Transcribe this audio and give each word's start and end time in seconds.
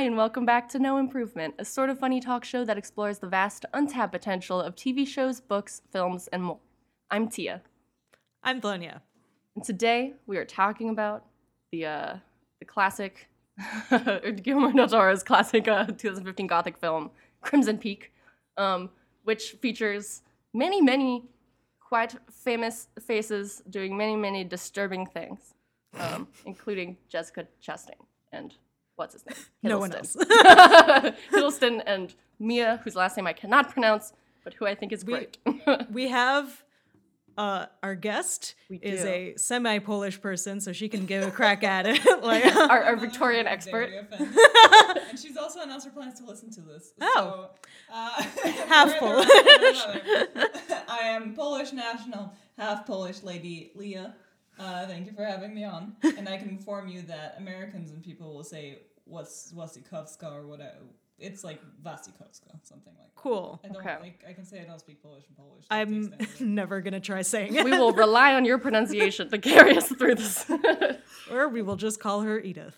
Hi, 0.00 0.06
and 0.06 0.16
welcome 0.16 0.46
back 0.46 0.66
to 0.70 0.78
No 0.78 0.96
Improvement, 0.96 1.56
a 1.58 1.64
sort 1.66 1.90
of 1.90 1.98
funny 1.98 2.20
talk 2.20 2.42
show 2.42 2.64
that 2.64 2.78
explores 2.78 3.18
the 3.18 3.26
vast, 3.26 3.66
untapped 3.74 4.12
potential 4.12 4.58
of 4.58 4.74
TV 4.74 5.06
shows, 5.06 5.42
books, 5.42 5.82
films, 5.92 6.26
and 6.32 6.42
more. 6.42 6.58
I'm 7.10 7.28
Tia, 7.28 7.60
I'm 8.42 8.62
Blonia. 8.62 9.02
and 9.54 9.62
today 9.62 10.14
we 10.26 10.38
are 10.38 10.46
talking 10.46 10.88
about 10.88 11.26
the 11.70 11.84
uh, 11.84 12.16
the 12.60 12.64
classic 12.64 13.28
Guillermo 14.42 14.72
del 14.72 14.88
Toro's 14.88 15.22
classic 15.22 15.68
uh, 15.68 15.84
2015 15.84 16.46
Gothic 16.46 16.78
film 16.78 17.10
Crimson 17.42 17.76
Peak, 17.76 18.10
um, 18.56 18.88
which 19.24 19.58
features 19.60 20.22
many, 20.54 20.80
many 20.80 21.24
quite 21.78 22.16
famous 22.32 22.88
faces 23.06 23.62
doing 23.68 23.94
many, 23.98 24.16
many 24.16 24.44
disturbing 24.44 25.04
things, 25.04 25.52
um, 25.98 26.26
including 26.46 26.96
Jessica 27.10 27.46
Chastain 27.62 28.00
and 28.32 28.54
what's 29.00 29.14
his 29.14 29.26
name? 29.26 29.36
No 29.62 29.78
one 29.78 29.90
Hiddleston. 29.90 30.14
Hiddleston 31.32 31.82
and 31.86 32.14
Mia, 32.38 32.80
whose 32.84 32.94
last 32.94 33.16
name 33.16 33.26
I 33.26 33.32
cannot 33.32 33.70
pronounce, 33.70 34.12
but 34.44 34.54
who 34.54 34.66
I 34.66 34.74
think 34.74 34.92
is 34.92 35.02
great. 35.02 35.38
We 35.90 36.08
have 36.08 36.62
uh, 37.38 37.66
our 37.82 37.94
guest 37.94 38.54
is 38.70 39.02
a 39.04 39.34
semi-Polish 39.36 40.20
person, 40.20 40.60
so 40.60 40.72
she 40.72 40.88
can 40.88 41.06
give 41.06 41.26
a 41.26 41.30
crack 41.30 41.64
at 41.64 41.86
it. 41.86 42.04
like, 42.22 42.44
our, 42.44 42.82
our 42.84 42.96
Victorian 42.96 43.46
expert. 43.46 43.90
And 44.18 45.18
she's 45.18 45.36
also 45.38 45.60
announced 45.62 45.86
her 45.86 45.92
plans 45.92 46.20
to 46.20 46.26
listen 46.26 46.50
to 46.52 46.60
this. 46.60 46.92
Oh. 47.00 47.14
So, 47.16 47.94
uh, 47.94 48.22
Half 48.68 48.98
Polish. 48.98 49.28
on 49.30 50.00
than 50.04 50.26
another. 50.34 50.50
I 50.88 50.98
am 51.08 51.34
Polish 51.34 51.72
national, 51.72 52.34
half 52.58 52.86
Polish 52.86 53.22
lady 53.22 53.72
Leah. 53.74 54.14
Uh, 54.58 54.86
thank 54.86 55.06
you 55.06 55.12
for 55.12 55.24
having 55.24 55.54
me 55.54 55.64
on. 55.64 55.96
And 56.02 56.28
I 56.28 56.36
can 56.36 56.50
inform 56.50 56.88
you 56.88 57.00
that 57.02 57.36
Americans 57.38 57.90
and 57.92 58.02
people 58.02 58.34
will 58.34 58.44
say 58.44 58.80
what's 59.10 59.52
Wasikowska 59.52 60.32
or 60.32 60.46
whatever. 60.46 60.76
It's 61.18 61.44
like 61.44 61.60
Wasikowska, 61.82 62.58
something 62.62 62.94
like 62.98 63.08
that. 63.14 63.14
cool. 63.14 63.60
I 63.62 63.68
don't 63.68 63.76
Okay. 63.76 63.96
like 64.00 64.24
I 64.26 64.32
can 64.32 64.44
say 64.46 64.60
I 64.60 64.64
don't 64.64 64.78
speak 64.80 65.02
Polish 65.02 65.24
in 65.28 65.34
Polish. 65.34 65.64
I'm 65.70 66.04
extent 66.04 66.22
of 66.22 66.40
it. 66.40 66.44
never 66.60 66.80
gonna 66.80 67.00
try 67.00 67.20
saying 67.22 67.54
it, 67.56 67.64
We 67.64 67.72
will 67.72 67.92
rely 67.92 68.34
on 68.34 68.44
your 68.46 68.58
pronunciation 68.58 69.28
to 69.30 69.38
carry 69.38 69.76
us 69.76 69.88
through 69.88 70.14
this. 70.14 70.50
or 71.30 71.48
we 71.48 71.60
will 71.62 71.76
just 71.76 72.00
call 72.00 72.22
her 72.22 72.40
Edith. 72.40 72.76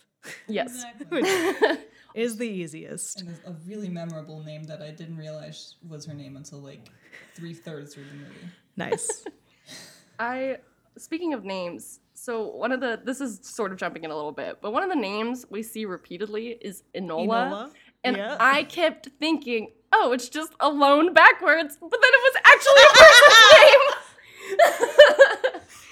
yes. 0.48 0.84
Exactly. 1.00 1.78
Is 2.14 2.36
the 2.36 2.48
easiest. 2.48 3.20
And 3.22 3.36
a 3.46 3.50
a 3.50 3.52
really 3.66 3.88
memorable 3.88 4.42
name 4.42 4.64
that 4.64 4.82
I 4.82 4.90
didn't 4.90 5.16
realize 5.16 5.76
was 5.88 6.04
her 6.06 6.14
name 6.14 6.36
until 6.36 6.58
like 6.58 6.90
three 7.34 7.54
thirds 7.54 7.94
through 7.94 8.04
the 8.04 8.14
movie. 8.16 8.46
Nice. 8.76 9.24
I 10.18 10.58
speaking 10.98 11.32
of 11.32 11.44
names, 11.44 12.00
so 12.22 12.46
one 12.46 12.70
of 12.70 12.78
the 12.80 13.00
this 13.04 13.20
is 13.20 13.40
sort 13.42 13.72
of 13.72 13.78
jumping 13.78 14.04
in 14.04 14.12
a 14.12 14.14
little 14.14 14.30
bit, 14.30 14.58
but 14.62 14.72
one 14.72 14.84
of 14.84 14.88
the 14.88 14.94
names 14.94 15.44
we 15.50 15.60
see 15.60 15.84
repeatedly 15.86 16.50
is 16.60 16.84
Enola. 16.94 17.26
Enola? 17.26 17.70
And 18.04 18.16
Yeah. 18.16 18.36
I 18.38 18.62
kept 18.62 19.08
thinking, 19.18 19.72
oh, 19.92 20.12
it's 20.12 20.28
just 20.28 20.52
alone 20.60 21.12
backwards, 21.14 21.76
but 21.80 21.90
then 21.90 22.00
it 22.04 22.22
was 22.22 22.34
actually 22.44 22.82
a 22.84 22.92
person's 23.02 23.38
name. 23.58 23.80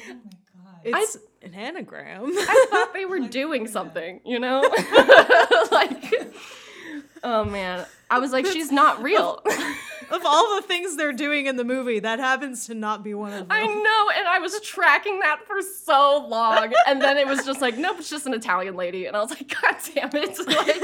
Oh 0.09 0.20
my 0.25 0.95
god. 0.95 1.03
It's 1.03 1.19
an 1.42 1.55
anagram. 1.55 2.27
I 2.27 2.67
thought 2.70 2.94
they 2.94 3.05
were 3.12 3.20
doing 3.20 3.67
something, 3.67 4.20
you 4.25 4.39
know? 4.39 4.61
like 5.72 6.15
Oh 7.22 7.44
man. 7.44 7.86
I 8.10 8.19
was 8.19 8.32
like, 8.32 8.47
she's 8.47 8.72
not 8.72 9.03
real. 9.03 9.42
of 10.10 10.22
all 10.25 10.56
the 10.56 10.62
things 10.62 10.97
they're 10.97 11.12
doing 11.12 11.47
in 11.47 11.56
the 11.56 11.64
movie, 11.64 12.00
that 12.00 12.19
happens 12.19 12.66
to 12.66 12.75
not 12.75 13.04
be 13.04 13.14
one 13.14 13.32
of 13.32 13.48
them. 13.48 13.48
I 13.50 13.66
know, 13.66 14.10
and 14.16 14.26
I 14.26 14.38
was 14.41 14.58
tracking 14.60 15.20
that 15.20 15.47
for 15.47 15.62
so 15.62 16.26
long, 16.28 16.72
and 16.86 17.00
then 17.00 17.16
it 17.16 17.26
was 17.26 17.47
just 17.47 17.60
like, 17.60 17.78
nope, 17.78 17.97
it's 18.00 18.10
just 18.10 18.26
an 18.26 18.34
Italian 18.34 18.75
lady, 18.76 19.06
and 19.06 19.16
I 19.16 19.20
was 19.20 19.30
like, 19.30 19.54
God 19.62 19.76
damn 19.94 20.10
it! 20.14 20.38
Like, 20.50 20.82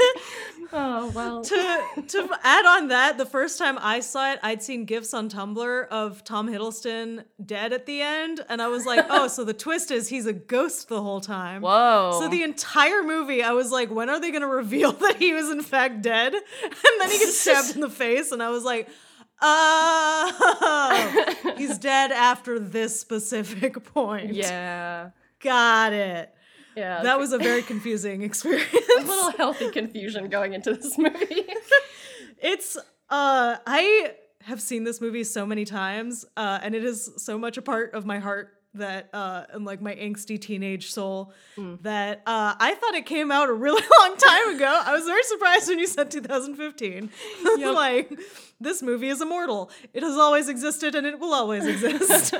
oh 0.73 1.11
well. 1.13 1.41
to 1.43 1.83
to 2.07 2.29
add 2.43 2.65
on 2.65 2.89
that, 2.89 3.17
the 3.17 3.25
first 3.25 3.57
time 3.57 3.77
I 3.79 3.99
saw 3.99 4.31
it, 4.33 4.39
I'd 4.43 4.61
seen 4.61 4.85
gifs 4.85 5.13
on 5.13 5.29
Tumblr 5.29 5.87
of 5.89 6.23
Tom 6.23 6.47
Hiddleston 6.49 7.23
dead 7.43 7.73
at 7.73 7.85
the 7.85 8.01
end, 8.01 8.43
and 8.49 8.61
I 8.61 8.67
was 8.67 8.85
like, 8.85 9.05
oh, 9.09 9.27
so 9.27 9.43
the 9.43 9.53
twist 9.53 9.91
is 9.91 10.07
he's 10.07 10.25
a 10.25 10.33
ghost 10.33 10.89
the 10.89 11.01
whole 11.01 11.21
time. 11.21 11.61
Whoa. 11.61 12.17
So 12.19 12.27
the 12.27 12.43
entire 12.43 13.03
movie, 13.03 13.43
I 13.43 13.51
was 13.51 13.71
like, 13.71 13.89
when 13.91 14.09
are 14.09 14.19
they 14.19 14.31
gonna 14.31 14.47
reveal 14.47 14.91
that 15.03 15.17
he 15.17 15.33
was 15.33 15.49
in 15.49 15.61
fact 15.61 16.01
dead? 16.01 16.33
And 16.33 16.43
then 16.99 17.09
he 17.09 17.19
gets 17.19 17.37
stabbed 17.41 17.75
in 17.75 17.81
the 17.81 17.89
face, 17.89 18.31
and 18.31 18.41
I 18.43 18.49
was 18.49 18.63
like, 18.63 18.89
oh, 19.41 21.35
he's 21.57 21.77
dead 21.77 22.11
after 22.11 22.59
this 22.59 22.99
specific 22.99 23.83
point. 23.93 24.33
yeah, 24.33 25.11
Got 25.39 25.93
it. 25.93 26.33
Yeah. 26.77 27.03
That 27.03 27.17
was 27.19 27.33
a 27.33 27.37
very 27.37 27.61
confusing 27.71 28.21
experience. 28.21 28.67
a 28.99 29.01
little 29.01 29.31
healthy 29.31 29.71
confusion 29.71 30.29
going 30.29 30.53
into 30.53 30.73
this 30.73 30.97
movie. 31.05 31.45
It's 32.41 32.77
uh 33.09 33.57
I 33.65 34.11
have 34.43 34.61
seen 34.61 34.83
this 34.85 35.01
movie 35.01 35.23
so 35.25 35.45
many 35.45 35.65
times, 35.65 36.23
uh, 36.37 36.59
and 36.61 36.73
it 36.73 36.83
is 36.85 37.09
so 37.17 37.37
much 37.37 37.57
a 37.57 37.61
part 37.61 37.93
of 37.93 38.05
my 38.05 38.19
heart 38.19 38.53
that 38.73 39.09
uh 39.13 39.43
and 39.53 39.65
like 39.65 39.81
my 39.81 39.95
angsty 39.95 40.39
teenage 40.39 40.91
soul 40.91 41.33
that 41.81 42.21
uh 42.27 42.53
I 42.59 42.75
thought 42.75 42.93
it 42.93 43.05
came 43.07 43.31
out 43.31 43.49
a 43.49 43.53
really 43.53 43.81
long 43.99 44.17
time 44.17 44.55
ago. 44.55 44.81
I 44.85 44.93
was 44.93 45.05
very 45.05 45.23
surprised 45.23 45.67
when 45.69 45.79
you 45.79 45.87
said 45.87 46.11
2015. 46.11 47.09
Yep. 47.57 47.73
like 47.75 48.19
this 48.59 48.83
movie 48.83 49.07
is 49.09 49.19
immortal. 49.21 49.71
It 49.93 50.03
has 50.03 50.15
always 50.15 50.47
existed 50.47 50.93
and 50.95 51.07
it 51.07 51.19
will 51.19 51.33
always 51.33 51.65
exist. 51.65 52.35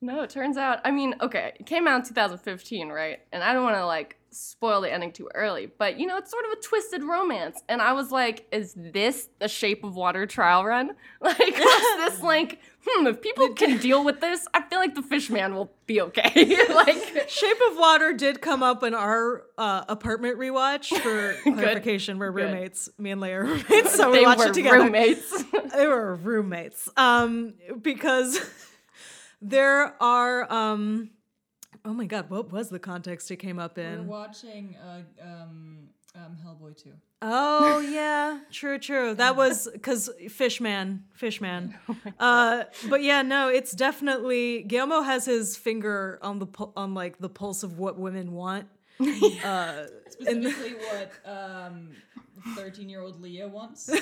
No, 0.00 0.22
it 0.22 0.30
turns 0.30 0.56
out. 0.56 0.80
I 0.84 0.90
mean, 0.90 1.14
okay, 1.20 1.52
it 1.58 1.66
came 1.66 1.86
out 1.86 2.00
in 2.00 2.06
2015, 2.06 2.88
right? 2.88 3.20
And 3.32 3.42
I 3.42 3.52
don't 3.52 3.64
want 3.64 3.76
to 3.76 3.86
like 3.86 4.16
spoil 4.32 4.80
the 4.80 4.92
ending 4.92 5.10
too 5.12 5.28
early, 5.34 5.66
but 5.66 5.98
you 5.98 6.06
know, 6.06 6.16
it's 6.16 6.30
sort 6.30 6.44
of 6.46 6.52
a 6.52 6.62
twisted 6.62 7.02
romance. 7.02 7.60
And 7.68 7.82
I 7.82 7.92
was 7.92 8.10
like, 8.12 8.46
is 8.52 8.72
this 8.76 9.28
the 9.40 9.48
Shape 9.48 9.82
of 9.84 9.96
Water 9.96 10.24
trial 10.26 10.64
run? 10.64 10.92
Like, 11.20 11.38
was 11.38 11.96
this 12.12 12.22
like, 12.22 12.60
hmm, 12.86 13.06
if 13.08 13.20
people 13.20 13.52
can 13.54 13.76
deal 13.82 14.02
with 14.04 14.20
this, 14.20 14.46
I 14.54 14.62
feel 14.62 14.78
like 14.78 14.94
the 14.94 15.02
Fishman 15.02 15.54
will 15.54 15.70
be 15.86 16.00
okay. 16.00 16.66
like, 16.74 17.28
Shape 17.28 17.58
of 17.70 17.76
Water 17.76 18.14
did 18.14 18.40
come 18.40 18.62
up 18.62 18.82
in 18.82 18.94
our 18.94 19.44
uh, 19.58 19.84
apartment 19.88 20.38
rewatch 20.38 20.96
for 20.98 21.34
clarification. 21.42 22.18
We're 22.18 22.32
Good. 22.32 22.44
roommates. 22.52 22.88
Me 22.96 23.10
and 23.10 23.20
Leia 23.20 23.34
are 23.34 23.44
roommates, 23.44 23.94
so 23.94 24.10
we 24.10 24.18
they 24.20 24.24
watched 24.24 24.38
were 24.38 24.46
it 24.46 24.54
together. 24.54 24.78
roommates. 24.78 25.44
they 25.74 25.86
were 25.86 26.14
roommates 26.14 26.88
um 26.96 27.52
because 27.82 28.40
there 29.40 29.94
are 30.02 30.50
um 30.52 31.10
oh 31.84 31.92
my 31.94 32.04
god 32.06 32.28
what 32.30 32.52
was 32.52 32.68
the 32.68 32.78
context 32.78 33.30
it 33.30 33.36
came 33.36 33.58
up 33.58 33.78
in? 33.78 33.84
We're 33.92 34.00
in 34.00 34.06
watching 34.06 34.76
uh, 34.76 35.00
um, 35.22 35.88
um, 36.14 36.36
Hellboy 36.44 36.82
2. 36.82 36.90
oh 37.22 37.78
yeah. 37.90 38.40
True 38.50 38.78
true. 38.78 39.14
That 39.14 39.36
was 39.36 39.68
because 39.72 40.10
fishman 40.28 41.04
fishman 41.14 41.74
Oh 41.88 41.96
uh 42.18 42.64
but 42.88 43.02
yeah 43.02 43.22
no 43.22 43.48
it's 43.48 43.72
definitely 43.72 44.62
guillermo 44.62 45.02
has 45.02 45.24
his 45.26 45.56
finger 45.56 46.18
on 46.22 46.38
the 46.38 46.46
on 46.76 46.94
like 46.94 47.18
the 47.18 47.28
pulse 47.28 47.62
of 47.62 47.78
what 47.78 47.98
women 47.98 48.32
want. 48.32 48.66
Uh 49.44 49.86
Specifically, 50.10 50.74
what 50.74 51.12
um, 51.24 51.90
13 52.56 52.88
year 52.88 53.00
old 53.02 53.20
Leah 53.20 53.48
once. 53.48 53.90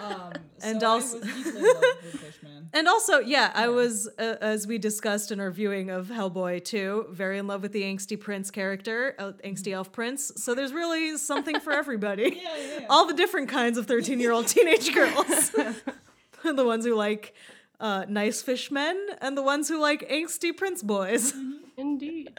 Um, 0.00 0.32
And 0.62 0.80
so 0.80 0.86
also- 0.88 1.18
I 1.18 1.20
was 1.20 1.28
deeply 1.44 1.58
in 1.60 1.64
love 1.66 1.82
with 2.02 2.20
Fishman. 2.20 2.68
And 2.72 2.88
also, 2.88 3.18
yeah, 3.18 3.50
I 3.54 3.68
was, 3.68 4.08
uh, 4.18 4.36
as 4.40 4.66
we 4.66 4.78
discussed 4.78 5.30
in 5.30 5.40
our 5.40 5.50
viewing 5.50 5.90
of 5.90 6.08
Hellboy 6.08 6.64
2, 6.64 7.08
very 7.10 7.38
in 7.38 7.46
love 7.46 7.60
with 7.62 7.72
the 7.72 7.82
angsty 7.82 8.18
prince 8.18 8.50
character, 8.50 9.14
uh, 9.18 9.32
angsty 9.44 9.72
elf 9.72 9.92
prince. 9.92 10.32
So 10.36 10.54
there's 10.54 10.72
really 10.72 11.16
something 11.18 11.60
for 11.60 11.72
everybody. 11.72 12.22
Yeah, 12.42 12.56
yeah, 12.56 12.78
yeah. 12.80 12.86
All 12.88 13.06
the 13.06 13.14
different 13.14 13.48
kinds 13.50 13.76
of 13.78 13.86
13 13.86 14.20
year 14.20 14.32
old 14.32 14.46
teenage 14.48 14.92
girls. 14.94 15.50
the 15.50 16.64
ones 16.64 16.84
who 16.86 16.94
like 16.94 17.34
uh, 17.78 18.04
nice 18.08 18.42
fishmen, 18.42 18.96
and 19.20 19.36
the 19.36 19.42
ones 19.42 19.68
who 19.68 19.78
like 19.80 20.08
angsty 20.08 20.56
prince 20.56 20.82
boys. 20.82 21.32
Indeed. 21.76 22.30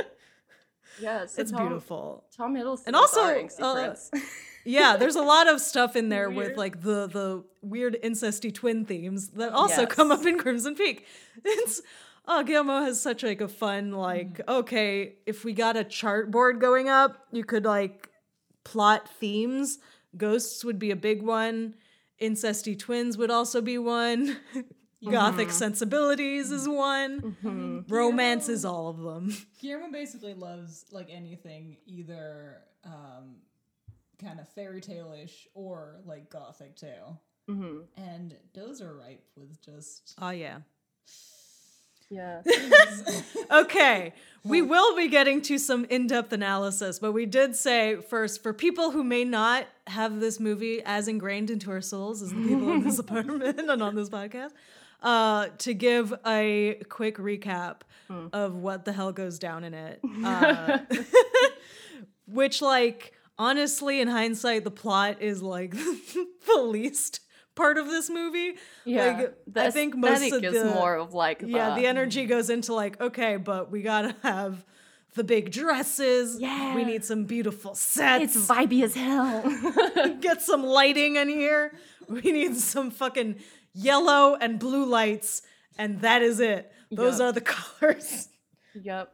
Yes, 1.00 1.38
It's 1.38 1.52
Tom, 1.52 1.68
beautiful. 1.68 2.24
Tom 2.36 2.56
Hiddleston. 2.56 2.88
And 2.88 2.96
is 2.96 3.02
also, 3.02 3.22
our 3.22 3.34
angsty 3.36 3.62
uh, 3.62 3.74
prince. 3.74 4.12
Yeah, 4.66 4.98
there's 4.98 5.16
a 5.16 5.24
lot 5.24 5.48
of 5.48 5.62
stuff 5.62 5.96
in 5.96 6.10
there 6.10 6.30
with 6.30 6.58
like 6.58 6.82
the 6.82 7.08
the 7.08 7.44
weird 7.62 7.98
incesty 8.04 8.54
twin 8.54 8.86
themes 8.86 9.30
that 9.30 9.54
also 9.54 9.82
Yes. 9.82 9.92
come 9.92 10.12
up 10.12 10.26
in 10.26 10.38
Crimson 10.38 10.76
Peak. 10.76 11.06
It's 11.46 11.82
oh 12.28 12.44
Guillermo 12.44 12.82
has 12.82 13.02
such 13.02 13.24
like 13.24 13.42
a 13.42 13.48
fun 13.48 13.92
mm. 13.92 13.98
like 13.98 14.42
okay 14.48 15.16
if 15.26 15.44
we 15.44 15.54
got 15.54 15.76
a 15.76 15.84
chart 15.84 16.30
board 16.30 16.60
going 16.60 16.88
up 16.90 17.26
you 17.32 17.44
could 17.44 17.66
like 17.66 18.10
plot 18.64 19.10
themes. 19.20 19.80
Ghosts 20.16 20.64
would 20.66 20.78
be 20.80 20.92
a 20.92 20.96
big 20.96 21.22
one. 21.22 21.76
Incesty 22.22 22.78
twins 22.78 23.18
would 23.18 23.32
also 23.32 23.62
be 23.62 23.78
one. 23.78 24.38
Gothic 25.10 25.48
mm-hmm. 25.48 25.58
sensibilities 25.58 26.52
is 26.52 26.70
one. 26.70 27.22
Mm-hmm. 27.22 27.80
Romance 27.88 28.50
is 28.50 28.64
all 28.64 28.90
of 28.90 29.00
them. 29.00 29.36
Guillermo 29.60 29.92
basically 29.92 30.36
loves 30.36 30.86
like 30.92 31.08
anything 31.10 31.78
either 31.88 32.58
um, 32.86 33.38
kind 34.24 34.40
of 34.40 34.48
fairy 34.50 34.82
tale-ish 34.82 35.48
or 35.54 36.00
like 36.06 36.30
gothic 36.30 36.76
tale. 36.76 37.22
Mhm. 37.50 37.86
And 37.98 38.36
those 38.54 38.82
are 38.82 38.94
ripe 38.96 39.24
with 39.36 39.62
just 39.62 40.14
Oh 40.22 40.30
yeah. 40.30 40.60
Yeah. 42.10 42.42
Okay, 43.52 44.14
we 44.46 44.62
will 44.62 44.96
be 44.96 45.08
getting 45.10 45.42
to 45.44 45.58
some 45.58 45.84
in 45.86 46.08
depth 46.08 46.32
analysis, 46.32 47.00
but 47.00 47.12
we 47.12 47.26
did 47.26 47.54
say 47.56 47.98
first 47.98 48.42
for 48.44 48.54
people 48.54 48.92
who 48.92 49.04
may 49.04 49.26
not 49.26 49.66
have 49.88 50.20
this 50.22 50.40
movie 50.40 50.82
as 50.86 51.08
ingrained 51.10 51.50
into 51.50 51.70
our 51.72 51.82
souls 51.82 52.22
as 52.22 52.30
the 52.30 52.36
people 52.36 52.72
in 52.72 52.84
this 52.84 52.98
apartment 53.06 53.60
and 53.60 53.82
on 53.82 53.96
this 53.96 54.10
podcast, 54.10 54.52
uh, 55.04 55.48
to 55.58 55.74
give 55.74 56.14
a 56.26 56.82
quick 56.90 57.18
recap 57.18 57.82
of 58.34 58.56
what 58.56 58.86
the 58.86 58.92
hell 58.94 59.12
goes 59.12 59.38
down 59.40 59.64
in 59.66 59.74
it. 59.74 60.00
Uh, 60.24 60.80
which, 62.28 62.62
like, 62.62 63.14
honestly, 63.42 64.00
in 64.02 64.08
hindsight, 64.08 64.64
the 64.64 64.72
plot 64.72 65.22
is 65.22 65.42
like 65.42 65.72
the 66.52 66.62
least 66.62 67.20
part 67.56 67.78
of 67.78 67.88
this 67.88 68.10
movie. 68.10 68.54
Yeah. 68.86 69.18
Like, 69.56 69.68
I 69.68 69.72
think 69.72 69.96
most 69.96 70.32
of 70.32 70.44
is 70.44 70.54
the 70.54 70.66
more 70.74 70.96
of 70.96 71.14
like 71.14 71.42
yeah, 71.46 71.70
the, 71.76 71.82
the 71.82 71.88
energy 71.88 72.26
goes 72.26 72.50
into 72.50 72.74
like, 72.74 73.02
okay, 73.02 73.38
but 73.38 73.72
we 73.72 73.82
gotta 73.82 74.16
have 74.24 74.64
the 75.16 75.24
big 75.24 75.52
dresses. 75.52 76.40
Yeah. 76.40 76.76
We 76.76 76.84
need 76.86 77.04
some 77.04 77.26
beautiful 77.26 77.74
sets. 77.76 78.36
it's 78.36 78.48
vibey 78.48 78.84
as 78.84 78.94
hell. 78.96 80.18
Get 80.22 80.42
some 80.42 80.64
lighting 80.64 81.16
in 81.18 81.28
here. 81.28 81.74
We 82.08 82.22
need 82.32 82.56
some 82.58 82.92
fucking 82.92 83.36
yellow 83.74 84.36
and 84.40 84.60
blue 84.60 84.86
lights, 84.86 85.42
and 85.78 86.02
that 86.02 86.22
is 86.22 86.40
it. 86.40 86.72
Those 86.92 87.20
Yup. 87.20 87.28
are 87.30 87.32
the 87.32 87.42
colors. 87.56 88.30
yep. 88.74 89.14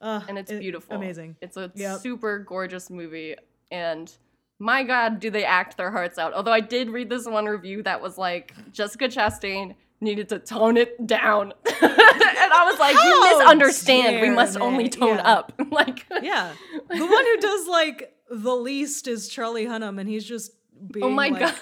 Uh, 0.00 0.20
And 0.28 0.38
it's 0.38 0.50
it- 0.50 0.60
beautiful. 0.60 0.96
Amazing. 0.96 1.36
It's 1.42 1.56
a 1.56 1.70
Yep. 1.74 2.00
super 2.00 2.38
gorgeous 2.40 2.88
movie 2.90 3.36
and 3.70 4.12
my 4.58 4.82
god, 4.82 5.20
do 5.20 5.30
they 5.30 5.44
act 5.44 5.76
their 5.76 5.90
hearts 5.90 6.18
out. 6.18 6.32
Although 6.34 6.52
I 6.52 6.60
did 6.60 6.90
read 6.90 7.08
this 7.08 7.26
one 7.26 7.46
review 7.46 7.82
that 7.84 8.00
was 8.02 8.18
like 8.18 8.52
Jessica 8.72 9.08
Chastain 9.08 9.74
needed 10.02 10.28
to 10.30 10.38
tone 10.38 10.76
it 10.76 11.06
down. 11.06 11.52
and 11.66 12.52
I 12.52 12.64
was 12.70 12.78
like, 12.78 12.94
How 12.96 13.08
you 13.08 13.38
misunderstand. 13.38 14.20
We 14.20 14.30
must 14.30 14.54
they? 14.54 14.60
only 14.60 14.88
tone 14.88 15.16
Yeah. 15.16 15.22
up. 15.32 15.52
like 15.70 16.06
Yeah. 16.22 16.52
The 16.88 17.06
one 17.06 17.24
who 17.24 17.36
does 17.38 17.66
like 17.68 18.14
the 18.30 18.54
least 18.54 19.08
is 19.08 19.28
Charlie 19.28 19.66
Hunnam, 19.66 19.98
and 20.00 20.08
he's 20.08 20.24
just 20.24 20.52
being 20.92 21.04
Oh 21.04 21.10
my 21.10 21.28
like, 21.28 21.40
God. 21.40 21.54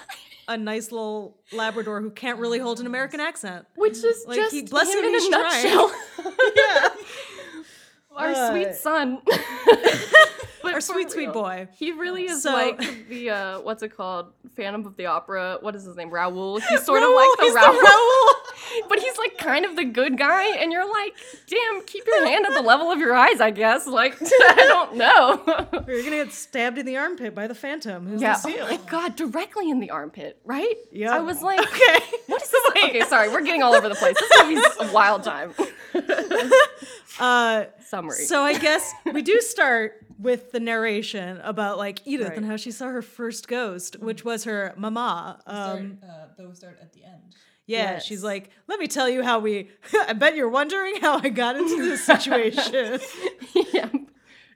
a 0.47 0.57
nice 0.57 0.91
little 0.91 1.37
Labrador 1.51 1.99
who 2.01 2.11
can't 2.11 2.37
really 2.39 2.59
hold 2.59 2.79
an 2.79 2.85
American 2.85 3.19
accent. 3.19 3.65
which 3.75 3.97
is 4.03 4.25
Like, 4.27 4.37
just 4.37 4.53
he- 4.53 4.61
bless 4.63 4.93
him 4.93 4.99
him, 4.99 5.05
in 5.05 5.13
he's 5.13 5.25
a 5.27 5.29
trying. 5.31 5.63
nutshell. 5.63 5.91
Yeah. 6.55 6.89
Our 8.15 8.27
Uh, 8.31 8.49
sweet 8.51 8.75
son. 8.75 9.21
But 10.69 10.75
Our 10.75 10.81
for 10.81 10.93
sweet, 10.93 11.11
sweet 11.11 11.33
boy. 11.33 11.67
He 11.73 11.91
really 11.91 12.25
is 12.25 12.43
So- 12.43 12.53
like 12.53 12.77
the 13.09 13.31
uh 13.31 13.59
what's 13.61 13.81
it 13.81 13.95
called? 13.95 14.27
Phantom 14.55 14.85
of 14.85 14.95
the 14.97 15.07
Opera. 15.07 15.57
What 15.61 15.75
is 15.75 15.83
his 15.83 15.95
name? 15.95 16.11
Raoul. 16.11 16.59
He's 16.59 16.83
sort 16.85 17.01
Raoul, 17.01 17.11
of 17.11 17.15
like 17.15 17.39
the 17.39 17.45
the 17.47 17.55
Raoul. 17.55 17.81
Raoul. 17.81 18.29
but 18.89 18.99
he's 18.99 19.17
like 19.17 19.37
kind 19.37 19.65
of 19.65 19.75
the 19.75 19.85
good 19.85 20.17
guy, 20.17 20.55
and 20.57 20.71
you're 20.71 20.87
like, 20.87 21.15
damn, 21.47 21.83
keep 21.85 22.05
your 22.05 22.25
hand 22.25 22.45
at 22.45 22.53
the 22.53 22.61
level 22.61 22.91
of 22.91 22.99
your 22.99 23.15
eyes, 23.15 23.41
I 23.41 23.49
guess. 23.51 23.87
Like, 23.87 24.17
I 24.21 24.65
don't 24.67 24.95
know. 24.95 25.41
You're 25.87 26.03
gonna 26.03 26.17
get 26.17 26.33
stabbed 26.33 26.77
in 26.77 26.85
the 26.85 26.97
armpit 26.97 27.33
by 27.33 27.47
the 27.47 27.55
Phantom. 27.55 28.05
Who's 28.05 28.21
yeah. 28.21 28.33
the 28.33 28.39
seal? 28.39 28.65
Oh 28.65 28.69
my 28.69 28.79
god, 28.89 29.15
directly 29.15 29.69
in 29.69 29.79
the 29.79 29.89
armpit, 29.89 30.37
right? 30.45 30.75
Yeah. 30.91 31.15
I 31.15 31.19
was 31.19 31.41
like, 31.41 31.59
okay. 31.59 32.05
what 32.27 32.41
is 32.41 32.51
this? 32.51 32.69
Okay, 32.69 33.01
sorry, 33.01 33.29
we're 33.29 33.41
getting 33.41 33.63
all 33.63 33.73
over 33.73 33.89
the 33.89 33.95
place. 33.95 34.15
This 34.19 34.43
movie's 34.43 34.65
a 34.79 34.93
wild 34.93 35.23
time. 35.23 35.53
Uh, 37.19 37.65
Summary. 37.85 38.23
so 38.25 38.41
I 38.43 38.57
guess 38.57 38.91
we 39.13 39.21
do 39.21 39.39
start 39.41 40.05
with 40.19 40.51
the 40.51 40.59
narration 40.59 41.39
about 41.43 41.77
like 41.77 41.99
Edith 42.05 42.27
Right. 42.29 42.37
and 42.37 42.45
how 42.45 42.57
she 42.57 42.71
saw 42.71 42.87
her 42.87 43.01
first 43.01 43.47
ghost, 43.47 43.99
which 43.99 44.23
was 44.25 44.43
her 44.43 44.73
mama. 44.77 45.39
Start, 45.41 45.79
Um, 45.79 45.97
uh, 46.03 46.27
those 46.37 46.57
start 46.57 46.77
at 46.81 46.93
the 46.93 47.03
end. 47.05 47.35
yeah, 47.65 47.93
Yes. 47.93 48.05
she's 48.05 48.23
like, 48.23 48.49
let 48.67 48.79
me 48.79 48.87
tell 48.87 49.09
you 49.09 49.23
how 49.23 49.39
we. 49.39 49.69
I 50.07 50.13
bet 50.13 50.35
you're 50.35 50.49
wondering 50.49 50.97
how 51.01 51.19
I 51.23 51.29
got 51.29 51.55
into 51.55 51.77
this 51.83 52.05
situation. 52.13 52.99
yeah. 53.73 53.89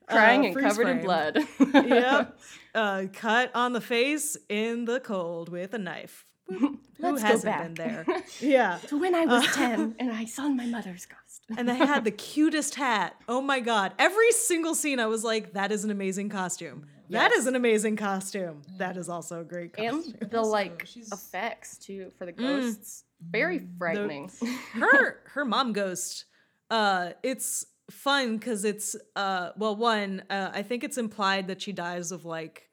Crying 0.08 0.42
Uh, 0.42 0.48
and 0.50 0.60
covered 0.60 0.88
in 0.90 1.02
blood. 1.02 1.40
yep. 1.74 2.38
Uh, 2.76 3.06
cut 3.14 3.52
on 3.56 3.72
the 3.74 3.82
face 3.82 4.36
in 4.50 4.86
the 4.86 5.00
cold 5.00 5.48
with 5.50 5.74
a 5.74 5.78
knife. 5.80 6.26
Who 7.04 7.12
Let's 7.12 7.22
go 7.22 7.28
hasn't 7.28 7.44
back. 7.46 7.64
been 7.64 7.74
there? 7.74 8.06
Yeah. 8.40 8.78
To 8.88 8.98
when 9.00 9.14
I 9.16 9.26
was 9.26 9.46
10 9.56 9.96
and 10.00 10.12
I 10.12 10.26
saw 10.26 10.48
my 10.48 10.66
mother's 10.66 11.06
ghost. 11.06 11.44
and 11.58 11.68
they 11.68 11.76
had 11.76 12.04
the 12.06 12.12
cutest 12.12 12.76
hat. 12.76 13.16
Oh 13.28 13.42
my 13.42 13.60
god! 13.60 13.94
Every 14.00 14.32
single 14.32 14.74
scene, 14.76 15.00
I 15.00 15.08
was 15.08 15.24
like, 15.24 15.54
"That 15.54 15.72
is 15.72 15.84
an 15.84 15.92
amazing 15.92 16.30
costume. 16.30 16.86
That 17.10 17.32
Yes. 17.32 17.40
is 17.42 17.48
an 17.48 17.56
amazing 17.56 17.98
costume. 17.98 18.62
That 18.78 18.96
is 18.96 19.10
also 19.10 19.42
a 19.42 19.44
great 19.44 19.74
costume." 19.74 20.16
And 20.22 20.32
the 20.32 20.42
like 20.42 20.86
she's- 20.86 21.12
effects 21.12 21.78
too 21.78 22.12
for 22.18 22.26
the 22.26 22.32
ghosts. 22.32 23.04
Very 23.22 23.60
frightening. 23.78 24.32
her 24.74 25.20
her 25.34 25.44
mom 25.46 25.74
ghost. 25.74 26.26
Uh, 26.70 27.12
it's 27.24 27.66
fun 27.92 28.38
because 28.38 28.64
it's 28.64 28.96
uh, 29.16 29.50
well, 29.58 29.76
one, 29.76 30.24
uh, 30.30 30.52
I 30.54 30.62
think 30.64 30.84
it's 30.84 30.98
implied 30.98 31.48
that 31.48 31.62
she 31.62 31.74
dies 31.74 32.12
of 32.14 32.24
like 32.26 32.70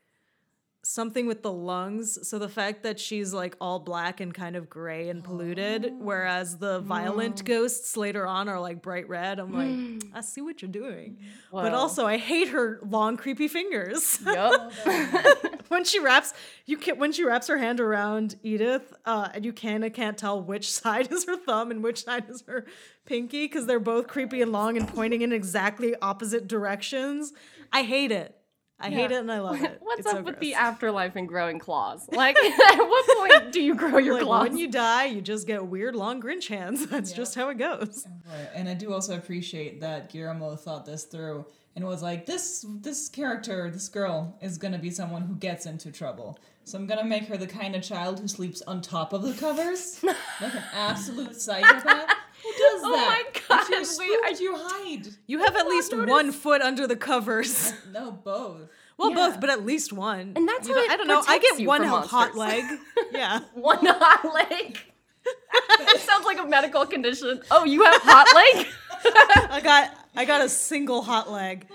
something 0.91 1.27
with 1.27 1.43
the 1.43 1.53
lungs. 1.53 2.29
So 2.29 2.39
the 2.39 2.49
fact 2.49 2.83
that 2.83 2.99
she's 2.99 3.33
like 3.33 3.57
all 3.61 3.79
black 3.79 4.21
and 4.21 4.35
kind 4.35 4.57
of 4.57 4.69
gray 4.69 5.09
and 5.09 5.23
polluted, 5.23 5.93
whereas 5.99 6.59
the 6.59 6.81
violent 6.81 7.45
ghosts 7.45 7.97
later 7.97 8.27
on 8.27 8.49
are 8.49 8.61
like 8.61 8.83
bright 8.83 9.09
red. 9.09 9.39
I'm 9.39 9.53
like, 9.53 10.05
I 10.15 10.21
see 10.21 10.41
what 10.41 10.63
you're 10.63 10.71
doing. 10.71 11.19
But 11.53 11.75
also, 11.75 12.07
I 12.07 12.17
hate 12.17 12.49
her 12.49 12.81
long, 12.83 13.17
creepy 13.17 13.49
fingers. 13.49 14.19
Yup. 14.25 14.73
when 15.69 15.85
she 15.85 16.01
wraps, 16.01 16.35
you 16.67 16.77
can 16.77 16.99
when 16.99 17.13
she 17.13 17.25
wraps 17.25 17.47
her 17.47 17.59
hand 17.59 17.81
around 17.81 18.37
Edith, 18.43 18.93
uh, 19.05 19.29
and 19.33 19.45
you 19.45 19.53
kind 19.53 19.85
of 19.85 19.93
can't 19.93 20.19
tell 20.19 20.43
which 20.43 20.71
side 20.81 21.13
is 21.13 21.25
her 21.27 21.37
thumb 21.37 21.71
and 21.71 21.83
which 21.83 22.05
side 22.05 22.29
is 22.29 22.43
her 22.49 22.67
pinky 23.07 23.45
because 23.45 23.67
they're 23.67 23.79
both 23.79 24.09
creepy 24.09 24.43
and 24.43 24.51
long 24.51 24.77
and 24.77 24.89
pointing 24.89 25.23
in 25.23 25.33
exactly 25.33 25.95
opposite 26.03 26.49
directions. 26.49 27.33
I 27.73 27.83
hate 27.83 28.11
it. 28.11 28.40
I 28.81 28.91
hate 28.91 29.11
it 29.13 29.19
and 29.19 29.31
I 29.31 29.41
love 29.41 29.61
it. 29.63 29.79
What's 29.83 30.01
It's 30.01 30.09
up 30.09 30.17
so 30.17 30.23
with 30.23 30.35
gross. 30.37 30.41
the 30.41 30.55
afterlife 30.55 31.17
and 31.17 31.29
growing 31.29 31.59
claws? 31.59 32.09
Like, 32.13 32.37
at 32.43 32.77
what 32.79 33.19
point 33.19 33.53
do 33.53 33.61
you 33.63 33.75
grow 33.75 33.99
your 33.99 34.15
Like, 34.15 34.25
claws? 34.25 34.49
when 34.49 34.57
you 34.59 34.69
die, 34.71 35.07
you 35.07 35.21
just 35.21 35.47
get 35.47 35.67
weird 35.67 35.95
long 35.95 36.21
Grinch 36.23 36.49
hands. 36.49 36.87
That's 36.87 37.13
just 37.13 37.35
how 37.35 37.49
it 37.51 37.59
goes. 37.59 38.07
Right. 38.29 38.49
And 38.55 38.69
I 38.69 38.75
do 38.75 38.93
also 38.93 39.17
appreciate 39.17 39.81
that 39.81 40.11
Guillermo 40.11 40.57
thought 40.57 40.87
this 40.87 41.05
through 41.05 41.45
and 41.77 41.85
was 41.85 42.03
like, 42.03 42.27
this 42.27 42.65
this 42.81 43.09
character, 43.09 43.71
this 43.71 43.89
girl, 43.89 44.37
is 44.41 44.59
gonna 44.59 44.79
be 44.79 44.91
someone 44.91 45.23
who 45.23 45.35
gets 45.37 45.67
into 45.67 45.93
trouble. 45.93 46.39
So 46.65 46.79
I'm 46.79 46.87
gonna 46.87 47.05
make 47.05 47.25
her 47.27 47.37
the 47.37 47.47
kind 47.47 47.75
of 47.75 47.83
child 47.83 48.21
who 48.21 48.29
sleeps 48.29 48.63
on 48.63 48.81
top 48.81 49.13
of 49.13 49.23
the 49.23 49.33
covers, 49.35 50.03
like 50.05 50.17
an 50.55 50.63
absolute 50.75 51.41
psychopath. 51.41 52.11
Who 52.57 52.59
does 52.59 52.83
Oh 52.85 52.93
that? 52.93 53.09
my 53.09 53.41
God, 53.49 53.61
If 53.71 53.99
you're 53.99 53.99
wait, 53.99 54.21
I- 54.25 54.37
you 54.41 54.57
hide. 54.59 55.09
You 55.27 55.39
have 55.41 55.57
at 55.57 55.67
oh, 55.67 55.69
least 55.69 55.97
one 55.97 56.33
foot 56.33 56.61
under 56.63 56.87
the 56.87 56.97
covers. 56.97 57.73
No, 57.93 58.13
both. 58.13 58.69
Well, 58.97 59.11
Yeah. 59.11 59.17
both, 59.17 59.41
but 59.41 59.49
at 59.51 59.65
least 59.65 59.93
one. 59.93 60.33
And 60.37 60.47
that's 60.49 60.69
You 60.69 60.75
how 60.75 60.81
it 60.83 60.91
I 60.91 60.97
don't 60.97 61.09
know. 61.09 61.23
I 61.27 61.39
get 61.39 61.67
one 61.67 61.83
hot 61.85 62.37
leg. 62.37 62.65
Yeah. 63.13 63.41
One 63.55 63.79
hot 63.87 64.35
leg. 64.35 64.79
it 65.81 66.01
sounds 66.01 66.25
like 66.25 66.39
a 66.39 66.45
medical 66.47 66.87
condition. 66.87 67.41
Oh, 67.51 67.65
you 67.65 67.83
have 67.85 68.01
hot 68.03 68.27
leg? 68.35 68.67
I 69.51 69.61
got 69.63 69.95
I 70.17 70.25
got 70.25 70.43
a 70.43 70.49
single 70.49 71.03
hot 71.03 71.31
leg. 71.31 71.67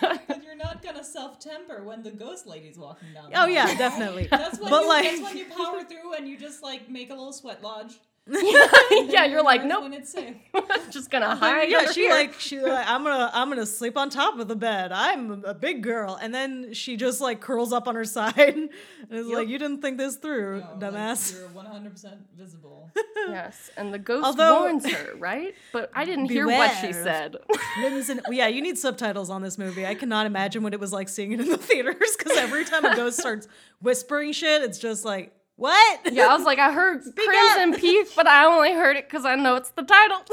But 0.00 0.42
you're 0.44 0.56
not 0.56 0.82
gonna 0.82 1.04
self 1.04 1.38
temper 1.40 1.82
when 1.84 2.02
the 2.02 2.10
ghost 2.10 2.46
lady's 2.46 2.78
walking 2.78 3.08
down. 3.14 3.30
the 3.30 3.36
Oh 3.36 3.40
hall. 3.40 3.48
yeah, 3.48 3.74
definitely. 3.76 4.28
That's 4.30 4.58
when, 4.60 4.70
But, 4.70 4.82
you, 4.82 4.88
like- 4.88 5.04
that's 5.04 5.22
when 5.22 5.36
you 5.36 5.44
power 5.46 5.84
through 5.84 6.14
and 6.14 6.28
you 6.28 6.38
just 6.38 6.62
like 6.62 6.88
make 6.88 7.10
a 7.10 7.14
little 7.14 7.32
sweat 7.32 7.62
lodge. 7.62 7.98
Yeah, 8.30 9.24
you're 9.26 9.42
like, 9.42 9.62
That's 9.62 9.68
nope, 9.72 9.82
When 9.84 9.92
it's 9.92 10.10
safe. 10.12 10.36
just 10.90 11.10
gonna 11.10 11.34
hide. 11.34 11.70
yeah, 11.70 11.90
she 11.90 12.02
here. 12.02 12.10
like 12.10 12.34
she 12.40 12.60
like 12.62 12.86
I'm 12.88 13.02
gonna 13.04 13.30
I'm 13.32 13.48
gonna 13.48 13.66
sleep 13.66 13.96
on 13.96 14.10
top 14.10 14.38
of 14.38 14.48
the 14.48 14.56
bed. 14.56 14.92
I'm 14.92 15.44
a 15.44 15.54
big 15.54 15.82
girl, 15.82 16.18
and 16.20 16.34
then 16.34 16.72
she 16.74 16.96
just 16.96 17.20
like 17.20 17.40
curls 17.40 17.72
up 17.72 17.88
on 17.88 17.94
her 17.94 18.04
side 18.04 18.38
and 18.38 18.70
is 19.10 19.26
like, 19.26 19.48
"You 19.48 19.58
didn't 19.58 19.80
think 19.82 19.98
this 19.98 20.16
through, 20.16 20.60
No, 20.60 20.66
like, 20.72 20.94
dumbass." 20.94 21.32
you're 21.34 21.48
100% 21.48 22.16
visible. 22.36 22.90
Yes, 23.28 23.70
and 23.76 23.92
the 23.92 23.98
ghost 23.98 24.24
Although- 24.24 24.60
warns 24.60 24.90
her, 24.90 25.14
right? 25.18 25.54
But 25.72 25.90
I 25.94 26.04
didn't 26.04 26.30
hear 26.30 26.46
what 26.46 26.70
she 26.80 26.92
said. 26.92 27.36
Crimson. 27.74 28.20
Yeah, 28.30 28.48
you 28.48 28.62
need 28.62 28.78
subtitles 28.78 29.30
on 29.30 29.42
this 29.42 29.58
movie. 29.58 29.86
I 29.86 29.94
cannot 29.94 30.26
imagine 30.26 30.62
what 30.62 30.72
it 30.74 30.80
was 30.80 30.92
like 30.92 31.08
seeing 31.08 31.32
it 31.32 31.40
in 31.40 31.48
the 31.48 31.58
theaters 31.58 32.16
because 32.16 32.36
every 32.36 32.64
time 32.64 32.84
a 32.84 32.96
ghost 32.96 33.18
starts 33.18 33.46
whispering 33.80 34.32
shit, 34.32 34.62
it's 34.62 34.78
just 34.78 35.04
like, 35.04 35.32
"What?" 35.58 36.12
yeah, 36.12 36.28
I 36.28 36.36
was 36.36 36.46
like, 36.46 36.58
I 36.58 36.72
heard 36.72 37.02
Crimson 37.16 37.74
Peak, 37.80 38.08
but 38.16 38.26
I 38.26 38.46
only 38.46 38.72
heard 38.72 38.96
it 38.96 39.08
because 39.08 39.24
I 39.24 39.34
know 39.34 39.56
it's 39.56 39.70
the 39.70 39.82
title. 39.82 40.22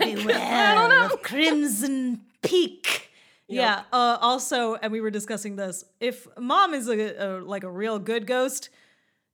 like, 0.00 0.36
I 0.36 0.74
don't 0.74 0.88
know. 0.88 1.06
of 1.12 1.22
Crimson 1.22 2.22
Peak. 2.40 3.10
Yeah. 3.48 3.82
Uh, 3.92 4.16
also, 4.20 4.76
and 4.76 4.92
we 4.92 5.00
were 5.00 5.10
discussing 5.10 5.56
this. 5.56 5.84
If 5.98 6.26
mom 6.38 6.72
is 6.72 6.88
a, 6.88 7.16
a 7.18 7.28
like 7.40 7.64
a 7.64 7.70
real 7.70 7.98
good 7.98 8.26
ghost, 8.26 8.70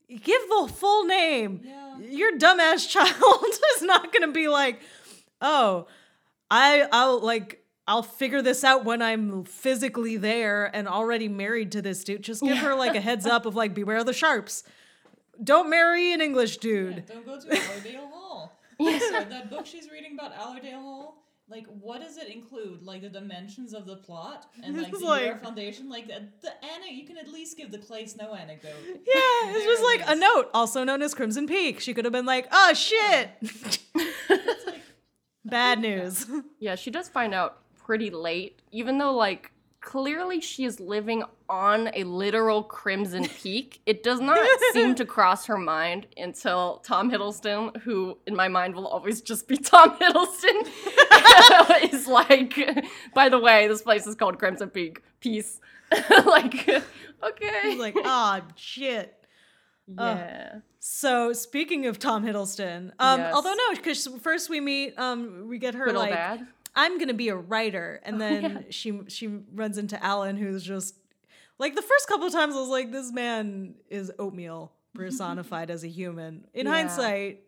give 0.09 0.41
the 0.49 0.73
full 0.75 1.05
name. 1.05 1.61
Yeah. 1.63 1.99
Your 1.99 2.39
dumbass 2.39 2.89
child 2.89 3.45
is 3.77 3.83
not 3.83 4.13
gonna 4.13 4.33
be 4.33 4.49
like, 4.49 4.81
oh, 5.41 5.87
I 6.51 6.89
I'll 6.91 7.21
like 7.21 7.63
I'll 7.87 8.03
figure 8.03 8.43
this 8.43 8.65
out 8.65 8.85
when 8.85 9.01
I'm 9.01 9.45
physically 9.45 10.17
there 10.17 10.75
and 10.75 10.89
already 10.89 11.29
married 11.29 11.73
to 11.73 11.83
this 11.83 12.03
dude. 12.03 12.23
Just 12.23 12.43
give 12.43 12.59
her 12.59 12.75
like 12.75 12.97
a 12.97 13.01
heads 13.01 13.27
up 13.27 13.47
of 13.47 13.55
like, 13.55 13.75
beware 13.75 14.03
the 14.03 14.13
sharps. 14.13 14.65
Don't 15.43 15.69
marry 15.71 16.13
an 16.13 16.21
English 16.21 16.59
dude. 16.59 17.05
Don't 17.07 17.25
go 17.27 17.39
to 17.41 17.47
Allerdale 17.71 18.09
Hall. 18.13 18.53
So 18.79 19.25
that 19.25 19.49
book 19.51 19.65
she's 19.65 19.89
reading 19.91 20.13
about 20.19 20.35
Allerdale 20.37 20.81
Hall, 20.83 21.23
like, 21.49 21.67
what 21.81 22.01
does 22.03 22.19
it 22.19 22.29
include? 22.29 22.83
Like 22.83 23.01
the 23.01 23.09
dimensions 23.09 23.73
of 23.73 23.87
the 23.87 23.97
plot 23.97 24.47
and 24.63 24.77
like 24.77 24.89
It's 24.89 25.01
the 25.01 25.07
like- 25.07 25.43
foundation, 25.43 25.89
like 25.89 26.07
the, 26.09 26.29
the 26.43 26.51
ana- 26.63 26.93
You 26.93 27.07
can 27.07 27.17
at 27.17 27.29
least 27.29 27.57
give 27.57 27.71
the 27.71 27.79
Clay 27.79 28.05
Snow 28.07 28.35
anecdote. 28.35 28.75
Yeah, 28.85 28.95
it's 29.55 29.65
just 29.65 29.83
it 29.83 29.85
like 29.87 30.03
a 30.07 30.15
note, 30.15 30.51
also 30.53 30.85
known 30.85 31.01
as 31.01 31.15
Crimson 31.15 31.47
Peak. 31.47 31.81
She 31.81 31.95
could 31.95 32.05
have 32.05 32.13
been 32.13 32.27
like, 32.27 32.49
"Oh 32.53 32.75
shit, 32.75 33.31
It's 33.41 34.67
like 34.67 34.83
bad 35.45 35.81
news." 35.81 36.27
Yeah, 36.59 36.75
she 36.75 36.91
does 36.91 37.09
find 37.09 37.33
out 37.33 37.59
pretty 37.79 38.11
late, 38.11 38.61
even 38.73 38.99
though 38.99 39.15
like 39.15 39.53
clearly 39.81 40.41
she 40.43 40.65
is 40.65 40.81
living 40.81 41.23
on 41.49 41.91
a 41.95 42.05
literal 42.05 42.63
crimson 42.63 43.27
peak. 43.43 43.81
It 43.87 44.03
does 44.03 44.21
not 44.21 44.39
seem 44.73 44.95
to 44.97 45.05
cross 45.05 45.47
her 45.47 45.59
mind 45.59 46.07
until 46.17 46.83
Tom 46.85 47.11
Hiddleston, 47.11 47.77
who 47.83 48.19
in 48.27 48.35
my 48.35 48.49
mind 48.49 48.75
will 48.75 48.87
always 48.87 49.21
just 49.21 49.49
be 49.49 49.57
Tom 49.57 49.97
Hiddleston, 49.99 50.67
is 51.93 52.07
like, 52.07 52.59
by 53.15 53.29
the 53.29 53.39
way, 53.39 53.69
this 53.69 53.83
place 53.83 54.07
is 54.07 54.15
called 54.15 54.39
Crimson 54.39 54.71
Peak. 54.71 55.03
Peace. 55.21 55.61
like, 56.27 56.69
okay. 56.69 57.61
He's 57.63 57.79
like, 57.79 57.95
"Oh 57.97 58.41
shit." 58.57 59.15
yeah. 59.87 60.57
So 60.81 61.33
speaking 61.33 61.87
of 61.87 61.99
Tom 61.99 62.25
Hiddleston, 62.25 62.93
um, 62.99 63.21
Yes. 63.21 63.35
although 63.35 63.55
no, 63.55 63.71
because 63.75 64.07
first 64.21 64.49
we 64.49 64.61
meet, 64.61 64.99
um, 64.99 65.49
we 65.49 65.59
get 65.59 65.75
her 65.75 65.89
old 65.89 65.97
like, 65.97 66.11
dad. 66.11 66.47
I'm 66.77 66.99
gonna 66.99 67.15
be 67.15 67.29
a 67.29 67.37
writer, 67.37 68.01
and 68.05 68.21
then 68.21 68.43
yeah. 68.43 68.59
she 68.71 69.01
she 69.09 69.29
runs 69.55 69.79
into 69.79 70.03
Alan, 70.05 70.37
who's 70.37 70.63
just 70.63 70.95
like 71.59 71.75
the 71.75 71.83
first 71.83 72.07
couple 72.09 72.27
of 72.27 72.33
times 72.33 72.55
I 72.55 72.61
was 72.61 72.69
like, 72.69 72.91
this 72.93 73.13
man 73.13 73.75
is 73.91 74.13
oatmeal 74.19 74.73
personified 74.95 75.71
as 75.71 75.85
a 75.85 75.89
human. 75.89 76.47
In 76.55 76.67
Yeah. 76.67 76.73
hindsight, 76.73 77.43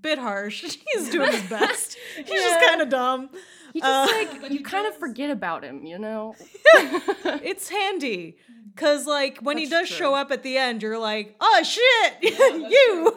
bit 0.00 0.18
harsh. 0.18 0.62
He's 0.94 1.10
doing 1.10 1.32
his 1.32 1.42
best. 1.50 1.96
He's 2.16 2.28
just 2.42 2.60
kind 2.66 2.80
of 2.80 2.88
dumb. 2.88 3.30
He 3.72 3.80
just 3.80 3.90
Uh, 4.12 4.16
like 4.16 4.50
you 4.50 4.58
he 4.58 4.62
kind 4.62 4.86
of 4.86 4.96
forget 4.96 5.30
about 5.30 5.64
him, 5.64 5.84
you 5.86 5.98
know. 5.98 6.34
It's 6.74 7.68
handy. 7.68 8.36
Cause 8.76 9.06
like 9.06 9.38
when 9.40 9.58
he 9.58 9.66
does 9.66 9.88
true. 9.88 9.96
show 9.98 10.14
up 10.14 10.30
at 10.30 10.42
the 10.42 10.56
end, 10.56 10.82
you're 10.82 10.98
like, 10.98 11.36
oh 11.40 11.62
shit, 11.62 12.14
that's 12.22 12.72
you. 12.72 13.16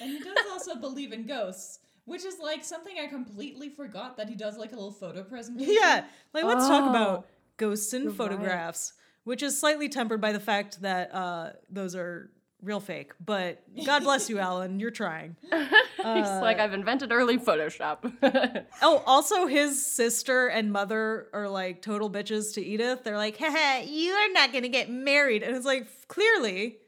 And 0.00 0.10
he 0.10 0.18
does 0.18 0.36
also 0.50 0.76
believe 0.76 1.12
in 1.12 1.26
ghosts, 1.26 1.78
which 2.06 2.24
is 2.24 2.38
like 2.42 2.64
something 2.64 2.94
I 3.02 3.06
completely 3.06 3.68
forgot 3.68 4.16
that 4.16 4.28
he 4.30 4.34
does 4.34 4.56
like 4.56 4.72
a 4.72 4.74
little 4.74 4.90
photo 4.92 5.22
presentation. 5.24 5.74
Yeah, 5.78 6.04
like 6.32 6.44
let's 6.44 6.66
talk 6.66 6.84
Oh. 6.84 6.90
about 6.90 7.26
ghosts 7.58 7.92
and 7.92 8.04
You're 8.04 8.12
right. 8.12 8.16
photographs, 8.18 8.94
which 9.24 9.42
is 9.42 9.58
slightly 9.58 9.88
tempered 9.88 10.20
by 10.20 10.32
the 10.32 10.40
fact 10.40 10.82
that 10.82 11.14
uh, 11.14 11.50
those 11.70 11.94
are 11.94 12.30
real 12.62 12.80
fake. 12.80 13.12
But 13.24 13.62
God 13.84 14.04
bless 14.04 14.30
you, 14.30 14.38
Alan, 14.38 14.78
you're 14.80 14.90
trying. 14.90 15.36
He's 15.42 15.56
like, 16.04 16.58
I've 16.58 16.72
invented 16.72 17.12
early 17.12 17.38
Photoshop. 17.38 18.64
Oh, 18.84 19.02
also 19.06 19.46
his 19.46 19.84
sister 19.86 20.48
and 20.48 20.72
mother 20.72 21.28
are 21.32 21.48
like 21.48 21.82
total 21.82 22.10
bitches 22.10 22.54
to 22.54 22.64
Edith. 22.64 23.04
They're 23.04 23.16
like, 23.16 23.38
haha, 23.38 23.84
you 23.84 24.12
are 24.12 24.32
not 24.32 24.52
gonna 24.52 24.68
get 24.68 24.90
married. 24.90 25.44
And 25.44 25.56
it's 25.56 25.66
like, 25.66 25.86
clearly, 26.08 26.78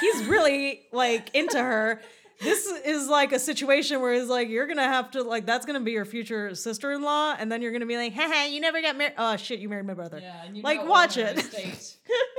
he's 0.00 0.24
really 0.24 0.86
like 0.92 1.34
into 1.34 1.58
her. 1.62 2.00
This 2.40 2.66
is 2.66 3.08
like 3.08 3.32
a 3.32 3.38
situation 3.38 4.00
where 4.00 4.12
it's 4.12 4.28
like, 4.28 4.48
you're 4.48 4.66
gonna 4.68 4.84
have 4.84 5.10
to 5.12 5.22
like 5.22 5.44
that's 5.44 5.66
gonna 5.66 5.80
be 5.80 5.92
your 5.92 6.04
future 6.04 6.54
sister-in-law, 6.54 7.36
and 7.38 7.50
then 7.50 7.62
you're 7.62 7.72
gonna 7.72 7.86
be 7.86 7.96
like, 7.96 8.12
hey, 8.12 8.52
you 8.52 8.60
never 8.60 8.80
got 8.80 8.96
married. 8.96 9.14
Oh 9.18 9.36
shit, 9.36 9.58
you 9.58 9.68
married 9.68 9.86
my 9.86 9.94
brother. 9.94 10.18
Yeah, 10.20 10.44
and 10.44 10.56
you 10.56 10.62
Like, 10.62 10.84
know 10.84 10.90
watch 10.90 11.16
it. 11.16 11.44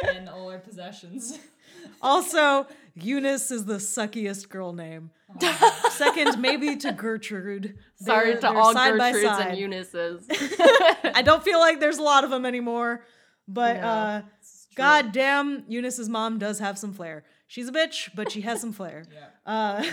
and 0.08 0.30
all 0.30 0.50
our 0.50 0.60
possessions. 0.60 1.38
Also, 2.02 2.66
Eunice 2.96 3.52
is 3.52 3.66
the 3.66 3.76
suckiest 3.76 4.48
girl 4.50 4.72
name. 4.74 5.12
Second, 5.92 6.40
maybe 6.42 6.76
to 6.78 6.92
Gertrude. 6.94 7.78
Sorry 7.96 8.28
They're- 8.32 8.36
to 8.36 8.42
they're 8.42 8.58
all 8.58 8.74
side 8.74 8.98
by 8.98 9.12
Gertrudes 9.12 9.38
side. 9.38 9.48
and 9.50 9.58
Eunices. 9.60 10.26
I 11.04 11.22
don't 11.24 11.44
feel 11.44 11.60
like 11.60 11.80
there's 11.80 11.98
a 11.98 12.04
lot 12.04 12.24
of 12.24 12.30
them 12.30 12.46
anymore. 12.46 13.04
But 13.48 13.78
No, 13.82 13.88
uh 13.88 14.22
god 14.76 15.12
damn, 15.12 15.66
Eunice's 15.68 16.08
mom 16.08 16.38
does 16.40 16.60
have 16.60 16.78
some 16.78 16.94
flair. 16.94 17.24
She's 17.50 17.68
a 17.68 17.72
bitch, 17.72 18.12
but 18.14 18.32
she 18.32 18.42
has 18.42 18.62
some 18.62 18.72
flair. 18.72 19.06
Yeah, 19.12 19.30
Uh, 19.44 19.84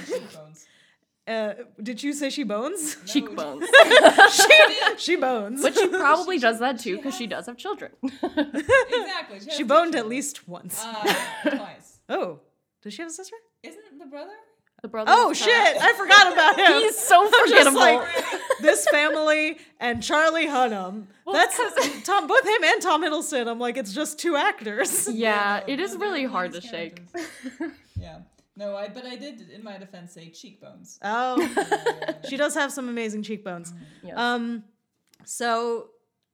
uh 1.31 1.55
did 1.83 2.03
you 2.03 2.13
say 2.13 2.29
she 2.29 2.45
bones? 2.45 2.99
Cheekbones. 3.07 3.65
she, 4.31 4.97
she 4.99 5.17
bones. 5.17 5.63
But 5.63 5.75
she 5.75 5.89
probably 5.89 6.39
does 6.39 6.59
that 6.61 6.79
too 6.79 6.97
because 6.99 7.17
she 7.17 7.27
does 7.27 7.47
have 7.47 7.57
children. 7.57 7.93
Exactly. 8.03 9.41
she 9.41 9.63
has 9.63 9.67
boned 9.67 9.95
at 9.97 10.07
least 10.07 10.47
once. 10.47 10.85
Uh, 10.85 11.51
twice. 11.57 11.99
oh, 12.11 12.41
does 12.83 12.93
she 12.93 13.01
have 13.01 13.11
a 13.11 13.15
sister? 13.15 13.37
Isn't 13.63 13.81
it 13.91 13.99
the 13.99 14.07
brother? 14.07 14.37
The 14.83 14.89
brother. 14.89 15.11
Oh 15.15 15.33
shit! 15.33 15.77
I 15.81 15.93
forgot 15.95 16.33
about 16.33 16.57
him. 16.61 16.81
He's 16.83 16.97
so 16.99 17.29
forgettable. 17.43 17.79
like 17.79 18.07
this 18.61 18.87
family 18.89 19.59
and 19.81 20.03
Charlie 20.03 20.47
Hunnam. 20.47 21.07
That's 21.31 21.57
Tom. 22.05 22.27
Both 22.27 22.45
him 22.47 22.63
and 22.65 22.81
Tom 22.83 23.03
Hiddleston. 23.03 23.49
I'm 23.49 23.59
like, 23.59 23.77
it's 23.77 23.93
just 23.93 24.19
two 24.19 24.37
actors. 24.37 25.09
yeah, 25.11 25.63
it 25.67 25.81
is 25.81 25.97
really 25.97 26.25
hard 26.25 26.53
to 26.53 26.61
nice 26.61 26.71
shake. 26.71 27.03
Yeah. 27.99 28.19
No, 28.59 28.75
I 28.75 28.89
but 28.89 29.05
I 29.05 29.17
did 29.17 29.51
in 29.51 29.63
my 29.63 29.77
defense 29.77 30.13
say 30.15 30.31
cheekbones. 30.31 30.99
Oh, 31.03 31.37
she 32.29 32.37
does 32.37 32.55
have 32.55 32.73
some 32.73 32.89
amazing 32.89 33.23
cheekbones. 33.23 33.75
Yes. 34.03 34.17
Um, 34.17 34.65
so 35.25 35.89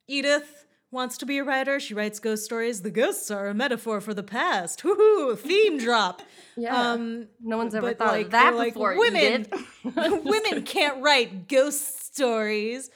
Edith 0.06 0.66
wants 0.92 1.16
to 1.18 1.26
be 1.26 1.38
a 1.38 1.44
writer. 1.44 1.80
She 1.80 1.94
writes 1.94 2.20
ghost 2.20 2.44
stories. 2.44 2.82
The 2.82 2.90
ghosts 2.90 3.30
are 3.30 3.48
a 3.48 3.54
metaphor 3.54 4.00
for 4.00 4.14
the 4.14 4.22
past. 4.22 4.82
Woohoo! 4.82 5.36
Theme 5.38 5.78
drop. 5.84 6.22
yeah. 6.56 6.92
Um, 6.92 7.26
no 7.42 7.56
one's 7.56 7.74
ever 7.74 7.94
thought 7.94 8.08
like, 8.12 8.26
of 8.26 8.32
that 8.32 8.54
like, 8.54 8.74
before. 8.74 8.96
women- 8.96 9.46
women 9.84 10.62
can't 10.62 11.02
write 11.02 11.48
ghost 11.48 12.14
stories. 12.14 12.90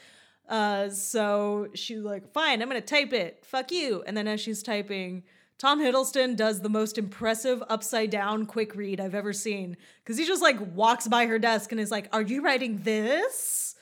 Uh, 0.48 0.90
so 0.90 1.68
she's 1.74 2.02
like, 2.02 2.32
fine, 2.32 2.62
I'm 2.62 2.68
gonna 2.68 2.80
type 2.80 3.12
it. 3.12 3.44
Fuck 3.44 3.72
you. 3.72 4.04
And 4.06 4.16
then 4.16 4.28
as 4.28 4.40
she's 4.40 4.62
typing, 4.62 5.24
Tom 5.58 5.80
Hiddleston 5.80 6.36
does 6.36 6.60
the 6.60 6.68
most 6.68 6.98
impressive 6.98 7.64
upside 7.68 8.10
down 8.10 8.46
quick 8.46 8.76
read 8.76 9.00
I've 9.00 9.14
ever 9.14 9.32
seen. 9.32 9.76
Cause 10.04 10.18
he 10.18 10.26
just 10.26 10.42
like 10.42 10.58
walks 10.74 11.08
by 11.08 11.26
her 11.26 11.38
desk 11.38 11.72
and 11.72 11.80
is 11.80 11.90
like, 11.90 12.08
Are 12.12 12.22
you 12.22 12.42
writing 12.42 12.82
this? 12.84 13.74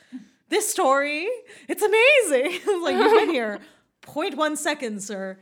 This 0.48 0.68
story? 0.68 1.26
It's 1.68 1.82
amazing. 1.82 2.60
Like, 2.82 2.96
you've 2.96 3.12
been 3.12 3.30
here 3.30 3.58
0.1 4.06 4.56
seconds, 4.56 5.06
sir. 5.06 5.38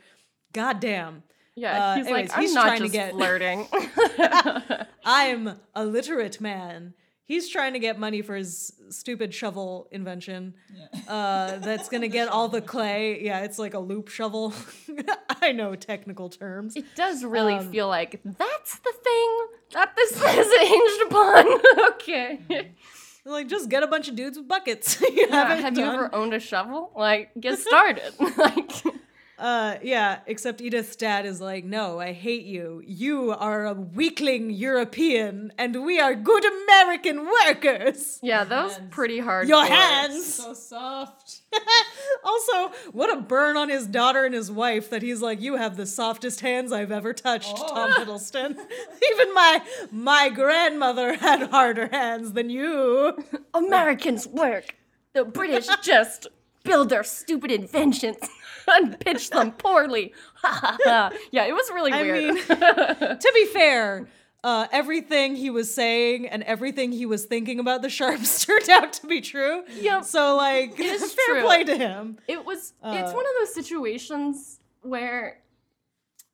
God 0.52 0.80
damn. 0.80 1.22
Yeah, 1.54 1.84
Uh, 1.92 1.96
he's 1.96 2.06
anyways, 2.06 2.28
like, 2.30 2.36
I'm 2.36 2.42
he's 2.42 2.54
not 2.54 2.64
trying 2.64 2.78
to 2.78 2.84
just 2.84 2.92
get- 2.92 3.10
flirting. 3.12 3.68
I'm 5.04 5.60
a 5.74 5.84
literate 5.84 6.40
man. 6.40 6.94
He's 7.24 7.48
trying 7.48 7.72
to 7.74 7.78
get 7.78 7.98
money 7.98 8.20
for 8.20 8.34
his 8.34 8.72
stupid 8.90 9.32
shovel 9.32 9.88
invention. 9.90 10.54
Yeah. 10.74 11.12
Uh, 11.12 11.58
that's 11.58 11.88
gonna 11.88 12.08
get 12.18 12.28
all 12.28 12.48
the 12.48 12.60
clay. 12.60 13.22
Yeah, 13.24 13.40
it's 13.40 13.58
like 13.58 13.74
a 13.74 13.78
loop 13.78 14.08
shovel. 14.08 14.52
I 15.40 15.52
know 15.52 15.74
technical 15.74 16.28
terms. 16.28 16.76
it 16.76 16.84
does 16.94 17.24
really 17.24 17.54
Um, 17.54 17.70
feel 17.70 17.88
like 17.88 18.20
that's 18.24 18.78
the 18.80 18.92
thing 19.02 19.38
that 19.72 19.94
this 19.96 20.12
is 20.12 20.68
hinged 20.68 21.02
upon. 21.06 21.60
okay. 21.92 22.72
Like, 23.24 23.48
just 23.48 23.68
get 23.68 23.82
a 23.82 23.86
bunch 23.86 24.08
of 24.08 24.16
dudes 24.16 24.36
with 24.36 24.48
buckets. 24.48 25.00
you 25.00 25.26
Yeah, 25.28 25.46
have 25.46 25.58
have 25.60 25.78
you 25.78 25.84
ever 25.84 26.12
owned 26.14 26.34
a 26.34 26.40
shovel? 26.40 26.90
Like, 26.96 27.30
get 27.38 27.58
started. 27.58 28.12
like, 28.36 28.82
Uh, 29.38 29.76
yeah. 29.82 30.20
Except 30.26 30.60
Edith's 30.60 30.94
dad 30.94 31.26
is 31.26 31.40
like, 31.40 31.64
no, 31.64 31.98
I 31.98 32.12
hate 32.12 32.44
you. 32.44 32.80
You 32.86 33.32
are 33.32 33.66
a 33.66 33.72
weakling 33.74 34.50
European, 34.50 35.52
and 35.58 35.84
we 35.84 35.98
are 35.98 36.14
good 36.14 36.44
American 36.64 37.26
workers. 37.46 38.20
yeah, 38.22 38.44
that 38.44 38.64
was 38.64 38.76
Hands. 38.76 38.88
pretty 38.94 39.18
hard. 39.18 39.48
Your 39.48 39.64
hands. 39.64 40.34
So 40.34 40.54
soft. 40.54 41.40
also, 42.24 42.68
what 42.92 43.12
a 43.12 43.20
burn 43.20 43.56
on 43.56 43.68
his 43.68 43.86
daughter 43.86 44.24
and 44.24 44.34
his 44.34 44.50
wife 44.50 44.90
that 44.90 45.02
he's 45.02 45.20
like, 45.22 45.40
you 45.40 45.56
have 45.56 45.76
the 45.76 45.86
softest 45.86 46.40
hands 46.40 46.70
I've 46.72 46.92
ever 46.92 47.12
touched, 47.12 47.54
Oh. 47.56 47.74
Tom 47.74 47.92
Hiddleston. 47.92 48.50
Even 49.12 49.34
my 49.34 49.62
my 49.90 50.28
grandmother 50.28 51.14
had 51.16 51.50
harder 51.50 51.88
hands 51.88 52.32
than 52.32 52.48
you. 52.50 53.16
Americans 53.54 54.26
work. 54.28 54.76
The 55.14 55.24
British 55.24 55.66
just 55.82 56.28
build 56.64 56.90
their 56.90 57.02
stupid 57.04 57.50
inventions 57.50 58.18
and 58.68 58.98
pitch 59.00 59.30
them 59.30 59.52
poorly. 59.64 60.14
Yeah, 60.84 61.10
it 61.44 61.52
was 61.54 61.70
really 61.72 61.92
I 61.92 62.02
weird. 62.02 62.34
mean, 62.34 62.36
to 62.46 63.30
be 63.34 63.46
fair, 63.46 64.08
uh, 64.44 64.66
everything 64.72 65.36
he 65.36 65.50
was 65.50 65.72
saying 65.72 66.26
and 66.28 66.42
everything 66.42 66.90
he 66.92 67.06
was 67.06 67.24
thinking 67.26 67.60
about 67.60 67.82
the 67.82 67.88
sharps 67.88 68.44
turned 68.44 68.68
out 68.70 68.92
to 68.94 69.06
be 69.06 69.20
true. 69.20 69.62
Yep. 69.80 70.04
So 70.04 70.34
like, 70.36 70.78
it 70.80 70.86
is 70.86 71.12
fair 71.14 71.34
true. 71.36 71.42
play 71.44 71.64
to 71.64 71.76
him. 71.76 72.18
it 72.26 72.44
was 72.44 72.72
it's 72.84 73.12
Uh, 73.12 73.14
one 73.14 73.24
of 73.24 73.32
those 73.40 73.54
situations 73.54 74.58
where 74.82 75.38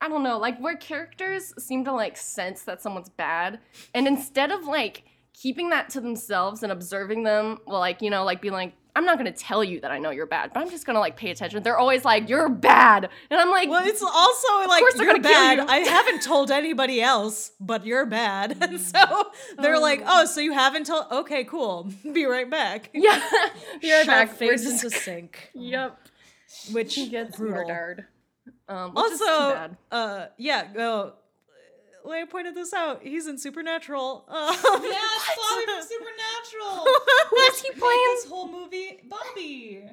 I 0.00 0.08
don't 0.08 0.23
know, 0.23 0.38
like 0.38 0.58
where 0.61 0.76
characters 0.76 1.52
seem 1.58 1.85
to 1.85 1.92
like 1.92 2.16
sense 2.16 2.62
that 2.62 2.80
someone's 2.80 3.08
bad, 3.11 3.58
and 3.94 4.06
instead 4.06 4.52
of 4.52 4.64
like 4.64 5.02
keeping 5.35 5.70
that 5.70 5.90
to 5.90 6.00
themselves 6.00 6.62
and 6.62 6.70
observing 6.73 7.25
them, 7.25 7.58
well, 7.66 7.80
like 7.80 8.00
you 8.00 8.08
know, 8.11 8.25
like 8.25 8.40
being 8.40 8.54
like, 8.54 8.75
I'm 8.99 9.05
not 9.05 9.17
gonna 9.17 9.31
tell 9.31 9.62
you 9.62 9.81
that 9.83 9.93
I 9.93 9.99
know 9.99 10.11
you're 10.11 10.26
bad, 10.26 10.50
but 10.52 10.61
I'm 10.61 10.71
just 10.71 10.85
gonna 10.87 10.99
like 10.99 11.17
pay 11.17 11.31
attention. 11.31 11.62
They're 11.62 11.78
always 11.78 12.05
like, 12.05 12.28
you're 12.28 12.49
bad, 12.49 13.09
and 13.31 13.40
I'm 13.40 13.49
like, 13.50 13.69
Well, 13.69 13.87
it's 13.87 14.02
also 14.02 14.49
like 14.69 14.81
course 14.81 14.95
they're 14.95 15.05
you're 15.07 15.21
bad. 15.21 15.59
you. 15.59 15.67
I 15.69 15.78
haven't 15.78 16.23
told 16.23 16.50
anybody 16.50 17.00
else, 17.00 17.52
but 17.61 17.87
you're 17.87 18.07
bad, 18.07 18.57
and 18.61 18.81
so 18.81 19.31
they're 19.59 19.78
like, 19.78 20.02
"Oh, 20.05 20.25
so 20.25 20.40
you 20.40 20.52
haven't 20.52 20.87
told? 20.87 21.07
Okay, 21.12 21.45
cool. 21.45 21.90
Be 22.12 22.25
right 22.25 22.50
back." 22.50 22.90
yeah, 22.93 23.23
you're 23.81 23.99
Shove 24.00 24.07
back. 24.09 24.33
Face 24.33 24.64
just- 24.64 24.83
into 24.85 24.97
sink, 24.97 25.50
Yep, 25.55 25.97
which 26.73 26.95
he 26.97 27.09
gets 27.09 27.37
brutal. 27.37 27.57
murdered. 27.69 28.07
Um, 28.69 28.95
which 28.95 29.12
is 29.12 29.19
too 29.21 29.25
Also, 29.26 29.76
uh, 29.93 30.26
yeah, 30.37 30.67
oh, 30.76 31.12
Leia 32.09 32.29
pointed 32.29 32.55
this 32.55 32.73
out. 32.73 33.03
He's 33.03 33.27
in 33.27 33.38
Supernatural. 33.38 34.25
Um, 34.29 34.47
Yeah, 34.55 34.57
it's 34.57 35.37
Bobby 35.37 35.65
from 35.67 35.83
Supernatural. 35.83 36.87
who 37.31 37.37
is 37.37 37.61
he 37.62 37.71
playing? 37.73 38.15
this 38.15 38.25
whole 38.29 38.49
movie, 38.50 39.00
Bobby. 39.05 39.85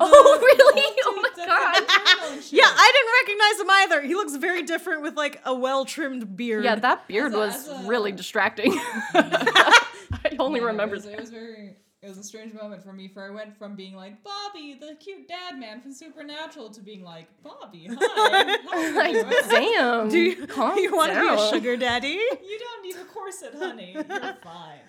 Oh, 0.00 0.38
really? 0.40 0.80
Dude, 0.82 0.98
Oh 1.04 1.16
my 1.16 1.28
god. 1.46 1.74
like 1.74 1.86
Bruno 1.88 2.32
and 2.34 2.42
shit. 2.42 2.52
yeah, 2.52 2.64
I 2.66 2.92
didn't 2.94 3.12
recognize 3.22 3.60
him 3.60 3.70
either. 3.70 4.06
He 4.06 4.14
looks 4.14 4.36
very 4.36 4.62
different 4.62 5.02
with 5.02 5.16
like 5.16 5.40
a 5.44 5.54
well 5.54 5.84
trimmed 5.84 6.36
beard. 6.36 6.64
Yeah, 6.64 6.76
that 6.76 7.08
beard 7.08 7.34
a- 7.34 7.38
was 7.38 7.68
a- 7.68 7.82
really 7.86 8.12
distracting. 8.12 8.72
I 9.14 10.36
only 10.38 10.60
Yeah, 10.60 10.66
remember 10.66 10.94
it 10.94 10.98
was, 10.98 11.04
that. 11.06 11.12
it 11.14 11.20
was 11.20 11.30
very 11.30 11.76
it 12.02 12.08
was 12.08 12.18
a 12.18 12.22
strange 12.24 12.52
moment 12.52 12.82
for 12.82 12.92
me 12.92 13.06
for 13.06 13.22
I 13.24 13.30
went 13.30 13.56
from 13.56 13.76
being 13.76 13.94
like 13.94 14.22
Bobby, 14.24 14.76
the 14.80 14.96
cute 14.98 15.28
dad 15.28 15.58
man 15.58 15.80
from 15.80 15.92
Supernatural 15.92 16.70
to 16.70 16.80
being 16.80 17.04
like, 17.04 17.28
Bobby, 17.44 17.88
hi. 17.88 18.58
How 18.70 18.78
are 18.78 18.92
Like, 18.96 19.14
you 19.14 19.42
damn. 19.48 20.08
Do 20.08 20.18
you, 20.18 20.46
calm 20.48 20.78
you 20.78 20.94
want 20.96 21.12
to 21.12 21.20
be 21.20 21.28
a 21.28 21.48
sugar 21.50 21.76
daddy? 21.76 22.08
You 22.42 22.58
don't 22.58 22.82
need 22.82 22.96
a 22.96 23.04
corset, 23.04 23.54
honey. 23.56 23.92
You're 23.94 24.04
fine. 24.42 24.80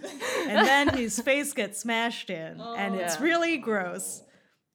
and 0.48 0.67
then 0.67 0.89
his 0.98 1.20
face 1.22 1.53
gets 1.53 1.79
smashed 1.79 2.29
in, 2.29 2.60
and 2.60 2.96
Oh. 2.96 2.98
it's 2.98 3.17
Yeah. 3.17 3.24
really 3.24 3.58
gross. 3.58 4.24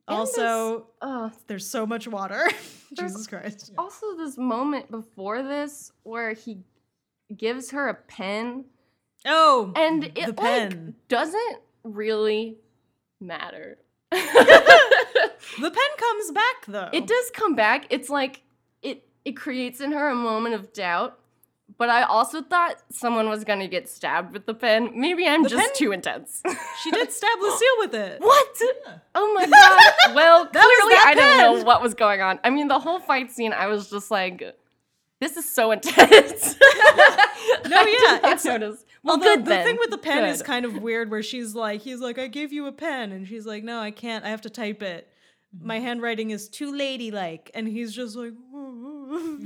And 0.06 0.16
also, 0.16 0.86
Uh, 1.02 1.30
there's 1.48 1.66
so 1.68 1.86
much 1.86 2.06
water. 2.08 2.48
Jesus 2.96 3.26
Christ. 3.26 3.72
also, 3.76 4.16
this 4.16 4.38
moment 4.38 4.90
before 4.90 5.42
this 5.42 5.92
where 6.04 6.32
he 6.32 6.62
gives 7.36 7.72
her 7.72 7.88
a 7.88 7.94
pen, 7.94 8.64
Oh, 9.26 9.72
and 9.76 10.04
it 10.04 10.14
the 10.14 10.26
like 10.28 10.36
pen. 10.70 10.94
doesn't 11.08 11.58
really 11.94 12.56
matter. 13.20 13.78
the 14.10 14.18
pen 15.60 15.72
comes 15.98 16.30
back 16.32 16.66
though. 16.66 16.88
It 16.92 17.06
does 17.06 17.30
come 17.34 17.54
back. 17.54 17.86
It's 17.90 18.08
like 18.08 18.42
it 18.82 19.06
it 19.24 19.32
creates 19.32 19.80
in 19.80 19.92
her 19.92 20.08
a 20.08 20.14
moment 20.14 20.54
of 20.54 20.72
doubt. 20.72 21.18
But 21.76 21.90
I 21.90 22.02
also 22.02 22.42
thought 22.42 22.82
someone 22.90 23.28
was 23.28 23.44
gonna 23.44 23.68
get 23.68 23.88
stabbed 23.88 24.32
with 24.32 24.46
the 24.46 24.54
pen. 24.54 24.90
Maybe 24.98 25.28
I'm 25.28 25.42
The 25.42 25.50
just 25.50 25.62
pen- 25.62 25.74
too 25.76 25.92
intense. 25.92 26.42
She 26.82 26.90
did 26.90 27.12
stab 27.12 27.38
Lucille 27.40 27.68
with 27.78 27.94
it. 27.94 28.20
what? 28.20 28.48
Yeah. 28.60 28.94
Oh 29.14 29.32
my 29.34 29.46
god. 29.46 30.14
Well, 30.14 30.46
clearly 30.52 30.94
I 31.04 31.14
didn't 31.14 31.38
know 31.38 31.64
what 31.64 31.82
was 31.82 31.94
going 31.94 32.20
on. 32.22 32.40
I 32.42 32.50
mean, 32.50 32.68
the 32.68 32.78
whole 32.80 32.98
fight 32.98 33.30
scene, 33.30 33.52
I 33.52 33.66
was 33.66 33.90
just 33.90 34.10
like, 34.10 34.56
this 35.20 35.36
is 35.36 35.48
so 35.54 35.70
intense. 35.72 36.56
No, 37.68 37.80
yeah, 37.82 38.20
it's 38.32 38.44
notice. 38.44 38.84
Well, 39.02 39.14
Although 39.16 39.36
good 39.36 39.44
the 39.44 39.50
then. 39.50 39.64
thing 39.66 39.76
with 39.78 39.90
the 39.90 39.98
pen 39.98 40.24
is 40.24 40.42
kind 40.42 40.64
of 40.64 40.82
weird 40.82 41.10
where 41.10 41.22
she's 41.30 41.54
like, 41.54 41.82
he's 41.82 42.00
like, 42.00 42.18
I 42.18 42.26
gave 42.26 42.52
you 42.52 42.66
a 42.66 42.72
pen. 42.72 43.12
And 43.12 43.26
she's 43.26 43.46
like, 43.46 43.62
no, 43.64 43.78
I 43.80 43.90
can't. 43.90 44.24
I 44.24 44.28
have 44.30 44.40
to 44.42 44.50
type 44.50 44.82
it. 44.82 45.08
My 45.60 45.78
handwriting 45.78 46.30
is 46.30 46.48
too 46.48 46.76
ladylike. 46.76 47.50
And 47.54 47.66
he's 47.68 47.94
just 47.94 48.16
like, 48.16 48.32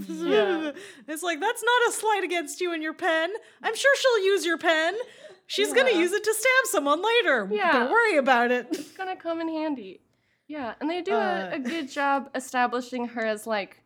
Yeah. 0.08 0.72
It's 1.08 1.22
like, 1.22 1.40
that's 1.40 1.62
not 1.62 1.88
a 1.88 1.92
slight 1.92 2.22
against 2.24 2.60
you 2.60 2.72
and 2.72 2.82
your 2.82 2.94
pen. 2.94 3.30
I'm 3.62 3.74
sure 3.76 3.96
she'll 3.96 4.24
use 4.24 4.44
your 4.44 4.58
pen. 4.58 4.96
She's 5.46 5.72
going 5.72 5.92
to 5.92 5.98
use 5.98 6.12
it 6.12 6.24
to 6.24 6.34
stab 6.34 6.64
someone 6.70 7.02
later. 7.02 7.48
Yeah. 7.52 7.72
Don't 7.72 7.90
worry 7.90 8.16
about 8.16 8.50
it. 8.50 8.68
It's 8.70 8.92
gonna 8.92 9.16
come 9.16 9.40
in 9.40 9.48
handy. 9.48 10.00
Yeah, 10.48 10.74
and 10.80 10.88
they 10.90 11.02
do 11.02 11.12
Uh, 11.12 11.50
a, 11.52 11.56
a 11.56 11.58
good 11.58 11.90
job 11.90 12.30
establishing 12.34 13.08
her 13.08 13.24
as 13.24 13.46
like 13.46 13.82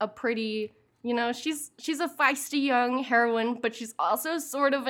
a 0.00 0.06
pretty, 0.08 0.72
you 1.02 1.14
know, 1.14 1.32
she's 1.32 1.70
she's 1.78 2.00
a 2.00 2.08
feisty 2.08 2.64
young 2.64 3.02
heroine, 3.02 3.58
but 3.60 3.74
she's 3.74 3.94
also 3.98 4.38
sort 4.38 4.74
of 4.74 4.88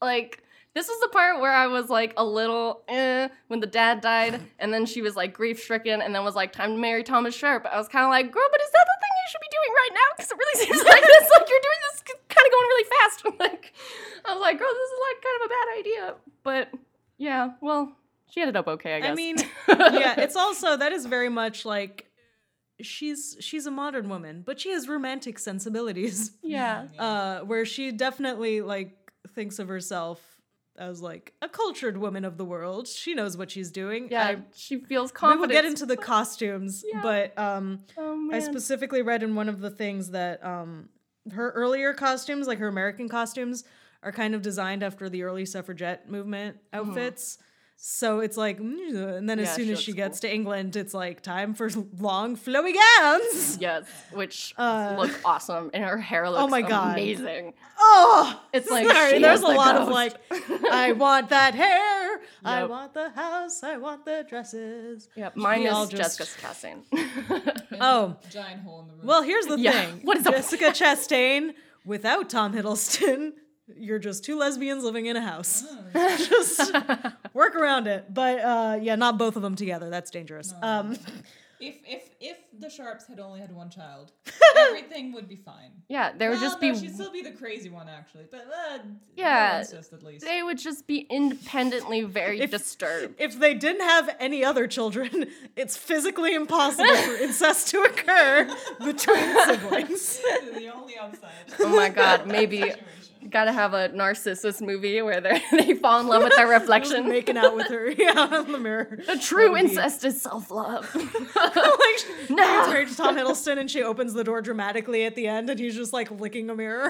like 0.00 0.42
this 0.74 0.88
was 0.88 1.00
the 1.00 1.08
part 1.08 1.40
where 1.40 1.52
I 1.52 1.68
was 1.68 1.88
like 1.88 2.14
a 2.16 2.24
little 2.24 2.82
eh 2.88 3.28
when 3.48 3.60
the 3.60 3.66
dad 3.66 4.00
died, 4.00 4.40
and 4.58 4.72
then 4.72 4.86
she 4.86 5.02
was 5.02 5.16
like 5.16 5.32
grief 5.32 5.60
stricken, 5.60 6.02
and 6.02 6.14
then 6.14 6.24
was 6.24 6.34
like 6.34 6.52
time 6.52 6.72
to 6.72 6.78
marry 6.78 7.02
Thomas 7.02 7.34
Sharpe. 7.34 7.66
I 7.66 7.78
was 7.78 7.88
kind 7.88 8.04
of 8.04 8.10
like, 8.10 8.32
girl, 8.32 8.48
but 8.50 8.60
is 8.60 8.70
that 8.70 8.86
the 8.86 8.98
thing 9.00 9.12
you 9.14 9.30
should 9.30 9.40
be 9.40 9.48
doing 9.50 9.72
right 9.74 9.90
now? 9.92 10.08
Because 10.16 10.30
it 10.30 10.38
really 10.38 10.64
seems 10.64 10.88
like 10.88 11.02
this, 11.02 11.30
like 11.38 11.48
you're 11.48 11.60
doing 11.62 11.80
this 11.92 11.94
kind 12.28 12.46
of 12.46 12.52
going 12.52 12.68
really 12.68 12.88
fast. 12.98 13.24
like, 13.40 13.72
I 14.24 14.32
was 14.34 14.40
like, 14.40 14.58
girl, 14.58 14.68
this 14.68 14.90
is 14.90 15.00
like 15.08 15.22
kind 15.22 15.36
of 15.36 15.46
a 15.46 15.48
bad 15.48 15.78
idea. 15.78 16.14
But 16.42 16.80
yeah, 17.18 17.50
well, 17.60 17.92
she 18.30 18.40
ended 18.40 18.56
up 18.56 18.66
okay, 18.66 18.96
I 18.96 19.00
guess. 19.00 19.10
I 19.10 19.14
mean, 19.14 19.36
yeah, 19.68 20.20
it's 20.20 20.36
also, 20.36 20.76
that 20.76 20.92
is 20.92 21.06
very 21.06 21.28
much 21.28 21.64
like, 21.64 22.10
she's 22.80 23.36
she's 23.40 23.66
a 23.66 23.70
modern 23.70 24.08
woman, 24.08 24.42
but 24.44 24.60
she 24.60 24.70
has 24.70 24.88
romantic 24.88 25.38
sensibilities. 25.38 26.32
yeah. 26.42 26.86
uh, 26.98 27.40
where 27.40 27.64
she 27.64 27.92
definitely 27.92 28.60
like 28.60 28.96
thinks 29.34 29.58
of 29.58 29.68
herself 29.68 30.20
as 30.76 31.00
like 31.00 31.32
a 31.40 31.48
cultured 31.48 31.96
woman 31.96 32.24
of 32.24 32.36
the 32.36 32.44
world. 32.44 32.88
She 32.88 33.14
knows 33.14 33.36
what 33.36 33.50
she's 33.50 33.70
doing. 33.70 34.08
Yeah, 34.10 34.24
I- 34.26 34.42
she 34.54 34.78
feels 34.80 35.12
confident. 35.12 35.40
We 35.40 35.46
will 35.46 35.62
get 35.62 35.64
into 35.64 35.86
the 35.86 35.96
costumes, 35.96 36.84
Yeah. 36.92 37.00
but 37.00 37.38
um, 37.38 37.80
Oh, 37.96 38.28
I 38.32 38.40
specifically 38.40 39.02
read 39.02 39.22
in 39.22 39.34
one 39.36 39.48
of 39.48 39.60
the 39.60 39.70
things 39.70 40.10
that 40.10 40.44
um, 40.44 40.88
her 41.32 41.50
earlier 41.52 41.94
costumes, 41.94 42.46
like 42.48 42.58
her 42.58 42.66
American 42.68 43.08
costumes, 43.08 43.62
are 44.02 44.10
kind 44.12 44.34
of 44.34 44.42
designed 44.42 44.82
after 44.82 45.08
the 45.08 45.22
early 45.22 45.46
suffragette 45.46 46.10
movement 46.10 46.56
outfits. 46.72 47.38
So 47.76 48.20
it's 48.20 48.38
like, 48.38 48.58
mm, 48.60 49.18
and 49.18 49.28
then 49.28 49.38
as. 49.38 49.48
Yeah, 49.48 49.52
soon 49.54 49.70
as 49.70 49.80
she 49.80 49.92
looks 49.92 49.96
gets 49.96 50.20
cool. 50.20 50.30
to 50.30 50.34
England, 50.34 50.74
it's 50.76 50.94
like 50.94 51.20
time 51.20 51.52
for 51.52 51.68
long 51.98 52.34
flowy 52.34 52.72
gowns. 52.74 53.58
Yes, 53.60 53.84
which 54.12 54.54
Uh, 54.56 54.96
look 54.98 55.10
awesome, 55.24 55.70
and 55.74 55.84
her 55.84 55.98
hair 55.98 56.30
looks 56.30 56.50
my 56.50 56.62
God. 56.62 56.94
amazing. 56.94 57.52
Oh, 57.78 58.40
It's 58.54 58.70
like 58.70 58.86
sorry. 58.88 59.18
There's 59.18 59.40
a 59.40 59.42
the 59.42 59.48
lot 59.52 59.76
of 59.76 59.88
like, 59.88 60.14
I 60.70 60.92
want 60.96 61.28
that 61.28 61.54
hair. 61.54 62.20
I 62.42 62.64
want 62.64 62.94
the 62.94 63.10
house. 63.10 63.62
I 63.62 63.76
want 63.76 64.06
the 64.06 64.24
dresses. 64.28 65.08
Yep, 65.14 65.36
mine 65.36 65.60
We 65.60 65.66
is 65.68 65.88
just- 65.90 66.18
Jessica 66.18 66.46
Chastain. 66.46 67.76
Oh, 67.80 68.16
Giant 68.30 68.62
hole 68.62 68.80
in 68.82 68.86
the 68.88 68.94
roof. 68.94 69.04
well, 69.04 69.22
here's 69.22 69.46
the 69.46 69.58
Yeah, 69.58 69.72
thing. 69.72 70.00
what 70.04 70.16
is 70.16 70.26
up 70.26 70.34
Jessica 70.34 70.66
Chastain 70.70 71.52
without 71.84 72.30
Tom 72.30 72.54
Hiddleston? 72.54 73.32
You're 73.76 73.98
just 73.98 74.24
two 74.24 74.38
lesbians 74.38 74.84
living 74.84 75.06
in 75.06 75.16
a 75.16 75.22
house. 75.22 75.64
just 75.94 76.72
work 77.32 77.54
around 77.54 77.86
it. 77.86 78.12
But 78.12 78.38
uh, 78.40 78.78
yeah, 78.82 78.94
not 78.96 79.16
both 79.18 79.36
of 79.36 79.42
them 79.42 79.56
together. 79.56 79.88
That's 79.90 80.10
dangerous. 80.10 80.52
Um, 80.62 80.96
If 81.60 81.76
if 81.86 82.10
if 82.20 82.36
the 82.58 82.66
Sharpes 82.66 83.06
had 83.08 83.20
only 83.20 83.40
had 83.40 83.50
one 83.54 83.70
child, 83.70 84.12
everything 84.56 85.12
would 85.12 85.28
be 85.28 85.36
fine. 85.36 85.70
yeah, 85.88 86.12
there 86.12 86.28
would 86.28 86.40
Well, 86.40 86.50
just 86.50 86.60
no, 86.60 86.72
be 86.74 86.78
she'd 86.78 86.92
still 86.94 87.12
be 87.12 87.22
the 87.22 87.30
crazy 87.30 87.70
one 87.70 87.88
actually, 87.88 88.24
but 88.30 88.40
uh, 88.72 88.78
Yeah, 89.16 89.60
incest 89.60 89.92
at 89.94 90.02
least. 90.02 90.26
they 90.26 90.42
would 90.42 90.58
just 90.58 90.86
be 90.86 91.06
independently 91.08 92.02
very 92.02 92.40
If- 92.40 92.50
disturbed. 92.50 93.14
if 93.18 93.38
they 93.38 93.54
didn't 93.54 93.82
have 93.88 94.14
any 94.18 94.44
other 94.44 94.66
children, 94.66 95.26
it's 95.56 95.76
physically 95.76 96.34
impossible 96.34 96.94
for 96.96 97.14
incest 97.14 97.68
to 97.68 97.78
occur 97.82 98.46
between 98.84 99.44
siblings. 99.46 100.20
the 100.54 100.70
only 100.74 100.98
upside. 100.98 101.30
Oh 101.60 101.68
my 101.74 101.88
god, 101.88 102.26
maybe 102.26 102.58
Situation. 102.58 102.84
Gotta 103.30 103.52
have 103.52 103.74
a 103.74 103.88
narcissus 103.88 104.60
movie 104.60 105.00
where 105.02 105.20
they 105.20 105.42
they 105.52 105.74
fall 105.74 106.00
in 106.00 106.06
love 106.06 106.22
with 106.22 106.34
their 106.36 106.46
reflection. 106.60 107.08
making 107.08 107.36
out 107.36 107.54
with 107.56 107.68
her 107.68 107.90
yeah, 107.98 108.40
in 108.44 108.52
the 108.52 108.58
mirror. 108.58 108.98
The 109.06 109.18
true 109.18 109.54
be- 109.54 109.60
incest 109.60 110.04
is 110.04 110.20
self 110.20 110.50
love. 110.50 110.94
like 110.94 111.04
she 111.98 112.34
No. 112.34 112.60
it's 112.64 112.72
her 112.72 112.84
to 112.84 112.96
Tom 112.96 113.16
Hiddleston 113.16 113.58
and 113.58 113.70
she 113.70 113.82
opens 113.82 114.12
the 114.14 114.24
door 114.24 114.42
dramatically 114.42 115.04
at 115.04 115.14
the 115.14 115.26
end 115.26 115.50
and 115.50 115.58
he's 115.58 115.74
just 115.74 115.92
like 115.92 116.10
licking 116.10 116.48
a 116.50 116.54
mirror. 116.54 116.86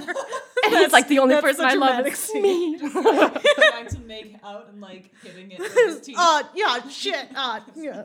And 0.65 0.75
he's 0.77 0.93
like 0.93 1.09
the 1.09 1.19
only 1.19 1.41
person 1.41 1.65
I 1.65 1.75
love 1.75 2.07
is 2.07 2.19
scene. 2.19 2.43
me. 2.43 2.79
Trying 2.79 3.87
to 3.89 3.99
make 4.07 4.37
out 4.43 4.69
and 4.73 4.81
like 4.81 5.11
hitting 5.23 5.51
it 5.51 5.59
with 5.59 5.75
his 5.75 6.01
teeth. 6.01 6.17
Oh 6.19 6.43
yeah, 6.55 6.89
shit. 6.89 7.27
Uh, 7.35 7.61
yeah. 7.75 8.05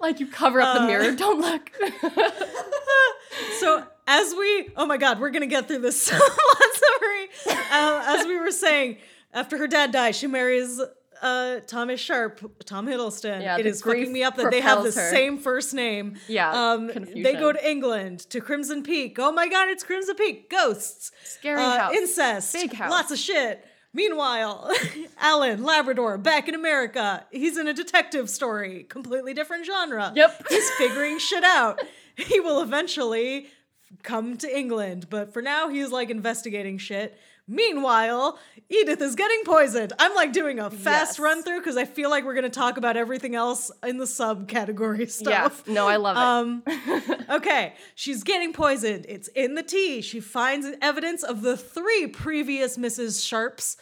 Like 0.00 0.20
you 0.20 0.26
cover 0.26 0.60
up 0.60 0.74
the 0.76 0.82
Uh. 0.82 0.86
mirror. 0.86 1.12
Don't 1.16 1.40
look. 1.40 1.70
So 3.60 3.84
as 4.06 4.34
we, 4.38 4.68
oh 4.76 4.86
my 4.86 4.96
god, 4.96 5.20
we're 5.20 5.30
gonna 5.30 5.46
get 5.46 5.68
through 5.68 5.80
this 5.80 6.00
summary. 6.02 7.28
Uh, 7.46 8.04
as 8.06 8.26
we 8.26 8.38
were 8.38 8.50
saying, 8.50 8.98
after 9.32 9.58
her 9.58 9.66
dad 9.66 9.90
dies, 9.92 10.16
she 10.16 10.26
marries 10.26 10.80
uh, 11.20 11.60
Thomas 11.66 12.00
Sharpe, 12.00 12.64
Tom 12.64 12.86
Hiddleston. 12.86 13.42
Yeah, 13.42 13.58
it 13.58 13.64
the 13.64 13.72
fucking 13.72 14.12
me 14.12 14.22
up 14.22 14.36
that 14.36 14.50
they 14.52 14.60
have 14.60 14.78
the 14.84 14.92
her. 14.92 15.10
same 15.10 15.36
first 15.38 15.74
name. 15.74 16.16
Yeah, 16.28 16.52
Um, 16.72 16.86
they 16.86 17.34
go 17.34 17.52
to 17.52 17.68
England 17.70 18.20
to 18.30 18.40
Crimson 18.40 18.82
Peak. 18.84 19.18
Oh 19.18 19.32
my 19.32 19.48
god, 19.48 19.68
it's 19.68 19.82
Crimson 19.82 20.14
Peak. 20.14 20.48
Ghosts. 20.48 21.10
Scary 21.24 21.60
uh, 21.60 21.78
house. 21.78 21.94
Incest. 21.94 22.52
Big 22.52 22.72
house. 22.72 22.90
Lots 22.90 23.10
of 23.10 23.18
shit. 23.18 23.64
Meanwhile, 23.94 24.70
Alan, 25.18 25.64
Labrador, 25.64 26.18
back 26.18 26.48
in 26.48 26.54
America. 26.54 27.24
He's 27.30 27.56
in 27.56 27.68
a 27.68 27.74
detective 27.74 28.28
story, 28.28 28.84
completely 28.84 29.34
different 29.34 29.66
genre. 29.66 30.12
Yep. 30.14 30.46
He's 30.48 30.70
figuring 30.72 31.18
shit 31.18 31.44
out. 31.44 31.80
He 32.16 32.40
will 32.40 32.60
eventually 32.62 33.48
come 34.02 34.36
to 34.38 34.58
England, 34.58 35.08
but 35.08 35.32
for 35.32 35.40
now 35.40 35.68
he's 35.68 35.90
like 35.90 36.10
investigating 36.10 36.76
shit. 36.78 37.18
Meanwhile, 37.48 38.38
Edith 38.68 39.00
is 39.00 39.14
getting 39.14 39.42
poisoned. 39.44 39.94
I'm 39.98 40.14
like 40.14 40.32
doing 40.34 40.58
a 40.60 40.70
fast 40.70 41.12
Yes. 41.12 41.18
run 41.18 41.42
through 41.42 41.58
because 41.60 41.78
I 41.78 41.86
feel 41.86 42.10
like 42.10 42.24
we're 42.24 42.34
going 42.34 42.44
to 42.44 42.50
talk 42.50 42.76
about 42.76 42.96
everything 42.98 43.34
else 43.34 43.70
in 43.86 43.96
the 43.96 44.04
subcategory 44.04 45.10
stuff. 45.20 45.62
Yeah. 45.66 45.72
No, 45.72 45.88
I 45.88 45.96
love 45.96 46.16
it. 46.16 46.22
Um, 46.22 47.24
okay, 47.30 47.72
she's 47.94 48.22
getting 48.22 48.52
poisoned. 48.52 49.06
It's 49.08 49.28
in 49.28 49.54
the 49.54 49.62
tea. 49.62 50.02
She 50.02 50.20
finds 50.20 50.68
evidence 50.82 51.22
of 51.22 51.40
the 51.40 51.56
three 51.56 52.06
previous 52.08 52.76
Mrs. 52.76 53.20
Sharpes, 53.26 53.76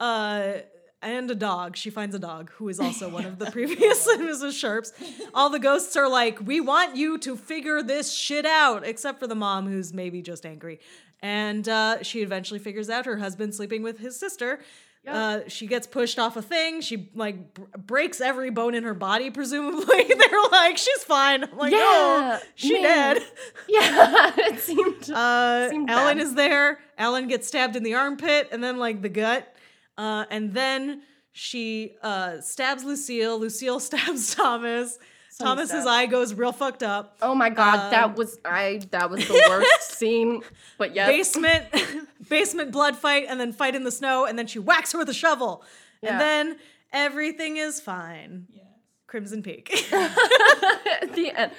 uh, 0.00 0.58
and 1.00 1.30
a 1.30 1.34
dog. 1.36 1.76
She 1.76 1.90
finds 1.90 2.14
a 2.16 2.18
dog 2.18 2.50
who 2.56 2.68
is 2.68 2.80
also 2.80 3.08
one 3.08 3.24
of 3.24 3.38
the 3.38 3.46
previous 3.52 4.04
Mrs. 4.08 4.52
Sharpes. 4.60 4.92
All 5.32 5.48
the 5.48 5.60
ghosts 5.60 5.96
are 5.96 6.08
like, 6.08 6.40
"We 6.44 6.60
want 6.60 6.96
you 6.96 7.18
to 7.18 7.36
figure 7.36 7.82
this 7.84 8.12
shit 8.12 8.44
out," 8.44 8.84
except 8.84 9.20
for 9.20 9.28
the 9.28 9.36
mom, 9.36 9.68
who's 9.68 9.92
maybe 9.92 10.22
just 10.22 10.44
angry. 10.44 10.80
And 11.20 11.68
uh, 11.68 12.02
she 12.02 12.22
eventually 12.22 12.60
figures 12.60 12.88
out 12.88 13.06
her 13.06 13.16
husband 13.16 13.54
sleeping 13.54 13.82
with 13.82 13.98
his 13.98 14.18
sister. 14.18 14.60
Uh, 15.06 15.40
she 15.48 15.66
gets 15.66 15.86
pushed 15.86 16.18
off 16.18 16.36
a 16.36 16.42
thing. 16.42 16.82
She 16.82 17.08
like 17.14 17.54
br- 17.54 17.62
breaks 17.78 18.20
every 18.20 18.50
bone 18.50 18.74
in 18.74 18.84
her 18.84 18.92
body. 18.92 19.30
Presumably, 19.30 20.04
they're 20.08 20.42
like, 20.52 20.76
"She's 20.76 21.02
fine." 21.02 21.44
I'm 21.44 21.56
like, 21.56 21.72
Yeah, 21.72 21.78
"No, 21.78 22.38
she 22.56 22.74
man. 22.74 23.14
dead." 23.14 23.26
yeah, 23.68 24.32
it 24.36 24.60
seemed. 24.60 25.10
Uh, 25.14 25.70
Seemed 25.70 25.88
Alan 25.88 26.18
bad. 26.18 26.26
is 26.26 26.34
there. 26.34 26.78
Alan 26.98 27.26
gets 27.26 27.48
stabbed 27.48 27.74
in 27.74 27.84
the 27.84 27.94
armpit 27.94 28.48
and 28.52 28.62
then 28.62 28.76
like 28.76 29.00
the 29.00 29.08
gut. 29.08 29.50
Uh, 29.96 30.26
and 30.30 30.52
then 30.52 31.00
she 31.32 31.96
uh, 32.02 32.42
stabs 32.42 32.84
Lucille. 32.84 33.38
Lucille 33.40 33.80
stabs 33.80 34.34
Thomas. 34.34 34.98
Thomas's 35.38 35.70
stabs. 35.70 35.86
eye 35.86 36.06
goes 36.06 36.34
real 36.34 36.52
fucked 36.52 36.82
up. 36.82 37.16
oh 37.22 37.34
my 37.34 37.50
god, 37.50 37.78
um, 37.86 37.90
that 37.90 38.16
was 38.16 38.38
I. 38.44 38.80
That 38.90 39.10
was 39.10 39.26
the 39.26 39.34
worst 39.48 39.92
scene. 39.98 40.42
But 40.78 40.94
yeah. 40.94 41.06
Basement, 41.06 41.64
basement 42.28 42.72
blood 42.72 42.96
fight, 42.96 43.26
and 43.28 43.38
then 43.40 43.52
fight 43.52 43.74
in 43.74 43.84
the 43.84 43.90
snow, 43.92 44.24
and 44.26 44.38
then 44.38 44.46
she 44.46 44.58
whacks 44.58 44.92
her 44.92 44.98
with 44.98 45.08
a 45.08 45.14
shovel. 45.14 45.62
Yeah. 46.02 46.12
And 46.12 46.20
then 46.20 46.56
everything 46.92 47.56
is 47.56 47.80
fine. 47.80 48.46
Yeah. 48.52 48.62
Crimson 49.06 49.42
Peak. 49.42 49.68
the 49.90 51.32
end. 51.34 51.52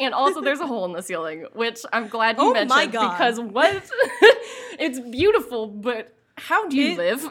And 0.00 0.12
also, 0.14 0.40
there's 0.40 0.60
a 0.60 0.66
hole 0.66 0.84
in 0.86 0.92
the 0.92 1.02
ceiling, 1.02 1.46
which 1.54 1.80
I'm 1.92 2.08
glad 2.08 2.36
you 2.38 2.44
Oh 2.44 2.52
mentioned 2.52 2.68
my 2.70 2.86
God. 2.86 3.12
because 3.12 3.38
what? 3.40 3.88
it's 4.78 4.98
beautiful, 5.00 5.68
but 5.68 6.12
how 6.36 6.68
do 6.68 6.76
you 6.76 6.92
It- 6.92 6.98
live? 6.98 7.30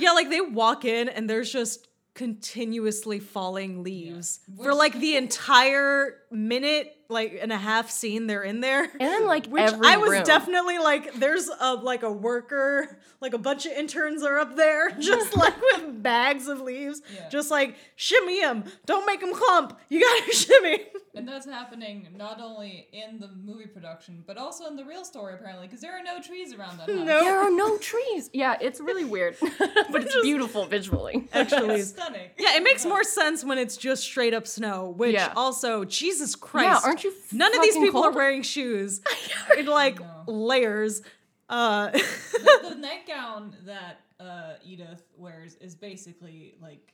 yeah, 0.00 0.12
like 0.12 0.30
they 0.30 0.40
walk 0.40 0.84
in 0.84 1.08
and 1.08 1.28
there's 1.28 1.52
just 1.52 1.88
continuously 2.14 3.18
falling 3.18 3.82
leaves 3.82 4.40
for 4.62 4.74
like 4.74 4.94
the 4.94 5.16
entire 5.16 6.18
minute 6.32 6.96
like 7.08 7.38
and 7.42 7.52
a 7.52 7.58
half 7.58 7.90
scene 7.90 8.26
they're 8.26 8.42
in 8.42 8.60
there 8.60 8.84
and 8.84 9.00
then 9.00 9.26
like 9.26 9.44
which 9.46 9.62
every 9.62 9.86
i 9.86 9.98
was 9.98 10.10
room. 10.12 10.22
definitely 10.24 10.78
like 10.78 11.12
there's 11.14 11.50
a 11.60 11.74
like 11.74 12.02
a 12.02 12.10
worker 12.10 12.98
like 13.20 13.34
a 13.34 13.38
bunch 13.38 13.66
of 13.66 13.72
interns 13.72 14.22
are 14.22 14.38
up 14.38 14.56
there 14.56 14.90
just 14.98 15.36
like 15.42 15.54
with 15.60 16.02
bags 16.02 16.48
of 16.48 16.60
leaves 16.62 17.02
Yeah. 17.14 17.28
just 17.28 17.50
like 17.50 17.76
shimmy 17.96 18.40
them 18.40 18.64
don't 18.86 19.04
make 19.04 19.20
them 19.20 19.34
clump 19.34 19.78
you 19.90 20.00
gotta 20.00 20.32
shimmy 20.34 20.78
And 21.14 21.28
that's 21.28 21.44
happening 21.44 22.08
not 22.16 22.40
only 22.40 22.88
in 22.94 23.20
the 23.20 23.28
movie 23.28 23.66
production, 23.66 24.24
but 24.26 24.38
also 24.38 24.64
in 24.66 24.76
the 24.76 24.84
real 24.92 25.04
story, 25.04 25.34
apparently, 25.34 25.66
because 25.66 25.82
there 25.82 25.92
are 25.92 26.02
no 26.02 26.22
trees 26.22 26.54
around 26.54 26.78
that 26.78 26.88
house. 26.88 27.06
No. 27.06 27.20
There 27.20 27.38
are 27.38 27.50
no 27.50 27.76
trees. 27.76 28.30
Yeah, 28.32 28.56
it's 28.62 28.80
really 28.80 29.04
weird, 29.04 29.36
but 29.42 30.02
it's 30.04 30.16
beautiful 30.22 30.64
visually. 30.64 31.28
actually 31.34 31.80
It's 31.80 31.90
stunning. 31.90 32.30
yeah 32.38 32.56
it 32.56 32.62
makes 32.62 32.86
more 32.86 33.04
sense 33.04 33.44
when 33.44 33.58
it's 33.58 33.76
just 33.76 34.02
straight 34.04 34.32
up 34.32 34.46
snow 34.46 34.78
which 34.96 35.12
Yeah. 35.12 35.34
also 35.36 35.84
jesus 35.84 36.21
christ 36.36 36.84
aren't 36.84 37.04
you 37.04 37.12
none 37.32 37.54
of 37.54 37.62
these 37.62 37.76
people 37.76 38.02
cold? 38.02 38.14
are 38.14 38.16
wearing 38.16 38.42
shoes 38.42 39.00
in 39.58 39.66
like 39.66 40.00
No. 40.00 40.24
layers 40.26 41.02
uh 41.48 41.90
the, 41.90 42.60
the 42.70 42.74
nightgown 42.76 43.54
that 43.66 44.00
uh, 44.20 44.54
Edith 44.64 45.02
wears 45.16 45.56
is 45.56 45.74
basically 45.74 46.54
like 46.62 46.92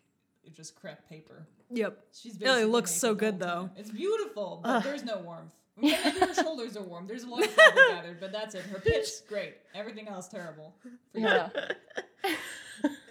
just 0.54 0.74
crepe 0.74 1.06
paper. 1.10 1.46
yep 1.70 2.02
She's 2.18 2.36
it 2.40 2.64
looks 2.68 2.90
so 2.90 3.14
good, 3.14 3.38
though. 3.38 3.68
time. 3.68 3.70
It's 3.76 3.90
beautiful, 3.90 4.60
but 4.64 4.76
Ugh. 4.76 4.82
there's 4.82 5.04
no 5.04 5.18
warmth. 5.18 5.52
Maybe 5.76 5.94
her 5.94 6.32
shoulders 6.34 6.74
are 6.78 6.82
warm. 6.82 7.06
There's 7.06 7.24
a 7.24 7.28
lot 7.28 7.44
of 7.44 7.50
fiber 7.50 7.80
gathered, 7.90 8.18
but 8.20 8.32
that's 8.32 8.54
it. 8.54 8.62
Her 8.62 8.78
pitch, 8.80 9.08
great. 9.28 9.56
Everything 9.74 10.08
else 10.08 10.26
terrible. 10.28 10.74
For. 10.82 11.18
Yeah, 11.18 11.50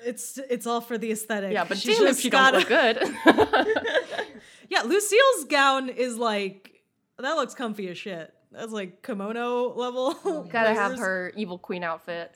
it's 0.03 0.38
it's 0.49 0.65
all 0.65 0.82
for 0.82 0.97
the 0.97 1.12
aesthetic 1.12 1.51
yeah, 1.53 1.65
but 1.65 1.77
She's 1.77 1.97
damn 1.99 2.08
if 2.08 2.19
she 2.19 2.30
gotta- 2.30 2.60
don't 2.63 2.69
look 2.69 3.36
good. 3.38 4.25
Yeah 4.69 4.82
lucille's 4.84 5.45
gown 5.49 5.89
is 5.89 6.17
like 6.17 6.82
that 7.19 7.34
looks 7.36 7.53
comfy 7.56 7.88
as 7.89 7.97
shit 7.97 8.34
that's 8.51 8.71
like 8.71 9.01
kimono 9.03 9.73
level 9.73 10.13
Gotta 10.51 10.73
have 10.73 10.97
her 10.99 11.32
evil 11.36 11.58
queen 11.58 11.84
outfit. 11.84 12.32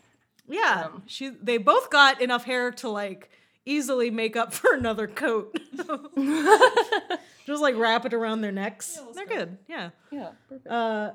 yeah 0.48 0.84
um, 0.88 1.04
she 1.08 1.30
they 1.30 1.58
both 1.58 1.90
got 1.90 2.22
enough 2.22 2.44
hair 2.44 2.72
to 2.72 2.90
like 2.90 3.30
easily 3.66 4.10
make 4.12 4.36
up 4.36 4.54
for 4.60 4.74
another 4.74 5.08
coat 5.08 5.58
just 7.46 7.62
like 7.62 7.76
wrap 7.76 8.06
it 8.06 8.14
around 8.14 8.42
their 8.42 8.52
necks 8.52 8.96
Yeah, 8.98 9.04
let's 9.06 9.16
they're 9.18 9.26
good 9.28 9.58
yeah 9.68 9.90
Yeah, 10.12 10.30
perfect. 10.50 10.68
uh 10.68 11.12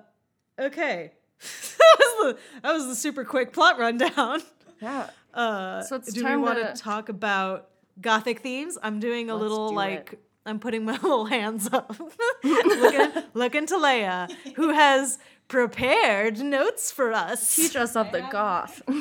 okay 0.59 1.13
that 1.41 1.97
was 1.99 2.35
the 2.35 2.39
that 2.63 2.73
was 2.73 2.87
the 2.87 2.97
super 2.97 3.25
quick 3.25 3.53
plot 3.53 3.79
rundown 3.79 4.43
yeah. 4.81 5.09
Uh, 5.33 5.83
So 5.83 5.97
it's 5.97 6.13
do 6.13 6.21
we 6.21 6.27
time 6.27 6.43
want 6.43 6.59
to- 6.59 6.73
to 6.75 6.75
talk 6.75 7.09
about 7.09 7.69
gothic 8.01 8.41
themes? 8.41 8.77
I'm 8.83 9.01
doing 9.01 9.31
a 9.31 9.35
Let's 9.35 9.43
little 9.43 9.71
do 9.71 9.79
it. 9.81 10.21
Like 10.47 10.51
I'm 10.53 10.59
putting 10.61 10.85
my 10.85 10.93
little 11.03 11.27
hands 11.27 11.69
up, 11.73 11.97
looking, 12.45 13.23
looking 13.35 13.67
to 13.67 13.75
Leia, 13.75 14.31
who 14.55 14.71
has 14.71 15.19
prepared 15.49 16.39
notes 16.39 16.91
for 16.91 17.13
us. 17.13 17.55
Teach 17.55 17.77
us 17.77 17.97
of 17.97 18.13
the 18.13 18.23
have- 18.23 18.33
goth. 18.33 18.83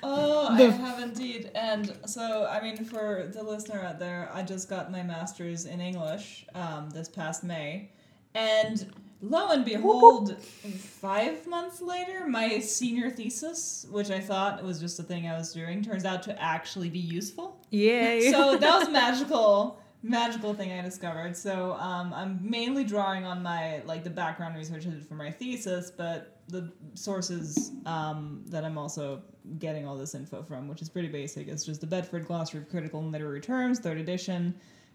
Oh, 0.00 0.46
I 0.48 0.62
have 0.62 1.00
indeed. 1.02 1.50
And 1.56 1.92
so, 2.06 2.46
I 2.48 2.62
mean, 2.62 2.84
for 2.84 3.28
the 3.34 3.42
listener 3.42 3.80
out 3.80 3.98
there, 3.98 4.30
I 4.32 4.44
just 4.44 4.70
got 4.70 4.92
my 4.92 5.02
master's 5.02 5.64
in 5.64 5.80
English 5.80 6.46
um, 6.54 6.88
this 6.90 7.08
past 7.08 7.42
May. 7.42 7.90
And 8.32 8.92
lo 9.20 9.48
and 9.50 9.64
behold, 9.64 10.40
five 10.40 11.48
months 11.48 11.82
later, 11.82 12.28
my 12.28 12.60
senior 12.60 13.10
thesis, 13.10 13.86
which 13.90 14.12
I 14.12 14.20
thought 14.20 14.62
was 14.62 14.78
just 14.78 15.00
a 15.00 15.02
thing 15.02 15.26
I 15.26 15.36
was 15.36 15.52
doing, 15.52 15.82
turns 15.82 16.04
out 16.04 16.22
to 16.22 16.40
actually 16.40 16.90
be 16.90 17.00
useful. 17.00 17.58
Yay! 17.70 18.30
So 18.30 18.56
that 18.56 18.78
was 18.78 18.88
magical. 18.92 19.80
Magical 20.02 20.54
thing 20.54 20.72
I 20.72 20.80
discovered. 20.82 21.36
So 21.36 21.72
um, 21.74 22.12
I'm 22.14 22.38
mainly 22.42 22.84
drawing 22.84 23.24
on 23.24 23.42
my 23.42 23.82
like 23.84 24.04
the 24.04 24.10
background 24.10 24.56
research 24.56 24.86
I 24.86 24.90
did 24.90 25.06
for 25.06 25.14
my 25.14 25.30
thesis, 25.30 25.90
but 25.90 26.40
the 26.48 26.72
sources 26.94 27.72
um, 27.84 28.42
that 28.46 28.64
I'm 28.64 28.78
also 28.78 29.22
getting 29.58 29.86
all 29.86 29.96
this 29.96 30.14
info 30.14 30.42
from, 30.42 30.68
which 30.68 30.82
is 30.82 30.88
pretty 30.88 31.08
basic. 31.08 31.48
It's 31.48 31.64
just 31.64 31.80
the 31.80 31.86
Bedford 31.86 32.26
Glossary 32.26 32.60
of 32.60 32.68
Critical 32.68 33.00
and 33.00 33.10
Literary 33.12 33.40
Terms, 33.40 33.80
third 33.80 33.98
edition, 33.98 34.54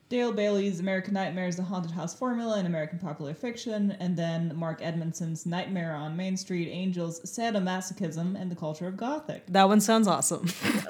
Dale 0.09 0.31
Bailey's 0.31 0.79
American 0.79 1.13
Nightmares, 1.15 1.55
The 1.55 1.63
Haunted 1.63 1.91
House 1.91 2.13
Formula 2.13 2.59
in 2.59 2.65
American 2.65 2.99
Popular 2.99 3.33
Fiction, 3.33 3.95
and 3.99 4.15
then 4.15 4.51
Mark 4.55 4.81
Edmundson's 4.81 5.45
Nightmare 5.45 5.95
on 5.95 6.15
Main 6.15 6.37
Street, 6.37 6.69
Angels, 6.69 7.19
Sadomasochism, 7.21 8.39
and 8.39 8.51
the 8.51 8.55
Culture 8.55 8.87
of 8.87 8.95
Gothic. 8.97 9.45
that 9.47 9.67
one 9.67 9.79
sounds 9.81 10.07
awesome. 10.07 10.47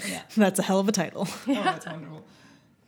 Yeah. 0.07 0.23
That's 0.35 0.59
a 0.59 0.63
hell 0.63 0.79
of 0.79 0.89
a 0.89 0.91
title. 0.91 1.27
Oh, 1.47 1.53
that's 1.53 1.85
wonderful. 1.85 2.25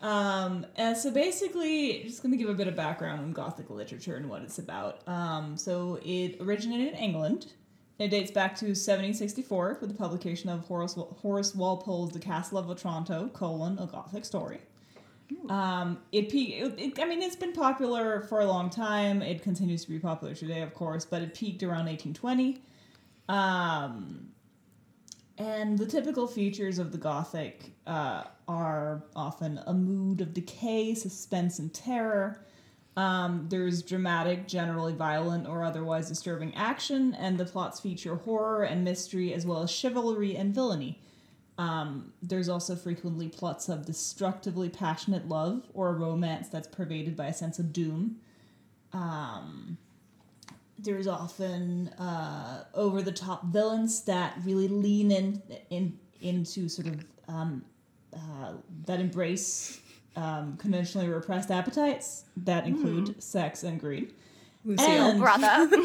Um, 0.05 0.67
and 0.75 0.95
so 0.95 1.09
basically, 1.09 2.03
just 2.03 2.21
going 2.21 2.31
to 2.31 2.37
give 2.37 2.47
a 2.47 2.53
bit 2.53 2.67
of 2.67 2.75
background 2.75 3.21
on 3.21 3.31
Gothic 3.33 3.71
literature 3.71 4.15
and 4.15 4.29
what 4.29 4.43
it's 4.43 4.59
about. 4.59 5.01
Um, 5.07 5.57
so 5.57 5.99
it 6.05 6.39
originated 6.39 6.89
in 6.89 6.93
England. 6.93 7.53
It 7.97 8.09
dates 8.09 8.29
back 8.29 8.55
to 8.57 8.65
1764 8.65 9.79
with 9.81 9.89
the 9.89 9.95
publication 9.95 10.51
of 10.51 10.59
Horace, 10.59 10.93
Horace 10.93 11.55
Walpole's 11.55 12.11
The 12.11 12.19
Castle 12.19 12.59
of 12.59 12.69
Otranto, 12.69 13.29
colon, 13.29 13.79
a 13.79 13.87
Gothic 13.87 14.25
story. 14.25 14.59
Um, 15.49 15.97
it, 16.11 16.29
pe- 16.29 16.37
it, 16.37 16.79
it, 16.79 16.99
I 16.99 17.05
mean, 17.05 17.23
it's 17.23 17.35
been 17.35 17.53
popular 17.53 18.21
for 18.21 18.41
a 18.41 18.45
long 18.45 18.69
time. 18.69 19.23
It 19.23 19.41
continues 19.41 19.85
to 19.85 19.89
be 19.89 19.97
popular 19.97 20.35
today, 20.35 20.61
of 20.61 20.75
course, 20.75 21.03
but 21.03 21.23
it 21.23 21.33
peaked 21.33 21.63
around 21.63 21.87
1820. 21.87 22.61
Um, 23.27 24.27
and 25.37 25.77
the 25.77 25.85
typical 25.85 26.27
features 26.27 26.79
of 26.79 26.91
the 26.91 26.97
Gothic 26.97 27.73
uh, 27.85 28.23
are 28.47 29.03
often 29.15 29.59
a 29.65 29.73
mood 29.73 30.21
of 30.21 30.33
decay, 30.33 30.93
suspense, 30.93 31.59
and 31.59 31.73
terror. 31.73 32.45
Um, 32.95 33.47
there's 33.49 33.81
dramatic, 33.81 34.47
generally 34.47 34.93
violent, 34.93 35.47
or 35.47 35.63
otherwise 35.63 36.07
disturbing 36.07 36.55
action, 36.55 37.13
and 37.15 37.37
the 37.37 37.45
plots 37.45 37.81
feature 37.81 38.15
horror 38.15 38.63
and 38.63 38.85
mystery, 38.85 39.33
as 39.33 39.45
well 39.45 39.61
as 39.63 39.71
chivalry 39.71 40.37
and 40.37 40.55
villainy. 40.55 41.01
Um, 41.57 42.13
there's 42.21 42.49
also 42.49 42.75
frequently 42.75 43.27
plots 43.27 43.69
of 43.69 43.85
destructively 43.85 44.69
passionate 44.69 45.27
love 45.27 45.63
or 45.73 45.89
a 45.89 45.93
romance 45.93 46.47
that's 46.49 46.67
pervaded 46.67 47.15
by 47.15 47.27
a 47.27 47.33
sense 47.33 47.59
of 47.59 47.73
doom. 47.73 48.17
Um, 48.93 49.77
there's 50.85 51.07
often 51.07 51.89
uh, 51.99 52.63
over 52.73 53.01
the 53.01 53.11
top 53.11 53.43
villains 53.47 54.01
that 54.03 54.37
really 54.45 54.67
lean 54.69 55.11
in, 55.11 55.41
in 55.69 55.99
into 56.21 56.69
sort 56.69 56.87
of 56.87 57.05
um, 57.27 57.63
uh, 58.15 58.53
that 58.85 58.99
embrace 58.99 59.79
um, 60.15 60.55
conventionally 60.57 61.09
repressed 61.09 61.51
appetites 61.51 62.23
that 62.37 62.65
include 62.65 63.21
sex 63.21 63.63
and 63.63 63.79
greed. 63.79 64.13
Lucille. 64.63 64.85
And- 64.87 65.19
Brother. 65.19 65.67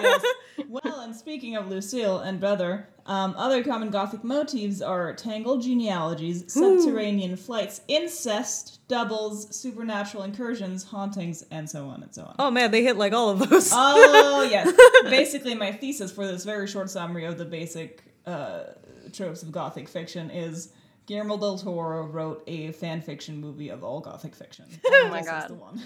Yes. 0.00 0.22
Well, 0.68 1.00
and 1.00 1.14
speaking 1.14 1.56
of 1.56 1.68
Lucille 1.68 2.18
and 2.18 2.40
brother, 2.40 2.88
um, 3.06 3.34
other 3.36 3.62
common 3.62 3.90
Gothic 3.90 4.24
motifs 4.24 4.80
are 4.80 5.14
tangled 5.14 5.62
genealogies, 5.62 6.52
subterranean 6.52 7.36
flights, 7.36 7.80
incest, 7.88 8.80
doubles, 8.88 9.54
supernatural 9.54 10.22
incursions, 10.24 10.84
hauntings, 10.84 11.44
and 11.50 11.68
so 11.68 11.86
on 11.86 12.02
and 12.02 12.14
so 12.14 12.22
on. 12.22 12.34
oh 12.38 12.50
man, 12.50 12.70
they 12.70 12.82
hit 12.82 12.96
like 12.96 13.12
all 13.12 13.30
of 13.30 13.48
those. 13.48 13.70
Oh, 13.72 14.46
yes. 14.50 14.72
Basically, 15.04 15.54
my 15.54 15.72
thesis 15.72 16.10
for 16.12 16.26
this 16.26 16.44
very 16.44 16.66
short 16.66 16.90
summary 16.90 17.24
of 17.24 17.38
the 17.38 17.44
basic 17.44 18.02
uh, 18.26 18.64
tropes 19.12 19.42
of 19.42 19.52
Gothic 19.52 19.88
fiction 19.88 20.30
is 20.30 20.72
Guillermo 21.06 21.38
del 21.38 21.56
Toro 21.58 22.06
wrote 22.06 22.42
a 22.46 22.72
fan 22.72 23.00
fiction 23.00 23.40
movie 23.40 23.70
of 23.70 23.82
all 23.84 24.00
Gothic 24.00 24.34
fiction. 24.34 24.66
Oh 24.90 25.08
my 25.08 25.22
God. 25.22 25.48
the 25.48 25.54
one. 25.54 25.80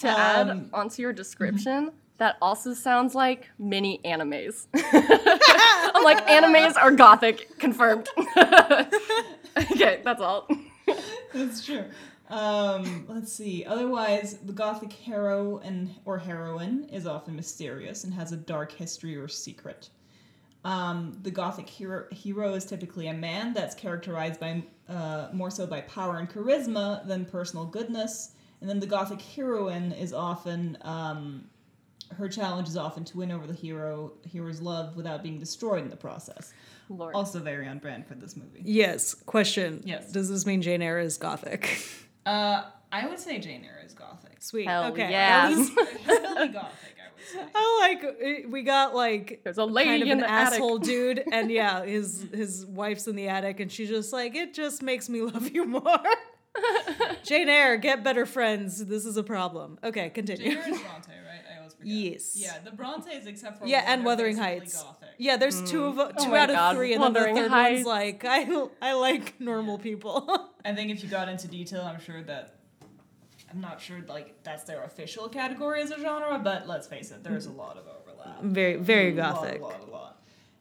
to 0.00 0.08
add 0.08 0.48
Um, 0.50 0.70
onto 0.72 1.02
your 1.02 1.12
description, 1.12 1.92
that 2.18 2.36
also 2.42 2.74
sounds 2.74 3.14
like 3.14 3.48
mini 3.58 4.00
animes. 4.04 4.66
I'm 4.74 6.04
like, 6.04 6.26
animes 6.26 6.76
are 6.76 6.90
gothic, 6.90 7.58
confirmed. 7.58 8.08
okay, 9.72 10.00
that's 10.04 10.20
all. 10.20 10.48
That's 11.32 11.64
true. 11.64 11.84
Um, 12.28 13.06
let's 13.08 13.32
see. 13.32 13.64
Otherwise, 13.64 14.38
the 14.44 14.52
gothic 14.52 14.92
hero 14.92 15.58
and 15.64 15.94
or 16.04 16.18
heroine 16.18 16.88
is 16.92 17.06
often 17.06 17.34
mysterious 17.36 18.04
and 18.04 18.12
has 18.12 18.32
a 18.32 18.36
dark 18.36 18.72
history 18.72 19.16
or 19.16 19.28
secret. 19.28 19.88
Um, 20.64 21.16
the 21.22 21.30
gothic 21.30 21.68
hero, 21.68 22.04
hero 22.10 22.54
is 22.54 22.64
typically 22.64 23.06
a 23.06 23.14
man 23.14 23.54
that's 23.54 23.74
characterized 23.74 24.40
by 24.40 24.62
uh, 24.88 25.28
more 25.32 25.50
so 25.50 25.66
by 25.66 25.82
power 25.82 26.18
and 26.18 26.28
charisma 26.28 27.06
than 27.06 27.24
personal 27.24 27.64
goodness. 27.64 28.32
And 28.60 28.68
then 28.68 28.80
the 28.80 28.86
gothic 28.86 29.22
heroine 29.22 29.92
is 29.92 30.12
often 30.12 30.76
um, 30.82 31.44
her 32.16 32.28
challenge 32.28 32.68
is 32.68 32.76
often 32.76 33.04
to 33.04 33.18
win 33.18 33.30
over 33.30 33.46
the 33.46 33.52
hero 33.54 34.12
hero's 34.26 34.60
love 34.60 34.96
without 34.96 35.22
being 35.22 35.38
destroyed 35.38 35.82
in 35.82 35.90
the 35.90 35.96
process. 35.96 36.52
Lord. 36.88 37.14
Also 37.14 37.38
very 37.40 37.68
on 37.68 37.78
brand 37.78 38.06
for 38.06 38.14
this 38.14 38.34
movie. 38.36 38.62
yes. 38.64 39.14
Question. 39.14 39.82
Yes. 39.84 40.10
Does 40.10 40.28
this 40.30 40.46
mean 40.46 40.62
Jane 40.62 40.80
Eyre 40.82 41.00
is 41.00 41.18
gothic? 41.18 41.86
Uh, 42.24 42.62
I 42.90 43.06
would 43.06 43.18
say 43.18 43.38
Jane 43.38 43.64
Eyre 43.64 43.82
is 43.84 43.92
gothic. 43.92 44.36
Sweet. 44.42 44.66
Hell 44.66 44.84
okay. 44.92 45.10
yeah. 45.10 45.50
At 45.50 45.56
least 45.56 45.76
gothic, 46.06 46.54
I 46.56 47.10
would 47.14 47.26
say. 47.26 47.44
I 47.54 47.78
like 47.80 48.04
uh, 48.04 48.48
we 48.50 48.62
got 48.62 48.94
like 48.94 49.40
There's 49.44 49.58
a 49.58 49.64
lady 49.66 49.90
kind 49.90 50.02
of 50.02 50.08
in 50.08 50.12
an 50.12 50.18
the 50.20 50.30
attic. 50.30 50.54
asshole 50.54 50.78
dude, 50.92 51.24
and 51.30 51.50
yeah, 51.50 51.84
his 51.84 52.26
his 52.32 52.64
wife's 52.64 53.06
in 53.06 53.16
the 53.16 53.28
attic, 53.28 53.60
and 53.60 53.70
she's 53.70 53.88
just 53.90 54.12
like, 54.12 54.34
it 54.34 54.54
just 54.54 54.82
makes 54.82 55.08
me 55.10 55.20
love 55.32 55.50
you 55.50 55.66
more. 55.66 55.82
Jane 57.22 57.48
Eyre, 57.48 57.76
get 57.76 58.02
better 58.02 58.26
friends. 58.26 58.84
This 58.86 59.04
is 59.04 59.16
a 59.16 59.22
problem. 59.22 59.78
Okay, 59.84 60.04
Jane 60.04 60.10
continue. 60.10 60.52
Eyre 60.52 60.58
is 60.60 60.64
Bronte, 60.80 60.80
right? 60.80 60.84
I 60.84 60.90
always 60.90 61.06
forget. 61.08 61.57
Yes. 61.82 62.32
Yeah, 62.36 62.58
the 62.64 62.70
Brontes, 62.72 63.26
except 63.26 63.58
for 63.60 63.66
Yeah, 63.66 63.84
and 63.86 64.02
are 64.02 64.04
Wuthering 64.04 64.36
Heights. 64.36 64.82
Gothic. 64.82 65.08
Yeah, 65.18 65.36
there's 65.36 65.62
two 65.70 65.84
of 65.84 65.94
two 66.16 66.24
Oh 66.26 66.28
my 66.30 66.38
out 66.40 66.50
of 66.50 66.76
three, 66.76 66.92
and 66.94 67.02
then 67.02 67.12
the 67.12 67.18
Wuthering 67.20 67.36
third 67.36 67.50
Heights. 67.50 67.84
one's 67.84 67.86
like 67.86 68.24
I 68.24 68.66
I 68.82 68.92
like 68.94 69.40
normal 69.40 69.78
people. 69.78 70.50
I 70.64 70.74
think 70.74 70.90
if 70.90 71.02
you 71.02 71.08
got 71.08 71.28
into 71.28 71.46
detail, 71.48 71.82
I'm 71.82 72.00
sure 72.00 72.22
that 72.24 72.56
I'm 73.52 73.60
not 73.60 73.80
sure 73.80 74.00
like 74.08 74.42
that's 74.42 74.64
their 74.64 74.82
official 74.82 75.28
category 75.28 75.80
as 75.82 75.90
a 75.90 76.00
genre, 76.00 76.38
but 76.38 76.66
let's 76.68 76.86
face 76.86 77.10
it, 77.12 77.22
there's 77.24 77.46
a 77.46 77.52
lot 77.52 77.76
of 77.78 77.84
overlap. 77.86 78.42
very 78.42 78.76
very 78.76 79.12
A 79.12 79.22
lot, 79.22 79.34
gothic. 79.36 79.60
A 79.60 79.64
lot, 79.64 79.80
a 79.88 79.90
lot. 79.90 80.14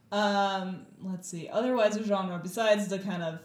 Um, 0.10 0.86
let's 1.04 1.28
see. 1.28 1.50
Otherwise, 1.50 1.98
a 1.98 2.04
genre 2.06 2.40
besides 2.42 2.88
the 2.88 3.00
kind 3.00 3.24
of 3.24 3.40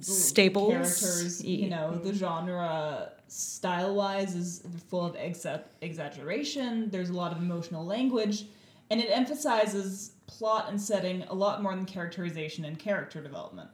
Staples. 0.00 0.70
characters, 0.72 1.44
you 1.44 1.68
know, 1.68 1.96
the 1.98 2.12
genre 2.14 3.12
style 3.28 3.94
wise 3.94 4.34
is 4.34 4.62
full 4.88 5.04
of 5.04 5.14
exa- 5.16 5.62
exaggeration. 5.82 6.90
There's 6.90 7.10
a 7.10 7.14
lot 7.14 7.32
of 7.32 7.38
emotional 7.38 7.84
language, 7.84 8.44
and 8.90 9.00
it 9.00 9.08
emphasizes 9.10 10.12
plot 10.26 10.66
and 10.68 10.80
setting 10.80 11.22
a 11.28 11.34
lot 11.34 11.62
more 11.62 11.74
than 11.74 11.84
characterization 11.84 12.64
and 12.64 12.78
character 12.78 13.20
development. 13.22 13.68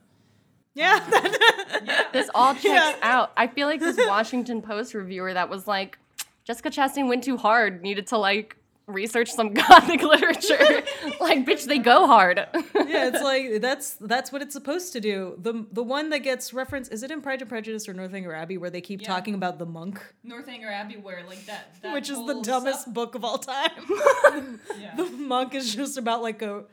Yeah, 0.74 1.00
um, 1.14 1.88
This 2.12 2.28
all 2.34 2.52
checks 2.54 2.64
Yeah. 2.66 2.96
out. 3.02 3.32
I 3.36 3.46
feel 3.46 3.66
like 3.68 3.80
this 3.80 3.96
Washington 4.08 4.60
Post 4.60 4.92
reviewer 4.94 5.32
that 5.32 5.48
was 5.48 5.66
like, 5.68 5.98
Jessica 6.44 6.70
Chastain 6.70 7.08
went 7.08 7.22
too 7.24 7.36
hard, 7.36 7.80
needed 7.82 8.06
to 8.08 8.18
like 8.18 8.56
research 8.86 9.30
some 9.30 9.54
gothic 9.54 10.02
literature. 10.02 10.82
like, 11.20 11.44
bitch, 11.44 11.64
they 11.64 11.78
go 11.78 12.06
hard. 12.06 12.38
yeah, 12.74 13.08
it's 13.08 13.22
like 13.22 13.60
that's 13.60 13.94
that's 13.94 14.32
what 14.32 14.42
it's 14.42 14.52
supposed 14.52 14.92
to 14.92 15.00
do. 15.00 15.36
The 15.38 15.66
the 15.72 15.82
one 15.82 16.10
that 16.10 16.20
gets 16.20 16.52
referenced 16.52 16.92
is 16.92 17.02
it 17.02 17.10
in 17.10 17.22
Pride 17.22 17.40
and 17.40 17.48
Prejudice 17.48 17.88
or 17.88 17.94
Northanger 17.94 18.32
Abbey 18.32 18.58
where 18.58 18.70
they 18.70 18.80
keep 18.80 19.02
Yeah. 19.02 19.08
talking 19.08 19.34
about 19.34 19.58
the 19.58 19.66
monk, 19.66 20.00
Northanger 20.22 20.68
Abbey, 20.68 20.96
where 20.96 21.24
like 21.26 21.44
that, 21.46 21.74
that 21.82 21.92
which 21.92 22.10
is 22.10 22.18
the 22.26 22.40
dumbest 22.42 22.84
sub- 22.84 22.94
book 22.94 23.14
of 23.14 23.24
all 23.24 23.38
time. 23.38 23.70
yeah. 24.78 24.94
the 24.96 25.04
monk 25.04 25.54
is 25.54 25.74
just 25.74 25.96
about 25.96 26.22
like 26.22 26.42
a 26.42 26.64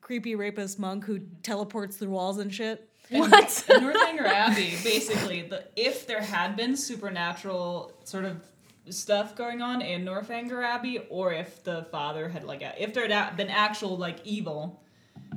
creepy 0.00 0.34
rapist 0.34 0.78
monk 0.78 1.04
who 1.04 1.18
mm-hmm. 1.18 1.40
teleports 1.42 1.96
through 1.96 2.10
walls 2.10 2.38
and 2.38 2.52
shit. 2.52 2.88
what? 3.10 3.64
In 3.68 3.82
Northanger 3.82 4.26
Abbey, 4.26 4.74
basically, 4.84 5.42
the 5.42 5.64
if 5.76 6.06
there 6.06 6.22
had 6.22 6.56
been 6.56 6.76
supernatural 6.76 7.92
sort 8.04 8.24
of 8.24 8.44
stuff 8.90 9.34
going 9.36 9.62
on 9.62 9.80
in 9.82 10.04
Northanger 10.04 10.62
Abbey, 10.62 11.00
or 11.08 11.32
if 11.32 11.62
the 11.64 11.84
father 11.90 12.28
had 12.28 12.44
like 12.44 12.62
a, 12.62 12.80
if 12.82 12.92
there 12.94 13.08
had 13.08 13.36
been 13.36 13.48
actual 13.48 13.96
like 13.96 14.18
evil, 14.24 14.82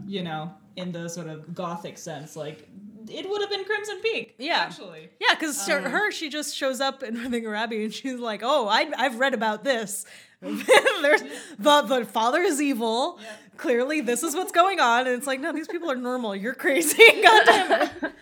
you 0.06 0.24
know, 0.24 0.54
in 0.76 0.92
the 0.92 1.08
sort 1.08 1.28
of 1.28 1.54
gothic 1.54 1.98
sense, 1.98 2.36
like 2.36 2.68
it 3.10 3.30
would 3.30 3.42
have 3.42 3.50
been 3.50 3.66
Crimson 3.66 4.00
Peak. 4.02 4.36
Yeah. 4.38 4.60
actually. 4.60 5.10
Yeah, 5.20 5.34
because 5.36 5.68
Um, 5.70 5.84
her, 5.84 6.12
she 6.12 6.30
just 6.30 6.56
shows 6.56 6.80
up 6.80 7.04
in 7.04 7.16
Northanger 7.16 7.54
Abbey 7.56 7.84
and 7.84 7.94
she's 7.94 8.20
like, 8.20 8.42
"Oh, 8.44 8.68
I, 8.68 8.90
I've 8.98 9.20
read 9.20 9.34
about 9.34 9.64
this. 9.64 10.06
There's 10.42 11.22
the 11.60 11.82
the 11.84 12.06
father 12.06 12.42
is 12.42 12.62
evil. 12.62 13.20
Yeah. 13.22 13.30
Clearly, 13.58 14.02
this 14.02 14.24
is 14.24 14.36
what's 14.36 14.52
going 14.52 14.80
on." 14.80 15.08
And 15.08 15.16
it's 15.16 15.28
like, 15.28 15.40
no, 15.40 15.52
these 15.54 15.68
people 15.68 15.90
are 15.92 15.96
normal. 15.96 16.36
You're 16.36 16.54
crazy. 16.56 17.04
God 17.24 17.46
damn 17.46 17.82
it. 17.84 18.14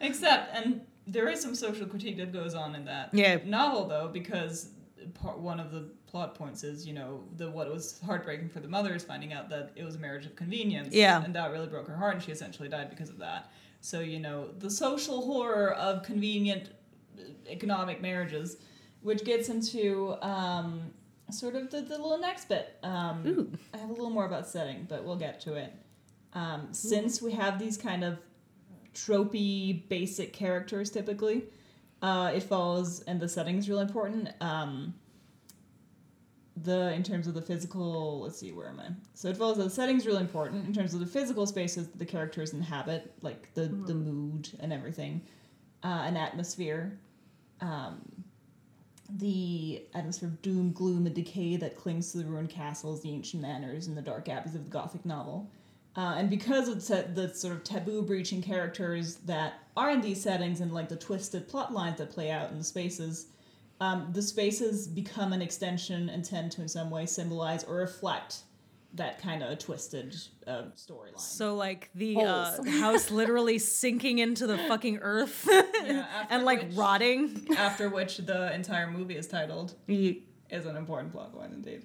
Except, 0.00 0.54
and 0.54 0.82
there 1.06 1.28
is 1.28 1.40
some 1.40 1.54
social 1.54 1.86
critique 1.86 2.16
that 2.18 2.32
goes 2.32 2.54
on 2.54 2.74
in 2.74 2.84
that 2.86 3.12
Yeah. 3.12 3.38
novel, 3.44 3.86
though, 3.88 4.08
because 4.12 4.70
part 5.14 5.38
one 5.38 5.58
of 5.58 5.70
the 5.72 5.90
plot 6.06 6.34
points 6.34 6.62
is, 6.62 6.86
you 6.86 6.92
know, 6.94 7.24
the 7.36 7.50
what 7.50 7.70
was 7.72 7.98
heartbreaking 8.04 8.48
for 8.48 8.60
the 8.60 8.68
mother 8.68 8.94
is 8.94 9.02
finding 9.02 9.32
out 9.32 9.48
that 9.50 9.72
it 9.74 9.84
was 9.84 9.96
a 9.96 9.98
marriage 9.98 10.26
of 10.26 10.36
convenience. 10.36 10.94
Yeah. 10.94 11.22
and 11.24 11.34
that 11.34 11.50
really 11.50 11.66
broke 11.66 11.88
her 11.88 11.96
heart, 11.96 12.14
and 12.14 12.22
she 12.22 12.30
essentially 12.32 12.68
died 12.68 12.90
because 12.90 13.08
of 13.08 13.18
that. 13.18 13.50
So, 13.80 14.00
you 14.00 14.20
know, 14.20 14.48
the 14.58 14.70
social 14.70 15.22
horror 15.26 15.72
of 15.74 16.02
convenient 16.04 16.70
uh, 17.18 17.22
economic 17.48 18.00
marriages, 18.00 18.58
which 19.00 19.24
gets 19.24 19.48
into 19.48 20.14
um, 20.24 20.92
sort 21.30 21.56
of 21.56 21.70
the, 21.70 21.80
the 21.80 21.96
little 21.98 22.18
next 22.18 22.48
bit. 22.48 22.78
Um, 22.84 23.58
I 23.74 23.78
have 23.78 23.88
a 23.90 23.92
little 23.92 24.10
more 24.10 24.26
about 24.26 24.46
setting, 24.46 24.86
but 24.88 25.04
we'll 25.04 25.16
get 25.16 25.40
to 25.42 25.54
it. 25.54 25.72
Um, 26.34 26.68
since 26.72 27.20
we 27.20 27.32
have 27.32 27.58
these 27.58 27.76
kind 27.76 28.04
of 28.04 28.18
tropey 28.94 29.88
basic 29.88 30.32
characters 30.32 30.90
typically. 30.90 31.44
Uh, 32.00 32.32
it 32.34 32.42
follows 32.42 33.00
and 33.02 33.20
the 33.20 33.28
setting's 33.28 33.64
is 33.64 33.70
really 33.70 33.82
important. 33.82 34.28
Um, 34.40 34.94
the 36.64 36.92
in 36.92 37.02
terms 37.02 37.26
of 37.26 37.34
the 37.34 37.40
physical 37.40 38.20
let's 38.20 38.38
see 38.38 38.52
where 38.52 38.68
am 38.68 38.80
i? 38.80 38.88
So 39.14 39.28
it 39.28 39.36
follows 39.36 39.56
that 39.56 39.64
the 39.64 39.70
setting's 39.70 40.06
really 40.06 40.20
important. 40.20 40.66
In 40.66 40.74
terms 40.74 40.94
of 40.94 41.00
the 41.00 41.06
physical 41.06 41.46
spaces 41.46 41.88
that 41.88 41.98
the 41.98 42.04
characters 42.04 42.52
inhabit 42.52 43.12
like 43.22 43.52
the 43.54 43.62
the 43.62 43.94
mood 43.94 44.50
and 44.60 44.72
everything 44.72 45.22
uh, 45.82 46.02
an 46.04 46.16
atmosphere. 46.16 46.98
Um, 47.60 48.24
the 49.18 49.82
atmosphere 49.94 50.28
of 50.28 50.40
doom 50.42 50.72
gloom 50.72 51.06
and 51.06 51.14
decay 51.14 51.56
that 51.56 51.76
clings 51.76 52.12
to 52.12 52.18
the 52.18 52.24
ruined 52.24 52.48
castles 52.48 53.02
the 53.02 53.10
ancient 53.10 53.42
manors 53.42 53.86
and 53.86 53.96
the 53.96 54.02
dark 54.02 54.28
abbeys 54.28 54.54
of 54.54 54.64
the 54.64 54.70
gothic 54.70 55.04
novel 55.04 55.50
uh, 55.96 56.14
and 56.16 56.30
because 56.30 56.68
of 56.68 56.86
the, 56.86 57.08
the 57.14 57.34
sort 57.34 57.54
of 57.54 57.64
taboo 57.64 58.02
breaching 58.02 58.42
characters 58.42 59.16
that 59.26 59.54
are 59.76 59.90
in 59.90 60.00
these 60.00 60.22
settings 60.22 60.60
and 60.60 60.72
like 60.72 60.88
the 60.88 60.96
twisted 60.96 61.48
plot 61.48 61.72
lines 61.72 61.98
that 61.98 62.10
play 62.10 62.30
out 62.30 62.50
in 62.50 62.58
the 62.58 62.64
spaces, 62.64 63.26
um, 63.80 64.08
the 64.12 64.22
spaces 64.22 64.88
become 64.88 65.32
an 65.32 65.42
extension 65.42 66.08
and 66.08 66.24
tend 66.24 66.52
to 66.52 66.62
in 66.62 66.68
some 66.68 66.90
way 66.90 67.04
symbolize 67.04 67.64
or 67.64 67.76
reflect 67.76 68.42
that 68.94 69.20
kind 69.20 69.42
of 69.42 69.58
twisted 69.58 70.14
uh, 70.46 70.64
storyline. 70.76 71.18
So 71.18 71.56
like 71.56 71.90
the 71.94 72.16
uh, 72.16 72.62
house 72.64 73.10
literally 73.10 73.58
sinking 73.58 74.18
into 74.18 74.46
the 74.46 74.58
fucking 74.58 74.98
earth 75.02 75.48
after 75.50 76.06
and 76.30 76.44
like 76.44 76.62
which- 76.62 76.76
rotting. 76.76 77.46
After 77.56 77.88
which 77.88 78.18
the 78.18 78.54
entire 78.54 78.90
movie 78.90 79.16
is 79.16 79.26
titled 79.26 79.74
is 79.88 80.66
an 80.66 80.76
important 80.76 81.12
plot 81.12 81.34
point 81.34 81.52
indeed. 81.52 81.84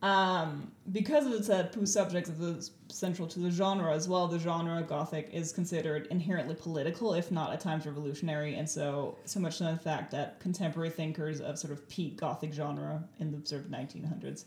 Um, 0.00 0.70
because 0.92 1.26
of 1.26 1.32
the 1.32 1.42
taboo 1.42 1.84
subjects 1.84 2.30
of 2.30 2.38
the 2.38 2.68
central 2.88 3.26
to 3.28 3.40
the 3.40 3.50
genre 3.50 3.92
as 3.92 4.08
well, 4.08 4.28
the 4.28 4.38
genre 4.38 4.80
gothic 4.82 5.28
is 5.32 5.50
considered 5.50 6.06
inherently 6.10 6.54
political, 6.54 7.14
if 7.14 7.32
not 7.32 7.52
at 7.52 7.60
times 7.60 7.84
revolutionary, 7.84 8.54
and 8.54 8.68
so 8.68 9.18
so 9.24 9.40
much 9.40 9.56
so 9.56 9.64
the 9.64 9.76
fact 9.76 10.12
that 10.12 10.38
contemporary 10.38 10.90
thinkers 10.90 11.40
of 11.40 11.58
sort 11.58 11.72
of 11.72 11.88
peak 11.88 12.16
gothic 12.16 12.52
genre 12.52 13.02
in 13.18 13.32
the 13.32 13.44
sort 13.44 13.62
of 13.62 13.70
1900s, 13.70 14.44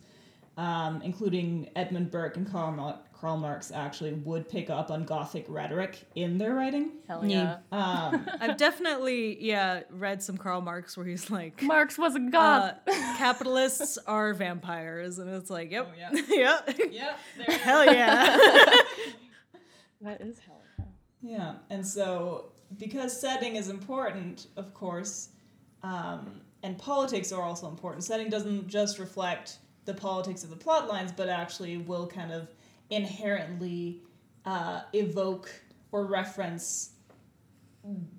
um, 0.58 1.02
including 1.02 1.70
Edmund 1.76 2.12
Burke 2.12 2.38
and 2.38 2.50
Carl, 2.50 2.72
Ma- 2.72 2.98
Karl 3.22 3.38
Marx 3.38 3.72
actually 3.72 4.14
would 4.14 4.50
pick 4.50 4.72
up 4.72 4.90
on 4.90 5.06
Gothic 5.06 5.46
rhetoric 5.48 6.00
in 6.16 6.40
their 6.40 6.56
writing. 6.56 6.94
Hell 7.08 7.24
yeah. 7.24 7.58
Um, 7.72 8.28
I've 8.42 8.58
definitely 8.58 9.38
yeah 9.44 9.82
read 9.92 10.24
some 10.24 10.38
Karl 10.38 10.60
Marx 10.62 10.98
where 10.98 11.06
he's 11.06 11.30
like. 11.30 11.62
Marx 11.62 12.00
was 12.00 12.16
a 12.16 12.20
Uh, 12.20 12.30
god. 12.32 12.76
capitalists 13.18 14.00
are 14.08 14.34
vampires, 14.34 15.20
and 15.20 15.30
it's 15.30 15.52
like, 15.52 15.72
yep, 15.72 15.90
Oh, 15.92 15.96
yeah. 15.96 16.10
yeah, 16.30 16.60
yeah, 16.90 17.14
there. 17.38 17.58
hell 17.60 17.86
yeah. 17.86 18.38
that 20.02 20.22
is 20.22 20.40
hell. 20.40 20.62
yeah. 20.78 20.86
Yeah, 21.24 21.54
and 21.70 21.86
so 21.86 22.46
because 22.80 23.20
setting 23.20 23.56
is 23.56 23.70
important, 23.70 24.48
of 24.58 24.74
course, 24.74 25.30
um, 25.84 26.42
and 26.64 26.78
politics 26.80 27.32
are 27.32 27.44
also 27.44 27.68
important. 27.68 28.04
Setting 28.04 28.30
doesn't 28.30 28.68
just 28.68 28.98
reflect 28.98 29.60
the 29.86 29.94
politics 29.94 30.44
of 30.44 30.50
the 30.50 30.56
plot 30.56 30.88
lines, 30.88 31.12
but 31.12 31.30
actually 31.30 31.78
will 31.78 32.08
kind 32.08 32.32
of 32.32 32.48
inherently 32.92 34.04
uh, 34.46 34.82
evoke 34.94 35.50
or 35.92 36.06
reference 36.06 36.92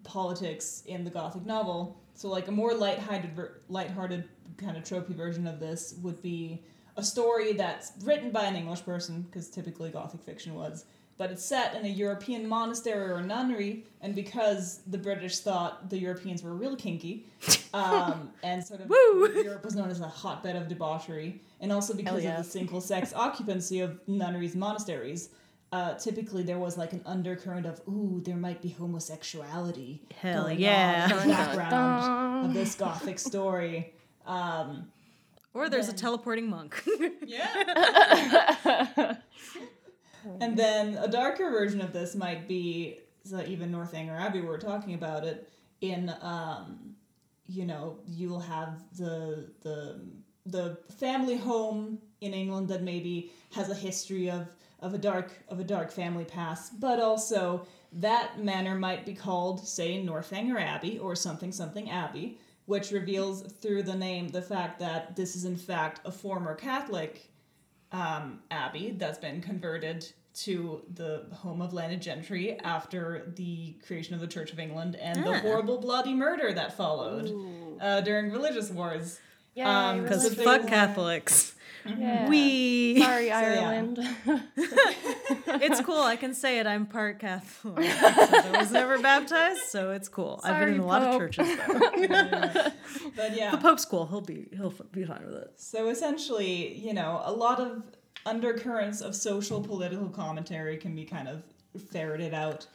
politics 0.02 0.82
in 0.87 1.04
the 1.04 1.11
Gothic 1.11 1.46
novel. 1.46 2.00
So, 2.14 2.28
like 2.28 2.48
a 2.48 2.52
more 2.52 2.74
lighthearted, 2.74 3.38
lighthearted 3.68 4.28
kind 4.56 4.76
of 4.76 4.82
tropey 4.82 5.14
version 5.14 5.46
of 5.46 5.61
this 5.61 5.94
would 6.02 6.20
be 6.20 6.62
a 6.96 7.02
story 7.02 7.52
that's 7.52 7.92
written 8.04 8.30
by 8.30 8.44
an 8.44 8.56
English 8.56 8.85
person, 8.85 9.22
because 9.22 9.48
typically 9.48 9.90
Gothic 9.90 10.22
fiction 10.22 10.54
was, 10.54 10.85
but 11.18 11.31
it's 11.31 11.44
set 11.44 11.75
in 11.75 11.85
a 11.85 11.88
European 11.88 12.48
monastery 12.48 13.11
or 13.11 13.22
nunnery, 13.22 13.85
and 14.01 14.14
because 14.14 14.81
the 14.87 14.98
British 14.98 15.38
thought 15.38 15.90
the 15.90 15.98
Europeans 15.98 16.42
were 16.42 16.55
real 16.55 16.77
kinky, 16.77 17.27
um, 17.75 18.31
and 18.42 18.64
sort 18.64 18.81
of! 18.81 18.90
Europe 18.90 19.64
was 19.64 19.77
known 19.77 19.90
as 19.90 20.01
a 20.01 20.09
hotbed 20.09 20.57
of 20.57 20.68
debauchery, 20.68 21.40
and 21.61 21.72
also 21.72 21.94
because 21.94 22.25
yeah. 22.25 22.38
of 22.38 22.44
the 22.44 22.51
single 22.51 22.81
sex 22.81 23.12
occupancy 23.16 23.81
of 23.81 24.01
nunneries 24.07 24.53
and 24.53 24.61
monasteries. 24.61 25.29
Uh, 25.70 25.94
typically, 25.94 26.42
there 26.42 26.59
was 26.59 26.77
like 26.77 26.92
an 26.92 27.01
undercurrent 27.07 27.64
of, 27.64 27.81
ooh, 27.88 28.20
there 28.27 28.37
might 28.37 28.61
be 28.61 28.68
homosexuality. 28.68 30.03
Hell 30.20 30.53
yeah. 30.53 31.09
on 31.11 31.12
in 31.22 31.29
the 31.29 31.35
background 31.35 32.46
of 32.46 32.53
this 32.53 32.75
gothic 32.75 33.18
story. 33.18 33.94
Um, 34.27 34.92
or 35.55 35.70
there's 35.70 35.88
a 35.88 35.94
teleporting 35.94 36.48
monk. 36.51 36.83
yeah. 37.27 39.16
and 40.40 40.56
then 40.56 40.96
a 40.96 41.08
darker 41.08 41.50
version 41.50 41.80
of 41.80 41.92
this 41.92 42.14
might 42.14 42.48
be 42.48 43.00
so 43.24 43.42
even 43.46 43.70
Northanger 43.70 44.16
Abbey, 44.16 44.40
we 44.40 44.46
were 44.46 44.58
talking 44.58 44.94
about 44.94 45.24
it. 45.24 45.48
In 45.80 46.14
um, 46.20 46.94
you 47.46 47.66
know, 47.66 47.98
you'll 48.06 48.40
have 48.40 48.82
the 48.96 49.50
the 49.62 50.00
the 50.46 50.78
family 50.98 51.37
home 51.37 51.98
in 52.20 52.35
England 52.35 52.68
that 52.68 52.82
maybe 52.82 53.32
has 53.52 53.68
a 53.68 53.74
history 53.74 54.30
of 54.30 54.48
of 54.80 54.94
a 54.94 54.98
dark 54.98 55.30
of 55.48 55.61
a 55.61 55.64
dark 55.64 55.90
family 55.90 56.24
past, 56.24 56.80
but 56.80 57.00
also 57.00 57.66
that 57.92 58.42
manor 58.42 58.74
might 58.74 59.04
be 59.04 59.14
called, 59.14 59.66
say, 59.66 60.02
Northanger 60.02 60.58
Abbey 60.58 60.98
or 60.98 61.14
something 61.14 61.52
something 61.52 61.90
Abbey, 61.90 62.38
which 62.66 62.90
reveals 62.90 63.42
through 63.42 63.82
the 63.82 63.94
name 63.94 64.28
the 64.28 64.42
fact 64.42 64.78
that 64.80 65.14
this 65.14 65.37
is 65.37 65.44
in 65.44 65.56
fact 65.56 66.00
a 66.04 66.12
former 66.12 66.54
Catholic 66.54 67.32
um, 67.92 68.40
abbey 68.50 68.92
that's 68.98 69.18
been 69.18 69.40
converted 69.40 70.11
to 70.35 70.81
the 70.94 71.26
home 71.35 71.61
of 71.61 71.74
landed 71.74 72.00
gentry 72.00 72.59
after 72.61 73.31
the 73.37 73.74
creation 73.87 74.14
of 74.14 74.20
the 74.20 74.26
Church 74.26 74.50
of 74.52 74.59
England 74.59 74.96
and 74.96 75.24
the 75.24 75.31
Ah. 75.35 75.38
horrible 75.40 75.78
bloody 75.78 76.14
murder 76.14 76.52
that 76.55 76.74
followed 76.76 77.31
uh, 77.81 78.00
during 78.00 78.31
religious 78.31 78.70
wars. 78.70 79.20
Yay, 79.55 79.64
Um, 79.64 80.02
Because 80.02 80.22
Religious 80.24 80.44
fuck 80.44 80.61
war. 80.62 80.70
Catholics. 80.70 81.55
Yeah. 81.85 82.29
We. 82.29 83.01
Sorry, 83.03 83.27
yeah. 83.27 83.38
Ireland. 83.38 83.99
It's 85.55 85.81
cool. 85.83 86.01
I 86.01 86.16
can 86.16 86.35
say 86.35 86.59
it. 86.59 86.66
I'm 86.66 86.87
part 86.87 87.18
Catholic. 87.18 87.77
I 87.87 88.57
was 88.59 88.73
never 88.73 88.99
baptized, 88.99 89.61
so 89.68 89.90
it's 89.90 90.09
cool. 90.09 90.40
I've 90.42 90.59
been 90.59 90.75
in 90.75 90.81
a 90.81 90.87
lot 90.87 91.03
of 91.03 91.18
churches. 91.18 91.47
Though. 91.47 92.73
But 93.14 93.37
yeah. 93.37 93.51
The 93.51 93.59
Pope's 93.59 93.85
cool. 93.85 94.07
He'll 94.07 94.23
be 94.23 94.49
he'll 94.57 94.75
be 94.92 95.05
fine 95.05 95.25
with 95.27 95.37
it. 95.37 95.53
So 95.57 95.88
essentially, 95.88 96.75
you 96.75 96.95
know, 96.95 97.21
a 97.25 97.33
lot 97.33 97.61
of 97.61 97.83
undercurrents 98.27 99.01
of 99.01 99.14
social 99.14 99.61
political 99.61 100.09
commentary 100.09 100.77
can 100.77 100.95
be 100.95 101.05
kind 101.05 101.29
of 101.29 101.42
ferreted 101.90 102.35
out. 102.35 102.66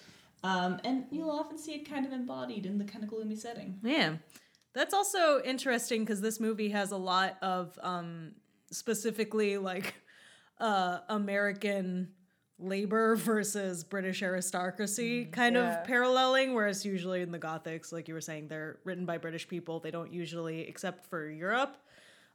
Um, 0.43 0.80
and 0.84 1.06
you'll 1.12 1.32
often 1.32 1.58
see 1.58 1.74
it 1.74 1.89
kind 1.89 2.06
of 2.06 2.13
embodied 2.13 2.65
in 2.65 2.78
the 2.78 2.86
kind 2.86 3.04
of 3.04 3.10
gloomy 3.10 3.36
setting. 3.36 3.80
Yeah. 3.84 4.17
That's 4.74 4.93
also 4.93 5.41
interesting 5.43 6.04
because 6.04 6.22
this 6.22 6.39
movie 6.39 6.70
has 6.70 6.91
a 6.91 6.98
lot 6.98 7.38
of 7.41 7.78
um, 7.82 8.34
specifically 8.71 9.58
like 9.58 9.95
uh, 10.60 10.99
American 11.10 12.10
labor 12.60 13.15
versus 13.32 13.84
British 13.84 14.21
aristocracy 14.23 15.25
kind 15.25 15.56
Yeah. 15.56 15.80
of 15.82 15.84
paralleling, 15.86 16.53
whereas 16.53 16.86
usually 16.86 17.21
in 17.21 17.32
the 17.32 17.39
Gothics, 17.39 17.91
like 17.91 18.08
you 18.08 18.13
were 18.13 18.21
saying, 18.21 18.47
they're 18.47 18.80
written 18.84 19.06
by 19.06 19.17
British 19.17 19.47
people. 19.47 19.80
They 19.80 19.91
don't 19.91 20.12
usually, 20.12 20.62
except 20.67 21.06
for 21.06 21.30
Europe, 21.30 21.77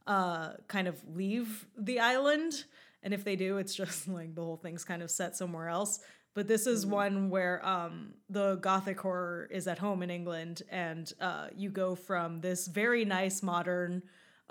uh, 0.07 0.53
kind 0.69 0.87
of 0.89 0.97
leave 1.15 1.67
the 1.77 2.01
island. 2.01 2.65
And 3.03 3.13
if 3.13 3.25
they 3.25 3.35
do, 3.37 3.59
it's 3.59 3.75
just 3.75 4.07
like 4.19 4.35
the 4.35 4.43
whole 4.43 4.57
thing's 4.57 4.85
kind 4.85 5.03
of 5.03 5.11
set 5.11 5.37
somewhere 5.37 5.69
else. 5.69 6.01
But 6.35 6.49
this 6.49 6.67
is 6.67 6.87
one 6.87 7.29
where 7.29 7.65
um, 7.67 8.15
the 8.31 8.55
Gothic 8.57 8.99
horror 8.99 9.49
is 9.51 9.67
at 9.69 9.79
home 9.79 10.03
in 10.03 10.09
England, 10.09 10.63
and 10.71 11.13
uh, 11.21 11.49
you 11.55 11.69
go 11.69 11.95
from 11.95 12.41
this 12.41 12.69
very 12.69 13.05
nice 13.05 13.43
modern 13.43 14.03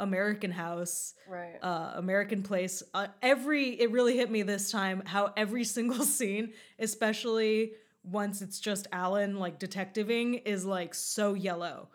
American 0.02 0.52
house 0.52 1.14
right. 1.30 1.58
uh, 1.62 1.94
American 1.96 2.44
Place. 2.44 2.84
Uh, 2.94 3.08
every 3.22 3.80
it 3.80 3.92
really 3.92 4.18
hit 4.18 4.30
me 4.30 4.42
this 4.42 4.72
time 4.72 5.04
how 5.06 5.32
every 5.38 5.64
single 5.78 6.04
scene, 6.04 6.54
especially 6.80 7.74
once 8.04 8.42
it's 8.42 8.60
just 8.60 8.88
Alan 8.92 9.38
like 9.38 9.60
detectiving, 9.60 10.34
is 10.34 10.66
like 10.66 10.94
so 10.94 11.36
yellow. 11.36 11.90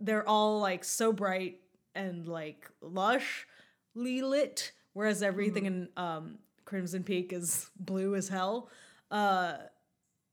They're 0.00 0.26
all 0.26 0.58
like 0.60 0.84
so 0.84 1.12
bright 1.12 1.60
and 1.94 2.26
like 2.26 2.68
lush, 2.80 3.46
lit, 3.94 4.72
whereas 4.94 5.22
everything 5.22 5.66
in 5.66 5.88
um, 5.96 6.38
Crimson 6.64 7.04
Peak 7.04 7.32
is 7.32 7.68
blue 7.78 8.14
as 8.14 8.28
hell. 8.28 8.70
Uh, 9.10 9.54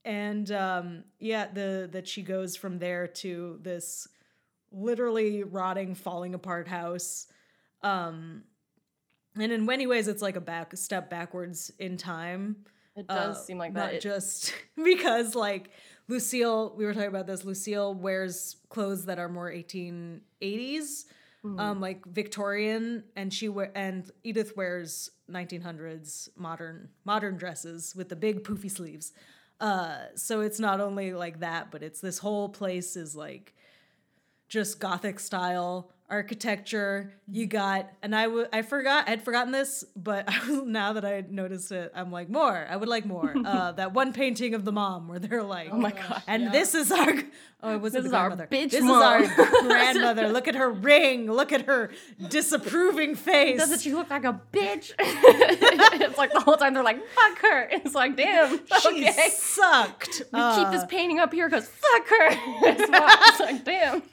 and 0.05 0.49
um, 0.53 1.03
yeah, 1.19 1.47
the 1.53 1.89
that 1.91 2.07
she 2.07 2.21
goes 2.21 2.55
from 2.55 2.79
there 2.79 3.07
to 3.07 3.59
this 3.61 4.07
literally 4.71 5.43
rotting, 5.43 5.95
falling 5.95 6.33
apart 6.33 6.67
house. 6.67 7.27
Um, 7.83 8.43
and 9.39 9.51
in 9.51 9.65
many 9.65 9.87
ways, 9.87 10.07
it's 10.07 10.21
like 10.21 10.35
a 10.35 10.41
back 10.41 10.75
step 10.75 11.09
backwards 11.09 11.71
in 11.79 11.97
time. 11.97 12.57
it 12.95 13.07
does 13.07 13.37
uh, 13.37 13.39
seem 13.39 13.57
like 13.57 13.73
not 13.73 13.87
that. 13.87 13.93
It- 13.95 14.01
just 14.01 14.53
because 14.83 15.35
like 15.35 15.69
Lucille, 16.07 16.73
we 16.77 16.85
were 16.85 16.93
talking 16.93 17.09
about 17.09 17.27
this. 17.27 17.43
Lucille 17.45 17.93
wears 17.93 18.55
clothes 18.69 19.05
that 19.05 19.19
are 19.19 19.29
more 19.29 19.51
1880s, 19.51 21.05
Mm-hmm. 21.45 21.59
um, 21.59 21.79
like 21.79 22.03
Victorian, 22.07 23.03
and 23.15 23.31
she 23.31 23.47
wear 23.47 23.71
and 23.75 24.09
Edith 24.23 24.57
wears 24.57 25.11
1900s 25.29 26.29
modern 26.35 26.89
modern 27.05 27.37
dresses 27.37 27.95
with 27.95 28.09
the 28.09 28.15
big 28.15 28.43
poofy 28.43 28.71
sleeves. 28.71 29.13
Uh, 29.61 29.97
so 30.15 30.41
it's 30.41 30.59
not 30.59 30.81
only 30.81 31.13
like 31.13 31.41
that, 31.41 31.69
but 31.69 31.83
it's 31.83 32.01
this 32.01 32.17
whole 32.17 32.49
place 32.49 32.95
is 32.95 33.15
like 33.15 33.53
just 34.47 34.79
gothic 34.79 35.19
style 35.19 35.91
architecture 36.09 37.13
you 37.29 37.45
got 37.45 37.89
and 38.01 38.15
i 38.15 38.23
w- 38.23 38.47
i 38.53 38.61
forgot 38.61 39.09
i'd 39.09 39.21
forgotten 39.23 39.51
this 39.51 39.83
but 39.95 40.23
I 40.29 40.39
was, 40.49 40.63
now 40.65 40.93
that 40.93 41.03
i 41.03 41.23
noticed 41.29 41.71
it 41.71 41.91
i'm 41.93 42.11
like 42.11 42.29
more 42.29 42.65
i 42.69 42.75
would 42.77 42.87
like 42.87 43.05
more 43.05 43.33
uh 43.45 43.73
that 43.73 43.93
one 43.93 44.13
painting 44.13 44.53
of 44.53 44.63
the 44.63 44.71
mom 44.71 45.07
where 45.09 45.19
they're 45.19 45.43
like 45.43 45.69
oh 45.71 45.77
my 45.77 45.91
god. 45.91 46.23
and 46.27 46.43
Yeah. 46.43 46.49
this 46.51 46.75
is 46.75 46.91
our 46.93 47.13
oh 47.63 47.73
it 47.75 47.81
wasn't 47.81 48.03
This 48.03 48.09
is 48.11 48.13
our 48.13 48.31
bitch 48.31 48.71
this 48.71 48.83
mom. 48.83 49.21
is 49.23 49.29
our 49.37 49.61
grandmother 49.63 50.29
look 50.29 50.47
at 50.47 50.55
her 50.55 50.69
ring 50.69 51.29
look 51.31 51.51
at 51.51 51.63
her 51.65 51.91
disapproving 52.29 53.15
face 53.15 53.59
Doesn't 53.59 53.81
she 53.81 53.93
look 53.93 54.09
like 54.09 54.23
a 54.23 54.39
bitch? 54.53 54.93
it's 54.99 56.17
like 56.17 56.31
the 56.31 56.39
whole 56.39 56.55
time 56.57 56.73
they're 56.73 56.83
like, 56.83 57.01
fuck 57.09 57.37
her. 57.39 57.67
It's 57.71 57.93
like, 57.95 58.15
damn, 58.15 58.59
she 58.81 58.87
okay. 59.09 59.29
sucked 59.31 60.21
We 60.31 60.39
Uh, 60.39 60.55
keep 60.63 60.71
this 60.71 60.85
painting 60.89 61.19
up 61.19 61.33
here 61.33 61.49
because 61.49 61.67
fuck 61.67 62.07
her. 62.07 62.27
it's 62.69 63.39
like, 63.39 63.63
damn. 63.65 64.03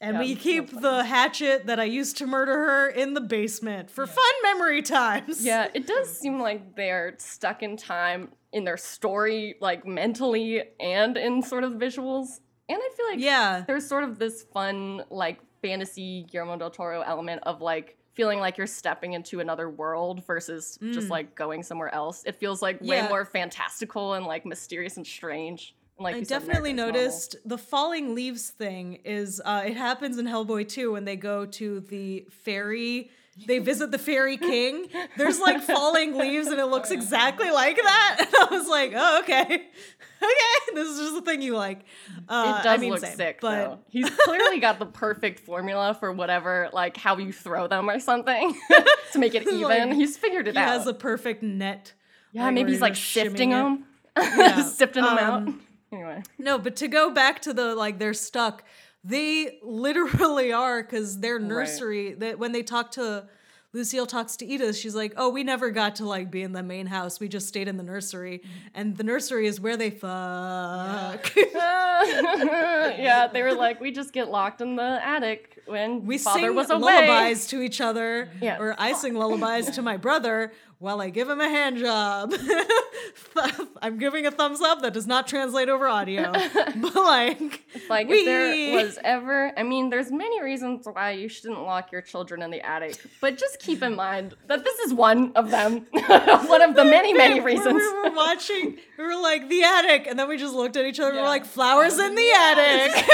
And 0.00 0.14
Yeah, 0.14 0.20
we 0.20 0.32
it's 0.32 0.40
so 0.42 0.48
keep 0.48 0.80
the 0.80 1.04
hatchet 1.04 1.66
that 1.66 1.80
i 1.80 1.84
used 1.84 2.16
to 2.18 2.26
murder 2.26 2.52
her 2.52 2.88
in 2.88 3.14
the 3.14 3.20
basement 3.20 3.90
for 3.90 4.06
fun 4.06 4.24
memory 4.42 4.82
times 4.82 5.44
yeah, 5.44 5.68
it 5.74 5.86
does 5.94 6.16
seem 6.18 6.38
like 6.40 6.76
they're 6.76 7.14
stuck 7.18 7.62
in 7.62 7.76
time 7.76 8.28
in 8.52 8.64
their 8.64 8.76
story, 8.78 9.56
like 9.60 9.86
mentally 9.86 10.62
and 10.80 11.16
in 11.18 11.42
sort 11.42 11.62
of 11.62 11.72
visuals. 11.72 12.40
And 12.68 12.78
I 12.80 12.90
feel 12.96 13.06
like 13.10 13.20
yeah 13.20 13.64
there's 13.66 13.86
sort 13.86 14.02
of 14.04 14.18
this 14.18 14.44
fun, 14.44 15.02
like 15.10 15.40
fantasy 15.62 16.26
Guillermo 16.30 16.56
del 16.56 16.70
Toro 16.70 17.02
element 17.02 17.42
of 17.44 17.60
like 17.60 17.96
feeling 18.14 18.38
like 18.40 18.56
you're 18.56 18.66
stepping 18.66 19.12
into 19.12 19.40
another 19.40 19.68
world 19.68 20.24
versus 20.26 20.78
just 20.92 21.10
like 21.10 21.34
going 21.34 21.62
somewhere 21.62 21.94
else. 21.94 22.22
It 22.24 22.36
feels 22.36 22.62
like 22.62 22.80
way 22.80 22.96
Mm. 22.98 23.02
Yeah. 23.02 23.08
more 23.08 23.24
fantastical 23.26 24.14
and 24.14 24.24
like 24.24 24.46
mysterious 24.46 24.96
and 24.96 25.06
strange. 25.06 25.74
Like 25.98 26.16
I 26.16 26.20
definitely 26.20 26.72
noticed 26.74 27.36
the 27.44 27.56
falling 27.58 28.14
leaves 28.14 28.50
thing 28.50 29.00
is 29.04 29.40
uh, 29.44 29.62
it 29.66 29.76
happens 29.76 30.18
in 30.18 30.26
Hellboy 30.26 30.68
2 30.68 30.92
when 30.92 31.04
they 31.04 31.16
go 31.16 31.46
to 31.46 31.80
the 31.80 32.26
fairy 32.30 33.10
they 33.46 33.58
visit 33.58 33.90
the 33.90 33.98
fairy 33.98 34.36
king. 34.38 34.86
There's 35.16 35.38
like 35.38 35.62
falling 35.62 36.16
leaves, 36.16 36.46
and 36.48 36.58
it 36.58 36.66
looks 36.66 36.90
exactly 36.90 37.50
like 37.50 37.76
that. 37.76 38.16
And 38.26 38.28
I 38.34 38.46
was 38.50 38.66
like, 38.66 38.92
oh 38.96 39.20
okay, 39.20 39.42
okay, 40.22 40.74
this 40.74 40.88
is 40.88 40.98
just 40.98 41.16
a 41.18 41.20
thing 41.22 41.42
you 41.42 41.54
like. 41.54 41.80
Uh, 42.28 42.56
It 42.58 42.62
does 42.64 42.78
I 42.78 42.80
mean, 42.80 42.90
look 42.92 43.00
same, 43.00 43.16
sick, 43.16 43.38
but 43.40 43.50
though. 43.50 43.78
He's 43.88 44.08
clearly 44.08 44.58
got 44.58 44.78
the 44.78 44.86
perfect 44.86 45.40
formula 45.40 45.94
for 45.94 46.12
whatever, 46.12 46.70
like 46.72 46.96
how 46.96 47.18
you 47.18 47.32
throw 47.32 47.68
them 47.68 47.90
or 47.90 48.00
something 48.00 48.58
to 49.12 49.18
make 49.18 49.34
it 49.34 49.42
even. 49.46 49.60
Like, 49.90 49.92
he's 49.92 50.16
figured 50.16 50.48
it 50.48 50.54
he 50.54 50.58
out. 50.58 50.72
He 50.72 50.78
has 50.78 50.86
a 50.86 50.94
perfect 50.94 51.42
net. 51.42 51.92
yeah, 52.32 52.44
like, 52.44 52.54
maybe 52.54 52.72
he's 52.72 52.80
like 52.80 52.94
just 52.94 53.12
sifting 53.12 53.50
them, 53.50 53.84
Yeah. 54.16 54.62
sifting 54.62 55.04
them 55.04 55.18
out. 55.18 55.48
Anyway, 55.96 56.22
No, 56.38 56.58
but 56.58 56.76
to 56.76 56.88
go 56.88 57.10
back 57.10 57.40
to 57.42 57.52
the 57.52 57.74
like 57.74 57.98
they're 57.98 58.14
stuck. 58.14 58.62
They 59.04 59.58
literally 59.62 60.52
are 60.52 60.82
because 60.82 61.20
their 61.20 61.38
nursery 61.38 62.12
that 62.14 62.38
when 62.38 62.52
they 62.52 62.62
talk 62.62 62.90
to 62.92 63.26
Lucille 63.72 64.06
talks 64.06 64.36
to 64.38 64.46
Edith, 64.46 64.76
she's 64.76 64.94
like, 64.94 65.12
"Oh, 65.16 65.28
we 65.28 65.44
never 65.44 65.70
got 65.70 65.96
to 65.96 66.06
like 66.06 66.30
be 66.30 66.42
in 66.42 66.52
the 66.52 66.62
main 66.62 66.86
house. 66.86 67.20
We 67.20 67.28
just 67.28 67.46
stayed 67.46 67.68
in 67.68 67.76
the 67.76 67.82
nursery, 67.82 68.42
and 68.74 68.96
the 68.96 69.04
nursery 69.04 69.46
is 69.46 69.60
where 69.60 69.76
they 69.76 69.90
fuck. 69.90 71.30
yeah, 72.06 73.28
they 73.32 73.42
were 73.42 73.54
like, 73.54 73.80
we 73.80 73.90
just 73.92 74.12
get 74.12 74.28
locked 74.30 74.60
in 74.60 74.76
the 74.76 75.00
attic 75.06 75.62
when 75.66 76.06
we 76.06 76.18
father 76.18 76.40
sing 76.40 76.54
was 76.54 76.70
away. 76.70 76.80
lullabies 77.08 77.46
to 77.48 77.60
each 77.60 77.80
other, 77.80 78.30
Yeah. 78.40 78.58
or 78.58 78.74
I 78.78 78.92
sing 78.94 79.14
lullabies 79.14 79.70
to 79.70 79.82
my 79.82 79.96
brother 79.96 80.52
while 80.78 81.00
I 81.00 81.10
give 81.10 81.28
him 81.28 81.40
a 81.40 81.48
hand 81.48 81.78
job. 81.78 82.34
I'm 83.82 83.98
giving 83.98 84.26
a 84.26 84.30
thumbs 84.30 84.60
up 84.60 84.82
that 84.82 84.92
does 84.92 85.06
not 85.06 85.26
translate 85.26 85.68
over 85.68 85.86
audio, 85.88 86.32
but 86.54 86.94
like, 86.94 87.64
Like 87.88 88.08
we- 88.08 88.20
if 88.20 88.24
there 88.24 88.74
was 88.84 88.98
ever, 89.04 89.52
I 89.58 89.62
mean, 89.62 89.90
there's 89.90 90.10
many 90.10 90.42
reasons 90.42 90.86
why 90.90 91.12
you 91.12 91.28
shouldn't 91.28 91.60
lock 91.62 91.92
your 91.92 92.00
children 92.02 92.42
in 92.42 92.50
the 92.50 92.60
attic, 92.66 92.96
but 93.20 93.36
just 93.38 93.58
keep 93.60 93.82
in 93.82 93.94
mind 93.94 94.34
that 94.48 94.64
this 94.64 94.78
is 94.80 94.92
one 94.94 95.32
of 95.34 95.50
them, 95.50 95.86
one 95.92 96.62
of 96.62 96.74
the 96.74 96.84
many, 96.84 97.12
many 97.12 97.40
reasons. 97.40 97.74
We 97.74 97.92
were 98.02 98.10
watching, 98.14 98.78
we 98.98 99.04
were 99.04 99.20
like, 99.20 99.48
the 99.48 99.62
attic. 99.62 100.06
And 100.06 100.18
then 100.18 100.28
we 100.28 100.36
just 100.36 100.54
looked 100.54 100.76
at 100.76 100.84
each 100.84 100.98
other 101.00 101.10
and 101.10 101.16
Yeah. 101.16 101.22
we're 101.22 101.28
like, 101.28 101.44
flowers 101.46 101.98
in 101.98 102.14
the 102.14 102.30
attic. 102.34 103.06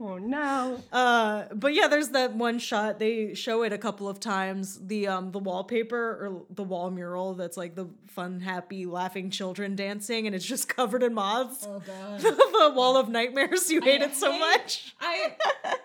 Oh 0.00 0.18
no! 0.18 0.80
uh, 0.92 1.44
but 1.54 1.74
yeah, 1.74 1.88
there's 1.88 2.10
that 2.10 2.34
one 2.34 2.58
shot. 2.58 2.98
They 2.98 3.34
show 3.34 3.62
it 3.62 3.72
a 3.72 3.78
couple 3.78 4.08
of 4.08 4.20
times. 4.20 4.78
The 4.86 5.06
um 5.08 5.32
the 5.32 5.38
wallpaper 5.38 5.96
or 5.98 6.42
the 6.50 6.62
wall 6.62 6.90
mural 6.90 7.34
that's 7.34 7.56
like 7.56 7.74
the 7.74 7.88
fun, 8.08 8.40
happy, 8.40 8.86
laughing 8.86 9.30
children 9.30 9.76
dancing, 9.76 10.26
and 10.26 10.34
it's 10.36 10.44
just 10.44 10.68
covered 10.68 11.02
in 11.02 11.14
moths. 11.14 11.66
Oh 11.68 11.80
god. 11.86 12.20
the 12.20 12.72
wall 12.74 12.96
of 12.96 13.08
nightmares. 13.08 13.70
You 13.70 13.80
hate 13.80 14.02
I 14.02 14.06
it 14.06 14.14
so 14.14 14.32
hate- 14.32 14.40
much. 14.40 14.94
I 15.00 15.36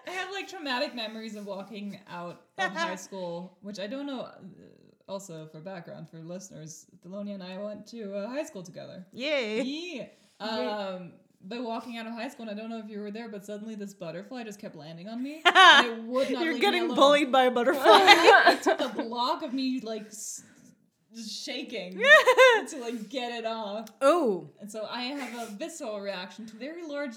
I 0.07 0.11
have 0.11 0.31
like 0.31 0.47
traumatic 0.47 0.95
memories 0.95 1.35
of 1.35 1.45
walking 1.45 1.99
out 2.09 2.41
of 2.57 2.71
high 2.71 2.95
school, 3.07 3.57
which 3.61 3.79
I 3.79 3.87
don't 3.87 4.05
know. 4.07 4.21
uh, 4.21 4.33
Also, 5.09 5.47
for 5.51 5.61
background 5.61 6.09
for 6.09 6.17
listeners, 6.19 6.85
Thelonia 7.01 7.35
and 7.35 7.43
I 7.43 7.57
went 7.57 7.87
to 7.95 8.13
uh, 8.13 8.27
high 8.27 8.43
school 8.43 8.61
together. 8.63 9.05
Yay. 9.13 9.61
Yeah. 9.61 10.45
Um, 10.45 11.13
but 11.43 11.63
walking 11.63 11.97
out 11.97 12.07
of 12.07 12.13
high 12.13 12.27
school, 12.29 12.47
and 12.49 12.57
I 12.57 12.61
don't 12.61 12.69
know 12.69 12.79
if 12.79 12.89
you 12.89 12.99
were 12.99 13.11
there, 13.11 13.29
but 13.29 13.45
suddenly 13.45 13.75
this 13.75 13.93
butterfly 13.93 14.43
just 14.43 14.59
kept 14.59 14.75
landing 14.75 15.07
on 15.07 15.21
me. 15.23 15.41
and 15.45 15.85
it 15.87 16.03
would 16.03 16.29
not 16.31 16.43
You're 16.43 16.57
getting 16.59 16.93
bullied 16.93 17.31
by 17.31 17.45
a 17.45 17.51
butterfly. 17.51 17.83
it 17.85 18.63
took 18.63 18.81
a 18.81 18.89
block 18.89 19.43
of 19.43 19.53
me 19.53 19.79
like 19.81 20.07
s- 20.07 20.43
just 21.15 21.45
shaking 21.45 21.93
to 22.69 22.77
like 22.79 23.09
get 23.09 23.31
it 23.31 23.45
off. 23.45 23.87
oh, 24.01 24.49
And 24.59 24.71
so 24.71 24.87
I 24.89 25.03
have 25.03 25.47
a 25.49 25.51
visceral 25.55 25.99
reaction 25.99 26.45
to 26.47 26.55
very 26.57 26.85
large 26.85 27.13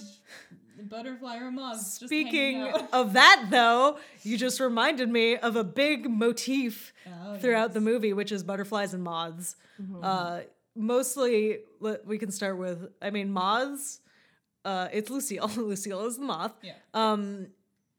butterfly 0.89 1.37
or 1.39 1.51
moths. 1.51 1.95
Speaking 2.01 2.63
of 2.93 3.13
that, 3.15 3.49
though, 3.51 3.99
you 4.23 4.39
just 4.39 4.61
reminded 4.61 5.11
me 5.11 5.37
of 5.37 5.57
a 5.57 5.65
big 5.65 6.09
motif 6.09 6.93
Oh, 7.07 7.37
throughout 7.39 7.71
yes. 7.71 7.75
the 7.75 7.81
movie, 7.81 8.13
which 8.13 8.33
is 8.33 8.43
butterflies 8.43 8.95
and 8.95 9.03
moths. 9.03 9.57
Mm-hmm. 9.83 9.99
Uh, 10.03 10.41
mostly, 10.75 11.59
we 12.07 12.17
can 12.19 12.31
start 12.31 12.57
with, 12.59 12.89
I 13.03 13.11
mean, 13.11 13.31
moths. 13.33 14.01
Uh, 14.65 14.89
it's 14.93 15.11
Lucille. 15.11 15.49
Lucille 15.57 16.07
is 16.07 16.17
the 16.19 16.25
moth. 16.25 16.53
Yeah. 16.63 16.75
Um, 16.95 17.49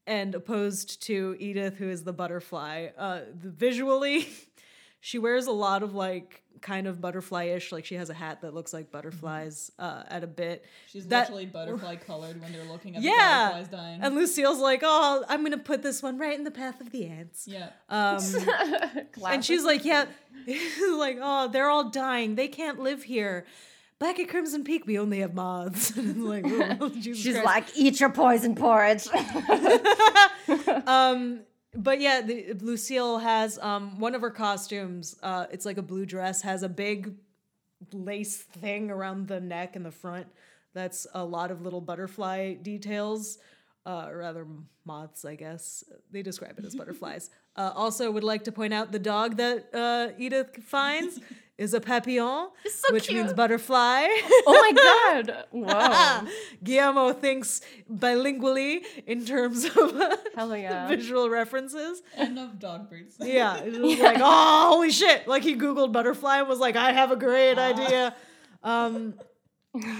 and 0.06 0.34
opposed 0.34 1.02
to 1.02 1.36
Edith, 1.38 1.76
who 1.76 1.88
is 1.88 2.02
the 2.04 2.12
butterfly. 2.12 2.88
Uh, 2.98 3.20
the, 3.40 3.50
visually, 3.50 4.28
she 5.00 5.18
wears 5.18 5.46
a 5.46 5.52
lot 5.52 5.82
of 5.82 5.94
like 5.94 6.42
kind 6.60 6.86
of 6.86 7.00
butterfly-ish. 7.00 7.72
Like 7.72 7.84
she 7.84 7.94
has 7.96 8.10
a 8.10 8.14
hat 8.14 8.40
that 8.42 8.52
looks 8.54 8.72
like 8.72 8.90
butterflies 8.90 9.70
uh, 9.78 10.02
at 10.08 10.22
a 10.24 10.26
bit. 10.26 10.64
She's 10.88 11.06
that- 11.08 11.22
literally 11.28 11.46
butterfly 11.46 11.96
colored 11.96 12.40
when 12.40 12.52
they're 12.52 12.64
looking 12.64 12.96
at 12.96 13.02
Yeah. 13.02 13.12
the 13.12 13.52
butterflies 13.54 13.68
dying. 13.68 14.00
And 14.02 14.14
Lucille's 14.14 14.58
like, 14.60 14.80
"Oh, 14.84 15.24
I'm 15.28 15.42
gonna 15.44 15.58
put 15.58 15.82
this 15.82 16.02
one 16.02 16.18
right 16.18 16.36
in 16.36 16.44
the 16.44 16.50
path 16.52 16.80
of 16.80 16.90
the 16.90 17.06
ants." 17.06 17.46
yeah. 17.48 17.70
Um, 17.88 18.20
and 19.26 19.44
she's 19.44 19.64
like, 19.64 19.84
"Yeah," 19.84 20.06
like, 20.46 21.18
"Oh, 21.20 21.48
they're 21.52 21.68
all 21.68 21.90
dying. 21.90 22.34
They 22.36 22.48
can't 22.48 22.78
live 22.80 23.02
here." 23.04 23.46
Back 24.02 24.18
at 24.18 24.28
Crimson 24.28 24.64
Peak, 24.64 24.84
we 24.84 24.98
only 24.98 25.20
have 25.20 25.32
moths. 25.32 25.96
like, 25.96 26.44
"Oh, 26.44 26.90
She's 27.00 27.22
Christ." 27.22 27.44
like, 27.44 27.64
eat 27.76 28.00
your 28.00 28.10
poison 28.10 28.56
porridge. 28.56 29.06
um, 30.88 31.42
but 31.72 32.00
yeah, 32.00 32.20
the, 32.20 32.54
Lucille 32.54 33.18
has 33.18 33.60
um 33.60 34.00
one 34.00 34.16
of 34.16 34.20
her 34.20 34.32
costumes. 34.32 35.14
Uh, 35.22 35.46
it's 35.52 35.64
like 35.64 35.78
a 35.78 35.82
blue 35.82 36.04
dress, 36.04 36.42
has 36.42 36.64
a 36.64 36.68
big 36.68 37.14
lace 37.92 38.38
thing 38.38 38.90
around 38.90 39.28
the 39.28 39.38
neck 39.38 39.76
and 39.76 39.86
the 39.86 39.92
front. 39.92 40.26
That's 40.74 41.06
a 41.14 41.24
lot 41.24 41.52
of 41.52 41.62
little 41.62 41.80
butterfly 41.80 42.54
details, 42.54 43.38
uh, 43.86 44.06
or 44.08 44.18
rather 44.18 44.48
moths, 44.84 45.24
I 45.24 45.36
guess. 45.36 45.84
They 46.10 46.22
describe 46.22 46.58
it 46.58 46.64
as 46.64 46.74
butterflies. 46.74 47.30
Uh, 47.54 47.70
also, 47.76 48.10
would 48.10 48.24
like 48.24 48.42
to 48.44 48.52
point 48.52 48.74
out 48.74 48.90
the 48.90 48.98
dog 48.98 49.36
that 49.36 49.72
uh, 49.72 50.08
Edith 50.18 50.56
finds 50.64 51.20
is 51.62 51.74
a 51.74 51.80
papillon, 51.80 52.48
so 52.68 52.92
which 52.92 53.10
means 53.10 53.32
butterfly. 53.32 54.02
oh 54.46 54.58
my 54.64 54.72
god! 54.72 55.44
Whoa! 55.52 56.28
Guillermo 56.62 57.12
thinks 57.12 57.60
bilingually 57.88 58.84
in 59.06 59.24
terms 59.24 59.64
of 59.64 59.96
uh, 59.96 60.16
Hell 60.34 60.56
yeah! 60.56 60.88
visual 60.88 61.30
references. 61.30 62.02
And 62.16 62.36
of 62.38 62.58
dog 62.58 62.88
breeds. 62.88 63.16
Yeah, 63.20 63.58
it 63.58 63.80
was 63.80 63.98
like, 64.00 64.18
oh, 64.20 64.70
holy 64.72 64.90
shit! 64.90 65.28
Like 65.28 65.44
he 65.44 65.54
googled 65.54 65.92
butterfly 65.92 66.40
and 66.40 66.48
was 66.48 66.58
like, 66.58 66.74
I 66.74 66.92
have 66.92 67.12
a 67.12 67.16
great 67.16 67.58
idea. 67.58 68.14
Um, 68.64 69.14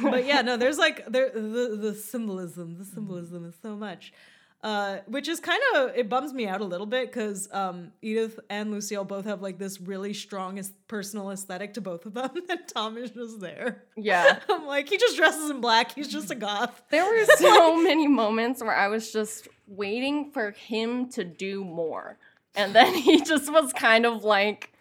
but 0.03 0.27
yeah, 0.27 0.43
no, 0.43 0.57
there's 0.57 0.79
like 0.79 1.07
there 1.07 1.31
the 1.31 1.79
the 1.81 1.95
symbolism. 1.95 2.77
The 2.77 2.85
symbolism 2.85 3.47
is 3.47 3.55
so 3.63 3.77
much. 3.77 4.13
Uh, 4.63 4.99
which 5.09 5.27
is 5.27 5.41
kind 5.41 5.61
of 5.75 5.91
it 5.97 6.09
bums 6.09 6.33
me 6.33 6.47
out 6.47 6.61
a 6.61 6.65
little 6.65 6.87
bit 6.87 7.09
because 7.09 7.49
um, 7.51 7.91
Edith 8.01 8.39
and 8.49 8.71
Lucille 8.71 9.03
both 9.03 9.25
have 9.25 9.43
like 9.43 9.59
this 9.59 9.81
really 9.81 10.15
strong 10.15 10.61
personal 10.87 11.33
aesthetic 11.33 11.75
to 11.75 11.81
both 11.81 12.07
of 12.07 12.15
them, 12.15 12.31
and 12.49 12.61
Tom 12.73 12.97
is 12.97 13.11
just 13.11 13.41
there. 13.41 13.83
Yeah. 13.97 14.39
I'm 14.49 14.65
like, 14.67 14.89
he 14.89 14.99
just 14.99 15.17
dresses 15.17 15.51
in 15.51 15.61
black. 15.61 15.93
He's 15.95 16.07
just 16.07 16.31
a 16.31 16.37
goth. 16.37 16.81
There 16.91 17.05
were 17.05 17.25
so 17.39 17.77
many 17.83 18.07
moments 18.07 18.63
where 18.63 18.75
I 18.75 18.87
was 18.87 19.13
just 19.13 19.49
waiting 19.67 20.31
for 20.31 20.53
him 20.53 21.09
to 21.11 21.25
do 21.25 21.65
more. 21.65 22.19
And 22.55 22.73
then 22.73 22.95
he 22.95 23.23
just 23.23 23.51
was 23.53 23.73
kind 23.73 24.07
of 24.07 24.23
like, 24.23 24.72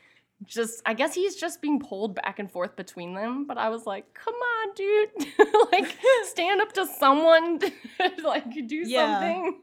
just, 0.46 0.82
I 0.86 0.94
guess 0.94 1.14
he's 1.14 1.36
just 1.36 1.62
being 1.62 1.80
pulled 1.80 2.16
back 2.16 2.40
and 2.40 2.52
forth 2.52 2.76
between 2.76 3.14
them. 3.14 3.46
But 3.46 3.58
I 3.58 3.70
was 3.70 3.86
like, 3.86 4.14
come 4.14 4.34
on, 4.34 4.74
dude. 4.76 5.10
like, 5.72 5.98
stand 6.26 6.62
up 6.62 6.74
to 6.74 6.86
someone. 6.88 7.60
like, 8.24 8.68
do 8.68 8.86
Yeah. 8.86 9.20
something. 9.20 9.62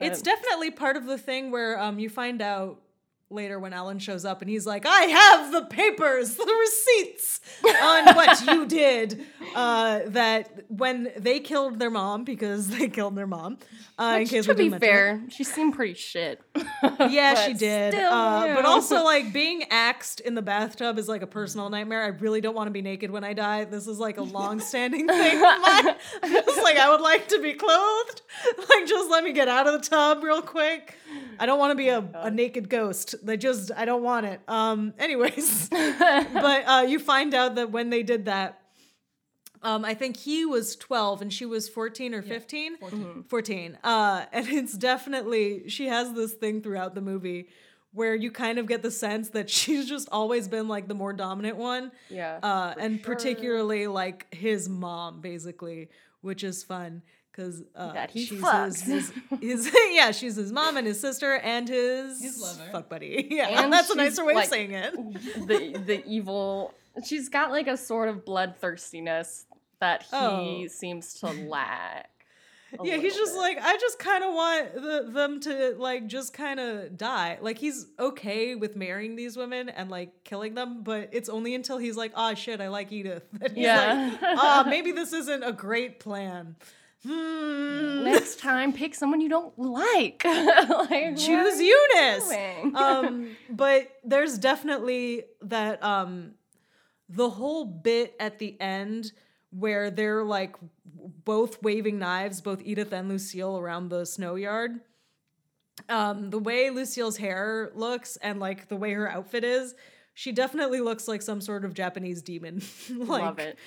It's 0.00 0.18
Um, 0.18 0.24
definitely 0.24 0.70
part 0.72 0.96
of 0.96 1.06
the 1.06 1.18
thing 1.18 1.50
where 1.50 1.78
um 1.80 1.98
you 1.98 2.08
find 2.10 2.42
out 2.42 2.80
later 3.28 3.58
when 3.58 3.72
Alan 3.72 3.98
shows 3.98 4.24
up 4.24 4.40
and 4.40 4.48
he's 4.48 4.66
like, 4.66 4.86
I 4.86 5.02
have 5.02 5.52
the 5.52 5.62
papers, 5.62 6.36
the 6.36 6.44
receipts 6.60 7.40
on 7.64 8.14
what 8.14 8.46
you 8.46 8.66
did. 8.66 9.20
Uh, 9.54 10.00
that 10.06 10.64
when 10.68 11.10
they 11.16 11.40
killed 11.40 11.78
their 11.78 11.90
mom, 11.90 12.24
because 12.24 12.68
they 12.68 12.88
killed 12.88 13.16
their 13.16 13.26
mom, 13.26 13.58
uh, 13.98 14.18
in 14.20 14.26
case 14.28 14.44
to 14.44 14.52
we 14.52 14.64
be 14.64 14.68
mention 14.68 14.76
it. 14.88 14.92
fair, 14.92 15.22
she 15.30 15.42
seemed 15.44 15.74
pretty 15.74 15.94
shit. 15.94 16.40
Yeah, 16.98 17.34
she 17.46 17.52
did. 17.54 17.94
still, 17.94 18.12
uh, 18.12 18.54
but 18.54 18.64
also, 18.64 19.02
like, 19.04 19.32
being 19.32 19.64
axed 19.70 20.20
in 20.20 20.34
the 20.34 20.42
bathtub 20.42 20.98
is 20.98 21.08
like 21.08 21.22
a 21.22 21.26
personal 21.26 21.68
nightmare. 21.70 22.02
I 22.02 22.08
really 22.08 22.40
don't 22.40 22.54
want 22.54 22.66
to 22.68 22.72
be 22.72 22.82
naked 22.82 23.10
when 23.10 23.24
I 23.24 23.32
die. 23.32 23.64
This 23.64 23.86
is 23.86 23.98
like 23.98 24.18
a 24.18 24.22
long 24.22 24.60
standing 24.60 25.06
thing 25.08 25.36
of 25.36 25.40
mine. 25.40 25.94
I'm 26.22 26.32
just 26.32 26.62
like, 26.62 26.76
I 26.76 26.90
would 26.90 27.00
like 27.00 27.28
to 27.28 27.40
be 27.40 27.54
clothed. 27.54 28.22
Like, 28.58 28.86
just 28.86 29.10
let 29.10 29.24
me 29.24 29.32
get 29.32 29.48
out 29.48 29.66
of 29.66 29.72
the 29.82 29.88
tub 29.88 30.22
real 30.22 30.42
quick. 30.42 30.94
I 31.38 31.46
don't 31.46 31.58
want 31.58 31.70
to 31.72 31.76
be 31.76 31.88
a, 31.88 32.04
a 32.14 32.30
naked 32.30 32.68
ghost. 32.68 33.14
They 33.22 33.36
just, 33.36 33.70
I 33.76 33.84
don't 33.84 34.02
want 34.02 34.26
it. 34.26 34.40
Um, 34.48 34.94
anyways, 34.98 35.68
but 35.70 36.68
uh, 36.68 36.84
you 36.88 36.98
find 36.98 37.34
out 37.34 37.56
that 37.56 37.70
when 37.70 37.90
they 37.90 38.02
did 38.02 38.26
that, 38.26 38.60
um, 39.62 39.84
I 39.84 39.94
think 39.94 40.16
he 40.16 40.44
was 40.44 40.76
12 40.76 41.22
and 41.22 41.32
she 41.32 41.44
was 41.44 41.68
14 41.68 42.14
or 42.14 42.22
15. 42.22 42.76
14. 42.78 43.24
14. 43.28 43.78
Uh, 43.82 44.24
and 44.32 44.48
it's 44.48 44.74
definitely, 44.74 45.68
she 45.68 45.86
has 45.86 46.12
this 46.12 46.34
thing 46.34 46.62
throughout 46.62 46.94
the 46.94 47.00
movie 47.00 47.48
where 47.92 48.14
you 48.14 48.30
kind 48.30 48.58
of 48.58 48.66
get 48.66 48.82
the 48.82 48.90
sense 48.90 49.30
that 49.30 49.48
she's 49.58 49.88
just 49.88 50.08
always 50.12 50.46
been 50.46 50.68
like 50.68 50.86
the 50.86 50.94
more 50.94 51.12
dominant 51.12 51.56
one. 51.56 51.90
Yeah. 52.10 52.38
Uh, 52.42 52.74
and 52.78 52.96
sure. 52.96 53.14
particularly 53.14 53.86
like 53.86 54.32
his 54.32 54.68
mom, 54.68 55.20
basically, 55.20 55.88
which 56.20 56.44
is 56.44 56.62
fun. 56.62 57.02
Because 57.36 57.62
uh, 57.74 57.92
That 57.92 58.10
he 58.10 58.24
she's 58.24 58.40
fucks. 58.40 58.82
his, 58.82 59.12
his, 59.40 59.66
his 59.66 59.76
yeah, 59.92 60.10
she's 60.12 60.36
his 60.36 60.52
mom 60.52 60.76
and 60.78 60.86
his 60.86 60.98
sister 60.98 61.34
and 61.34 61.68
his 61.68 62.22
His 62.22 62.40
lover. 62.40 62.70
fuck 62.72 62.88
buddy. 62.88 63.26
Yeah, 63.30 63.62
And 63.62 63.72
that's 63.72 63.90
a 63.90 63.94
nicer 63.96 64.24
way 64.24 64.34
like, 64.34 64.44
of 64.46 64.50
saying 64.50 64.72
it. 64.72 64.94
the 65.46 65.78
the 65.84 66.02
evil. 66.06 66.72
She's 67.04 67.28
got 67.28 67.50
like 67.50 67.66
a 67.66 67.76
sort 67.76 68.08
of 68.08 68.24
bloodthirstiness 68.24 69.44
that 69.80 70.02
he 70.04 70.08
Oh. 70.16 70.66
seems 70.68 71.12
to 71.20 71.26
lack. 71.26 72.08
a 72.80 72.84
Yeah, 72.84 72.96
he's 72.96 73.14
just 73.14 73.34
bit. 73.34 73.38
like 73.38 73.58
I 73.62 73.76
just 73.76 73.98
kind 73.98 74.24
of 74.24 74.32
want 74.34 74.74
the, 74.74 75.10
them 75.12 75.40
to 75.40 75.74
like 75.78 76.06
just 76.06 76.32
kind 76.32 76.58
of 76.58 76.96
die. 76.96 77.38
Like 77.42 77.58
he's 77.58 77.86
okay 77.98 78.54
with 78.54 78.76
marrying 78.76 79.14
these 79.16 79.36
women 79.36 79.68
and 79.68 79.90
like 79.90 80.24
killing 80.24 80.54
them, 80.54 80.82
but 80.82 81.10
it's 81.12 81.28
only 81.28 81.54
until 81.54 81.76
he's 81.78 81.96
like, 81.96 82.12
"Oh 82.16 82.34
shit, 82.34 82.60
I 82.62 82.68
like 82.68 82.90
Edith." 82.92 83.24
That 83.34 83.50
he's 83.52 83.64
Yeah. 83.64 84.16
like, 84.20 84.36
"Oh, 84.38 84.64
maybe 84.66 84.92
this 84.92 85.12
isn't 85.12 85.42
a 85.44 85.52
great 85.52 86.00
plan." 86.00 86.56
Hmm. 87.06 88.04
next 88.04 88.40
time 88.40 88.72
pick 88.72 88.94
someone 88.94 89.20
you 89.20 89.28
don't 89.28 89.56
like. 89.58 90.24
like 90.24 91.16
Choose 91.16 91.60
Eunice. 91.60 92.32
um, 92.74 93.36
but 93.50 93.88
there's 94.02 94.38
definitely 94.38 95.24
that 95.42 95.82
um, 95.84 96.32
the 97.08 97.30
whole 97.30 97.64
bit 97.64 98.14
at 98.18 98.38
the 98.38 98.60
end 98.60 99.12
where 99.50 99.90
they're 99.90 100.24
like 100.24 100.56
both 101.24 101.62
waving 101.62 101.98
knives, 101.98 102.40
both 102.40 102.60
Edith 102.64 102.92
and 102.92 103.08
Lucille 103.08 103.56
around 103.58 103.88
the 103.88 104.04
snow 104.04 104.34
yard. 104.34 104.80
Um, 105.88 106.30
the 106.30 106.38
way 106.38 106.70
Lucille's 106.70 107.18
hair 107.18 107.70
looks 107.74 108.16
and 108.16 108.40
like 108.40 108.68
the 108.68 108.76
way 108.76 108.92
her 108.94 109.10
outfit 109.10 109.44
is, 109.44 109.74
she 110.18 110.32
definitely 110.32 110.80
looks 110.80 111.06
like 111.06 111.20
some 111.20 111.42
sort 111.42 111.62
of 111.66 111.74
Japanese 111.74 112.22
demon. 112.22 112.62
like, 112.96 113.22
Love 113.22 113.38
it. 113.38 113.58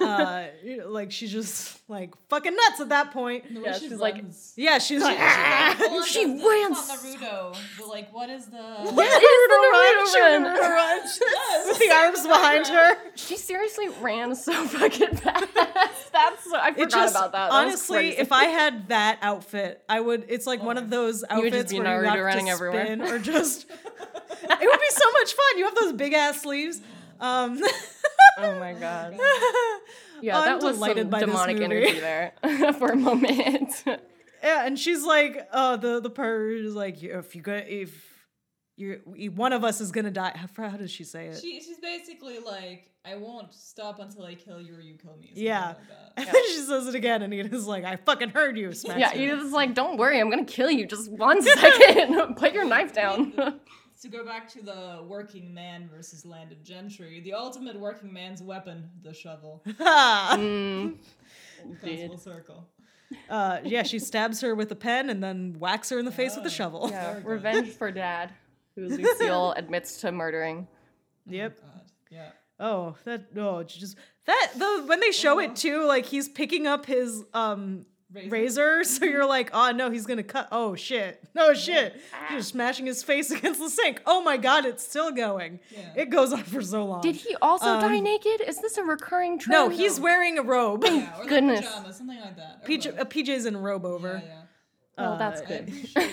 Uh, 0.00 0.44
like 0.86 1.12
she's 1.12 1.30
just 1.30 1.78
like 1.90 2.14
fucking 2.30 2.56
nuts 2.56 2.80
at 2.80 2.88
that 2.88 3.12
point. 3.12 3.44
Yeah, 3.50 3.74
she 3.74 3.90
she's 3.90 3.98
like- 3.98 4.24
Yeah, 4.56 4.78
she's 4.78 5.02
like, 5.02 5.18
Well, 5.18 6.02
She 6.06 6.24
the- 6.24 6.38
the- 6.40 6.48
ran 6.48 6.72
it's 6.72 6.88
not 6.88 6.98
Naruto. 7.00 7.56
The, 7.76 7.84
like, 7.84 8.10
what 8.14 8.30
is 8.30 8.46
the? 8.46 8.56
What 8.56 9.06
is 9.06 9.20
the 9.20 9.58
Naruto 9.60 10.22
run, 10.22 10.42
run? 10.42 10.56
Naruto 10.56 10.60
run. 10.70 11.00
Yes, 11.04 11.66
with 11.68 11.78
the 11.86 11.90
arms 11.94 12.22
behind 12.26 12.66
her. 12.68 12.96
She 13.16 13.36
seriously 13.36 13.88
ran 14.00 14.34
so 14.34 14.52
fucking 14.68 15.16
fast. 15.16 15.46
That's 16.12 16.52
I 16.52 16.72
forgot 16.72 16.90
just 16.90 17.14
about 17.14 17.32
that. 17.32 17.50
That 17.50 17.52
honestly, 17.52 18.16
if 18.16 18.32
I 18.32 18.44
had 18.44 18.88
that 18.88 19.18
outfit, 19.20 19.82
I 19.86 20.00
would. 20.00 20.24
It's 20.28 20.46
like 20.46 20.62
one 20.62 20.78
of 20.78 20.88
those 20.88 21.24
outfits 21.28 21.72
be 21.72 21.78
where 21.80 22.02
you 22.04 22.08
Naruto 22.08 22.14
have 22.16 22.24
running 22.24 22.46
to 22.46 22.52
everywhere. 22.52 23.14
or 23.14 23.18
just. 23.18 23.66
It 24.30 24.70
would 24.70 24.80
be 24.80 24.90
so 24.90 25.10
much 25.12 25.34
fun. 25.34 25.58
You 25.58 25.64
have 25.64 25.74
those 25.74 25.92
big 25.92 26.12
ass 26.12 26.42
sleeves. 26.42 26.80
Um, 27.20 27.60
oh 28.38 28.58
my 28.58 28.72
god. 28.74 29.18
Yeah, 30.22 30.38
I'm 30.38 30.44
that 30.44 30.62
was 30.62 30.76
delighted 30.76 31.04
some 31.04 31.10
by 31.10 31.20
this 31.20 31.28
demonic 31.28 31.56
movie. 31.56 31.76
energy 31.76 32.00
there 32.00 32.32
for 32.78 32.88
a 32.88 32.96
moment. 32.96 33.72
yeah, 33.86 34.66
and 34.66 34.78
she's 34.78 35.02
like, 35.02 35.48
uh, 35.50 35.78
the 35.78 36.00
the 36.00 36.10
part 36.10 36.52
is 36.52 36.74
like, 36.74 37.02
if 37.02 37.34
you 37.34 37.40
go, 37.42 37.54
if 37.54 38.10
you 38.76 39.00
one 39.34 39.52
of 39.52 39.64
us 39.64 39.80
is 39.80 39.92
gonna 39.92 40.10
die. 40.10 40.32
How, 40.34 40.68
how 40.70 40.76
does 40.76 40.90
she 40.90 41.04
say 41.04 41.28
it? 41.28 41.40
She, 41.40 41.60
she's 41.60 41.78
basically 41.78 42.38
like, 42.38 42.90
I 43.04 43.16
won't 43.16 43.52
stop 43.54 43.98
until 43.98 44.24
I 44.24 44.34
kill 44.34 44.60
you 44.60 44.74
or 44.74 44.80
you 44.80 44.96
kill 44.96 45.16
me. 45.16 45.30
Yeah. 45.34 45.68
Like 45.68 45.76
that. 45.88 46.12
and 46.16 46.26
then 46.26 46.46
she 46.48 46.58
says 46.58 46.86
it 46.86 46.94
again, 46.94 47.22
and 47.22 47.32
Edith's 47.32 47.66
like, 47.66 47.84
I 47.84 47.96
fucking 47.96 48.30
heard 48.30 48.58
you. 48.58 48.72
Smacks 48.72 48.98
yeah, 48.98 49.10
her. 49.10 49.18
Edith's 49.18 49.52
like, 49.52 49.74
"Don't 49.74 49.96
worry, 49.96 50.20
I'm 50.20 50.30
gonna 50.30 50.44
kill 50.44 50.70
you. 50.70 50.86
Just 50.86 51.10
one 51.10 51.40
second. 51.42 52.36
Put 52.36 52.52
your 52.52 52.64
knife 52.64 52.92
down." 52.92 53.32
To 54.02 54.08
go 54.08 54.24
back 54.24 54.48
to 54.52 54.62
the 54.62 55.04
working 55.06 55.52
man 55.52 55.86
versus 55.94 56.24
landed 56.24 56.64
gentry, 56.64 57.20
the 57.20 57.34
ultimate 57.34 57.78
working 57.78 58.10
man's 58.10 58.42
weapon, 58.42 58.88
the 59.02 59.12
shovel. 59.12 59.62
Mm, 59.80 60.96
full 62.08 62.16
circle. 62.18 62.66
uh, 63.28 63.58
yeah, 63.64 63.82
she 63.82 63.98
stabs 63.98 64.40
her 64.40 64.54
with 64.54 64.72
a 64.72 64.76
pen 64.76 65.10
and 65.10 65.22
then 65.22 65.56
whacks 65.58 65.90
her 65.90 65.98
in 65.98 66.06
the 66.06 66.12
face 66.12 66.34
with 66.34 66.44
a 66.44 66.48
Oh. 66.48 66.50
shovel. 66.50 66.88
Yeah, 66.90 67.18
revenge 67.24 67.68
for 67.74 67.90
dad, 67.90 68.32
who 68.74 68.86
Lucille 68.88 69.52
admits 69.52 70.00
to 70.00 70.12
murdering. 70.12 70.66
Yep. 71.26 71.60
God, 71.60 71.80
yeah. 72.10 72.30
Oh, 72.58 72.94
that 73.04 73.26
oh, 73.36 73.62
just 73.64 73.96
that 74.24 74.52
the 74.56 74.84
when 74.86 75.00
they 75.00 75.10
show 75.12 75.32
Uh-huh. 75.40 75.50
it 75.50 75.56
too, 75.56 75.84
like 75.86 76.06
he's 76.06 76.28
picking 76.28 76.66
up 76.66 76.86
his 76.86 77.22
um 77.34 77.84
Razor. 78.12 78.30
razor, 78.30 78.84
so 78.84 79.04
you're 79.04 79.24
like, 79.26 79.50
oh 79.52 79.70
no, 79.70 79.90
he's 79.90 80.04
gonna 80.06 80.22
cut. 80.24 80.48
Oh 80.50 80.74
shit, 80.74 81.22
no 81.34 81.54
shit, 81.54 82.00
Ah. 82.12 82.26
he's 82.28 82.38
just 82.38 82.48
smashing 82.50 82.86
his 82.86 83.02
face 83.02 83.30
against 83.36 83.60
the 83.60 83.70
sink. 83.70 84.02
Oh 84.06 84.22
my 84.22 84.36
god, 84.36 84.64
it's 84.66 84.86
still 84.86 85.12
going. 85.12 85.60
Yeah. 85.70 85.92
It 85.96 86.10
goes 86.10 86.32
on 86.32 86.42
for 86.44 86.60
so 86.62 86.84
long. 86.84 87.02
Did 87.02 87.14
he 87.16 87.36
also 87.40 87.66
die 87.80 87.96
Um, 87.98 88.02
naked? 88.04 88.40
Is 88.40 88.58
this 88.60 88.76
a 88.78 88.82
recurring 88.84 89.38
trend? 89.38 89.52
No, 89.58 89.68
he's 89.68 90.00
wearing 90.00 90.38
a 90.38 90.42
robe. 90.42 90.82
Yeah, 90.84 91.18
or 91.20 91.26
Goodness. 91.26 91.60
Like 91.60 91.68
pajamas, 91.70 91.96
something 91.98 92.20
like 92.20 92.36
that. 92.36 92.66
PJ, 92.66 92.98
a 92.98 93.04
PJ's 93.04 93.46
in 93.46 93.54
a 93.54 93.60
robe 93.60 93.84
over. 93.84 94.20
Yeah, 94.24 94.42
Oh, 94.98 95.16
that's 95.16 95.40
uh, 95.40 95.44
yeah. 95.48 95.60
I 95.96 96.08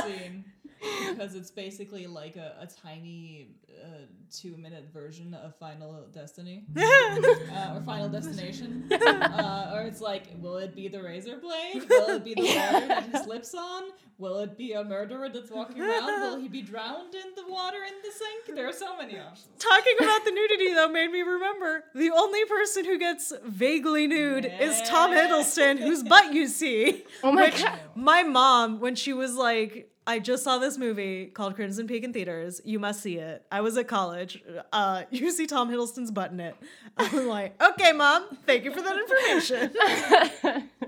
good. 0.00 0.44
appreciate 0.86 1.06
that 1.06 1.06
scene 1.06 1.14
because 1.14 1.34
it's 1.34 1.50
basically 1.50 2.06
like 2.06 2.36
a, 2.36 2.54
a 2.60 2.66
tiny 2.66 3.48
uh, 3.82 4.06
two-minute 4.30 4.88
version 4.92 5.34
of 5.34 5.54
Final 5.56 6.06
Destiny 6.12 6.64
uh, 6.76 7.74
or 7.74 7.82
Final 7.84 8.08
Destination, 8.08 8.90
uh, 8.92 9.72
or 9.74 9.82
it's 9.82 10.00
like, 10.00 10.24
will 10.40 10.56
it 10.56 10.74
be 10.74 10.88
the 10.88 11.02
razor 11.02 11.36
blade? 11.36 11.88
Will 11.88 12.16
it 12.16 12.24
be 12.24 12.34
the 12.34 12.42
water 12.42 12.86
that 12.88 13.08
he 13.10 13.18
slips 13.22 13.54
on? 13.54 13.84
Will 14.18 14.38
it 14.38 14.56
be 14.56 14.72
a 14.72 14.82
murderer 14.82 15.28
that's 15.28 15.50
walking 15.50 15.80
around? 15.80 16.06
Will 16.06 16.40
he 16.40 16.48
be 16.48 16.62
drowned 16.62 17.14
in 17.14 17.34
the 17.36 17.50
water 17.50 17.78
in 17.86 17.94
the 18.02 18.10
sink? 18.10 18.56
There 18.56 18.66
are 18.66 18.72
so 18.72 18.96
many 18.96 19.18
options. 19.18 19.48
Talking 19.58 19.94
about 20.00 20.24
the 20.24 20.30
nudity 20.30 20.72
though 20.72 20.88
made 20.88 21.10
me 21.10 21.20
remember 21.20 21.84
the 21.94 22.10
only 22.10 22.44
person 22.46 22.86
who 22.86 22.98
gets 22.98 23.32
vaguely 23.44 24.06
nude 24.06 24.50
is 24.60 24.80
Tom 24.88 25.10
Hiddleston, 25.10 25.78
whose 25.78 26.02
butt 26.02 26.32
you 26.32 26.48
see. 26.48 27.04
Oh 27.22 27.32
my 27.32 27.42
which 27.42 27.62
God. 27.62 27.78
my 27.94 28.22
mom, 28.22 28.80
when 28.80 28.94
she 28.94 29.12
was 29.12 29.34
like, 29.34 29.90
I 30.06 30.20
just 30.20 30.44
saw 30.44 30.58
this 30.58 30.78
movie 30.78 31.26
called 31.26 31.56
Crimson 31.56 31.86
Peak 31.86 32.04
in 32.04 32.12
theaters. 32.12 32.60
You 32.64 32.78
must 32.78 33.02
see 33.02 33.16
it. 33.16 33.44
I 33.50 33.60
was 33.60 33.76
at 33.76 33.88
college. 33.88 34.42
Uh, 34.72 35.02
you 35.10 35.30
see 35.32 35.46
Tom 35.46 35.68
Hiddleston's 35.70 36.10
butt 36.10 36.30
in 36.30 36.40
it. 36.40 36.56
I'm 36.96 37.26
like, 37.26 37.60
okay, 37.62 37.92
mom, 37.92 38.24
thank 38.46 38.64
you 38.64 38.72
for 38.72 38.82
that 38.82 38.96
information. 38.98 40.68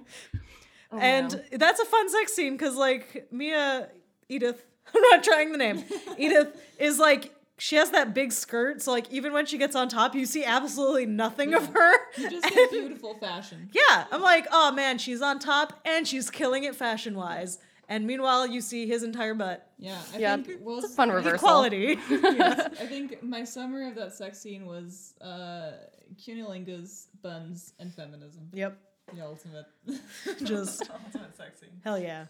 Oh, 0.91 0.99
and 0.99 1.31
man. 1.31 1.45
that's 1.53 1.79
a 1.81 1.85
fun 1.85 2.09
sex 2.09 2.33
scene 2.33 2.55
because 2.55 2.75
like 2.75 3.29
Mia 3.31 3.91
Edith, 4.31 4.65
I'm 4.95 5.03
not 5.11 5.23
trying 5.23 5.53
the 5.53 5.59
name. 5.59 5.85
Edith 6.17 6.49
is 6.79 6.99
like 6.99 7.35
she 7.59 7.77
has 7.77 7.91
that 7.91 8.15
big 8.15 8.33
skirt, 8.33 8.81
so 8.81 8.93
like 8.93 9.13
even 9.13 9.35
when 9.35 9.45
she 9.45 9.59
gets 9.59 9.77
on 9.77 9.91
top, 9.91 10.15
you 10.15 10.25
see 10.25 10.45
absolutely 10.45 11.05
nothing 11.05 11.53
of 11.53 11.67
her. 11.75 11.93
You 12.17 12.31
just 12.31 12.49
get 12.49 12.71
beautiful 12.71 13.19
fashion. 13.19 13.69
Yeah, 13.75 14.07
I'm 14.11 14.23
like, 14.23 14.47
oh 14.51 14.73
man, 14.73 14.97
she's 14.97 15.21
on 15.21 15.39
top 15.39 15.79
and 15.85 16.09
she's 16.09 16.31
killing 16.31 16.65
it 16.65 16.75
fashion 16.75 17.15
wise. 17.15 17.59
And 17.91 18.07
meanwhile, 18.07 18.47
you 18.47 18.61
see 18.61 18.87
his 18.87 19.03
entire 19.03 19.33
butt. 19.35 19.67
Yeah, 19.79 19.99
I 20.15 20.19
Yeah, 20.19 20.37
think 20.37 20.61
was 20.63 20.85
it's 20.85 20.93
a 20.93 20.97
fun 20.97 21.11
reversal. 21.11 21.37
Equality. 21.37 21.99
yes, 22.11 22.69
I 22.81 22.87
think 22.87 23.23
my 23.23 23.45
summary 23.45 23.89
of 23.89 23.95
that 23.95 24.13
sex 24.13 24.39
scene 24.39 24.67
was 24.67 25.15
uh, 25.23 25.73
Cunnilingus, 26.17 27.07
buns, 27.23 27.73
and 27.79 27.93
feminism. 27.95 28.51
yep. 28.53 28.77
The 29.15 29.25
ultimate, 29.25 29.65
Just 30.45 30.83
ultimate 30.91 31.35
sex 31.35 31.61
scene. 31.61 31.71
hell 31.83 31.99
yeah. 31.99 32.27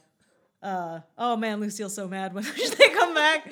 Uh, 0.62 1.00
oh 1.16 1.36
man, 1.36 1.58
Lucille's 1.58 1.94
so 1.94 2.06
mad 2.06 2.32
when 2.34 2.44
they 2.78 2.88
come 2.90 3.14
back. 3.14 3.50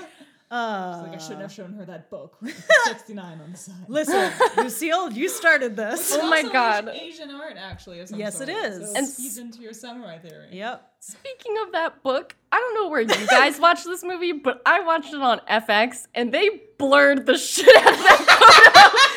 Uh, 0.51 1.03
Like 1.03 1.15
I 1.15 1.19
shouldn't 1.19 1.41
have 1.43 1.53
shown 1.53 1.73
her 1.75 1.85
that 1.87 2.09
book. 2.09 2.39
69 2.85 3.41
on 3.41 3.51
the 3.53 3.59
side. 3.59 3.75
listen, 3.89 4.31
Lucille, 4.57 5.13
you 5.13 5.29
started 5.29 5.75
this. 5.77 6.17
Oh 6.17 6.29
my 6.31 6.43
God. 6.43 6.89
Asian 6.89 7.31
art, 7.33 7.57
actually. 7.59 7.99
Of 8.01 8.09
some 8.11 8.19
Yes, 8.19 8.41
it 8.41 8.49
sort, 8.49 8.65
is. 8.65 8.91
So 8.91 8.97
And 8.97 9.07
it 9.09 9.11
feeds 9.11 9.39
into 9.39 9.61
your 9.61 9.73
samurai 9.73 10.19
theory. 10.19 10.47
Yep. 10.53 10.89
Speaking 11.01 11.57
of 11.67 11.73
that 11.73 12.03
book, 12.03 12.37
I 12.53 12.57
don't 12.61 12.75
know 12.75 12.89
where 12.91 13.01
you 13.01 13.27
guys 13.27 13.59
watched 13.59 13.85
this 13.85 14.05
movie, 14.05 14.33
but 14.33 14.63
I 14.65 14.81
watched 14.81 15.13
it 15.13 15.21
on 15.21 15.41
FX 15.51 16.07
and 16.15 16.33
they 16.33 16.49
blurred 16.79 17.27
the 17.27 17.37
shit 17.39 17.67
out 17.77 17.93
of 17.93 17.99
that 17.99 18.19
photo. 18.19 19.16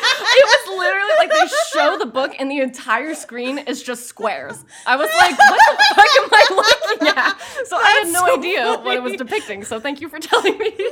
It 0.90 1.00
was 1.00 1.08
literally 1.08 1.28
like 1.28 1.50
they 1.50 1.56
show 1.78 1.98
the 1.98 2.06
book 2.06 2.34
and 2.38 2.50
the 2.50 2.60
entire 2.60 3.14
screen 3.14 3.58
is 3.58 3.82
just 3.82 4.06
squares. 4.06 4.64
I 4.86 4.96
was 4.96 5.08
like, 5.18 5.38
what 5.38 5.78
the 5.78 5.94
fuck 5.94 6.06
am 6.18 6.28
I 6.32 6.46
looking 6.50 7.08
at? 7.08 7.66
So 7.66 7.76
I 7.76 7.90
had 8.04 8.12
no 8.12 8.26
so 8.26 8.38
idea 8.38 8.78
what 8.80 8.96
it 8.96 9.02
was 9.02 9.14
depicting. 9.14 9.64
So 9.64 9.80
thank 9.80 10.00
you 10.00 10.08
for 10.08 10.18
telling 10.18 10.56
me. 10.58 10.72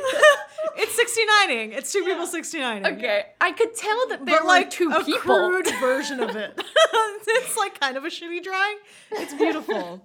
It's 0.80 0.94
69ing. 0.96 1.76
It's 1.76 1.92
two 1.92 2.04
people 2.04 2.26
69ing. 2.26 2.86
okay, 2.98 3.26
I 3.40 3.50
could 3.52 3.74
tell 3.74 4.08
that 4.10 4.24
there 4.24 4.36
But 4.36 4.42
were 4.42 4.48
like 4.48 4.70
two 4.70 4.90
a 4.90 5.02
people. 5.02 5.20
crude 5.20 5.68
version 5.80 6.20
of 6.20 6.36
it. 6.36 6.52
it's 7.26 7.56
like 7.56 7.80
kind 7.80 7.96
of 7.96 8.04
a 8.04 8.08
shitty 8.08 8.42
drawing. 8.44 8.76
It's 9.12 9.34
beautiful. 9.34 10.04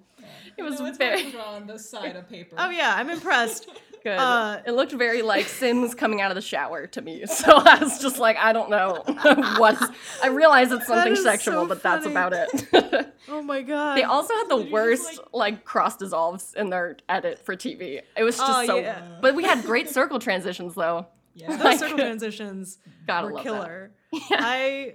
It 0.56 0.62
was 0.62 0.80
No, 0.80 0.86
it's 0.86 0.98
very 0.98 1.20
very 1.20 1.32
drawn 1.32 1.54
on 1.62 1.66
the 1.66 1.78
side 1.78 2.16
of 2.16 2.28
paper. 2.28 2.56
Oh 2.58 2.70
yeah, 2.70 2.94
I'm 2.96 3.08
impressed. 3.10 3.68
Good. 4.04 4.16
Uh, 4.18 4.60
it 4.64 4.70
looked 4.72 4.92
very 4.92 5.22
like 5.22 5.46
Sims 5.46 5.94
coming 5.94 6.20
out 6.20 6.30
of 6.30 6.36
the 6.36 6.40
shower 6.40 6.86
to 6.88 7.02
me. 7.02 7.24
So 7.34 7.56
I 7.56 7.78
was 7.82 7.98
just 8.00 8.18
like, 8.18 8.36
I 8.36 8.52
don't 8.52 8.70
know 8.70 9.02
what. 9.58 9.76
I 10.22 10.28
realize 10.28 10.70
it's 10.70 10.86
something 10.86 11.16
sexual, 11.16 11.62
so 11.64 11.66
but 11.66 11.82
that's 11.82 12.06
about 12.06 12.32
it. 12.34 13.10
Oh 13.28 13.40
my 13.42 13.62
god. 13.62 13.96
they 13.96 14.02
also 14.02 14.34
had 14.34 14.48
the 14.50 14.56
Did 14.58 14.66
you 14.68 14.70
just, 14.70 14.72
worst 14.72 15.18
like- 15.18 15.26
like 15.32 15.64
cross 15.64 15.96
dissolves 15.96 16.52
in 16.54 16.68
their 16.68 16.98
edit 17.08 17.38
for 17.44 17.56
TV. 17.56 18.02
It 18.16 18.22
was 18.22 18.36
just 18.36 18.50
Oh, 18.52 18.66
so. 18.66 18.76
yeah. 18.76 19.18
But 19.22 19.34
we 19.34 19.44
had 19.44 19.64
great 19.64 19.88
circle 19.88 20.18
transitions 20.18 20.74
though. 20.74 21.06
Yeah. 21.34 21.56
Those 21.56 21.78
circle 21.80 21.96
transitions 21.98 22.78
Gotta 23.06 23.26
were 23.28 23.32
love 23.32 23.42
killer. 23.42 23.90
that. 24.12 24.38
I 24.40 24.94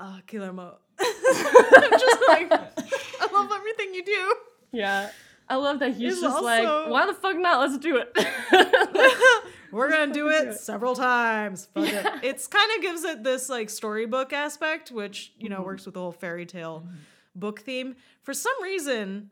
uh 0.00 0.18
Guillermo. 0.26 0.78
I'm 1.00 1.90
just 1.92 2.18
like 2.28 2.52
I 2.52 3.28
love 3.32 3.50
everything 3.54 3.94
you 3.94 4.04
do. 4.04 4.34
Yeah. 4.72 5.10
I 5.50 5.56
love 5.56 5.78
that 5.80 5.94
he's 5.94 6.14
Is 6.14 6.20
just 6.20 6.42
like, 6.42 6.66
why 6.90 7.06
the 7.06 7.14
fuck 7.14 7.36
not? 7.36 7.60
Let's 7.60 7.78
do 7.78 7.96
it. 7.96 8.16
We're 9.72 9.90
gonna 9.90 10.12
do 10.12 10.28
it 10.28 10.54
several 10.58 10.94
times. 10.94 11.68
Fuck 11.74 11.88
it. 11.88 12.06
It's 12.22 12.46
kind 12.46 12.70
of 12.76 12.82
gives 12.82 13.04
it 13.04 13.22
this 13.22 13.48
like 13.48 13.70
storybook 13.70 14.32
aspect, 14.32 14.90
which 14.90 15.32
you 15.38 15.48
know 15.48 15.56
mm-hmm. 15.56 15.64
works 15.64 15.84
with 15.84 15.94
the 15.94 16.00
whole 16.00 16.12
fairy 16.12 16.46
tale 16.46 16.84
mm-hmm. 16.86 16.96
book 17.34 17.60
theme. 17.60 17.96
For 18.22 18.34
some 18.34 18.54
reason, 18.62 19.30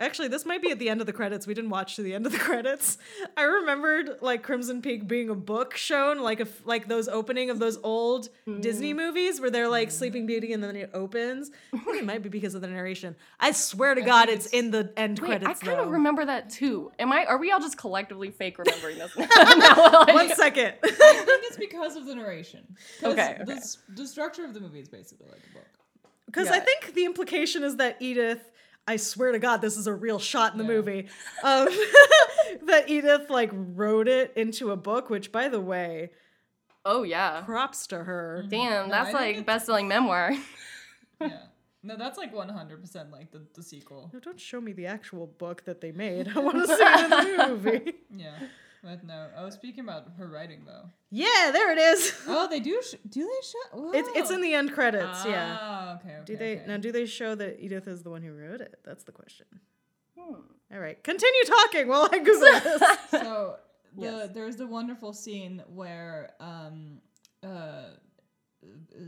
actually, 0.00 0.28
this 0.28 0.44
might 0.44 0.60
be 0.60 0.70
at 0.70 0.78
the 0.78 0.88
end 0.88 1.00
of 1.00 1.06
the 1.06 1.12
credits. 1.12 1.46
We 1.46 1.54
didn't 1.54 1.70
watch 1.70 1.96
to 1.96 2.02
the 2.02 2.14
end 2.14 2.26
of 2.26 2.32
the 2.32 2.38
credits. 2.50 2.98
I 3.36 3.42
remembered 3.42 4.18
like 4.20 4.42
Crimson 4.42 4.82
Peak 4.82 5.06
being 5.06 5.30
a 5.30 5.34
book 5.34 5.76
shown, 5.76 6.20
like 6.20 6.40
a 6.40 6.44
f- 6.44 6.62
like 6.66 6.88
those 6.88 7.08
opening 7.08 7.50
of 7.50 7.58
those 7.58 7.78
old 7.82 8.28
Disney 8.60 8.92
mm. 8.92 8.96
movies 8.96 9.40
where 9.40 9.50
they're 9.50 9.68
like 9.68 9.90
Sleeping 9.90 10.26
Beauty 10.26 10.52
and 10.52 10.62
then 10.62 10.76
it 10.76 10.90
opens. 10.94 11.50
It 11.72 12.04
might 12.04 12.22
be 12.22 12.28
because 12.28 12.54
of 12.54 12.60
the 12.60 12.66
narration. 12.68 13.16
I 13.40 13.52
swear 13.52 13.94
to 13.94 14.02
God, 14.02 14.28
it's, 14.28 14.46
it's- 14.46 14.60
in 14.64 14.70
the 14.70 14.92
end 14.96 15.18
Wait, 15.20 15.28
credits. 15.28 15.62
I 15.62 15.66
kind 15.66 15.80
of 15.80 15.90
remember 15.90 16.24
that 16.24 16.50
too. 16.50 16.90
Am 16.98 17.12
I? 17.12 17.24
Are 17.26 17.38
we 17.38 17.50
all 17.52 17.60
just 17.60 17.78
collectively 17.78 18.30
fake 18.30 18.58
remembering 18.58 18.98
this? 18.98 19.16
now, 19.16 19.26
like- 20.06 20.14
One 20.14 20.34
second. 20.34 20.74
I 20.82 20.88
think 20.90 21.44
it's 21.44 21.56
because 21.56 21.96
of 21.96 22.06
the 22.06 22.14
narration. 22.14 22.66
Okay, 23.02 23.36
The, 23.38 23.42
okay. 23.44 23.52
s- 23.52 23.78
the 23.88 24.06
structure 24.06 24.44
of 24.44 24.54
the 24.54 24.60
movie 24.60 24.80
is 24.80 24.88
basically 24.88 25.26
like 25.30 25.40
a 25.50 25.54
book. 25.54 25.66
Because 26.26 26.48
I 26.48 26.56
Yeah. 26.56 26.64
think 26.64 26.94
the 26.94 27.04
implication 27.04 27.62
is 27.62 27.76
that 27.76 27.96
Edith, 28.00 28.50
I 28.86 28.96
swear 28.96 29.32
to 29.32 29.38
God, 29.38 29.60
this 29.62 29.76
is 29.76 29.86
a 29.86 29.94
real 29.94 30.18
shot 30.18 30.52
in 30.52 30.58
the 30.58 30.64
Yeah. 30.64 30.68
movie, 30.70 31.08
um, 31.42 31.68
that 32.66 32.84
Edith 32.88 33.30
like 33.30 33.50
wrote 33.52 34.08
it 34.08 34.32
into 34.36 34.70
a 34.72 34.76
book. 34.76 35.08
Which, 35.10 35.32
by 35.32 35.48
the 35.48 35.60
way, 35.60 36.10
oh 36.84 37.02
yeah. 37.02 37.40
props 37.42 37.86
to 37.88 38.04
her. 38.04 38.44
Damn, 38.48 38.88
No, 38.88 38.92
that's 38.94 39.16
think 39.16 39.36
like 39.38 39.46
best-selling 39.46 39.88
memoir. 39.88 40.32
Yeah. 41.20 41.38
No, 41.82 41.96
that's 41.96 42.18
like 42.18 42.34
100% 42.34 43.12
like 43.12 43.30
the, 43.30 43.42
the 43.54 43.62
sequel. 43.62 44.10
No, 44.12 44.18
don't 44.18 44.40
show 44.40 44.60
me 44.60 44.72
the 44.72 44.86
actual 44.86 45.26
book 45.26 45.64
that 45.64 45.80
they 45.82 45.92
made. 45.92 46.28
I 46.34 46.38
want 46.40 46.56
to 46.56 46.66
see 46.66 46.82
it 46.82 47.04
in 47.04 47.10
the 47.36 47.46
movie. 47.48 47.92
Yeah. 48.14 48.34
But 48.84 49.02
no, 49.02 49.28
I 49.36 49.42
was 49.42 49.54
speaking 49.54 49.82
about 49.84 50.04
her 50.18 50.28
writing 50.28 50.64
though. 50.66 50.90
Yeah, 51.10 51.50
there 51.52 51.72
it 51.72 51.78
is. 51.78 52.12
Oh, 52.28 52.46
they 52.48 52.60
do. 52.60 52.80
Sh- 52.82 52.96
do 53.08 53.20
they 53.22 53.46
show? 53.48 53.92
It's 53.94 54.08
it's 54.14 54.30
in 54.30 54.42
the 54.42 54.52
end 54.54 54.72
credits. 54.74 55.24
yeah. 55.24 55.56
Ah, 55.60 55.94
okay, 55.96 56.08
okay. 56.16 56.22
Do 56.26 56.36
they 56.36 56.56
okay. 56.56 56.64
now? 56.66 56.76
Do 56.76 56.92
they 56.92 57.06
show 57.06 57.34
that 57.34 57.58
Edith 57.64 57.88
is 57.88 58.02
the 58.02 58.10
one 58.10 58.22
who 58.22 58.32
wrote 58.34 58.60
it? 58.60 58.78
That's 58.84 59.04
the 59.04 59.12
question. 59.12 59.46
Hmm. 60.18 60.34
All 60.72 60.80
right, 60.80 61.02
continue 61.02 61.44
talking 61.46 61.88
while 61.88 62.08
I 62.12 62.18
Google 62.18 62.40
this. 62.40 62.82
So 63.10 63.56
the 63.96 64.02
Yes. 64.02 64.30
there's 64.34 64.56
the 64.56 64.66
wonderful 64.66 65.12
scene 65.12 65.62
where 65.68 66.32
um 66.40 66.98
uh, 67.42 67.46
uh 67.46 67.86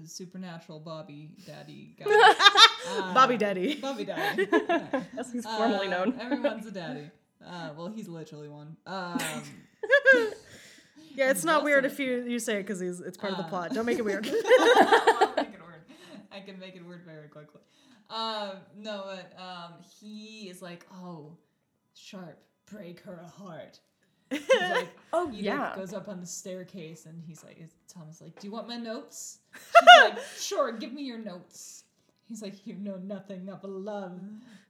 supernatural 0.07 0.81
Bobby 0.81 1.31
Daddy 1.47 1.97
guy. 1.99 2.05
uh, 2.09 3.13
Bobby 3.15 3.37
Daddy. 3.37 3.75
Bobby 3.77 4.05
Daddy. 4.05 4.49
As 5.19 5.33
he's 5.33 5.45
formally 5.45 5.89
Uh, 5.89 5.91
known. 5.91 6.21
Everyone's 6.21 6.67
a 6.67 6.71
daddy. 6.71 7.11
Uh, 7.45 7.71
well, 7.77 7.89
he's 7.89 8.09
literally 8.09 8.49
one. 8.49 8.77
Um, 8.87 9.19
Yeah, 11.15 11.31
it's 11.31 11.45
not 11.45 11.65
weird 11.65 11.87
if 11.87 11.99
you 11.99 12.25
you 12.29 12.39
say 12.39 12.57
it 12.57 12.65
because 12.65 12.79
he's 12.79 13.01
it's 13.01 13.17
part 13.17 13.33
of 13.33 13.39
the 13.39 13.45
Uh, 13.45 13.49
plot. 13.49 13.73
Don't 13.73 13.87
make 13.87 13.99
it 13.99 14.05
weird. 14.05 14.27
I'll 14.27 15.33
make 15.35 15.49
it 15.49 15.61
word. 15.63 15.81
I 16.31 16.41
can 16.41 16.59
make 16.59 16.77
it 16.77 16.85
word 16.85 17.01
very 17.07 17.29
quickly. 17.29 17.63
Um, 18.11 18.51
no, 18.77 19.05
but 19.07 19.33
um, 19.43 19.73
he 19.99 20.51
is 20.51 20.61
like, 20.61 20.87
oh, 20.93 21.33
Sharpe, 21.95 22.39
break 22.71 23.01
her 23.01 23.25
heart. 23.39 23.81
He's 24.29 24.43
like, 24.71 24.89
Oh 25.15 25.29
Edith 25.31 25.41
yeah. 25.43 25.73
goes 25.75 25.95
up 25.95 26.07
on 26.09 26.21
the 26.21 26.27
staircase 26.27 27.07
and 27.07 27.23
he's 27.27 27.43
like, 27.43 27.59
is 27.63 27.71
Thomas 27.89 28.21
like, 28.21 28.39
do 28.39 28.47
you 28.47 28.53
want 28.53 28.69
my 28.69 28.77
notes? 28.77 29.39
She's 29.55 30.11
like, 30.11 30.19
sure, 30.39 30.73
give 30.73 30.93
me 30.93 31.03
your 31.03 31.19
notes. 31.19 31.85
He's 32.29 32.43
like, 32.43 32.67
you 32.67 32.75
know 32.75 32.97
nothing 32.97 33.49
of 33.49 33.65
love. 33.65 34.21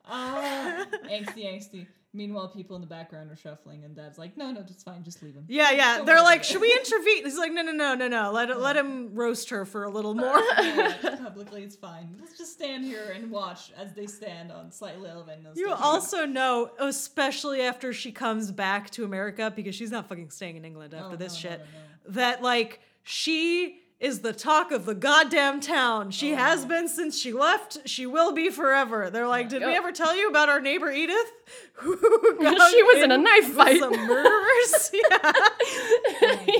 Ah, 0.09 0.87
angsty, 1.11 1.45
angsty. 1.45 1.87
Meanwhile, 2.17 2.49
people 2.49 2.77
in 2.77 2.81
the 2.81 2.89
background 2.89 3.31
are 3.31 3.37
shuffling, 3.37 3.85
and 3.85 3.95
Dad's 3.95 4.17
like, 4.17 4.37
no, 4.39 4.51
no, 4.51 4.61
it's 4.61 4.83
fine, 4.83 5.05
just 5.05 5.23
leave 5.23 5.35
him. 5.35 5.45
Yeah, 5.49 5.71
yeah. 5.73 5.97
Don't 5.99 6.07
They're 6.07 6.23
like, 6.23 6.43
should 6.43 6.63
we 6.63 6.73
intervene? 6.73 7.25
He's 7.25 7.37
like, 7.37 7.53
no, 7.53 7.61
no, 7.63 7.73
no, 7.73 7.95
no, 7.95 8.09
no. 8.09 8.33
Let 8.33 8.59
let 8.59 8.77
him 8.77 9.15
roast 9.15 9.51
her 9.51 9.67
for 9.67 9.85
a 9.85 9.91
little 9.91 10.15
more. 10.25 10.39
Yeah, 10.59 11.17
publicly, 11.23 11.63
it's 11.63 11.77
fine. 11.77 12.17
Let's 12.19 12.39
just 12.39 12.55
stand 12.55 12.85
here 12.85 13.13
and 13.15 13.31
watch 13.31 13.71
as 13.77 13.93
they 13.93 14.07
stand 14.07 14.51
on 14.51 14.73
slightly 14.73 15.11
elevated. 15.11 15.47
You 15.55 15.73
also 15.73 16.25
know, 16.25 16.71
especially 16.79 17.61
after 17.61 17.93
she 17.93 18.13
comes 18.13 18.51
back 18.51 18.89
to 18.91 19.05
America, 19.05 19.53
because 19.55 19.75
she's 19.75 19.91
not 19.91 20.09
fucking 20.09 20.31
staying 20.31 20.57
in 20.57 20.65
England 20.65 20.95
after 20.95 21.15
Oh, 21.15 21.17
this 21.17 21.33
no, 21.45 21.51
no, 21.51 21.57
shit, 21.57 21.61
no, 21.61 22.13
that 22.13 22.43
like 22.43 22.81
she 23.03 23.81
is 23.99 24.21
the 24.21 24.33
talk 24.33 24.73
of 24.73 24.85
the 24.85 24.95
goddamn 24.95 25.61
town. 25.61 26.11
She 26.11 26.33
Oh, 26.35 26.37
has 26.37 26.67
been 26.67 26.87
since 26.89 27.19
she 27.19 27.33
left. 27.33 27.79
She 27.89 28.05
will 28.05 28.33
be 28.33 28.51
forever. 28.51 29.09
They're 29.11 29.27
like, 29.27 29.49
did 29.49 29.63
we 29.63 29.75
ever 29.75 29.91
tell 29.91 30.15
you 30.15 30.29
about 30.29 30.49
our 30.51 30.61
neighbor 30.61 30.91
Edith? 30.91 31.33
Who 31.75 31.97
got 32.43 32.71
She 32.71 32.83
was 32.83 33.03
in 33.03 33.11
a 33.11 33.19
knife 33.19 33.53
fight. 33.55 33.81
Some 33.81 33.97
murderers. 33.97 34.91
yeah. 35.11 35.33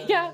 yeah. 0.07 0.31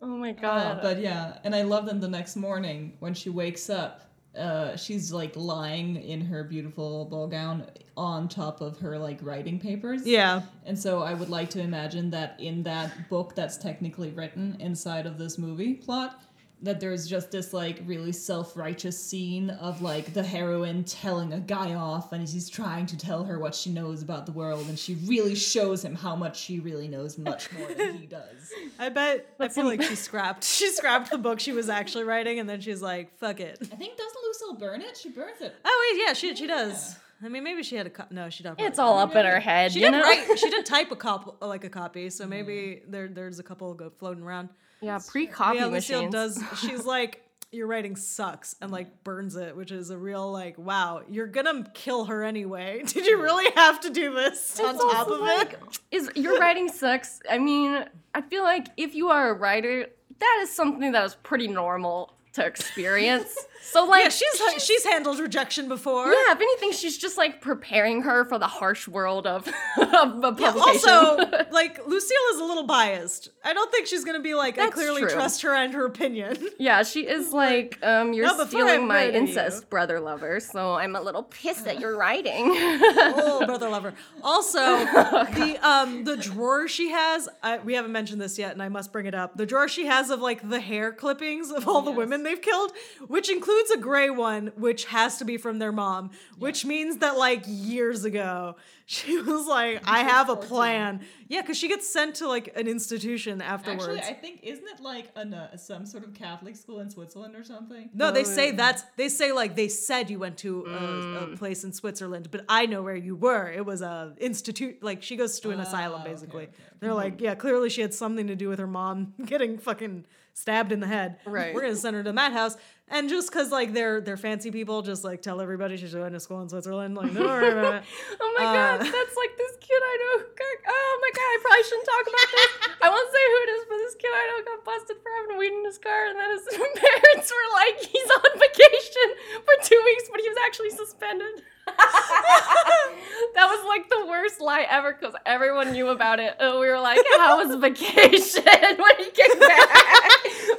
Oh 0.00 0.16
my 0.16 0.32
god. 0.32 0.78
Uh, 0.78 0.82
but 0.82 1.00
yeah, 1.00 1.38
and 1.42 1.54
I 1.54 1.62
love 1.62 1.86
them 1.86 1.98
the 2.00 2.08
next 2.08 2.36
morning 2.36 2.92
when 3.00 3.14
she 3.14 3.30
wakes 3.30 3.68
up. 3.68 4.02
Uh, 4.38 4.76
she's 4.76 5.12
like 5.12 5.34
lying 5.34 5.96
in 5.96 6.20
her 6.20 6.44
beautiful 6.44 7.06
ball 7.06 7.26
gown 7.26 7.66
on 7.96 8.28
top 8.28 8.60
of 8.60 8.78
her 8.78 8.96
like 8.96 9.18
writing 9.22 9.58
papers. 9.58 10.06
Yeah. 10.06 10.42
And 10.64 10.78
so 10.78 11.02
I 11.02 11.14
would 11.14 11.30
like 11.30 11.50
to 11.50 11.60
imagine 11.60 12.10
that 12.10 12.38
in 12.38 12.62
that 12.62 13.08
book 13.08 13.34
that's 13.34 13.56
technically 13.56 14.10
written 14.10 14.56
inside 14.60 15.06
of 15.06 15.18
this 15.18 15.38
movie 15.38 15.74
plot, 15.74 16.22
that 16.62 16.80
there's 16.80 17.06
just 17.06 17.30
this 17.30 17.52
like 17.52 17.80
really 17.86 18.12
self-righteous 18.12 18.98
scene 18.98 19.50
of 19.50 19.80
like 19.80 20.12
the 20.12 20.22
heroine 20.22 20.82
telling 20.84 21.32
a 21.32 21.38
guy 21.38 21.74
off 21.74 22.12
and 22.12 22.28
he's 22.28 22.48
trying 22.48 22.84
to 22.86 22.96
tell 22.96 23.24
her 23.24 23.38
what 23.38 23.54
she 23.54 23.70
knows 23.70 24.02
about 24.02 24.26
the 24.26 24.32
world 24.32 24.66
and 24.68 24.78
she 24.78 24.94
really 25.06 25.34
shows 25.36 25.84
him 25.84 25.94
how 25.94 26.16
much 26.16 26.38
she 26.40 26.58
really 26.58 26.88
knows 26.88 27.16
much 27.16 27.52
more 27.52 27.68
than 27.74 27.94
he 27.94 28.06
does. 28.06 28.52
I 28.78 28.88
bet. 28.88 29.34
I 29.38 29.48
feel 29.48 29.64
like 29.64 29.82
she 29.82 29.94
scrapped. 29.94 30.44
She 30.44 30.70
scrapped 30.72 31.10
the 31.10 31.18
book 31.18 31.40
she 31.40 31.52
was 31.52 31.68
actually 31.68 32.04
writing, 32.04 32.38
and 32.38 32.48
then 32.48 32.60
she's 32.60 32.82
like, 32.82 33.16
"Fuck 33.18 33.40
it." 33.40 33.58
I 33.60 33.76
think 33.76 33.96
doesn't 33.96 34.22
Lucille 34.24 34.54
burn 34.54 34.82
it? 34.82 34.96
She 34.96 35.10
burns 35.10 35.40
it. 35.40 35.54
Oh 35.64 35.92
wait, 35.92 36.04
yeah, 36.06 36.12
she 36.12 36.34
she 36.34 36.46
does. 36.46 36.96
I 37.22 37.28
mean, 37.28 37.42
maybe 37.42 37.62
she 37.62 37.76
had 37.76 37.86
a 37.86 37.90
co- 37.90 38.06
no. 38.10 38.30
She 38.30 38.42
don't. 38.42 38.60
it's 38.60 38.78
all 38.78 38.98
up 38.98 39.14
in 39.16 39.26
her 39.26 39.40
head, 39.40 39.72
She 39.72 39.80
you 39.80 39.86
did 39.86 39.92
know? 39.92 40.02
write. 40.02 40.38
She 40.38 40.50
did 40.50 40.64
type 40.66 40.90
a 40.92 40.96
cop 40.96 41.42
like 41.42 41.64
a 41.64 41.68
copy, 41.68 42.10
so 42.10 42.26
maybe 42.26 42.82
mm. 42.86 42.90
there 42.90 43.08
there's 43.08 43.38
a 43.38 43.42
couple 43.42 43.72
go 43.74 43.90
floating 43.90 44.22
around. 44.22 44.48
Yeah, 44.80 44.98
pre-copy 45.06 45.58
yeah, 45.58 45.66
Lucille 45.66 46.06
machines. 46.06 46.12
does. 46.12 46.42
She's 46.60 46.84
like, 46.84 47.24
your 47.50 47.66
writing 47.66 47.96
sucks, 47.96 48.54
and 48.60 48.70
like 48.70 49.04
burns 49.04 49.34
it, 49.36 49.56
which 49.56 49.72
is 49.72 49.90
a 49.90 49.96
real 49.96 50.30
like, 50.30 50.58
wow, 50.58 51.02
you're 51.08 51.26
gonna 51.26 51.64
kill 51.74 52.04
her 52.04 52.22
anyway. 52.22 52.82
Did 52.86 53.06
you 53.06 53.22
really 53.22 53.50
have 53.56 53.80
to 53.80 53.90
do 53.90 54.14
this 54.14 54.60
on 54.60 54.76
top 54.76 55.08
also 55.08 55.14
of 55.14 55.20
like, 55.20 55.52
it? 55.52 55.78
Is 55.90 56.10
your 56.14 56.38
writing 56.38 56.68
sucks? 56.72 57.20
I 57.28 57.38
mean, 57.38 57.84
I 58.14 58.20
feel 58.20 58.42
like 58.42 58.68
if 58.76 58.94
you 58.94 59.08
are 59.08 59.30
a 59.30 59.34
writer, 59.34 59.86
that 60.18 60.38
is 60.42 60.50
something 60.52 60.92
that 60.92 61.04
is 61.04 61.14
pretty 61.14 61.48
normal 61.48 62.14
to 62.34 62.44
experience. 62.44 63.34
So 63.62 63.84
like, 63.84 64.04
Yeah, 64.04 64.08
she's 64.10 64.64
she's 64.64 64.84
handled 64.84 65.18
rejection 65.18 65.68
before. 65.68 66.06
yeah. 66.06 66.32
If 66.32 66.40
anything, 66.40 66.72
she's 66.72 66.96
just 66.96 67.18
like 67.18 67.40
preparing 67.40 68.02
her 68.02 68.24
for 68.24 68.38
the 68.38 68.46
harsh 68.46 68.88
world 68.88 69.26
of 69.26 69.46
of 69.78 69.88
a 70.24 70.34
Yeah, 70.38 70.52
publication. 70.52 70.88
also, 70.90 71.16
like 71.50 71.86
Lucille 71.86 72.16
is 72.34 72.40
a 72.40 72.44
little 72.44 72.62
biased. 72.66 73.28
I 73.44 73.52
don't 73.52 73.70
think 73.70 73.86
she's 73.86 74.04
gonna 74.04 74.20
be 74.20 74.34
like, 74.34 74.58
I 74.58 74.70
clearly 74.70 75.02
true. 75.02 75.10
trust 75.10 75.42
her 75.42 75.54
and 75.54 75.74
her 75.74 75.84
opinion. 75.84 76.38
yeah, 76.58 76.82
she 76.82 77.06
is 77.06 77.32
like, 77.44 77.78
um, 77.82 78.12
you're 78.12 78.26
No, 78.26 78.44
stealing 78.46 78.86
my 78.86 79.06
murder 79.06 79.10
you. 79.12 79.18
incest 79.26 79.68
brother 79.68 80.00
lover, 80.00 80.40
so 80.40 80.74
I'm 80.74 80.96
a 80.96 81.00
little 81.00 81.24
pissed 81.24 81.64
that 81.66 81.78
you're 81.80 81.96
writing. 81.96 82.44
oh, 82.54 83.42
brother 83.44 83.68
lover. 83.68 83.92
Also, 84.22 84.60
the 84.60 85.58
um 85.62 86.04
the 86.04 86.16
drawer 86.16 86.68
she 86.68 86.90
has, 86.90 87.28
I, 87.42 87.58
we 87.58 87.74
haven't 87.74 87.92
mentioned 87.92 88.20
this 88.20 88.38
yet, 88.38 88.52
and 88.52 88.62
I 88.62 88.68
must 88.68 88.92
bring 88.92 89.06
it 89.06 89.14
up. 89.14 89.36
The 89.36 89.46
drawer 89.46 89.68
she 89.68 89.86
has 89.86 90.10
of 90.10 90.20
like 90.20 90.48
the 90.48 90.60
hair 90.60 90.92
clippings 90.92 91.50
of 91.50 91.66
all 91.68 91.82
the 91.82 91.90
yes. 91.90 91.98
women 91.98 92.22
they've 92.22 92.40
killed, 92.40 92.72
which 93.08 93.28
includes 93.28 93.47
a 93.70 93.78
gray 93.78 94.10
one, 94.10 94.52
which 94.56 94.86
has 94.86 95.18
to 95.18 95.24
be 95.24 95.36
from 95.36 95.58
their 95.58 95.72
mom, 95.72 96.10
which 96.38 96.64
means 96.64 96.98
that 96.98 97.16
like 97.16 97.44
years 97.46 98.04
ago 98.04 98.56
she 98.90 99.18
was 99.20 99.46
like, 99.46 99.82
I 99.84 99.98
have 99.98 100.30
a 100.30 100.34
14. 100.34 100.48
plan. 100.48 101.00
Yeah, 101.28 101.42
because 101.42 101.58
she 101.58 101.68
gets 101.68 101.86
sent 101.86 102.14
to 102.16 102.26
like 102.26 102.56
an 102.56 102.66
institution 102.66 103.42
afterwards. 103.42 103.84
Actually, 103.86 104.00
I 104.00 104.14
think 104.14 104.40
isn't 104.42 104.66
it 104.66 104.80
like 104.80 105.10
an, 105.14 105.34
uh, 105.34 105.58
some 105.58 105.84
sort 105.84 106.04
of 106.04 106.14
Catholic 106.14 106.56
school 106.56 106.80
in 106.80 106.88
Switzerland 106.88 107.36
or 107.36 107.44
something? 107.44 107.90
No, 107.92 108.10
they 108.10 108.20
Oh, 108.22 108.24
say 108.24 108.46
yeah. 108.46 108.56
that's 108.56 108.82
they 108.96 109.10
say 109.10 109.32
like 109.32 109.56
they 109.56 109.68
said 109.68 110.08
you 110.08 110.18
went 110.18 110.38
to 110.38 110.64
a, 110.66 111.32
a 111.32 111.36
place 111.36 111.64
in 111.64 111.72
Switzerland, 111.74 112.30
but 112.30 112.46
I 112.48 112.64
know 112.64 112.80
where 112.82 112.96
you 112.96 113.14
were. 113.14 113.50
It 113.50 113.66
was 113.66 113.82
a 113.82 114.14
institute. 114.18 114.82
Like 114.82 115.02
she 115.02 115.16
goes 115.16 115.38
to 115.40 115.50
an 115.50 115.58
Ah, 115.60 115.64
asylum, 115.64 116.02
basically. 116.02 116.44
okay, 116.44 116.52
okay. 116.52 116.62
They're 116.80 116.94
like, 116.94 117.20
yeah, 117.20 117.34
clearly 117.34 117.68
she 117.68 117.82
had 117.82 117.92
something 117.92 118.26
to 118.28 118.36
do 118.36 118.48
with 118.48 118.58
her 118.58 118.66
mom 118.66 119.12
getting 119.26 119.58
fucking 119.58 120.06
stabbed 120.32 120.72
in 120.72 120.80
the 120.80 120.86
head. 120.86 121.18
Right. 121.26 121.54
We're 121.54 121.60
gonna 121.62 121.76
send 121.76 121.94
her 121.96 122.02
to 122.02 122.08
the 122.08 122.14
madhouse. 122.14 122.56
And 122.90 123.10
just 123.10 123.30
cause 123.30 123.50
like 123.50 123.74
they're 123.74 124.00
they're 124.00 124.16
fancy 124.16 124.50
people, 124.50 124.80
just 124.80 125.04
like 125.04 125.20
tell 125.20 125.42
everybody 125.42 125.76
she's 125.76 125.92
going 125.92 126.14
to 126.14 126.20
school 126.20 126.40
in 126.40 126.48
Switzerland. 126.48 126.94
Like, 126.96 127.12
don't 127.12 127.22
worry 127.26 127.50
about 127.52 127.74
it. 127.74 127.82
Oh 128.18 128.34
my 128.38 128.44
Uh, 128.46 128.77
god, 128.77 128.77
that's 128.94 129.16
like 129.18 129.32
this 129.36 129.54
kid 129.60 129.80
I 129.82 129.94
know. 129.98 130.16
Oh 130.28 130.94
my 131.02 131.10
god, 131.14 131.28
I 131.28 131.38
probably 131.42 131.64
shouldn't 131.66 131.88
talk 131.88 132.04
about 132.06 132.28
this. 132.30 132.50
I 132.82 132.88
won't 132.88 133.10
say 133.10 133.22
who 133.26 133.38
it 133.44 133.50
is, 133.58 133.62
but 133.68 133.78
this 133.78 133.94
kid 133.98 134.12
I 134.14 134.22
know 134.30 134.38
got 134.46 134.60
busted 134.64 134.96
for 135.02 135.10
having 135.20 135.36
weed 135.38 135.52
in 135.54 135.64
his 135.64 135.78
car, 135.78 136.06
and 136.10 136.16
then 136.18 136.30
his 136.30 136.44
parents 136.82 137.28
were 137.30 137.48
like, 137.58 137.76
he's 137.82 138.10
on 138.10 138.32
vacation 138.38 139.08
for 139.44 139.54
two 139.66 139.80
weeks, 139.84 140.06
but 140.10 140.20
he 140.22 140.28
was 140.28 140.38
actually 140.46 140.70
suspended. 140.70 141.42
that 141.68 143.46
was 143.46 143.64
like 143.68 143.88
the 143.90 144.06
worst 144.06 144.40
lie 144.40 144.66
ever 144.70 144.96
because 144.98 145.14
everyone 145.26 145.72
knew 145.72 145.88
about 145.88 146.18
it. 146.18 146.34
And 146.40 146.58
we 146.58 146.68
were 146.68 146.80
like, 146.80 146.98
how 147.18 147.44
was 147.44 147.54
vacation 147.60 148.42
when 148.44 148.96
he 148.96 149.10
came 149.10 149.38
back? 149.38 149.68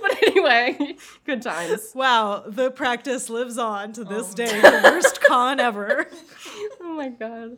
but 0.01 0.23
anyway, 0.27 0.95
good 1.25 1.41
times. 1.41 1.91
Wow, 1.95 2.43
the 2.45 2.69
practice 2.71 3.29
lives 3.29 3.57
on 3.57 3.93
to 3.93 4.03
this 4.03 4.31
Oh. 4.33 4.35
day. 4.35 4.61
The 4.61 4.81
worst 4.83 5.21
con 5.21 5.59
ever. 5.59 6.07
Oh 6.81 6.93
my 6.93 7.09
god. 7.09 7.57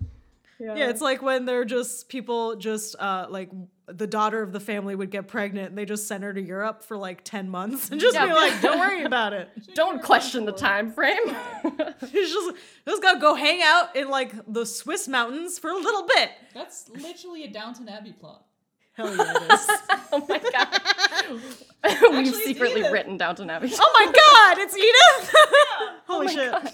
Yeah, 0.64 0.90
it's 0.90 1.02
like 1.02 1.22
when 1.22 1.46
they're 1.46 1.66
just 1.66 2.08
people 2.10 2.56
just 2.56 2.96
uh 3.00 3.26
like 3.30 3.50
the 3.88 4.08
daughter 4.08 4.42
of 4.42 4.52
the 4.54 4.60
family 4.60 4.96
would 4.96 5.10
get 5.12 5.28
pregnant 5.28 5.70
and 5.70 5.78
they 5.78 5.84
just 5.86 6.08
send 6.08 6.24
her 6.24 6.32
to 6.34 6.42
Europe 6.42 6.84
for 6.84 6.96
like 6.96 7.24
10 7.26 7.50
months 7.50 7.90
and 7.90 8.00
just 8.00 8.14
Yeah. 8.14 8.28
be 8.28 8.34
like, 8.34 8.62
don't 8.62 8.80
worry 8.80 9.04
about 9.04 9.34
it. 9.34 9.50
Don't 9.76 10.02
question 10.02 10.46
the 10.46 10.52
time 10.54 10.92
frame. 10.92 11.18
She's 12.12 12.32
just 12.32 12.56
just 12.88 13.02
gotta 13.02 13.20
go 13.20 13.34
hang 13.36 13.62
out 13.64 13.96
in 13.96 14.10
like 14.10 14.34
the 14.48 14.66
Swiss 14.66 15.08
mountains 15.08 15.60
for 15.60 15.70
a 15.72 15.76
little 15.76 16.06
bit. 16.08 16.30
That's 16.54 16.88
literally 16.90 17.44
a 17.44 17.52
Downton 17.52 17.90
Abbey 17.90 18.14
plot. 18.14 18.46
Hell 18.94 19.16
yeah, 19.16 19.34
it 19.36 19.52
is. 19.54 19.68
oh 20.12 20.26
my 20.30 20.40
god. 20.40 22.12
We've 22.14 22.28
it's 22.28 22.44
secretly 22.44 22.82
Edith. 22.82 22.92
written 22.92 23.18
Downton 23.18 23.50
Abbey. 23.50 23.72
oh 23.74 23.92
my 23.94 24.06
god, 24.06 24.58
it's 24.64 24.78
Edith! 24.78 25.34
Holy 26.08 26.26
my 26.28 26.34
shit. 26.34 26.52
God. 26.52 26.72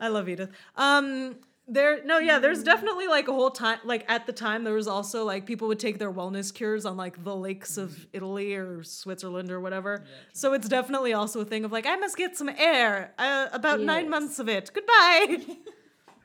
I 0.00 0.08
love 0.08 0.28
Edith. 0.28 0.50
Um 0.76 1.36
there 1.68 2.04
no 2.04 2.18
yeah 2.18 2.38
there's 2.38 2.62
definitely 2.62 3.08
like 3.08 3.26
a 3.26 3.32
whole 3.32 3.50
time 3.50 3.78
like 3.84 4.04
at 4.08 4.26
the 4.26 4.32
time 4.32 4.62
there 4.62 4.74
was 4.74 4.86
also 4.86 5.24
like 5.24 5.46
people 5.46 5.66
would 5.66 5.80
take 5.80 5.98
their 5.98 6.12
wellness 6.12 6.54
cures 6.54 6.86
on 6.86 6.96
like 6.96 7.22
the 7.24 7.34
lakes 7.34 7.76
of 7.76 8.06
Italy 8.12 8.54
or 8.54 8.84
Switzerland 8.84 9.50
or 9.50 9.60
whatever. 9.60 10.04
So 10.32 10.52
it's 10.52 10.68
definitely 10.68 11.12
also 11.12 11.40
a 11.40 11.44
thing 11.44 11.64
of 11.64 11.72
like 11.72 11.86
I 11.86 11.96
must 11.96 12.16
get 12.16 12.36
some 12.36 12.48
air 12.48 13.12
uh, 13.18 13.48
about 13.52 13.80
nine 13.80 14.08
months 14.08 14.38
of 14.38 14.48
it. 14.48 14.70
Goodbye. 14.72 15.44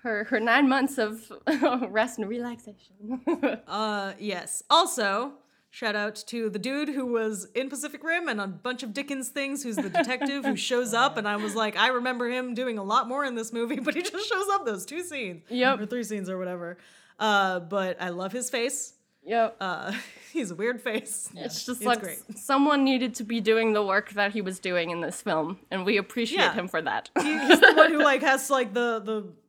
Her 0.04 0.24
her 0.26 0.40
nine 0.40 0.68
months 0.68 0.98
of 0.98 1.32
rest 1.90 2.18
and 2.18 2.28
relaxation. 2.28 3.22
uh 3.68 4.14
yes. 4.18 4.64
Also 4.68 5.34
shout 5.72 5.96
out 5.96 6.16
to 6.28 6.50
the 6.50 6.60
dude 6.60 6.90
who 6.90 7.06
was 7.06 7.48
in 7.56 7.70
Pacific 7.70 8.04
Rim 8.04 8.28
and 8.28 8.40
a 8.42 8.46
bunch 8.48 8.84
of 8.84 8.94
Dickens 8.94 9.30
things 9.30 9.64
who's 9.64 9.78
the 9.78 9.90
detective 9.90 10.46
who 10.46 10.56
shows 10.56 10.94
up 10.94 11.18
and 11.18 11.28
I 11.28 11.38
was 11.38 11.56
like 11.56 11.76
I 11.78 11.88
remember 11.88 12.30
him 12.30 12.54
doing 12.54 12.78
a 12.78 12.84
lot 12.84 13.08
more 13.08 13.24
in 13.26 13.36
this 13.36 13.52
movie 13.54 13.80
but 13.84 13.96
he 13.96 14.02
just 14.02 14.28
shows 14.30 14.48
up 14.52 14.66
those 14.66 14.86
two 14.86 15.02
scenes 15.02 15.44
Yep. 15.50 15.80
or 15.80 15.86
three 15.86 16.04
scenes 16.04 16.30
or 16.30 16.38
whatever 16.38 16.78
uh 17.20 17.62
but 17.62 18.02
I 18.02 18.10
love 18.10 18.32
his 18.34 18.50
face 18.50 18.94
yep. 19.24 19.56
Uh, 19.62 19.94
he's 20.34 20.52
a 20.52 20.56
weird 20.56 20.82
face. 20.82 21.30
it's 21.36 21.66
just 21.66 21.82
it's 21.82 21.86
like 21.86 22.02
great. 22.02 22.20
someone 22.38 22.84
needed 22.84 23.16
to 23.16 23.24
be 23.24 23.40
doing 23.40 23.72
the 23.74 23.84
work 23.84 24.12
that 24.12 24.34
he 24.34 24.42
was 24.42 24.60
doing 24.60 24.90
in 24.90 25.00
this 25.00 25.22
film, 25.22 25.60
and 25.70 25.86
we 25.86 25.98
appreciate 25.98 26.40
Yeah. 26.40 26.54
him 26.54 26.68
for 26.68 26.82
that. 26.82 27.10
He- 27.22 27.38
he's 27.48 27.60
the 27.62 27.74
one 27.76 27.92
who 27.92 28.00
like 28.04 28.22
has 28.24 28.50
like 28.50 28.74
the 28.74 29.00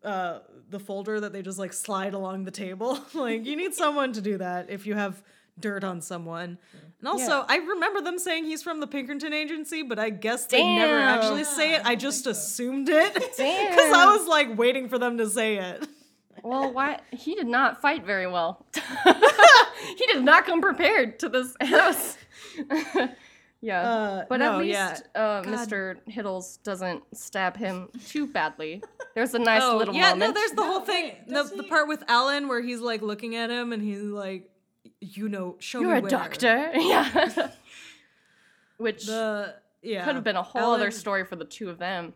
the 0.03 0.09
uh, 0.09 0.39
the 0.69 0.79
folder 0.79 1.21
that 1.21 1.33
they 1.33 1.41
just 1.41 1.59
like 1.59 1.73
slide 1.73 2.13
along 2.13 2.45
the 2.45 2.51
table. 2.51 2.99
like 3.15 3.47
you 3.47 3.57
need 3.57 3.73
someone 3.75 4.13
to 4.13 4.21
do 4.21 4.37
that 4.39 4.69
if 4.69 4.87
you 4.87 4.93
have 4.95 5.23
dirt 5.61 5.85
on 5.85 6.01
someone. 6.01 6.59
And 7.01 7.09
also, 7.09 7.39
Yeah. 7.41 7.45
I 7.49 7.57
remember 7.59 8.01
them 8.01 8.19
saying 8.19 8.45
he's 8.45 8.63
from 8.63 8.81
the 8.81 8.87
Pinkerton 8.87 9.33
Agency, 9.33 9.83
but 9.83 9.99
I 9.99 10.11
guess 10.11 10.47
they 10.47 10.63
never 10.63 10.99
actually 10.99 11.45
say 11.45 11.75
it. 11.75 11.83
I 11.85 11.95
just 11.97 12.27
assumed 12.27 12.89
it 12.89 13.15
because 13.15 13.39
I 13.41 14.15
was 14.17 14.27
like 14.27 14.57
waiting 14.57 14.89
for 14.89 14.99
them 14.99 15.19
to 15.19 15.29
say 15.29 15.57
it. 15.59 15.87
well, 16.43 16.73
why 16.73 16.99
he 17.13 17.35
did 17.35 17.47
not 17.47 17.81
fight 17.83 18.05
very 18.05 18.27
well. 18.27 18.65
he 19.97 20.07
did 20.07 20.23
not 20.25 20.47
come 20.47 20.61
prepared 20.61 21.19
to 21.21 21.29
this 21.29 21.55
house. 21.61 22.17
yeah, 23.61 23.83
Uh, 23.83 24.25
but 24.29 24.39
no, 24.39 24.53
at 24.55 24.59
least 24.59 24.73
yeah. 24.73 24.99
uh, 25.15 25.43
Mr. 25.45 25.99
Hiddles 26.09 26.63
doesn't 26.63 27.03
stab 27.17 27.57
him 27.57 27.89
too 28.09 28.27
badly. 28.27 28.83
There's 29.15 29.35
a 29.35 29.39
nice 29.39 29.63
Oh, 29.63 29.77
little 29.77 29.95
yeah, 29.95 30.11
moment. 30.15 30.21
no, 30.21 30.33
there's 30.33 30.51
the 30.53 30.63
No, 30.63 30.67
whole 30.67 30.81
thing. 30.81 31.05
wait, 31.07 31.29
The, 31.29 31.35
does 31.35 31.51
the 31.53 31.63
part 31.65 31.87
with 31.89 32.03
Alan 32.09 32.49
where 32.49 32.61
he's 32.63 32.81
like 32.81 33.03
looking 33.03 33.37
at 33.37 33.51
him 33.51 33.73
and 33.73 33.83
he's 33.83 34.01
like, 34.03 34.49
you 35.01 35.29
know, 35.29 35.57
show 35.59 35.81
You're 35.81 35.93
me 35.93 35.99
a 35.99 36.01
where." 36.03 36.11
doctor. 36.11 36.71
Yeah. 36.75 37.51
Which 38.79 39.07
The 39.07 39.55
yeah 39.83 40.05
could 40.05 40.15
have 40.17 40.25
been 40.25 40.37
a 40.37 40.43
whole 40.43 40.73
other 40.73 40.91
story 40.91 41.25
for 41.25 41.37
the 41.37 41.45
two 41.45 41.71
of 41.71 41.79
them. 41.79 42.15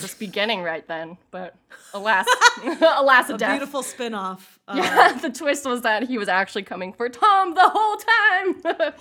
Just 0.00 0.18
beginning 0.18 0.62
right 0.62 0.86
then, 0.86 1.16
but 1.30 1.54
alas, 1.94 2.26
alas, 2.82 3.30
a, 3.30 3.34
a 3.34 3.38
death. 3.38 3.52
beautiful 3.52 3.82
spin-off. 3.82 4.58
Uh, 4.68 4.74
Yeah, 4.76 5.12
the 5.14 5.30
twist 5.30 5.64
was 5.64 5.80
that 5.80 6.02
he 6.02 6.18
was 6.18 6.28
actually 6.28 6.64
coming 6.64 6.92
for 6.92 7.08
Tom 7.08 7.54
the 7.54 7.66
whole 7.66 7.96
time. 7.96 8.92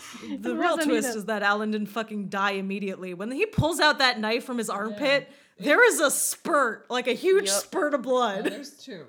The 0.41 0.55
real 0.55 0.77
twist 0.77 1.13
is 1.17 1.25
that 1.25 1.43
Alan 1.43 1.71
didn't 1.71 1.87
fucking 1.87 2.29
die 2.29 2.51
immediately. 2.51 3.13
When 3.13 3.31
he 3.31 3.45
pulls 3.45 3.81
out 3.81 3.97
that 3.99 4.21
knife 4.21 4.45
from 4.45 4.57
his 4.59 4.69
armpit, 4.69 5.29
there 5.59 5.85
is 5.85 5.99
a 5.99 6.09
spurt, 6.09 6.85
like 6.89 7.07
a 7.07 7.13
huge 7.13 7.47
Yep. 7.47 7.53
spurt 7.55 7.93
of 7.93 7.99
Yeah, 8.01 8.03
blood. 8.09 8.45
there's 8.45 8.71
two. 8.77 9.05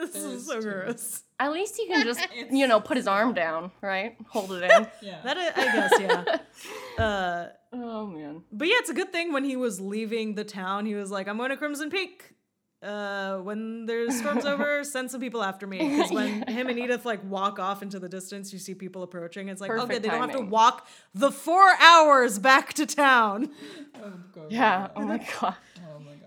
this 0.00 0.10
there 0.14 0.30
is 0.30 0.34
is 0.40 0.46
so 0.48 0.60
two. 0.60 0.68
gross. 0.68 1.22
At 1.40 1.52
least 1.52 1.76
he 1.76 1.86
can 1.88 2.04
just, 2.04 2.26
you 2.50 2.66
know, 2.66 2.80
put 2.80 2.96
his 2.96 3.06
arm 3.08 3.34
down, 3.34 3.70
right? 3.80 4.16
Hold 4.28 4.52
it 4.52 4.70
in. 4.70 4.86
Yeah. 5.02 5.20
That 5.24 5.36
I, 5.36 5.48
I 5.48 5.64
guess, 5.64 5.92
yeah. 6.00 6.38
Uh, 7.04 7.48
oh 7.72 8.06
man. 8.06 8.42
but 8.52 8.68
yeah, 8.68 8.74
it's 8.78 8.88
a 8.90 8.94
good 8.94 9.10
thing 9.10 9.32
when 9.32 9.42
he 9.44 9.56
was 9.56 9.80
leaving 9.80 10.36
the 10.36 10.44
town, 10.44 10.86
he 10.86 10.94
was 10.94 11.10
like, 11.10 11.26
"I'm 11.26 11.36
going 11.36 11.50
to 11.50 11.56
Crimson 11.56 11.90
Peak." 11.90 12.30
Uh, 12.80 13.38
when 13.38 13.86
the 13.86 14.12
storm's 14.12 14.44
over, 14.44 14.84
send 14.84 15.10
some 15.10 15.20
people 15.20 15.42
after 15.42 15.66
me. 15.66 15.78
Because 15.78 16.12
when 16.12 16.46
him 16.46 16.68
and 16.68 16.78
Edith 16.78 17.04
like 17.06 17.20
walk 17.24 17.58
off 17.58 17.82
into 17.82 17.98
the 17.98 18.08
distance, 18.10 18.52
you 18.52 18.58
see 18.58 18.74
people 18.74 19.02
approaching. 19.02 19.48
It's 19.48 19.60
like, 19.60 19.70
okay, 19.70 19.80
Perfect 19.80 20.02
they 20.02 20.08
don't 20.10 20.20
have 20.20 20.36
to 20.38 20.44
walk 20.44 20.86
the 21.14 21.32
four 21.32 21.74
hours 21.80 22.38
back 22.38 22.74
to 22.74 22.84
town. 22.86 23.50
Oh, 23.96 24.12
God. 24.32 24.52
Yeah. 24.52 24.88
Oh 24.94 25.00
my 25.02 25.16
god. 25.40 25.56
Oh 25.78 25.98
my 25.98 26.12
god. 26.14 26.23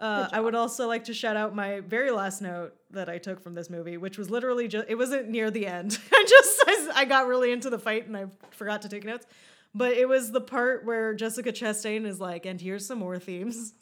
Uh, 0.00 0.28
I 0.32 0.40
would 0.40 0.54
also 0.54 0.88
like 0.88 1.04
to 1.04 1.14
shout 1.14 1.36
out 1.36 1.54
my 1.54 1.80
very 1.80 2.10
last 2.10 2.40
note 2.40 2.74
that 2.90 3.10
I 3.10 3.18
took 3.18 3.42
from 3.42 3.54
this 3.54 3.68
movie, 3.68 3.98
which 3.98 4.16
was 4.16 4.30
literally 4.30 4.66
just, 4.66 4.88
it 4.88 4.94
wasn't 4.94 5.28
near 5.28 5.50
the 5.50 5.66
end. 5.66 5.98
I 6.12 6.24
just, 6.26 6.64
I, 6.66 7.00
I 7.00 7.04
got 7.04 7.26
really 7.26 7.52
into 7.52 7.68
the 7.68 7.78
fight 7.78 8.06
and 8.06 8.16
I 8.16 8.24
forgot 8.52 8.82
to 8.82 8.88
take 8.88 9.04
notes. 9.04 9.26
But 9.74 9.92
it 9.92 10.08
was 10.08 10.32
the 10.32 10.40
part 10.40 10.86
where 10.86 11.14
Jessica 11.14 11.52
Chastain 11.52 12.06
is 12.06 12.18
like, 12.18 12.46
and 12.46 12.58
here's 12.58 12.86
some 12.86 12.98
more 12.98 13.18
themes 13.18 13.74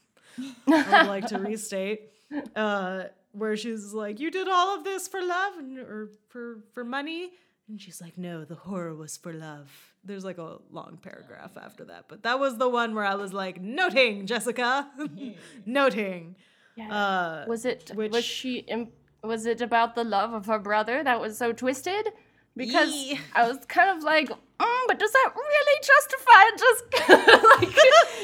I 0.66 1.02
would 1.02 1.08
like 1.08 1.26
to 1.28 1.38
restate. 1.38 2.10
Uh, 2.54 3.04
where 3.32 3.56
she's 3.56 3.92
like, 3.92 4.18
you 4.18 4.30
did 4.30 4.48
all 4.48 4.76
of 4.76 4.84
this 4.84 5.06
for 5.06 5.22
love 5.22 5.54
and, 5.56 5.78
or 5.78 6.10
for, 6.28 6.58
for 6.72 6.84
money? 6.84 7.30
And 7.68 7.80
she's 7.80 8.00
like, 8.00 8.18
no, 8.18 8.44
the 8.44 8.54
horror 8.56 8.94
was 8.94 9.16
for 9.16 9.32
love. 9.32 9.87
There's 10.04 10.24
like 10.24 10.38
a 10.38 10.58
long 10.70 10.98
paragraph 11.02 11.52
after 11.60 11.84
that. 11.86 12.04
But 12.08 12.22
that 12.22 12.38
was 12.38 12.56
the 12.56 12.68
one 12.68 12.94
where 12.94 13.04
I 13.04 13.14
was 13.14 13.32
like, 13.32 13.60
noting, 13.60 14.26
Jessica. 14.26 14.88
noting. 15.66 16.36
Yeah. 16.76 16.94
Uh, 16.94 17.44
was 17.48 17.64
it? 17.64 17.90
which- 17.94 18.12
was 18.12 18.24
she? 18.24 18.58
Im- 18.60 18.88
was 19.22 19.46
it 19.46 19.60
about 19.60 19.94
the 19.94 20.04
love 20.04 20.32
of 20.32 20.46
her 20.46 20.58
brother 20.58 21.02
that 21.02 21.20
was 21.20 21.36
so 21.36 21.52
twisted? 21.52 22.12
Because 22.56 22.92
Yee. 22.92 23.20
I 23.34 23.46
was 23.48 23.58
kind 23.66 23.96
of 23.96 24.02
like, 24.02 24.28
mm, 24.28 24.82
but 24.88 24.98
does 24.98 25.12
that 25.12 25.32
really 25.36 25.80
justify 25.82 26.42
it? 26.46 26.58
Just 26.58 26.84
like 27.60 27.74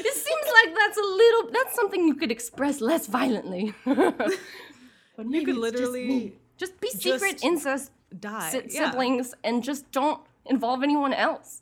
it 0.05 0.13
seems 0.13 0.47
like 0.53 0.75
that's 0.77 0.97
a 0.97 1.01
little. 1.01 1.51
That's 1.51 1.75
something 1.75 2.07
you 2.07 2.15
could 2.15 2.31
express 2.31 2.81
less 2.81 3.07
violently. 3.07 3.73
but 3.85 5.25
maybe 5.25 5.51
you 5.51 5.61
could 5.61 5.73
it's 5.73 5.79
just 5.79 5.91
literally 5.91 6.33
just 6.57 6.79
be 6.79 6.89
secret 6.89 7.33
just 7.33 7.43
incest 7.45 7.91
die. 8.19 8.49
si- 8.49 8.61
yeah. 8.69 8.89
siblings 8.91 9.33
and 9.43 9.63
just 9.63 9.91
don't 9.91 10.21
involve 10.45 10.83
anyone 10.83 11.13
else. 11.13 11.61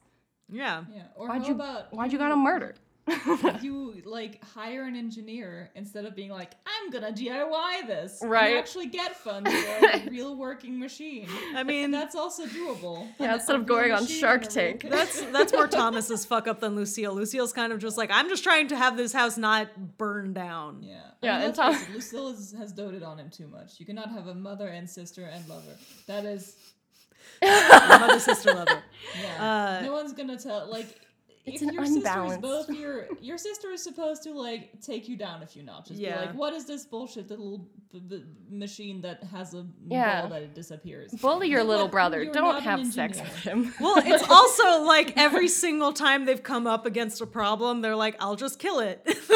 Yeah. 0.52 0.84
Yeah. 0.94 1.04
Or 1.16 1.28
Why'd 1.30 1.41
how 1.41 1.48
you? 1.48 1.54
about 1.56 1.94
Why'd 1.94 2.12
you 2.12 2.18
gotta 2.20 2.36
murder? 2.36 2.76
you 3.62 4.02
like 4.06 4.41
hire 4.44 4.84
an 4.84 4.96
engineer 4.96 5.70
instead 5.76 6.06
of 6.06 6.16
being 6.16 6.30
like, 6.32 6.54
I'm 6.66 6.89
gonna 6.89 7.12
DIY 7.12 7.86
this. 7.86 8.22
and 8.22 8.32
Right. 8.32 8.56
actually 8.56 8.86
get 8.88 9.18
funds 9.18 9.52
for 9.54 9.86
a 9.88 10.08
real 10.10 10.38
working 10.38 10.80
machine. 10.80 11.28
I 11.54 11.64
mean, 11.64 11.91
That's 11.91 12.16
also 12.16 12.46
doable. 12.46 13.06
Yeah, 13.20 13.26
And 13.26 13.34
instead 13.34 13.58
of 13.58 13.66
going 13.66 13.91
on 13.91 14.06
Shark 14.06 14.44
and 14.46 14.56
a 14.58 14.60
real 14.62 14.78
Tank. 14.80 14.88
that's 14.89 15.22
that's 15.34 15.52
more 15.52 15.68
Thomas's 15.68 16.24
fuck 16.26 16.48
up 16.48 16.62
than 16.62 16.76
Lucille. 16.76 17.14
Lucille's 17.14 17.52
kind 17.52 17.74
of 17.74 17.80
just 17.80 17.98
like, 17.98 18.10
I'm 18.12 18.30
just 18.30 18.44
trying 18.44 18.70
to 18.70 18.78
have 18.78 18.96
this 18.96 19.12
house 19.12 19.38
not 19.38 19.98
burn 19.98 20.34
down. 20.34 20.82
Yeah. 20.82 21.02
Yeah, 21.22 21.36
I 21.36 21.39
mean, 21.39 21.48
and 21.50 21.58
let's 21.58 21.84
Tom- 21.84 21.94
Lucille 21.94 22.28
is, 22.30 22.54
has 22.58 22.72
doted 22.72 23.04
on 23.04 23.18
him 23.20 23.30
too 23.30 23.48
much. 23.50 23.80
You 23.82 23.86
cannot 23.86 24.12
have 24.12 24.28
a 24.28 24.36
mother 24.36 24.68
and 24.68 24.89
sister 24.89 25.26
and 25.26 25.46
lover. 25.50 25.76
That 26.08 26.24
is, 26.26 26.56
Mother 27.41 28.19
sister 28.19 28.53
lover. 28.53 28.84
yeah. 29.21 29.80
Uh, 29.82 29.86
no 29.86 29.93
one's 29.93 30.13
gonna 30.13 30.38
tell. 30.38 30.69
Like, 30.69 30.99
it's 31.46 31.62
if 31.62 31.68
an 31.68 31.74
your 31.74 31.86
sister 31.86 32.00
is 32.00 32.06
unbalanced. 32.06 32.41
both 32.41 32.70
your 32.70 33.06
your 33.20 33.38
sister 33.38 33.72
is 33.72 33.84
supposed 33.84 34.24
to 34.24 34.32
like 34.32 34.80
take 34.82 35.10
you 35.10 35.18
down 35.18 35.44
a 35.44 35.46
few 35.48 35.62
notches. 35.64 36.00
Yeah. 36.00 36.20
Be 36.22 36.26
like, 36.28 36.36
what 36.36 36.54
is 36.54 36.66
this 36.66 36.86
bullshit 36.86 37.28
The 37.28 37.36
little 37.36 37.68
b- 37.91 38.00
b- 38.08 38.24
machine 38.50 39.02
that 39.02 39.24
has 39.26 39.54
a 39.54 39.66
Yeah. 39.88 40.22
ball 40.22 40.30
that 40.30 40.41
it 40.44 40.56
disappears? 40.56 41.12
Bully 41.14 41.50
your 41.50 41.64
little 41.64 41.86
what- 41.86 41.91
brother. 41.91 42.26
Don't 42.26 42.62
have 42.64 42.86
sex 42.94 43.20
with 43.20 43.34
him. 43.44 43.74
Well, 43.82 44.02
it's 44.06 44.28
also 44.30 44.84
like 44.84 45.18
every 45.18 45.48
single 45.50 45.91
time 45.91 46.26
they've 46.26 46.41
come 46.41 46.66
up 46.66 46.86
against 46.86 47.20
a 47.22 47.26
problem, 47.26 47.82
they're 47.82 47.96
like, 47.96 48.16
"I'll 48.22 48.36
just 48.38 48.58
kill 48.60 48.80
it." 48.80 49.02
that's, 49.06 49.30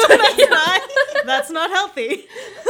not, 0.50 0.80
that's 1.26 1.50
not 1.50 1.70
healthy. 1.70 2.24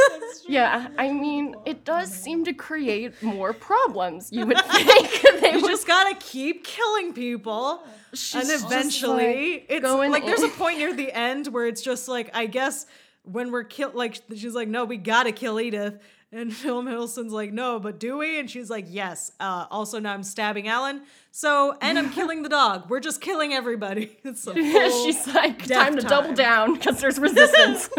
That's 0.09 0.41
true. 0.43 0.53
Yeah, 0.55 0.87
I 0.97 1.13
mean, 1.13 1.55
it 1.65 1.85
does 1.85 2.11
seem 2.11 2.43
to 2.45 2.53
create 2.53 3.21
more 3.23 3.53
problems. 3.53 4.31
You 4.33 4.45
would 4.47 4.57
think 4.65 5.21
they 5.41 5.53
You 5.53 5.61
would 5.61 5.69
just 5.69 5.87
gotta 5.87 6.15
keep 6.19 6.63
killing 6.65 7.13
people, 7.13 7.83
She's 8.08 8.08
and 8.33 8.49
eventually, 8.49 9.53
like, 9.53 9.65
it's 9.69 9.85
like 9.87 10.25
there's 10.25 10.43
a 10.43 10.47
point 10.57 10.77
near 10.79 10.93
the 10.93 11.11
end 11.11 11.47
where 11.47 11.67
it's 11.67 11.81
just 11.81 12.07
like, 12.07 12.29
I 12.33 12.45
guess 12.45 12.85
when 13.23 13.51
we're 13.51 13.63
killed, 13.63 13.95
like 13.95 14.21
she's 14.35 14.55
like, 14.55 14.67
"No, 14.67 14.85
we 14.85 14.97
gotta 14.97 15.31
kill 15.31 15.59
Edith." 15.59 15.99
And 16.31 16.53
Phil 16.55 16.81
Middleton's 16.83 17.33
like, 17.33 17.51
no, 17.51 17.79
but 17.79 17.99
do 17.99 18.17
we? 18.19 18.39
And 18.39 18.47
she's 18.49 18.69
like, 18.69 18.85
yes. 18.87 19.31
Uh, 19.39 19.65
also, 19.71 19.99
now 19.99 20.13
I'm 20.13 20.21
stabbing 20.21 20.67
Alan. 20.67 21.01
So, 21.31 21.75
and 21.81 21.97
I'm 21.97 22.11
killing 22.11 22.43
the 22.43 22.49
dog. 22.49 22.87
We're 22.87 22.99
just 22.99 23.19
killing 23.19 23.51
everybody. 23.53 24.17
It's 24.23 24.45
a 24.45 24.53
full 24.53 25.05
She's 25.05 25.25
like, 25.33 25.65
time 25.65 25.95
to 25.95 26.03
double 26.03 26.33
down 26.35 26.75
because 26.75 27.01
there's 27.01 27.17
resistance. 27.17 27.89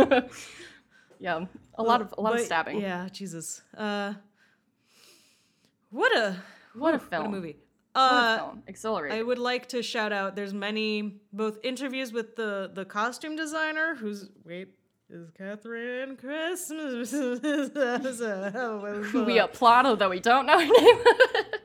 yeah, 1.19 1.45
a 1.75 1.83
lot 1.83 2.01
of 2.01 2.15
a 2.17 2.21
lot 2.21 2.35
of 2.35 2.41
stabbing. 2.41 2.81
Yeah, 2.81 3.09
Jesus. 3.11 3.63
Uh, 3.77 4.15
what 5.91 6.17
a 6.17 6.37
What 6.75 6.95
a 6.95 6.99
what 6.99 7.11
film! 7.11 7.27
a 7.27 7.29
movie. 7.31 7.57
What 7.57 7.57
a 7.57 7.70
Uh! 7.95 8.51
Accelerate. 8.69 9.13
I 9.13 9.23
would 9.23 9.39
like 9.39 9.69
to 9.69 9.83
shout 9.83 10.13
out. 10.13 10.37
There's 10.37 10.55
many 10.55 11.21
both 11.33 11.59
interviews 11.63 12.13
with 12.13 12.37
the 12.37 12.71
the 12.73 12.85
costume 12.85 13.37
designer, 13.37 13.97
who's 13.97 14.29
wait 14.45 14.69
is 15.13 15.29
Catherine 15.37 16.17
Christmas. 16.17 17.13
we 19.27 19.39
applaud, 19.39 19.87
although 19.87 20.09
we 20.09 20.21
don't 20.21 20.47
know 20.47 20.59
her 20.59 20.67
name. 20.67 20.99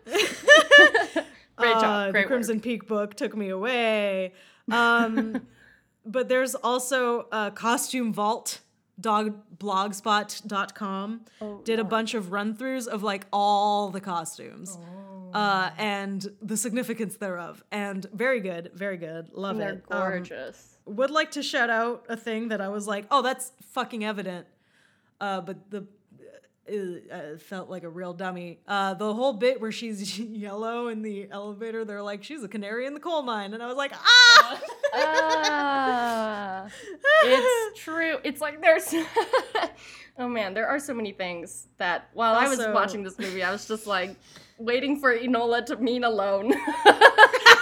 Great 1.56 1.74
job. 1.74 1.84
Uh, 1.84 2.12
Great 2.12 2.24
the 2.24 2.28
Crimson 2.28 2.60
Peak 2.60 2.88
book 2.88 3.14
took 3.14 3.36
me 3.36 3.50
away. 3.50 4.34
Um, 4.72 5.46
but 6.06 6.28
there's 6.28 6.56
also 6.56 7.28
uh, 7.32 7.52
Costume 7.52 8.14
Vault. 8.14 8.62
Dog 8.98 9.58
blogspot.com 9.58 11.26
Oh, 11.42 11.60
did 11.66 11.80
a 11.80 11.84
bunch 11.84 12.14
of 12.14 12.32
run 12.32 12.56
throughs 12.56 12.88
of 12.88 13.04
like 13.04 13.26
all 13.34 13.90
the 13.90 14.00
costumes 14.00 14.78
uh, 15.36 15.70
and 15.78 16.26
the 16.42 16.56
significance 16.56 17.18
thereof. 17.18 17.62
And 17.70 18.06
very 18.14 18.40
good, 18.40 18.72
very 18.74 18.96
good. 18.96 19.30
Love 19.34 19.58
they're 19.58 19.74
it. 19.74 19.84
Um, 19.92 20.00
gorgeous. 20.00 20.78
would 20.86 21.12
like 21.12 21.32
to 21.32 21.44
shout 21.44 21.70
out 21.70 22.06
a 22.08 22.16
thing 22.16 22.48
that 22.48 22.62
I 22.62 22.70
was 22.70 22.88
like, 22.88 23.06
oh, 23.12 23.22
that's 23.22 23.52
fucking 23.74 24.06
evident. 24.06 24.48
Uh, 25.20 25.42
but 25.42 25.70
the 25.70 25.86
uh, 26.72 27.14
uh, 27.14 27.38
felt 27.38 27.70
like 27.70 27.84
a 27.84 27.90
real 27.90 28.14
dummy. 28.14 28.60
Uh, 28.66 28.94
the 28.94 29.14
whole 29.14 29.34
bit 29.34 29.60
where 29.60 29.74
she's 29.74 30.18
yellow 30.20 30.88
in 30.88 31.02
the 31.02 31.28
elevator, 31.30 31.84
they're 31.84 32.02
like, 32.02 32.24
she's 32.24 32.42
a 32.42 32.48
canary 32.48 32.86
in 32.86 32.94
the 32.94 33.00
coal 33.02 33.22
mine, 33.22 33.54
and 33.54 33.62
I 33.62 33.68
was 33.68 33.76
like, 33.76 33.92
ah. 33.94 34.62
Ah, 34.94 36.68
it's 37.24 37.80
true. 37.80 38.18
It's 38.24 38.40
like 38.40 38.62
there's. 38.62 38.96
oh 40.18 40.30
man, 40.30 40.54
there 40.54 40.68
are 40.68 40.80
so 40.80 40.94
many 40.94 41.12
things 41.12 41.68
that 41.78 42.10
while 42.14 42.36
I 42.36 42.48
was 42.48 42.60
watching 42.74 43.04
this 43.04 43.20
movie, 43.20 43.44
I 43.44 43.52
was 43.52 43.68
just 43.68 43.86
like 43.86 44.16
waiting 44.58 45.00
for 45.00 45.18
Enola 45.18 45.66
to 45.66 45.78
mean 45.78 46.04
alone, 46.04 46.48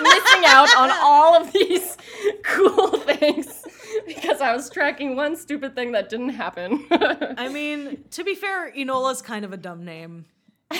missing 0.01 0.43
out 0.45 0.75
on 0.77 0.91
all 1.01 1.35
of 1.35 1.51
these 1.51 1.97
cool 2.43 2.97
things 2.99 3.63
because 4.05 4.41
I 4.41 4.55
was 4.55 4.69
tracking 4.69 5.15
one 5.15 5.35
stupid 5.35 5.75
thing 5.75 5.91
that 5.93 6.09
didn't 6.09 6.29
happen. 6.29 6.85
I 6.91 7.49
mean, 7.49 8.03
to 8.11 8.23
be 8.23 8.35
fair, 8.35 8.71
Enola's 8.71 9.21
kind 9.21 9.45
of 9.45 9.53
a 9.53 9.57
dumb 9.57 9.85
name, 9.85 10.25
and 10.71 10.79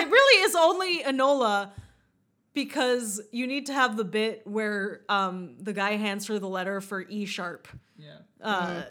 it 0.00 0.08
really 0.08 0.42
is 0.44 0.54
only 0.54 1.02
Enola 1.02 1.70
because 2.54 3.20
you 3.30 3.46
need 3.46 3.66
to 3.66 3.72
have 3.72 3.96
the 3.96 4.04
bit 4.04 4.46
where 4.46 5.02
um, 5.08 5.56
the 5.60 5.72
guy 5.72 5.92
hands 5.92 6.26
her 6.26 6.38
the 6.38 6.48
letter 6.48 6.80
for 6.80 7.02
E 7.02 7.24
Sharpe. 7.24 7.68
Yeah. 7.96 8.18
Uh, 8.40 8.82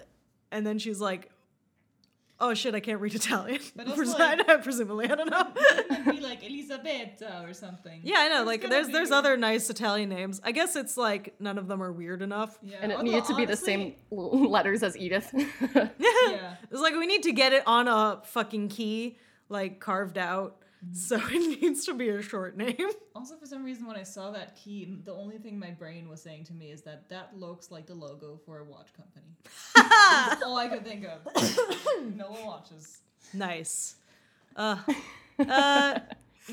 and 0.52 0.66
then 0.66 0.80
she's 0.80 1.02
like, 1.02 1.30
"Oh 2.40 2.54
shit, 2.54 2.76
I 2.76 2.80
can't 2.80 3.00
read 3.02 3.16
Italian." 3.16 3.60
But 3.76 3.88
also, 3.90 3.98
Pres- 3.98 4.14
like- 4.14 4.64
presumably, 4.64 5.10
I 5.10 5.16
don't 5.16 5.30
know. 5.30 5.48
It'd 5.90 6.06
be 6.06 6.20
like 6.22 6.44
Elisabetta 6.44 7.44
or 7.48 7.54
something. 7.54 8.02
yeah, 8.04 8.18
I 8.20 8.28
know. 8.30 8.36
There's 8.36 8.48
Like, 8.48 8.62
gotta 8.62 8.74
there's 8.74 8.88
be- 8.88 8.94
there's 8.94 9.12
other 9.12 9.38
nice 9.38 9.70
Italian 9.70 10.10
names. 10.10 10.40
I 10.44 10.52
guess 10.52 10.76
it's 10.76 10.98
like 10.98 11.36
none 11.40 11.58
of 11.58 11.68
them 11.68 11.82
are 11.82 11.92
weird 11.92 12.22
enough. 12.22 12.58
Yeah. 12.62 12.78
and 12.82 12.92
it 12.92 12.96
although 12.96 13.04
needed 13.12 13.26
to 13.26 13.36
be 13.36 13.46
the 13.46 13.56
same 13.56 13.96
letters 14.12 14.84
as 14.84 14.96
Edith. 14.98 15.30
Yeah. 15.34 16.56
It's 16.72 16.82
like 16.82 16.96
we 16.96 17.06
need 17.08 17.24
to 17.24 17.32
get 17.32 17.54
it 17.54 17.64
on 17.66 17.88
a 17.88 18.22
fucking 18.26 18.70
key, 18.70 19.18
like 19.50 19.80
carved 19.80 20.18
out. 20.18 20.58
Mm-hmm. 20.86 20.94
So 20.94 21.16
it 21.16 21.62
needs 21.62 21.86
to 21.86 21.94
be 21.94 22.10
a 22.10 22.22
short 22.22 22.58
name. 22.58 22.76
Also, 23.16 23.36
for 23.36 23.48
some 23.48 23.64
reason, 23.64 23.88
when 23.88 23.96
I 23.96 24.04
saw 24.04 24.30
that 24.30 24.56
key, 24.56 24.96
the 25.04 25.12
only 25.12 25.40
thing 25.40 25.58
my 25.58 25.72
brain 25.72 26.08
was 26.08 26.22
saying 26.22 26.44
to 26.46 26.54
me 26.54 26.70
is 26.70 26.84
that 26.84 27.10
that 27.10 27.36
looks 27.36 27.72
like 27.72 27.88
the 27.88 27.96
logo 27.96 28.40
for 28.46 28.60
a 28.60 28.64
watch 28.64 28.90
company. 28.96 29.26
That's 29.76 30.44
all 30.44 30.56
I 30.56 30.68
could 30.68 30.86
think 30.86 31.04
of. 31.04 31.26
Noah 32.16 32.46
watches. 32.46 33.00
nice. 33.34 33.96
Uh, 34.56 34.78
uh, 35.40 36.00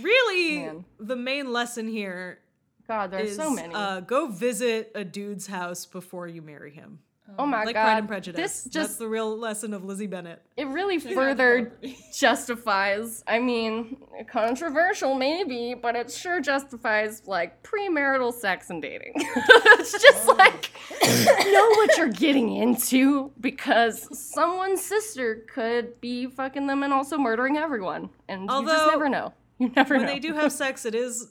really, 0.01 0.61
Man. 0.61 0.85
the 0.99 1.17
main 1.17 1.53
lesson 1.53 1.87
here 1.87 2.39
God, 2.89 3.11
there's 3.11 3.31
is 3.31 3.37
so 3.37 3.51
many. 3.51 3.75
Uh, 3.75 4.01
go 4.01 4.29
visit 4.29 4.93
a 4.95 5.05
dude's 5.05 5.47
house 5.47 5.87
before 5.87 6.27
you 6.29 6.43
marry 6.43 6.71
him. 6.71 6.99
Oh. 7.27 7.33
oh 7.41 7.47
my 7.47 7.65
Like 7.65 7.75
god, 7.75 7.81
Like 7.81 7.87
Pride 7.87 7.99
and 8.01 8.09
Prejudice. 8.09 8.39
this 8.41 8.63
That's 8.65 8.75
just 8.75 8.99
the 8.99 9.09
real 9.09 9.35
lesson 9.39 9.73
of 9.73 9.83
Lizzie 9.85 10.07
Bennet. 10.07 10.43
it 10.59 10.67
really 10.67 10.99
Check 11.01 11.13
out 11.13 11.15
further 11.15 11.73
justifies 12.19 13.25
i 13.27 13.39
mean 13.39 13.97
controversial 14.29 15.15
maybe 15.15 15.75
but 15.75 15.97
it 15.97 16.11
sure 16.11 16.41
justifies 16.41 17.23
like 17.27 17.63
premarital 17.63 18.33
sex 18.33 18.71
and 18.71 18.83
dating 18.83 19.13
it's 19.17 19.93
just 19.93 20.29
Oh. 20.29 20.35
like 20.37 20.71
know 21.03 21.69
what 21.77 21.97
you're 21.97 22.09
getting 22.09 22.55
into 22.57 23.31
because 23.41 24.07
someone's 24.19 24.85
sister 24.85 25.45
could 25.53 26.01
be 26.01 26.27
fucking 26.27 26.67
them 26.67 26.83
and 26.83 26.93
also 26.93 27.17
murdering 27.19 27.57
everyone 27.57 28.11
and 28.29 28.51
Although, 28.51 28.73
you 28.73 28.77
just 28.79 28.91
never 28.91 29.09
know 29.09 29.33
you 29.59 29.71
never 29.77 29.95
When 29.97 30.07
know 30.07 30.13
they 30.13 30.19
do 30.19 30.35
have 30.35 30.53
sex, 30.53 30.85
it 30.85 30.95
is 30.97 31.29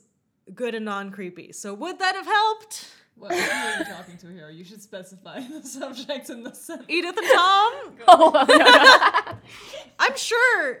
good 0.54 0.74
and 0.74 0.84
non 0.86 1.10
creepy. 1.10 1.52
So 1.52 1.74
would 1.74 1.98
that 1.98 2.14
have 2.14 2.24
helped? 2.26 2.88
What 3.16 3.32
who 3.32 3.38
are 3.38 3.78
you 3.78 3.84
talking 3.84 4.16
to 4.18 4.26
here? 4.28 4.50
You 4.50 4.64
should 4.64 4.82
specify 4.82 5.40
the 5.40 5.62
subject 5.66 6.30
in 6.30 6.42
the 6.42 6.52
sentence. 6.54 6.88
Edith 6.90 7.16
and 7.16 7.26
Tom? 7.32 7.72
oh, 8.08 8.44
no, 8.48 8.56
no. 8.56 9.38
I'm 9.98 10.16
sure 10.16 10.78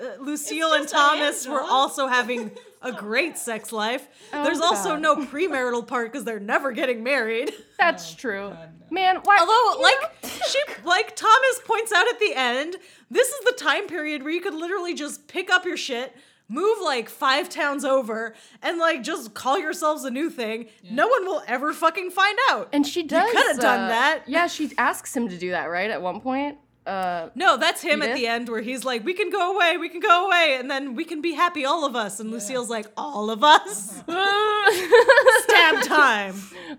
uh, 0.00 0.04
Lucille 0.20 0.72
and 0.72 0.88
Thomas 0.88 1.44
Diane, 1.44 1.54
were 1.54 1.62
also 1.62 2.06
having 2.06 2.50
a 2.82 2.92
great 2.92 3.36
sex 3.36 3.72
life. 3.72 4.08
Oh, 4.32 4.42
There's 4.42 4.60
also 4.60 4.90
God. 4.90 5.02
no 5.02 5.16
premarital 5.16 5.86
part 5.86 6.10
because 6.10 6.24
they're 6.24 6.40
never 6.40 6.72
getting 6.72 7.02
married. 7.04 7.52
that's 7.78 8.12
Oh, 8.14 8.16
true 8.16 8.48
God, 8.48 8.70
no. 8.80 8.86
man 8.94 9.16
why 9.24 9.36
Although, 9.38 9.52
you 9.52 9.82
like 9.82 10.32
she, 10.48 10.58
like 10.84 11.14
Thomas 11.14 11.60
points 11.66 11.92
out 11.92 12.08
at 12.08 12.18
the 12.18 12.32
end, 12.34 12.76
this 13.10 13.28
is 13.28 13.44
the 13.44 13.52
time 13.52 13.86
period 13.86 14.22
where 14.22 14.32
you 14.32 14.40
could 14.40 14.54
literally 14.54 14.94
just 14.94 15.28
pick 15.28 15.50
up 15.50 15.66
your 15.66 15.76
shit, 15.76 16.16
move 16.50 16.78
like 16.82 17.08
five 17.08 17.48
towns 17.48 17.84
over, 17.84 18.34
and 18.60 18.78
like 18.78 19.02
just 19.02 19.32
call 19.32 19.58
yourselves 19.58 20.04
a 20.04 20.10
new 20.10 20.28
thing. 20.28 20.66
No 20.90 21.06
one 21.08 21.24
will 21.24 21.42
ever 21.46 21.72
fucking 21.72 22.10
find 22.10 22.38
out. 22.50 22.68
and 22.72 22.86
she 22.86 23.02
does 23.04 23.30
coulda 23.32 23.60
done 23.60 23.80
uh, 23.84 23.88
that. 23.88 24.22
yeah 24.26 24.46
she 24.46 24.72
asks 24.76 25.16
him 25.16 25.28
to 25.28 25.38
do 25.38 25.50
that 25.52 25.66
right 25.66 25.90
at 25.90 26.02
one 26.02 26.20
point 26.20 26.58
uh 26.86 27.28
No, 27.34 27.56
that's 27.56 27.82
him 27.82 28.00
at 28.02 28.14
the 28.16 28.26
end 28.26 28.48
where 28.48 28.60
he's 28.62 28.84
like, 28.84 29.04
"We 29.04 29.12
can 29.14 29.30
go 29.30 29.54
away, 29.54 29.76
we 29.76 29.88
can 29.88 30.00
go 30.00 30.26
away, 30.26 30.56
and 30.58 30.70
then 30.70 30.94
we 30.94 31.04
can 31.04 31.20
be 31.20 31.34
happy, 31.34 31.64
all 31.64 31.84
of 31.84 31.94
us." 31.94 32.20
And 32.20 32.30
Lucille's 32.30 32.70
like, 32.70 32.86
"All 32.96 33.30
of 33.30 33.44
us." 33.44 34.02
Stab 35.42 35.82
time. 35.84 36.34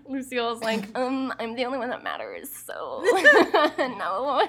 Lucille's 0.08 0.62
like, 0.62 0.96
um, 0.98 1.32
I'm 1.38 1.54
the 1.54 1.64
only 1.64 1.78
one 1.78 1.90
that 1.90 2.02
matters, 2.02 2.48
so 2.50 3.02
no. 3.78 4.46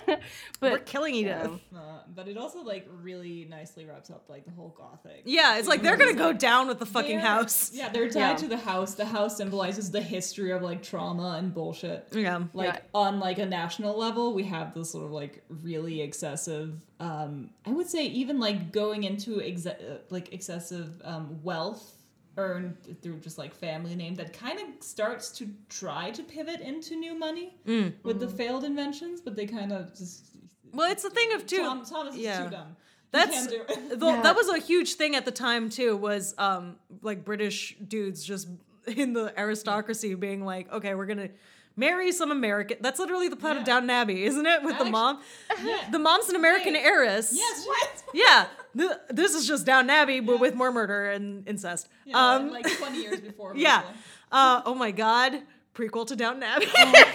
but 0.59 0.71
We're 0.71 0.77
killing 0.79 1.15
Edith. 1.15 1.37
yeah. 1.51 1.57
Yeah. 1.71 1.79
Uh, 1.79 1.99
but 2.15 2.27
it 2.27 2.37
also 2.37 2.63
like 2.63 2.87
really 3.01 3.47
nicely 3.49 3.85
wraps 3.85 4.09
up 4.09 4.25
like 4.29 4.45
the 4.45 4.51
whole 4.51 4.73
gothic. 4.77 5.23
Yeah 5.25 5.57
it's 5.57 5.67
like 5.67 5.81
they're 5.81 5.97
gonna 5.97 6.13
go 6.13 6.31
down 6.31 6.67
with 6.67 6.77
the 6.79 6.85
fucking 6.85 7.17
They're- 7.17 7.25
house. 7.25 7.71
Yeah, 7.73 7.89
they're 7.89 8.07
tied 8.09 8.19
Yeah. 8.19 8.35
to 8.35 8.47
the 8.47 8.57
house. 8.57 8.93
The 8.95 9.05
house 9.05 9.37
symbolizes 9.37 9.89
the 9.91 10.01
history 10.01 10.51
of 10.51 10.61
like 10.61 10.83
trauma 10.83 11.35
and 11.39 11.53
bullshit. 11.53 12.07
Yeah. 12.11 12.43
Like 12.53 12.73
Yeah. 12.73 12.79
on 12.93 13.19
like 13.19 13.39
a 13.39 13.45
national 13.45 13.97
level, 13.97 14.33
we 14.33 14.43
have 14.43 14.73
this 14.73 14.91
sort 14.91 15.05
of 15.05 15.11
like 15.11 15.42
really 15.49 16.01
excessive. 16.01 16.73
Um, 16.99 17.49
I 17.65 17.71
would 17.71 17.87
say 17.89 18.05
even 18.05 18.39
like 18.39 18.71
going 18.71 19.03
into 19.03 19.41
exe- 19.41 19.65
uh, 19.67 19.99
like 20.09 20.33
excessive 20.33 21.01
um, 21.03 21.39
wealth 21.43 21.97
earned 22.37 22.75
through 23.01 23.19
just 23.19 23.37
like 23.37 23.53
family 23.53 23.95
name 23.95 24.15
that 24.15 24.33
kind 24.33 24.59
of 24.59 24.65
starts 24.83 25.29
to 25.37 25.47
try 25.69 26.09
to 26.11 26.23
pivot 26.23 26.61
into 26.61 26.95
new 26.95 27.13
money 27.17 27.55
Mm. 27.67 27.93
with 28.03 28.19
the 28.19 28.27
failed 28.27 28.63
inventions, 28.63 29.21
but 29.21 29.35
they 29.35 29.45
kind 29.45 29.71
of 29.71 29.95
just. 29.97 30.25
Well, 30.71 30.91
it's 30.91 31.03
the 31.03 31.11
thing 31.11 31.33
of 31.33 31.45
too. 31.45 31.57
Tom, 31.57 31.85
Thomas 31.85 32.15
yeah. 32.15 32.39
is 32.39 32.45
too 32.45 32.51
dumb. 32.51 32.75
That's 33.11 33.31
can't 33.35 33.49
do 33.51 33.61
it. 33.69 33.99
the, 33.99 34.05
Yeah. 34.07 34.21
that 34.23 34.35
was 34.35 34.49
a 34.49 34.57
huge 34.57 34.95
thing 34.95 35.15
at 35.15 35.23
the 35.25 35.31
time 35.31 35.69
too. 35.69 35.95
Was 35.95 36.33
um 36.39 36.77
like 37.03 37.23
British 37.23 37.75
dudes 37.87 38.23
just 38.23 38.47
in 38.87 39.13
the 39.13 39.31
aristocracy 39.39 40.15
being 40.15 40.43
like, 40.43 40.71
okay, 40.73 40.95
we're 40.95 41.05
gonna 41.05 41.29
marry 41.75 42.11
some 42.11 42.31
American. 42.31 42.77
That's 42.81 42.99
literally 42.99 43.27
the 43.29 43.35
plot 43.35 43.57
of 43.57 43.63
Downton 43.63 43.89
Abbey, 43.89 44.23
isn't 44.25 44.45
it? 44.45 44.61
With 44.63 44.75
the 44.77 44.81
Actu- 44.85 44.91
mom, 44.91 45.21
Yeah. 45.63 45.77
the 45.91 45.99
mom's 45.99 46.29
an 46.29 46.35
American 46.35 46.73
Wait. 46.73 46.83
heiress. 46.83 47.31
Yes, 47.33 47.65
what? 47.67 48.03
Yeah, 48.13 48.45
th- 48.77 48.91
this 49.09 49.33
is 49.35 49.47
just 49.47 49.65
Downton 49.65 49.89
Abbey, 49.89 50.19
but 50.19 50.39
with 50.39 50.55
more 50.55 50.71
murder 50.71 51.11
and 51.11 51.47
incest. 51.47 51.87
Yeah, 52.05 52.17
um, 52.35 52.51
like 52.51 52.65
20 52.77 53.01
years 53.01 53.19
before. 53.21 53.53
yeah. 53.55 53.83
Uh, 54.31 54.61
oh 54.65 54.73
my 54.75 54.91
god, 54.91 55.41
prequel 55.75 56.07
to 56.07 56.15
Downton 56.15 56.43
Abbey. 56.43 56.67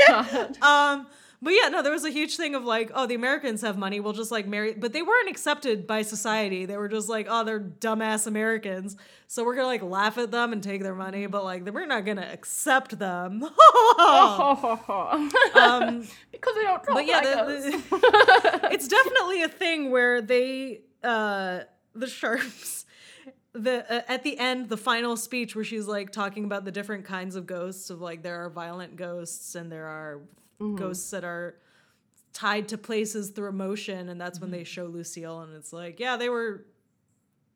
God. 0.08 0.58
um, 0.62 1.06
but 1.40 1.50
yeah, 1.50 1.68
no, 1.68 1.82
there 1.82 1.92
was 1.92 2.04
a 2.04 2.10
huge 2.10 2.36
thing 2.36 2.54
of 2.54 2.64
like, 2.64 2.90
oh, 2.94 3.06
the 3.06 3.14
Americans 3.14 3.60
have 3.62 3.78
money, 3.78 4.00
we'll 4.00 4.12
just 4.12 4.30
like 4.32 4.46
marry. 4.46 4.74
But 4.74 4.92
they 4.92 5.02
weren't 5.02 5.28
accepted 5.28 5.86
by 5.86 6.02
society. 6.02 6.66
They 6.66 6.76
were 6.76 6.88
just 6.88 7.08
like, 7.08 7.26
oh, 7.30 7.44
they're 7.44 7.60
dumbass 7.60 8.26
Americans, 8.26 8.96
so 9.26 9.44
we're 9.44 9.54
gonna 9.54 9.66
like 9.68 9.82
laugh 9.82 10.18
at 10.18 10.30
them 10.30 10.52
and 10.52 10.62
take 10.62 10.82
their 10.82 10.94
money, 10.94 11.26
but 11.26 11.44
like 11.44 11.64
we're 11.70 11.86
not 11.86 12.04
gonna 12.04 12.28
accept 12.32 12.98
them. 12.98 13.42
um, 15.54 16.06
because 16.32 16.54
they 16.54 16.62
don't 16.62 16.82
but 16.86 17.06
yeah, 17.06 17.18
like 17.18 17.46
the- 17.46 17.82
the- 17.90 18.68
it's 18.72 18.88
definitely 18.88 19.42
a 19.42 19.48
thing 19.48 19.90
where 19.90 20.20
they, 20.22 20.80
uh, 21.04 21.60
the 21.94 22.06
Sharpes, 22.06 22.84
the 23.52 23.84
uh, 23.92 24.02
at 24.08 24.22
the 24.22 24.38
end, 24.38 24.68
the 24.68 24.76
final 24.76 25.16
speech 25.16 25.54
where 25.54 25.64
she's 25.64 25.86
like 25.86 26.10
talking 26.10 26.44
about 26.44 26.64
the 26.64 26.70
different 26.72 27.04
kinds 27.04 27.36
of 27.36 27.46
ghosts 27.46 27.90
of 27.90 28.00
like 28.00 28.22
there 28.22 28.44
are 28.44 28.50
violent 28.50 28.96
ghosts 28.96 29.54
and 29.54 29.70
there 29.70 29.86
are 29.86 30.20
ghosts 30.76 31.10
that 31.10 31.24
are 31.24 31.56
tied 32.32 32.68
to 32.68 32.78
places 32.78 33.30
through 33.30 33.48
emotion, 33.48 34.08
and 34.08 34.20
that's 34.20 34.40
when 34.40 34.50
they 34.50 34.64
show 34.64 34.84
Lucille, 34.86 35.40
and 35.40 35.54
it's 35.56 35.72
like, 35.72 35.98
yeah, 36.00 36.16
they 36.16 36.28
were. 36.28 36.66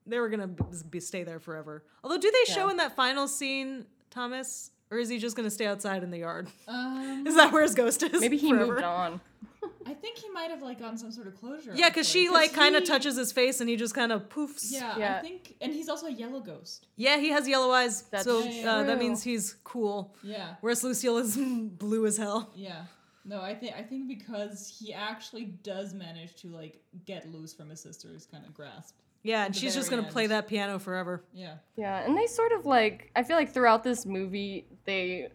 They 0.04 0.18
were 0.18 0.28
gonna 0.28 0.48
b- 0.48 0.64
be, 0.90 0.98
stay 0.98 1.22
there 1.22 1.38
forever. 1.38 1.84
Although, 2.02 2.18
do 2.18 2.28
they 2.30 2.52
show 2.52 2.68
in 2.68 2.76
that 2.78 2.96
final 2.96 3.28
scene, 3.28 3.86
Thomas, 4.10 4.72
or 4.90 4.98
is 4.98 5.08
he 5.08 5.18
just 5.18 5.36
gonna 5.36 5.48
stay 5.50 5.66
outside 5.66 6.02
in 6.02 6.10
the 6.10 6.18
yard? 6.18 6.48
Um, 6.66 7.24
Is 7.28 7.36
that 7.36 7.52
where 7.52 7.62
his 7.62 7.76
ghost 7.76 8.02
is? 8.02 8.20
Maybe 8.20 8.36
he 8.36 8.50
forever? 8.50 8.66
moved 8.72 8.82
on. 8.82 9.20
I 9.86 9.94
think 9.94 10.18
he 10.18 10.28
might 10.30 10.50
have 10.50 10.62
like 10.62 10.78
gotten 10.78 10.96
some 10.98 11.12
sort 11.12 11.26
of 11.26 11.34
closure. 11.36 11.72
Yeah, 11.74 11.88
because 11.88 12.06
actually, 12.06 12.24
she 12.24 12.30
like 12.30 12.52
kind 12.52 12.74
of 12.76 12.82
he- 12.82 12.86
touches 12.88 13.16
his 13.16 13.32
face 13.32 13.60
and 13.60 13.68
he 13.68 13.76
just 13.76 13.94
kind 13.94 14.12
of 14.12 14.28
poofs. 14.28 14.66
Yeah, 14.70 14.96
Yeah. 14.98 15.16
I 15.18 15.20
think, 15.20 15.54
and 15.60 15.72
he's 15.72 15.88
also 15.88 16.06
a 16.06 16.10
yellow 16.12 16.40
ghost. 16.40 16.86
Yeah, 16.96 17.18
he 17.18 17.28
has 17.30 17.46
yellow 17.48 17.70
eyes, 17.72 18.02
That's 18.02 18.24
so 18.24 18.40
Yeah, 18.40 18.70
uh, 18.76 18.82
that 18.84 18.98
means 18.98 19.22
he's 19.22 19.56
cool. 19.64 20.14
Yeah, 20.22 20.54
Whereas 20.60 20.82
Lucille 20.84 21.18
is 21.18 21.36
blue 21.78 22.06
as 22.06 22.16
hell. 22.16 22.50
yeah. 22.54 22.84
No, 23.24 23.40
I 23.40 23.54
think 23.54 23.76
I 23.76 23.82
think 23.82 24.08
because 24.08 24.66
he 24.80 24.92
actually 24.92 25.44
does 25.44 25.94
manage 25.94 26.34
to 26.42 26.48
like 26.48 26.80
get 27.06 27.30
loose 27.30 27.52
from 27.54 27.70
his 27.70 27.80
sister's 27.80 28.26
kind 28.26 28.44
of 28.44 28.52
grasp. 28.52 28.96
Yeah, 29.22 29.44
and 29.44 29.54
she's 29.54 29.76
just 29.76 29.90
gonna 29.90 30.02
play 30.02 30.26
that 30.26 30.48
piano 30.48 30.80
forever. 30.80 31.22
Yeah. 31.32 31.54
Yeah, 31.76 32.04
and 32.04 32.16
they 32.18 32.26
sort 32.26 32.50
of 32.50 32.66
like 32.66 33.12
I 33.14 33.22
feel 33.22 33.36
like 33.36 33.52
throughout 33.54 33.84
this 33.84 34.04
movie 34.06 34.66
they 34.86 35.28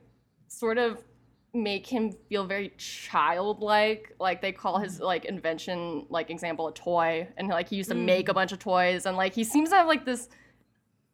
sort 0.49 0.77
of 0.77 1.01
make 1.57 1.85
him 1.85 2.15
feel 2.29 2.45
very 2.45 2.73
childlike. 2.77 4.13
Like 4.19 4.41
they 4.41 4.51
call 4.51 4.79
his 4.79 4.99
like 4.99 5.25
invention 5.25 6.05
like 6.09 6.29
example 6.29 6.67
a 6.67 6.73
toy 6.73 7.27
and 7.37 7.47
like 7.47 7.69
he 7.69 7.75
used 7.75 7.89
to 7.89 7.95
mm. 7.95 8.05
make 8.05 8.29
a 8.29 8.33
bunch 8.33 8.51
of 8.51 8.59
toys 8.59 9.05
and 9.05 9.17
like 9.17 9.33
he 9.33 9.43
seems 9.43 9.69
to 9.69 9.75
have 9.75 9.87
like 9.87 10.05
this 10.05 10.29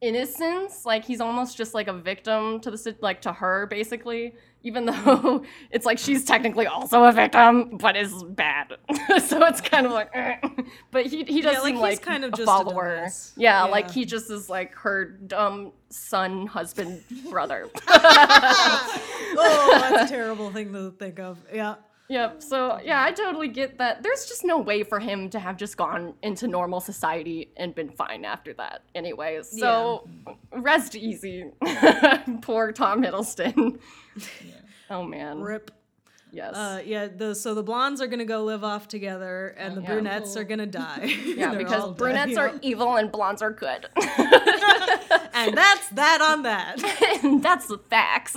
innocence 0.03 0.85
like 0.85 1.05
he's 1.05 1.21
almost 1.21 1.55
just 1.55 1.73
like 1.73 1.87
a 1.87 1.93
victim 1.93 2.59
to 2.59 2.69
the 2.69 2.95
like 3.01 3.21
to 3.21 3.31
her 3.31 3.65
basically 3.67 4.35
even 4.63 4.85
though 4.89 5.43
it's 5.71 5.85
like 5.85 5.97
she's 5.97 6.25
technically 6.25 6.67
also 6.67 7.03
a 7.05 7.11
victim 7.11 7.77
but 7.77 7.95
is 7.95 8.23
bad 8.23 8.75
so 9.25 9.45
it's 9.45 9.61
kind 9.61 9.85
of 9.85 9.91
like 9.93 10.09
eh. 10.13 10.35
but 10.91 11.05
he 11.05 11.23
he 11.23 11.41
does 11.41 11.53
Yeah, 11.55 11.61
like, 11.61 11.75
like 11.75 12.01
kind 12.01 12.25
of 12.25 12.33
a 12.33 12.35
just 12.35 12.43
a 12.43 12.45
follower 12.45 13.07
yeah, 13.37 13.63
Yeah. 13.65 13.71
like 13.71 13.89
he 13.91 14.03
just 14.05 14.29
is 14.29 14.49
like 14.49 14.75
her 14.75 15.05
dumb 15.05 15.71
son 15.89 16.47
husband 16.47 17.01
brother 17.29 17.69
Oh, 19.35 19.77
that's 19.79 20.11
a 20.11 20.13
terrible 20.13 20.51
thing 20.51 20.71
to 20.73 20.91
think 20.91 21.19
of. 21.19 21.39
Yeah. 21.51 21.75
Yep. 22.09 22.43
So 22.43 22.79
yeah, 22.83 23.01
I 23.03 23.11
totally 23.11 23.47
get 23.47 23.77
that. 23.77 24.03
There's 24.03 24.25
just 24.25 24.43
no 24.43 24.57
way 24.59 24.83
for 24.83 24.99
him 24.99 25.29
to 25.31 25.39
have 25.39 25.57
just 25.57 25.77
gone 25.77 26.13
into 26.21 26.47
normal 26.47 26.79
society 26.79 27.49
and 27.57 27.73
been 27.73 27.89
fine 27.89 28.25
after 28.25 28.53
that. 28.55 28.81
Anyways, 28.93 29.57
so 29.57 30.07
rest 30.51 30.95
easy. 30.95 31.45
Poor 32.41 32.71
Tom 32.71 33.03
Hiddleston. 33.03 33.79
Oh 34.89 35.01
man. 35.03 35.39
Rip. 35.41 35.71
Yes. 36.31 36.53
Uh, 36.55 36.81
yeah. 36.85 37.07
The 37.07 37.33
so 37.33 37.55
the 37.55 37.63
blondes 37.63 37.99
are 38.01 38.05
gonna 38.07 38.25
go 38.25 38.43
live 38.43 38.63
off 38.63 38.87
together, 38.87 39.55
and 39.57 39.75
the 39.77 39.81
Yeah. 39.81 39.87
brunettes 39.87 40.35
are 40.35 40.43
gonna 40.43 40.65
die. 40.85 41.05
yeah, 41.25 41.55
because 41.55 41.81
all 41.81 41.87
dead, 41.91 41.97
brunettes 41.97 42.31
yeah. 42.33 42.39
are 42.41 42.59
evil 42.61 42.97
and 42.97 43.11
blondes 43.11 43.41
are 43.41 43.49
good. 43.51 43.87
and 45.33 45.57
that's 45.57 45.89
that 45.89 46.21
on 46.21 46.43
that. 46.43 46.77
that's 47.41 47.67
the 47.67 47.79
facts. 47.89 48.35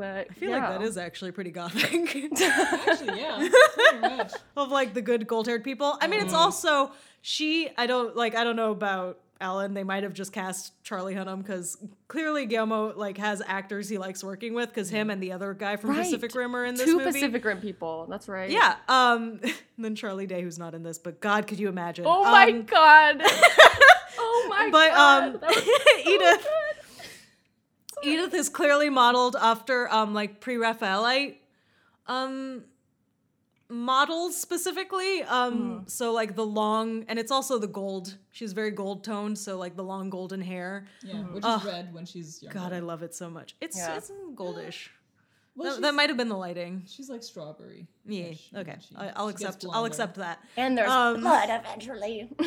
But 0.00 0.28
I 0.30 0.34
feel 0.34 0.50
like 0.50 0.62
that 0.62 0.80
is 0.80 0.96
actually 0.96 1.30
pretty 1.32 1.50
gothic. 1.50 1.92
Actually, 2.40 3.20
yeah. 3.20 3.48
Pretty 4.00 4.16
much. 4.16 4.32
of 4.56 4.70
like 4.70 4.94
the 4.94 5.02
good 5.02 5.26
gold-haired 5.26 5.62
people. 5.62 5.98
I 6.00 6.06
mean, 6.06 6.20
it's 6.20 6.32
also 6.32 6.92
she. 7.20 7.68
I 7.76 7.86
don't 7.86 8.16
like. 8.16 8.34
I 8.34 8.42
don't 8.44 8.56
know 8.56 8.70
about 8.70 9.18
Alan. 9.42 9.74
They 9.74 9.84
might 9.84 10.02
have 10.04 10.14
just 10.14 10.32
cast 10.32 10.72
Charlie 10.82 11.14
Hunnam 11.14 11.38
because 11.42 11.76
clearly 12.08 12.46
Guillermo 12.46 12.94
like 12.96 13.18
has 13.18 13.42
actors 13.46 13.90
he 13.90 13.98
likes 13.98 14.24
working 14.24 14.54
with 14.54 14.70
because 14.70 14.88
him 14.88 15.10
and 15.10 15.22
the 15.22 15.32
other 15.32 15.52
guy 15.52 15.76
from 15.76 15.90
Right. 15.90 15.98
Pacific 15.98 16.34
Rim 16.34 16.56
are 16.56 16.64
in 16.64 16.76
this 16.76 16.86
two 16.86 16.96
movie. 16.96 17.12
Pacific 17.12 17.44
Rim 17.44 17.60
people. 17.60 18.06
That's 18.08 18.26
right. 18.26 18.48
Yeah. 18.50 18.76
Um. 18.88 19.40
and 19.42 19.54
then 19.78 19.94
Charlie 19.96 20.26
Day, 20.26 20.40
who's 20.40 20.58
not 20.58 20.74
in 20.74 20.82
this, 20.82 20.98
but 20.98 21.20
God, 21.20 21.46
could 21.46 21.58
you 21.60 21.68
imagine? 21.68 22.06
Oh 22.08 22.22
my 22.24 22.46
Um, 22.48 22.62
god. 22.62 23.20
oh 24.18 24.46
my 24.48 24.70
But 24.72 24.90
god. 24.94 25.32
But 25.32 25.34
um, 25.34 25.40
That 25.40 25.50
was 25.50 26.04
so 26.04 26.10
Edith. 26.10 26.42
good. 26.42 26.79
Edith 28.02 28.34
is 28.34 28.48
clearly 28.48 28.90
modeled 28.90 29.36
after 29.36 29.92
um 29.92 30.14
like 30.14 30.40
pre-Raphaelite 30.40 31.40
um 32.06 32.64
models 33.68 34.36
specifically. 34.40 35.22
Um 35.22 35.84
so 35.86 36.12
like 36.12 36.34
the 36.34 36.44
long 36.46 37.04
and 37.08 37.18
it's 37.18 37.30
also 37.30 37.58
the 37.58 37.68
gold. 37.68 38.16
She's 38.32 38.52
very 38.52 38.70
gold 38.70 39.04
toned, 39.04 39.38
so 39.38 39.58
like 39.58 39.76
the 39.76 39.84
long 39.84 40.10
golden 40.10 40.40
hair. 40.40 40.86
Yeah, 41.02 41.22
which 41.24 41.44
Ugh. 41.46 41.60
is 41.60 41.66
red 41.66 41.94
when 41.94 42.06
she's 42.06 42.42
younger. 42.42 42.58
God, 42.58 42.72
I 42.72 42.80
love 42.80 43.02
it 43.02 43.14
so 43.14 43.30
much. 43.30 43.54
It's 43.60 43.76
Yeah. 43.76 43.96
it's 43.96 44.10
goldish. 44.34 44.88
Well, 45.60 45.74
that, 45.74 45.82
that 45.82 45.94
might 45.94 46.08
have 46.08 46.16
been 46.16 46.28
the 46.28 46.36
lighting. 46.36 46.82
she's 46.86 47.08
like 47.10 47.22
strawberry. 47.22 47.86
Yeah. 48.06 48.32
Okay. 48.56 48.76
she- 48.80 48.96
I, 48.96 49.12
I'll 49.16 49.28
she 49.28 49.36
gets 49.44 49.56
accept. 49.56 49.66
I'll 49.74 49.84
accept 49.84 50.16
that. 50.16 50.38
And 50.56 50.76
there's 50.76 50.90
Um, 50.90 51.20
blood 51.20 51.48
eventually. 51.50 52.30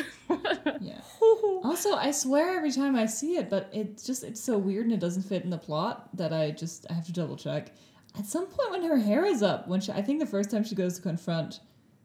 Yeah. 0.80 1.00
Also, 1.64 1.94
I 1.94 2.10
swear 2.10 2.56
every 2.56 2.70
time 2.72 2.94
I 2.94 3.06
see 3.06 3.36
it, 3.36 3.48
but 3.48 3.70
it's 3.72 4.04
just 4.04 4.22
it's 4.22 4.40
so 4.42 4.58
weird 4.58 4.84
and 4.84 4.92
it 4.94 5.00
doesn't 5.00 5.22
fit 5.22 5.44
in 5.44 5.50
the 5.50 5.56
plot 5.58 6.14
that 6.16 6.30
I 6.32 6.50
just 6.50 6.84
I 6.90 6.92
have 6.92 7.06
to 7.06 7.12
double 7.12 7.36
check. 7.36 7.72
At 8.18 8.26
some 8.26 8.46
point 8.46 8.70
when 8.70 8.84
her 8.84 8.98
hair 8.98 9.24
is 9.24 9.42
up, 9.42 9.66
when 9.66 9.80
she 9.80 9.90
I 9.92 10.02
think 10.02 10.20
the 10.20 10.26
first 10.26 10.50
time 10.50 10.62
she 10.62 10.74
goes 10.74 10.96
to 10.96 11.02
confront 11.02 11.60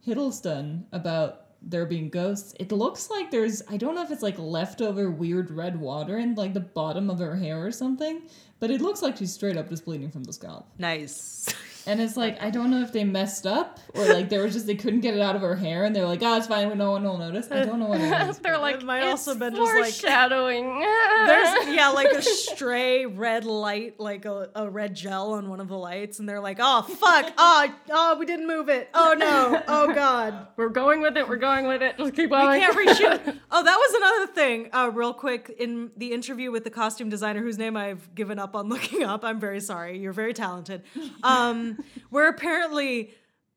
Hiddleston 0.07 0.85
about 0.93 1.41
there 1.61 1.85
being 1.85 2.09
ghosts, 2.09 2.53
it 2.59 2.71
looks 2.71 3.09
like 3.09 3.31
there's 3.31 3.61
I 3.69 3.75
don't 3.77 3.95
know 3.95 4.01
if 4.03 4.11
it's 4.11 4.23
like 4.23 4.39
leftover 4.39 5.11
weird 5.11 5.51
red 5.51 5.77
water 5.79 6.17
in 6.17 6.35
like 6.35 6.53
the 6.53 6.61
bottom 6.61 7.09
of 7.09 7.19
her 7.19 7.35
hair 7.35 7.63
or 7.65 7.71
something, 7.71 8.21
but 8.59 8.71
it 8.71 8.81
looks 8.81 9.01
like 9.01 9.17
she's 9.17 9.33
straight 9.33 9.57
up 9.57 9.69
just 9.69 9.85
bleeding 9.85 10.11
from 10.11 10.23
the 10.23 10.33
scalp. 10.33 10.67
Nice. 10.77 11.53
And 11.87 12.01
it's 12.01 12.15
like 12.17 12.41
I 12.41 12.49
don't 12.49 12.69
know 12.69 12.81
if 12.81 12.91
they 12.91 13.03
messed 13.03 13.47
up 13.47 13.79
or 13.95 14.05
like 14.05 14.29
they 14.29 14.37
were 14.37 14.49
just 14.49 14.67
they 14.67 14.75
couldn't 14.75 14.99
get 15.01 15.13
it 15.15 15.21
out 15.21 15.35
of 15.35 15.41
her 15.41 15.55
hair 15.55 15.85
and 15.85 15.95
they're 15.95 16.05
like, 16.05 16.21
oh, 16.21 16.37
it's 16.37 16.47
fine, 16.47 16.77
no 16.77 16.91
one 16.91 17.03
will 17.03 17.17
notice. 17.17 17.47
I 17.51 17.65
don't 17.65 17.79
know 17.79 17.87
what 17.87 17.99
it 18.01 18.11
is. 18.29 18.37
They're 18.39 18.57
like, 18.57 18.77
It 18.77 18.83
might 18.85 18.99
it's 19.03 19.27
also 19.27 19.35
been 19.35 19.55
just 19.55 19.73
like- 19.73 19.85
foreshadowing. 19.85 20.65
There's 20.79 21.67
yeah, 21.75 21.89
like 21.89 22.07
a 22.11 22.21
stray 22.21 23.05
red 23.05 23.45
light, 23.45 23.99
like 23.99 24.25
a, 24.25 24.49
a 24.55 24.69
red 24.69 24.95
gel 24.95 25.33
on 25.33 25.49
one 25.49 25.59
of 25.59 25.67
the 25.67 25.77
lights, 25.77 26.19
and 26.19 26.27
they're 26.27 26.39
like, 26.39 26.57
"Oh 26.59 26.81
fuck! 26.83 27.33
Oh, 27.37 27.67
oh, 27.91 28.17
we 28.19 28.25
didn't 28.25 28.47
move 28.47 28.69
it. 28.69 28.89
Oh 28.93 29.15
no! 29.17 29.61
Oh 29.67 29.93
god, 29.93 30.47
we're 30.57 30.69
going 30.69 31.01
with 31.01 31.17
it. 31.17 31.27
We're 31.27 31.37
going 31.37 31.67
with 31.67 31.81
it. 31.81 31.97
Just 31.97 32.15
keep 32.15 32.29
going. 32.29 32.49
we 32.51 32.59
can't 32.59 32.75
reshoot." 32.75 33.37
Oh, 33.51 33.63
that 33.63 33.75
was 33.77 33.93
another 33.95 34.27
thing. 34.33 34.69
Uh, 34.73 34.91
real 34.93 35.13
quick, 35.13 35.55
in 35.59 35.91
the 35.97 36.11
interview 36.13 36.51
with 36.51 36.63
the 36.63 36.69
costume 36.69 37.09
designer, 37.09 37.41
whose 37.41 37.57
name 37.57 37.75
I've 37.77 38.13
given 38.15 38.39
up 38.39 38.55
on 38.55 38.69
looking 38.69 39.03
up. 39.03 39.23
I'm 39.23 39.39
very 39.39 39.59
sorry. 39.61 39.97
You're 39.99 40.13
very 40.13 40.33
talented. 40.33 40.83
Um, 41.23 41.68
where 42.09 42.27
apparently 42.27 43.11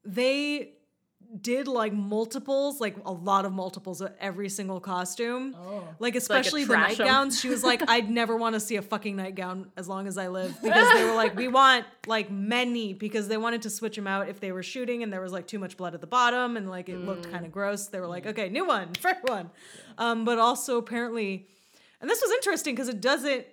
they 0.04 0.72
did 1.40 1.66
like 1.66 1.92
multiples, 1.94 2.80
like 2.80 2.96
a 3.06 3.12
lot 3.12 3.46
of 3.46 3.52
multiples 3.52 4.00
of 4.02 4.12
every 4.20 4.48
single 4.48 4.80
costume. 4.80 5.56
Oh. 5.58 5.76
Like 5.98 6.12
like 6.12 6.16
especially 6.16 6.64
the 6.64 6.76
nightgowns. 6.76 7.40
She 7.40 7.48
was 7.48 7.64
like, 7.64 7.88
I'd 7.88 8.10
never 8.10 8.36
want 8.36 8.54
to 8.54 8.60
see 8.60 8.76
a 8.76 8.82
fucking 8.82 9.16
nightgown 9.16 9.70
as 9.76 9.88
long 9.88 10.06
as 10.06 10.18
I 10.18 10.28
live 10.28 10.54
because 10.62 10.92
they 10.92 11.04
were 11.04 11.14
like, 11.14 11.34
we 11.34 11.48
want 11.48 11.86
like 12.06 12.30
many 12.30 12.92
because 12.92 13.28
they 13.28 13.38
wanted 13.38 13.62
to 13.62 13.70
switch 13.70 13.96
them 13.96 14.06
out 14.06 14.28
if 14.28 14.40
they 14.40 14.52
were 14.52 14.62
shooting 14.62 15.02
and 15.02 15.12
there 15.12 15.20
was 15.20 15.32
like 15.32 15.46
too 15.46 15.58
much 15.58 15.76
blood 15.76 15.94
at 15.94 16.00
the 16.00 16.06
bottom 16.06 16.56
and 16.56 16.68
like 16.68 16.88
it 16.88 16.98
looked 16.98 17.30
kind 17.30 17.46
of 17.46 17.52
gross. 17.52 17.86
They 17.86 18.00
were 18.00 18.06
like, 18.08 18.26
okay, 18.26 18.48
new 18.48 18.66
one, 18.66 18.92
fresh 19.00 19.18
one. 19.22 19.50
Um, 19.96 20.24
but 20.24 20.38
also 20.38 20.76
apparently, 20.76 21.46
and 22.00 22.10
this 22.10 22.20
was 22.20 22.30
interesting 22.32 22.74
because 22.74 22.88
it 22.88 23.00
doesn't 23.00 23.46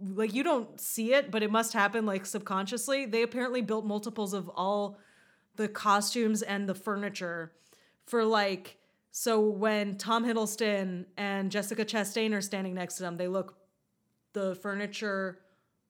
like 0.00 0.34
you 0.34 0.42
don't 0.42 0.80
see 0.80 1.12
it, 1.14 1.30
but 1.30 1.42
it 1.42 1.50
must 1.50 1.72
happen 1.72 2.06
like 2.06 2.26
subconsciously. 2.26 3.06
They 3.06 3.22
apparently 3.22 3.62
built 3.62 3.84
multiples 3.84 4.32
of 4.32 4.48
all 4.54 4.98
the 5.56 5.68
costumes 5.68 6.42
and 6.42 6.68
the 6.68 6.74
furniture 6.74 7.52
for 8.06 8.24
like 8.24 8.78
so 9.10 9.40
when 9.40 9.96
Tom 9.96 10.24
Hiddleston 10.26 11.06
and 11.16 11.50
Jessica 11.50 11.84
Chastain 11.84 12.34
are 12.34 12.42
standing 12.42 12.74
next 12.74 12.96
to 12.96 13.02
them, 13.02 13.16
they 13.16 13.28
look 13.28 13.56
the 14.34 14.54
furniture 14.56 15.38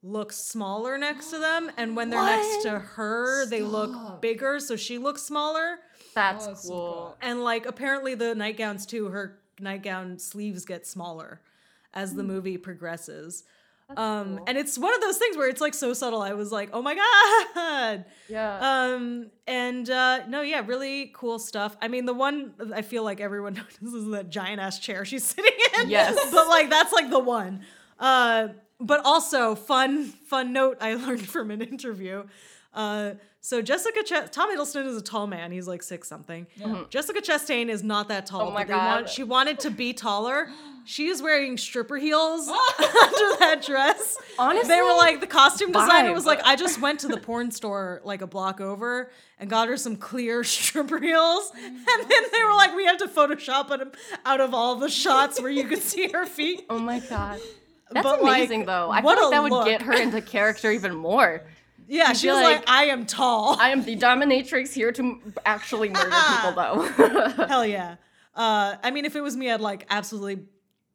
looks 0.03 0.37
smaller 0.37 0.97
next 0.97 1.31
to 1.31 1.39
them, 1.39 1.69
and 1.75 1.95
when 1.97 2.09
they're 2.09 2.23
next 2.23 2.63
to 2.63 2.79
her, 2.79 3.45
they 3.47 3.61
look 3.61 4.21
bigger, 4.21 4.59
so 4.59 4.75
she 4.77 4.97
looks 4.97 5.21
smaller. 5.23 5.79
That's 6.13 6.47
Oh, 6.47 6.53
so 6.53 6.69
cool. 6.69 7.17
And 7.21 7.43
like 7.43 7.65
apparently 7.65 8.15
the 8.15 8.33
nightgowns 8.33 8.85
too, 8.85 9.07
her 9.09 9.39
nightgown 9.59 10.17
sleeves 10.19 10.63
get 10.65 10.87
smaller 10.87 11.41
as 11.93 12.13
the 12.15 12.23
movie 12.23 12.57
progresses. 12.57 13.43
Um 13.95 14.37
cool. 14.37 14.43
and 14.47 14.57
it's 14.57 14.77
one 14.77 14.93
of 14.93 14.99
those 15.01 15.17
things 15.17 15.37
where 15.37 15.47
it's 15.47 15.61
like 15.61 15.73
so 15.73 15.93
subtle. 15.93 16.21
I 16.21 16.33
was 16.33 16.51
like, 16.51 16.69
"Oh 16.73 16.81
my 16.81 16.95
god." 16.95 18.05
Yeah. 18.27 18.57
Um 18.59 19.31
and 19.47 19.89
uh 19.89 20.27
no, 20.27 20.41
yeah, 20.41 20.61
really 20.65 21.11
cool 21.15 21.39
stuff. 21.39 21.77
I 21.81 21.87
mean, 21.87 22.05
the 22.05 22.13
one 22.13 22.53
I 22.75 22.81
feel 22.81 23.03
like 23.03 23.21
everyone 23.21 23.53
notices 23.81 23.93
is 23.93 24.11
that 24.11 24.29
giant 24.29 24.59
ass 24.59 24.79
chair 24.79 25.05
she's 25.05 25.23
sitting 25.23 25.53
in. 25.79 25.89
Yes. 25.89 26.15
but 26.33 26.47
like 26.49 26.69
that's 26.69 26.91
like 26.91 27.09
the 27.09 27.19
one. 27.19 27.61
Uh 27.99 28.49
but 28.79 29.01
also 29.05 29.55
fun 29.55 30.05
fun 30.05 30.51
note 30.51 30.77
I 30.81 30.93
learned 31.05 31.27
from 31.27 31.49
an 31.51 31.61
interview. 31.61 32.25
Uh 32.73 33.11
so 33.47 33.61
Jessica 33.61 34.03
Ch- 34.03 34.29
Tom 34.31 34.53
Hiddleston 34.53 34.85
is 34.87 34.97
a 34.97 35.01
tall 35.01 35.25
man. 35.25 35.53
He's 35.53 35.69
like 35.69 35.81
six 35.81 36.07
something. 36.09 36.45
Mm-hmm. 36.59 36.83
Jessica 36.89 37.21
Chastain 37.21 37.69
is 37.69 37.81
not 37.81 38.09
that 38.09 38.25
tall. 38.25 38.49
Oh 38.49 38.51
my 38.51 38.61
but 38.63 38.67
they 38.67 38.73
want- 38.73 39.05
God. 39.05 39.09
she 39.09 39.23
wanted 39.23 39.59
to 39.61 39.69
be 39.71 39.93
taller. 39.93 40.49
She 40.89 41.07
is 41.07 41.21
wearing 41.21 41.57
stripper 41.57 41.97
heels 41.97 42.47
under 42.79 43.37
that 43.39 43.61
dress. 43.61 44.15
Honestly, 44.39 44.69
They 44.73 44.81
were 44.81 44.93
like 44.95 45.19
the 45.19 45.27
costume 45.27 45.73
designer 45.73 46.13
was 46.13 46.25
like, 46.25 46.39
I 46.45 46.55
just 46.55 46.79
went 46.79 47.01
to 47.01 47.09
the 47.09 47.17
porn 47.17 47.51
store 47.51 47.99
like 48.05 48.21
a 48.21 48.25
block 48.27 48.61
over 48.61 49.11
and 49.37 49.49
got 49.49 49.67
her 49.67 49.75
some 49.75 49.97
clear 49.97 50.43
stripper 50.55 50.99
heels, 51.01 51.51
oh 51.53 51.57
and 51.57 52.09
then 52.09 52.23
they 52.31 52.41
were 52.41 52.53
like, 52.53 52.73
we 52.73 52.85
had 52.85 52.99
to 52.99 53.07
Photoshop 53.09 53.67
them 53.67 53.91
out 54.25 54.39
of 54.39 54.53
all 54.53 54.77
the 54.77 54.87
shots 54.89 55.41
where 55.41 55.51
you 55.51 55.65
could 55.65 55.81
see 55.83 56.07
her 56.07 56.25
feet. 56.25 56.65
oh 56.69 56.79
my 56.79 56.99
god. 57.01 57.41
That's 57.91 58.03
But, 58.07 58.23
like, 58.23 58.37
amazing 58.37 58.65
though. 58.65 58.89
I 58.89 59.01
feel 59.01 59.09
like 59.23 59.31
that 59.31 59.43
would 59.43 59.51
look. 59.51 59.65
get 59.67 59.81
her 59.81 59.91
into 59.93 60.21
character 60.21 60.71
even 60.71 60.95
more. 60.95 61.43
Yeah, 61.87 62.13
she 62.13 62.27
feel 62.27 62.35
was 62.35 62.43
like, 62.43 62.57
like- 62.59 62.69
I 62.69 62.85
am 62.85 63.05
tall. 63.05 63.55
I 63.59 63.69
am 63.69 63.83
the 63.83 63.95
dominatrix 63.95 64.73
here 64.73 64.91
to 64.91 65.19
actually 65.45 65.89
murder 65.89 66.09
people 66.35 66.51
though. 66.51 67.45
Hell 67.47 67.65
yeah. 67.65 67.95
Uh, 68.35 68.75
I 68.83 68.91
mean, 68.91 69.05
if 69.05 69.15
it 69.15 69.21
was 69.21 69.35
me, 69.35 69.49
I'd 69.51 69.61
like 69.61 69.85
absolutely 69.89 70.45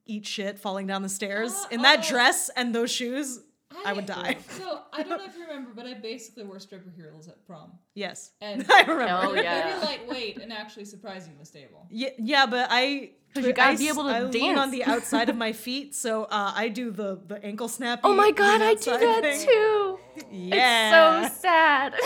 eat 0.05 0.25
shit 0.25 0.59
falling 0.59 0.87
down 0.87 1.01
the 1.01 1.09
stairs 1.09 1.51
Uh, 1.53 1.67
in 1.71 1.81
that 1.81 2.05
oh. 2.05 2.09
dress 2.09 2.49
and 2.55 2.73
those 2.73 2.91
shoes. 2.91 3.39
I 3.85 3.93
would 3.93 4.05
die. 4.05 4.37
So 4.49 4.81
I 4.93 5.01
don't 5.03 5.17
know 5.17 5.25
if 5.25 5.35
you 5.35 5.41
remember, 5.47 5.71
but 5.75 5.85
I 5.87 5.95
basically 5.95 6.43
wore 6.43 6.59
stripper 6.59 6.91
heels 6.95 7.27
at 7.27 7.45
prom. 7.47 7.71
Yes, 7.95 8.31
And 8.41 8.65
I 8.71 8.81
remember. 8.81 9.05
Hell 9.07 9.35
yeah. 9.35 9.69
very 9.77 9.85
lightweight 9.85 10.37
and 10.41 10.51
actually 10.51 10.85
surprisingly 10.85 11.45
stable. 11.45 11.85
Yeah, 11.91 12.09
yeah, 12.17 12.45
but 12.47 12.67
I 12.71 13.11
'Cause 13.35 13.45
you 13.47 13.53
gotta 13.53 13.73
I 13.73 13.77
be 13.77 13.87
able 13.87 14.03
to 14.03 14.09
I 14.09 14.21
lean 14.23 14.57
on 14.59 14.69
the 14.71 14.83
outside 14.93 15.29
of 15.29 15.35
my 15.35 15.53
feet, 15.53 15.93
so 15.95 16.23
uh, 16.25 16.53
I 16.55 16.69
do 16.69 16.91
the 16.91 17.19
the 17.27 17.43
ankle 17.43 17.67
snap. 17.67 18.01
oh 18.03 18.13
my 18.15 18.31
god, 18.31 18.61
I 18.61 18.73
do 18.75 18.91
that 18.97 19.43
too. 19.45 19.99
Yeah, 20.31 21.25
It's 21.25 21.35
so 21.35 21.41
sad. 21.41 21.93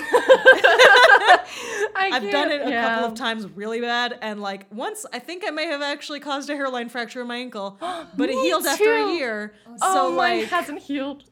I 1.95 2.09
I've 2.13 2.31
done 2.31 2.51
it 2.51 2.61
a 2.65 2.69
yeah. 2.69 2.87
couple 2.95 3.09
of 3.09 3.15
times 3.15 3.45
really 3.47 3.81
bad, 3.81 4.17
and 4.21 4.41
like 4.41 4.65
once 4.71 5.05
I 5.11 5.19
think 5.19 5.43
I 5.45 5.51
may 5.51 5.65
have 5.67 5.81
actually 5.81 6.19
caused 6.21 6.49
a 6.49 6.55
hairline 6.55 6.87
fracture 6.89 7.21
in 7.21 7.27
my 7.27 7.37
ankle, 7.37 7.77
but 7.81 8.29
it 8.29 8.35
Me 8.35 8.41
healed 8.43 8.65
after 8.65 8.93
a 8.93 9.13
year. 9.13 9.53
Oh, 9.81 9.93
so 9.93 10.11
mine 10.15 10.39
like, 10.41 10.49
hasn't 10.49 10.79
healed. 10.79 11.23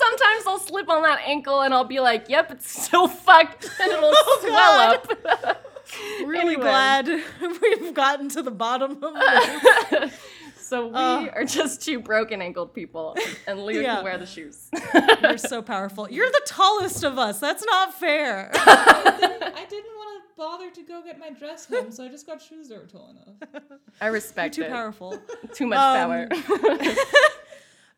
Sometimes 0.00 0.46
I'll 0.46 0.58
slip 0.58 0.88
on 0.88 1.02
that 1.02 1.20
ankle 1.26 1.60
and 1.62 1.72
I'll 1.74 1.84
be 1.84 2.00
like, 2.00 2.28
"Yep, 2.28 2.50
it's 2.52 2.84
still 2.84 3.08
fucked," 3.08 3.68
and 3.80 3.92
it'll 3.92 4.12
swell 4.40 4.80
up. 4.80 5.10
really 6.24 6.54
Anyway. 6.54 6.62
glad 6.62 7.08
we've 7.62 7.92
gotten 7.94 8.28
to 8.30 8.42
the 8.42 8.50
bottom 8.50 9.02
of 9.02 9.14
this. 9.14 10.12
so 10.56 10.88
we 10.88 10.94
Uh. 10.94 11.26
are 11.34 11.44
just 11.44 11.82
two 11.82 12.00
broken 12.00 12.40
ankled 12.40 12.72
people, 12.74 13.16
and 13.46 13.64
Leah 13.66 13.82
Yeah. 13.82 13.94
can 13.96 14.04
wear 14.04 14.18
the 14.18 14.26
shoes. 14.26 14.70
You're 15.22 15.36
so 15.38 15.60
powerful. 15.62 16.08
You're 16.10 16.30
the 16.30 16.42
tallest 16.46 17.04
of 17.04 17.18
us. 17.18 17.38
That's 17.40 17.64
not 17.64 17.92
fair. 17.94 18.50
I 18.54 19.66
didn't 19.68 19.94
want 19.96 20.22
to 20.22 20.28
bother 20.36 20.70
to 20.70 20.82
go 20.82 21.02
get 21.02 21.18
my 21.18 21.30
dress 21.30 21.66
home, 21.66 21.90
so 21.92 22.04
I 22.04 22.08
just 22.08 22.26
got 22.26 22.40
shoes 22.40 22.68
that 22.68 22.78
were 22.80 22.86
tall 22.86 23.10
enough. 23.10 23.62
I 24.00 24.06
respect 24.06 24.56
you. 24.56 24.64
Too 24.64 24.68
it. 24.70 24.72
powerful. 24.72 25.20
Too 25.52 25.66
much 25.66 25.78
Um, 25.78 25.96
power. 25.98 26.28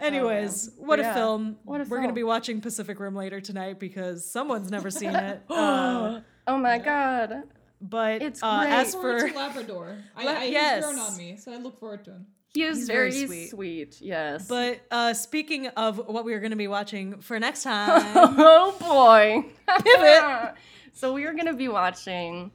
Anyways, 0.00 0.70
what 0.78 0.98
a 0.98 1.02
Yeah. 1.02 1.14
film. 1.14 1.56
What 1.64 1.80
a 1.80 1.84
We're 1.84 1.98
going 1.98 2.08
to 2.08 2.14
be 2.14 2.24
watching 2.24 2.60
Pacific 2.60 2.98
Rim 3.00 3.14
later 3.14 3.40
tonight 3.40 3.78
because 3.78 4.28
someone's 4.28 4.70
never 4.70 4.90
seen 4.90 5.10
it. 5.14 5.42
Uh, 5.48 6.20
oh 6.46 6.58
my 6.58 6.78
god. 6.78 7.44
but 7.80 8.22
It's 8.22 8.42
uh, 8.42 8.60
great. 8.60 8.70
as 8.72 8.94
I 8.94 8.98
look 8.98 9.02
forward 9.02 9.30
for 9.32 9.38
Labrador. 9.38 9.98
I, 10.16 10.24
La- 10.24 10.32
I, 10.32 10.44
yes. 10.44 10.84
He's 10.84 10.94
grown 10.94 10.98
on 11.06 11.16
me, 11.16 11.36
so 11.36 11.52
I 11.52 11.56
look 11.58 11.78
forward 11.78 12.04
to 12.04 12.10
him. 12.12 12.26
He 12.48 12.62
is 12.62 12.78
He's 12.78 12.86
very 12.86 13.10
very, 13.10 13.26
sweet. 13.26 13.50
sweet. 13.50 14.00
Yes. 14.00 14.46
but 14.46 14.80
uh, 14.90 15.12
speaking 15.14 15.66
of 15.68 15.98
what 16.06 16.24
we 16.24 16.34
are 16.34 16.38
going 16.40 16.50
to 16.52 16.56
be 16.56 16.68
watching 16.68 17.20
for 17.20 17.38
next 17.40 17.62
time, 17.64 18.02
oh 18.16 18.76
boy. 18.80 19.44
Pivot. 19.82 20.54
so 20.92 21.12
we 21.12 21.24
are 21.24 21.34
gonna 21.34 21.54
be 21.54 21.66
watching 21.66 22.52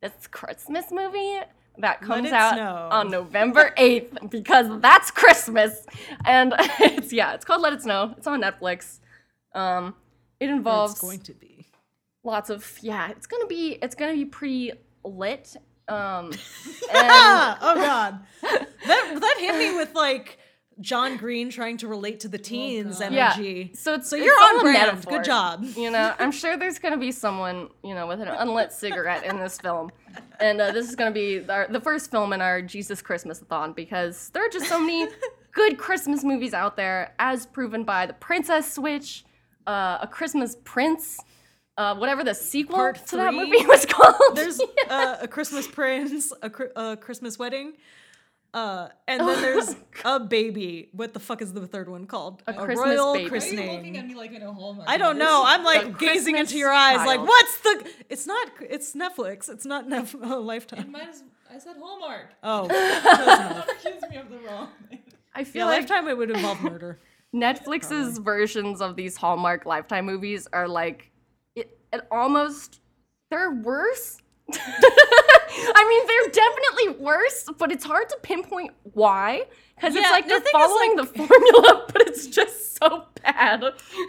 this 0.00 0.12
Christmas 0.30 0.86
movie 0.90 1.40
that 1.78 2.00
comes 2.00 2.30
out 2.30 2.54
Snow. 2.54 2.88
on 2.92 3.10
November 3.10 3.72
8th 3.78 4.30
because 4.30 4.80
that's 4.80 5.10
Christmas. 5.10 5.84
And 6.24 6.54
it's 6.80 7.12
yeah, 7.12 7.34
it's 7.34 7.44
called 7.44 7.62
Let 7.62 7.72
It 7.72 7.82
Snow. 7.82 8.14
It's 8.16 8.26
on 8.26 8.40
Netflix. 8.42 9.00
Um 9.54 9.94
it 10.40 10.50
involves 10.50 10.92
it's 10.94 11.00
going 11.00 11.20
to 11.20 11.32
be. 11.34 11.66
lots 12.22 12.50
of 12.50 12.78
yeah, 12.82 13.10
it's 13.10 13.26
gonna 13.26 13.46
be 13.46 13.78
it's 13.82 13.94
gonna 13.94 14.14
be 14.14 14.24
pretty 14.24 14.72
lit. 15.04 15.56
Um 15.88 16.26
and 16.92 17.52
oh 17.60 17.74
god, 17.76 18.20
that 18.42 18.66
that 19.20 19.36
hit 19.38 19.56
me 19.58 19.74
with 19.76 19.94
like 19.94 20.38
John 20.80 21.16
Green 21.16 21.50
trying 21.50 21.76
to 21.78 21.88
relate 21.88 22.20
to 22.20 22.28
the 22.28 22.38
teens 22.38 22.98
God. 22.98 23.12
yeah. 23.12 23.32
energy. 23.34 23.72
So 23.74 23.94
it's 23.94 24.10
So 24.10 24.16
it's 24.16 24.24
you're 24.24 24.34
on 24.34 24.60
brand. 24.60 24.86
metaphor. 24.88 25.12
Good 25.18 25.24
job. 25.24 25.64
You 25.76 25.90
know, 25.90 26.14
I'm 26.18 26.32
sure 26.32 26.56
there's 26.56 26.78
gonna 26.78 26.96
be 26.98 27.12
someone, 27.12 27.68
you 27.82 27.94
know, 27.94 28.06
with 28.06 28.20
an 28.20 28.28
unlit 28.28 28.72
cigarette 28.72 29.24
in 29.24 29.38
this 29.38 29.58
film, 29.58 29.90
and 30.40 30.60
uh, 30.60 30.72
this 30.72 30.88
is 30.88 30.96
gonna 30.96 31.10
be 31.10 31.48
our, 31.48 31.66
the 31.68 31.80
first 31.80 32.10
film 32.10 32.32
in 32.32 32.40
our 32.40 32.60
Jesus 32.62 33.00
Christmas-a-thon 33.02 33.72
because 33.72 34.30
there 34.30 34.44
are 34.44 34.48
just 34.48 34.66
so 34.66 34.80
many 34.80 35.06
good 35.52 35.78
Christmas 35.78 36.24
movies 36.24 36.52
out 36.54 36.76
there, 36.76 37.14
as 37.18 37.46
proven 37.46 37.84
by 37.84 38.06
The 38.06 38.14
Princess 38.14 38.72
Switch, 38.72 39.24
uh, 39.66 39.98
A 40.02 40.08
Christmas 40.10 40.56
Prince, 40.64 41.20
uh, 41.76 41.94
whatever 41.96 42.22
the 42.24 42.34
sequel 42.34 42.76
Part 42.76 43.06
to 43.06 43.16
that 43.16 43.34
movie 43.34 43.64
was 43.66 43.86
called. 43.86 44.36
There's 44.36 44.60
uh, 44.90 45.18
a 45.22 45.28
Christmas 45.28 45.66
Prince, 45.66 46.32
a, 46.42 46.50
a 46.76 46.96
Christmas 46.96 47.38
Wedding, 47.38 47.74
uh, 48.54 48.88
and 49.08 49.20
then 49.20 49.42
there's 49.42 49.74
a 50.04 50.20
baby. 50.20 50.88
What 50.92 51.12
the 51.12 51.18
fuck 51.18 51.42
is 51.42 51.52
the 51.52 51.66
third 51.66 51.88
one 51.88 52.06
called? 52.06 52.42
A 52.46 52.54
Christmas 52.54 52.96
royal 52.96 53.14
baby. 53.14 53.28
Why 53.28 53.38
are 53.38 53.50
you 53.50 53.70
looking 53.72 53.96
at 53.98 54.06
me 54.06 54.14
like 54.14 54.32
I 54.32 54.38
know 54.38 54.54
Hallmark? 54.54 54.88
I 54.88 54.96
don't 54.96 55.18
know. 55.18 55.42
I'm 55.44 55.64
like 55.64 55.82
The 55.82 55.90
gazing 56.06 56.34
Christmas 56.34 56.52
into 56.52 56.58
your 56.58 56.72
eyes, 56.72 57.04
like, 57.04 57.20
what's 57.20 57.58
the? 57.60 57.90
It's 58.08 58.26
not. 58.28 58.48
It's 58.60 58.94
Netflix. 58.94 59.48
It's 59.48 59.66
not 59.66 59.88
Nef- 59.88 60.14
oh, 60.22 60.40
Lifetime. 60.40 60.92
Might 60.92 61.08
as, 61.08 61.24
I 61.52 61.58
said 61.58 61.76
Hallmark. 61.80 62.32
Oh, 62.44 62.68
close 62.68 63.38
enough. 63.40 63.68
Accuse 63.68 64.02
me 64.08 64.16
of 64.18 64.30
the 64.30 64.38
wrong 64.38 64.68
thing. 64.88 65.00
I 65.34 65.42
feel 65.42 65.66
yeah, 65.66 65.72
like 65.72 65.80
Lifetime. 65.90 66.08
It 66.08 66.16
would 66.16 66.30
involve 66.30 66.62
murder. 66.62 67.00
Netflix's 67.34 68.18
versions 68.18 68.80
of 68.80 68.94
these 68.94 69.16
Hallmark 69.16 69.66
Lifetime 69.66 70.06
movies 70.06 70.46
are 70.52 70.68
like 70.68 71.10
it, 71.56 71.76
it 71.92 72.02
almost 72.12 72.80
they're 73.30 73.50
worse. 73.50 74.22
I 74.52 75.84
mean, 75.88 76.06
they're 76.06 76.32
definitely 76.32 77.04
worse, 77.04 77.46
but 77.58 77.72
it's 77.72 77.84
hard 77.84 78.08
to 78.10 78.16
pinpoint 78.22 78.72
why 78.82 79.44
because 79.76 79.94
Yeah, 79.94 80.02
it's 80.02 80.10
like 80.10 80.24
the 80.24 80.28
they're 80.28 80.40
following 80.52 80.96
like- 80.96 81.12
the 81.14 81.26
formula, 81.26 81.84
but 81.92 82.02
it's 82.02 82.26
just 82.28 82.76
so 82.76 83.04
bad. 83.22 83.64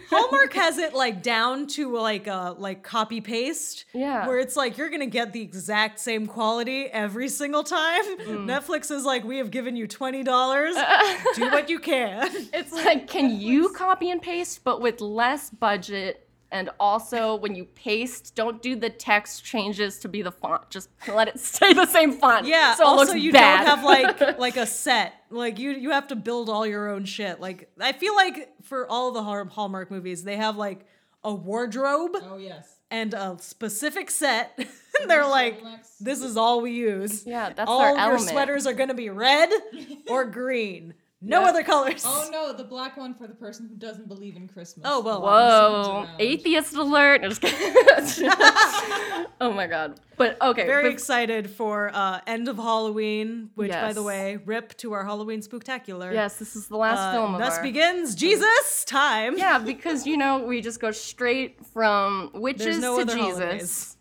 Hallmark 0.10 0.54
has 0.56 0.78
it 0.78 0.94
like 0.94 1.24
down 1.24 1.68
to 1.68 1.96
like 1.98 2.28
a 2.28 2.56
like 2.58 2.84
copy 2.84 3.22
paste. 3.22 3.86
Yeah. 3.94 4.28
Where 4.28 4.38
it's 4.40 4.56
like 4.56 4.78
you're 4.78 4.90
gonna 4.90 5.06
get 5.06 5.34
the 5.34 5.42
exact 5.42 6.00
same 6.00 6.28
quality 6.28 6.86
every 6.86 7.30
single 7.30 7.64
time. 7.64 8.04
Mm. 8.20 8.46
Netflix 8.46 8.92
is 8.92 9.06
like, 9.06 9.24
we 9.24 9.38
have 9.38 9.50
given 9.52 9.76
you 9.76 9.88
twenty 9.88 10.24
dollars. 10.24 10.76
Do 11.36 11.50
what 11.52 11.70
you 11.70 11.80
can. 11.80 12.30
It's 12.54 12.72
like, 12.74 13.08
can 13.08 13.40
you 13.40 13.70
copy 13.70 14.10
and 14.12 14.22
paste, 14.22 14.64
but 14.64 14.82
with 14.82 15.00
less 15.02 15.50
budget? 15.50 16.25
And 16.52 16.70
also, 16.80 17.36
when 17.36 17.56
you 17.56 17.66
paste, 17.66 18.36
don't 18.36 18.62
do 18.62 18.76
the 18.76 18.90
text 18.90 19.44
changes 19.44 20.00
to 20.00 20.08
be 20.08 20.22
the 20.22 20.32
font. 20.32 20.70
Just 20.70 20.90
let 21.08 21.28
it 21.28 21.40
stay 21.40 21.74
the 21.74 21.86
same 21.88 22.14
font. 22.14 22.46
Yeah. 22.46 22.76
so 22.76 22.84
it 22.84 22.88
also, 22.88 23.06
looks 23.14 23.20
you 23.24 23.32
bad. 23.32 23.66
don't 23.66 23.68
have 23.68 23.84
like 23.84 24.38
like 24.40 24.56
a 24.58 24.66
set. 24.66 25.14
Like 25.30 25.60
you 25.60 25.72
you 25.72 25.92
have 25.92 26.08
to 26.10 26.16
build 26.16 26.50
all 26.50 26.66
your 26.66 26.88
own 26.90 27.06
shit. 27.06 27.40
Like 27.42 27.70
I 27.80 27.92
feel 27.94 28.16
like 28.16 28.54
for 28.64 28.88
all 28.90 29.12
the 29.12 29.24
Hallmark 29.24 29.92
movies, 29.92 30.24
they 30.24 30.38
have 30.38 30.56
like 30.56 30.86
a 31.24 31.34
wardrobe 31.34 32.12
Oh 32.22 32.38
yes. 32.38 32.78
and 32.92 33.14
a 33.16 33.36
specific 33.40 34.12
set. 34.12 34.54
and 35.02 35.10
they're 35.10 35.26
like, 35.28 35.60
this 36.00 36.22
is 36.22 36.38
all 36.38 36.62
we 36.62 36.72
use. 36.72 37.26
Yeah, 37.26 37.52
that's 37.54 37.68
all 37.70 37.82
our 37.82 37.90
your 37.90 37.98
element. 38.00 38.30
sweaters 38.30 38.68
are 38.68 38.74
gonna 38.74 38.94
be 38.94 39.10
red 39.10 39.50
or 40.10 40.26
green. 40.26 40.94
No 41.22 41.42
Yeah. 41.42 41.48
other 41.50 41.64
colors. 41.64 42.04
Oh 42.06 42.28
no, 42.32 42.54
the 42.54 42.64
black 42.66 42.98
one 42.98 43.14
for 43.16 43.26
the 43.26 43.34
person 43.34 43.68
who 43.68 43.76
doesn't 43.76 44.08
believe 44.08 44.36
in 44.36 44.48
Christmas. 44.48 44.86
Oh, 44.88 45.02
well, 45.02 45.22
Whoa, 45.22 46.08
atheist 46.20 46.76
alert! 46.76 47.22
No, 47.22 47.30
just 47.30 47.42
oh 49.42 49.52
my 49.54 49.68
god. 49.68 50.00
But 50.18 50.40
okay, 50.42 50.66
Very 50.66 50.84
but- 50.84 50.92
excited 50.92 51.50
for 51.50 51.90
uh, 51.94 52.20
end 52.28 52.48
of 52.48 52.58
Halloween, 52.58 53.50
which, 53.56 53.72
by 53.72 53.94
the 53.94 54.04
way, 54.04 54.38
rip 54.46 54.76
to 54.78 54.94
our 54.94 55.04
Halloween 55.04 55.42
spooktacular. 55.42 56.14
yes, 56.14 56.38
this 56.38 56.56
is 56.56 56.68
the 56.68 56.78
last 56.78 57.00
Uh, 57.00 57.12
film 57.14 57.36
of 57.36 57.42
thus 57.42 57.58
our- 57.58 57.64
begins 57.64 58.16
Jesus 58.16 58.86
time. 58.86 59.38
Yeah, 59.38 59.58
because 59.58 60.06
you 60.06 60.18
know 60.18 60.40
we 60.46 60.62
just 60.62 60.80
go 60.80 60.92
straight 60.92 61.66
from 61.68 62.32
witches 62.34 62.80
no 62.80 62.98
to 62.98 63.02
other 63.02 63.16
Jesus. 63.16 63.40
holidays. 63.40 63.98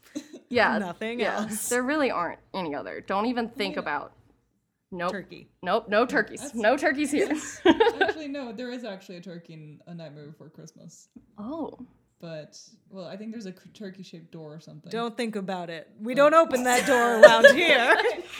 Yeah, 0.49 0.79
Nothing 0.91 1.21
yeah. 1.21 1.43
else. 1.43 1.69
There 1.69 1.83
really 1.83 2.11
aren't 2.11 2.41
any 2.53 2.75
other. 2.75 3.01
Don't 3.01 3.27
even 3.27 3.49
think 3.49 3.75
Yeah. 3.77 3.81
about. 3.81 4.13
Nope. 4.97 5.13
Turkey. 5.13 5.49
Nope. 5.63 5.89
No 5.89 6.07
turkeys. 6.07 6.41
That's- 6.41 6.55
No 6.55 6.77
turkeys 6.77 7.11
here. 7.11 7.29
Actually, 8.01 8.29
no, 8.29 8.53
there 8.53 8.71
is 8.71 8.85
actually 8.85 9.17
a 9.17 9.21
turkey 9.21 9.55
in 9.55 9.81
A 9.87 9.95
Nightmare 9.95 10.27
Before 10.27 10.49
Christmas. 10.49 11.09
oh. 11.39 11.79
But, 12.21 12.59
well, 12.89 13.05
I 13.05 13.19
think 13.19 13.33
there's 13.33 13.45
a 13.45 13.53
turkey 13.75 14.03
shaped 14.03 14.31
door 14.31 14.55
or 14.55 14.61
something. 14.61 14.91
Don't 14.91 15.15
think 15.15 15.37
about 15.37 15.69
it. 15.69 15.91
We 16.01 16.15
don't 16.15 16.33
open 16.33 16.63
that 16.63 16.87
door 16.87 17.21
around 17.21 17.45
here. 17.55 17.95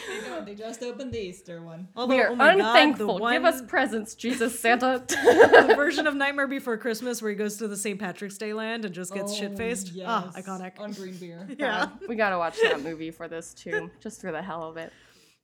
They 0.09 0.27
don't, 0.27 0.43
they 0.47 0.55
just 0.55 0.81
opened 0.81 1.11
the 1.13 1.19
Easter 1.19 1.61
one. 1.61 1.87
Although, 1.95 2.15
We 2.15 2.21
are 2.21 2.29
oh 2.29 2.35
my 2.35 2.55
God, 2.57 2.65
unthankful. 2.65 3.19
one, 3.19 3.33
Give 3.33 3.45
us 3.45 3.61
presents, 3.67 4.15
Jesus 4.15 4.59
Santa. 4.59 5.03
the 5.07 5.73
version 5.75 6.07
of 6.07 6.15
Nightmare 6.15 6.47
Before 6.47 6.77
Christmas 6.77 7.21
where 7.21 7.29
he 7.29 7.37
goes 7.37 7.57
to 7.57 7.67
the 7.67 7.77
St. 7.77 7.99
Patrick's 7.99 8.39
Day 8.39 8.53
land 8.53 8.85
and 8.85 8.95
just 8.95 9.13
gets 9.13 9.31
Oh, 9.33 9.35
shit 9.35 9.55
faced. 9.55 9.91
Ah, 10.03 10.31
yes, 10.35 10.43
iconic. 10.47 10.79
On 10.79 10.91
green 10.91 11.15
beer. 11.17 11.47
yeah. 11.59 11.89
we 12.09 12.15
gotta 12.15 12.39
watch 12.39 12.57
that 12.63 12.81
movie 12.81 13.11
for 13.11 13.27
this 13.27 13.53
too, 13.53 13.91
just 13.99 14.19
for 14.19 14.31
the 14.31 14.41
hell 14.41 14.63
of 14.63 14.77
it. 14.77 14.91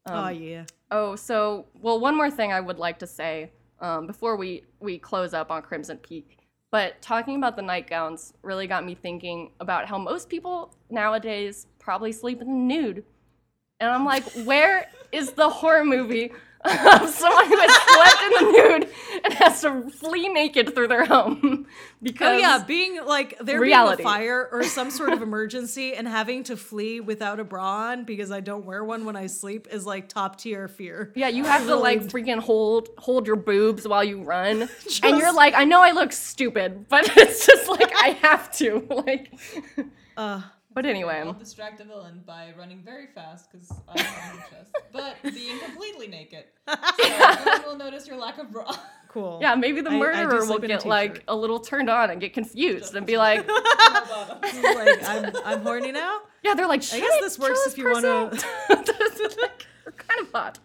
Oh 0.08 0.30
yeah. 0.30 0.66
Oh, 0.90 1.16
so 1.16 1.68
well, 1.82 2.00
one 2.00 2.16
more 2.16 2.32
thing 2.32 2.52
I 2.52 2.60
would 2.60 2.80
like 2.80 3.00
to 3.00 3.08
say 3.08 3.52
um, 3.80 4.08
before 4.08 4.36
we 4.36 4.64
we 4.80 4.98
close 4.98 5.34
up 5.34 5.52
on 5.52 5.62
Crimson 5.62 5.98
Peak. 5.98 6.38
But 6.72 7.02
talking 7.02 7.36
about 7.36 7.58
the 7.58 7.62
nightgowns 7.62 8.34
really 8.44 8.66
got 8.66 8.86
me 8.86 8.96
thinking 8.96 9.52
about 9.60 9.88
how 9.88 9.98
most 9.98 10.30
people 10.30 10.74
nowadays 10.90 11.68
probably 11.80 12.14
sleep 12.14 12.42
in 12.42 12.48
the 12.48 12.54
nude, 12.54 13.04
and 13.80 13.90
I'm 13.90 14.06
like, 14.06 14.24
where 14.46 14.90
is 15.12 15.32
the 15.34 15.50
horror 15.50 15.84
movie 15.84 16.32
of 17.04 17.10
someone 17.10 17.48
who 17.48 17.58
has 17.58 17.72
slept 17.94 18.24
in 18.24 18.32
the 18.32 18.52
nude 18.52 18.90
and 19.24 19.34
has 19.34 19.62
to 19.62 19.90
flee 19.90 20.30
naked 20.30 20.76
through 20.76 20.88
their 20.88 21.06
home? 21.06 21.66
because 22.02 22.28
Oh 22.36 22.38
yeah, 22.38 22.64
being 22.66 23.04
like 23.06 23.38
there 23.40 23.60
Reality. 23.60 24.04
being 24.04 24.08
a 24.08 24.12
fire 24.12 24.50
or 24.52 24.64
some 24.78 24.92
sort 24.92 25.14
of 25.14 25.22
emergency 25.22 25.94
and 25.94 26.08
having 26.08 26.44
to 26.46 26.58
flee 26.58 27.00
without 27.00 27.40
a 27.40 27.44
bra 27.44 27.90
on 27.90 28.04
because 28.04 28.32
I 28.32 28.40
don't 28.40 28.66
wear 28.66 28.84
one 28.84 29.06
when 29.06 29.16
I 29.16 29.28
sleep 29.28 29.68
is 29.72 29.86
like 29.86 30.08
top 30.08 30.38
tier 30.38 30.68
fear. 30.68 31.12
Yeah, 31.16 31.30
you 31.30 31.44
have 31.44 31.66
to 31.68 31.76
like 31.76 32.02
freaking 32.04 32.40
hold 32.40 32.90
hold 32.98 33.28
your 33.28 33.36
boobs 33.36 33.88
while 33.88 34.04
you 34.04 34.22
run, 34.24 34.70
and 35.04 35.18
you're 35.18 35.34
like, 35.34 35.54
I 35.56 35.66
know 35.66 35.82
I 35.82 35.92
look 35.92 36.12
stupid, 36.12 36.88
but 36.90 37.10
it's 37.18 37.46
just 37.46 37.68
like 37.70 37.92
I 37.96 38.10
have 38.22 38.52
to, 38.58 38.86
like. 38.90 39.34
Uh, 40.18 40.42
But 40.76 40.86
anyway, 40.86 41.22
I'll 41.26 41.34
distract 41.34 41.82
a 41.82 41.84
villain 41.84 42.24
by 42.26 42.54
running 42.58 42.82
very 42.82 43.08
fast 43.14 43.52
because 43.52 43.70
I 43.94 44.02
have 44.02 44.36
no 44.36 44.42
chest, 44.50 44.72
but 44.94 45.18
being 45.22 45.60
completely 45.60 46.08
naked. 46.08 46.46
So 46.68 47.44
no 47.46 47.62
will 47.68 47.78
notice 47.78 48.08
your 48.08 48.16
lack 48.18 48.38
of 48.38 48.52
bra. 48.52 48.72
cool. 49.10 49.40
yeah, 49.42 49.54
maybe 49.56 49.82
the 49.82 49.90
I- 49.90 49.94
I 49.94 49.98
do 49.98 50.00
murderer 50.00 50.36
will 50.40 50.46
sleep 50.48 50.64
in 50.64 50.72
a 50.72 50.76
get 50.78 50.86
like 50.86 51.14
t-shirt. 51.16 51.26
a 51.28 51.36
little 51.36 51.60
turned 51.60 51.90
on 51.90 52.10
and 52.12 52.22
get 52.22 52.34
confused 52.34 52.96
and 52.96 53.06
be 53.06 53.18
like, 53.18 53.46
No 53.46 53.62
bottom. 53.62 54.40
like 54.64 55.04
I'm 55.10 55.36
I'm 55.44 55.62
horny 55.62 55.92
now. 55.92 56.20
yeah, 56.44 56.54
they're 56.54 56.68
like, 56.68 56.84
I 56.94 57.00
guess 57.02 57.20
this 57.20 57.38
works 57.38 57.68
if 57.68 57.78
you 57.78 57.92
wanna- 57.92 58.30
person?" 58.30 58.50
like, 58.70 59.68
They're 59.84 59.92
kind 59.94 60.22
of 60.22 60.32
hot. 60.32 60.60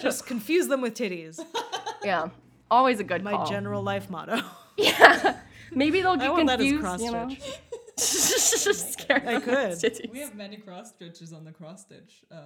Just 0.00 0.26
confuse 0.26 0.68
them 0.68 0.80
with 0.80 0.94
titties. 0.94 1.38
yeah, 2.02 2.30
always 2.70 2.98
a 3.00 3.04
good 3.04 3.22
My 3.22 3.32
call. 3.32 3.46
general 3.46 3.82
life 3.82 4.08
motto. 4.08 4.40
yeah, 4.78 5.36
maybe 5.72 6.00
they'll 6.00 6.16
get 6.16 6.28
I 6.28 6.30
want 6.30 6.46
that 6.46 6.60
as 6.60 6.66
confused. 6.66 6.82
cross 6.82 7.02
you 7.02 7.12
know, 7.12 7.28
stitch. 7.28 7.58
Just 7.98 8.92
scared 8.92 9.26
I 9.26 9.40
could. 9.40 9.72
titties. 9.72 10.10
We 10.10 10.20
have 10.20 10.34
many 10.34 10.56
cross 10.56 10.90
stitches 10.90 11.32
on 11.32 11.44
the 11.44 11.52
cross 11.52 11.82
stitch 11.82 12.24
uh, 12.30 12.36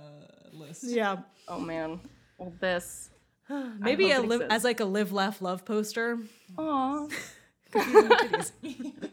list. 0.52 0.84
Yeah. 0.84 1.18
Oh 1.48 1.60
man, 1.60 2.00
well 2.38 2.52
this. 2.60 3.10
Maybe 3.78 4.10
a 4.12 4.20
it 4.20 4.28
live, 4.28 4.42
as 4.50 4.64
like 4.64 4.80
a 4.80 4.84
live 4.84 5.12
laugh 5.12 5.42
love 5.42 5.64
poster. 5.64 6.18
Aw. 6.58 7.06
Confusing 7.72 8.12
titties. 8.12 8.92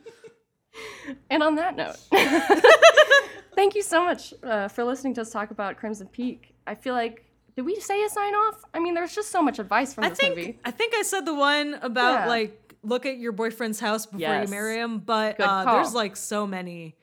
And 1.29 1.43
on 1.43 1.55
that 1.55 1.75
note, 1.75 1.97
thank 3.55 3.75
you 3.75 3.81
so 3.81 4.03
much 4.05 4.33
uh, 4.43 4.67
for 4.69 4.83
listening 4.85 5.13
to 5.15 5.21
us 5.21 5.29
talk 5.31 5.51
about 5.51 5.75
Crimson 5.75 6.07
Peak. 6.07 6.53
I 6.67 6.75
feel 6.75 6.93
like, 6.93 7.25
did 7.55 7.65
we 7.65 7.75
say 7.81 8.01
a 8.03 8.09
sign 8.09 8.33
off? 8.33 8.63
I 8.73 8.79
mean, 8.79 8.93
there's 8.93 9.13
just 9.13 9.29
so 9.29 9.41
much 9.41 9.59
advice 9.59 9.93
from 9.93 10.05
I 10.05 10.09
this 10.09 10.19
think 10.19 10.37
movie. 10.37 10.59
I 10.63 10.71
think 10.71 10.93
I 10.95 11.01
said 11.01 11.25
the 11.25 11.33
one 11.33 11.73
about 11.81 12.21
Yeah. 12.21 12.27
like 12.27 12.68
look 12.83 13.05
at 13.05 13.17
your 13.17 13.31
boyfriend's 13.31 13.79
house 13.79 14.05
before 14.05 14.19
Yes. 14.21 14.47
you 14.47 14.51
marry 14.55 14.77
him, 14.77 14.99
but 14.99 15.39
uh, 15.39 15.65
there's 15.73 15.93
like 15.93 16.15
so 16.15 16.45
many. 16.47 16.95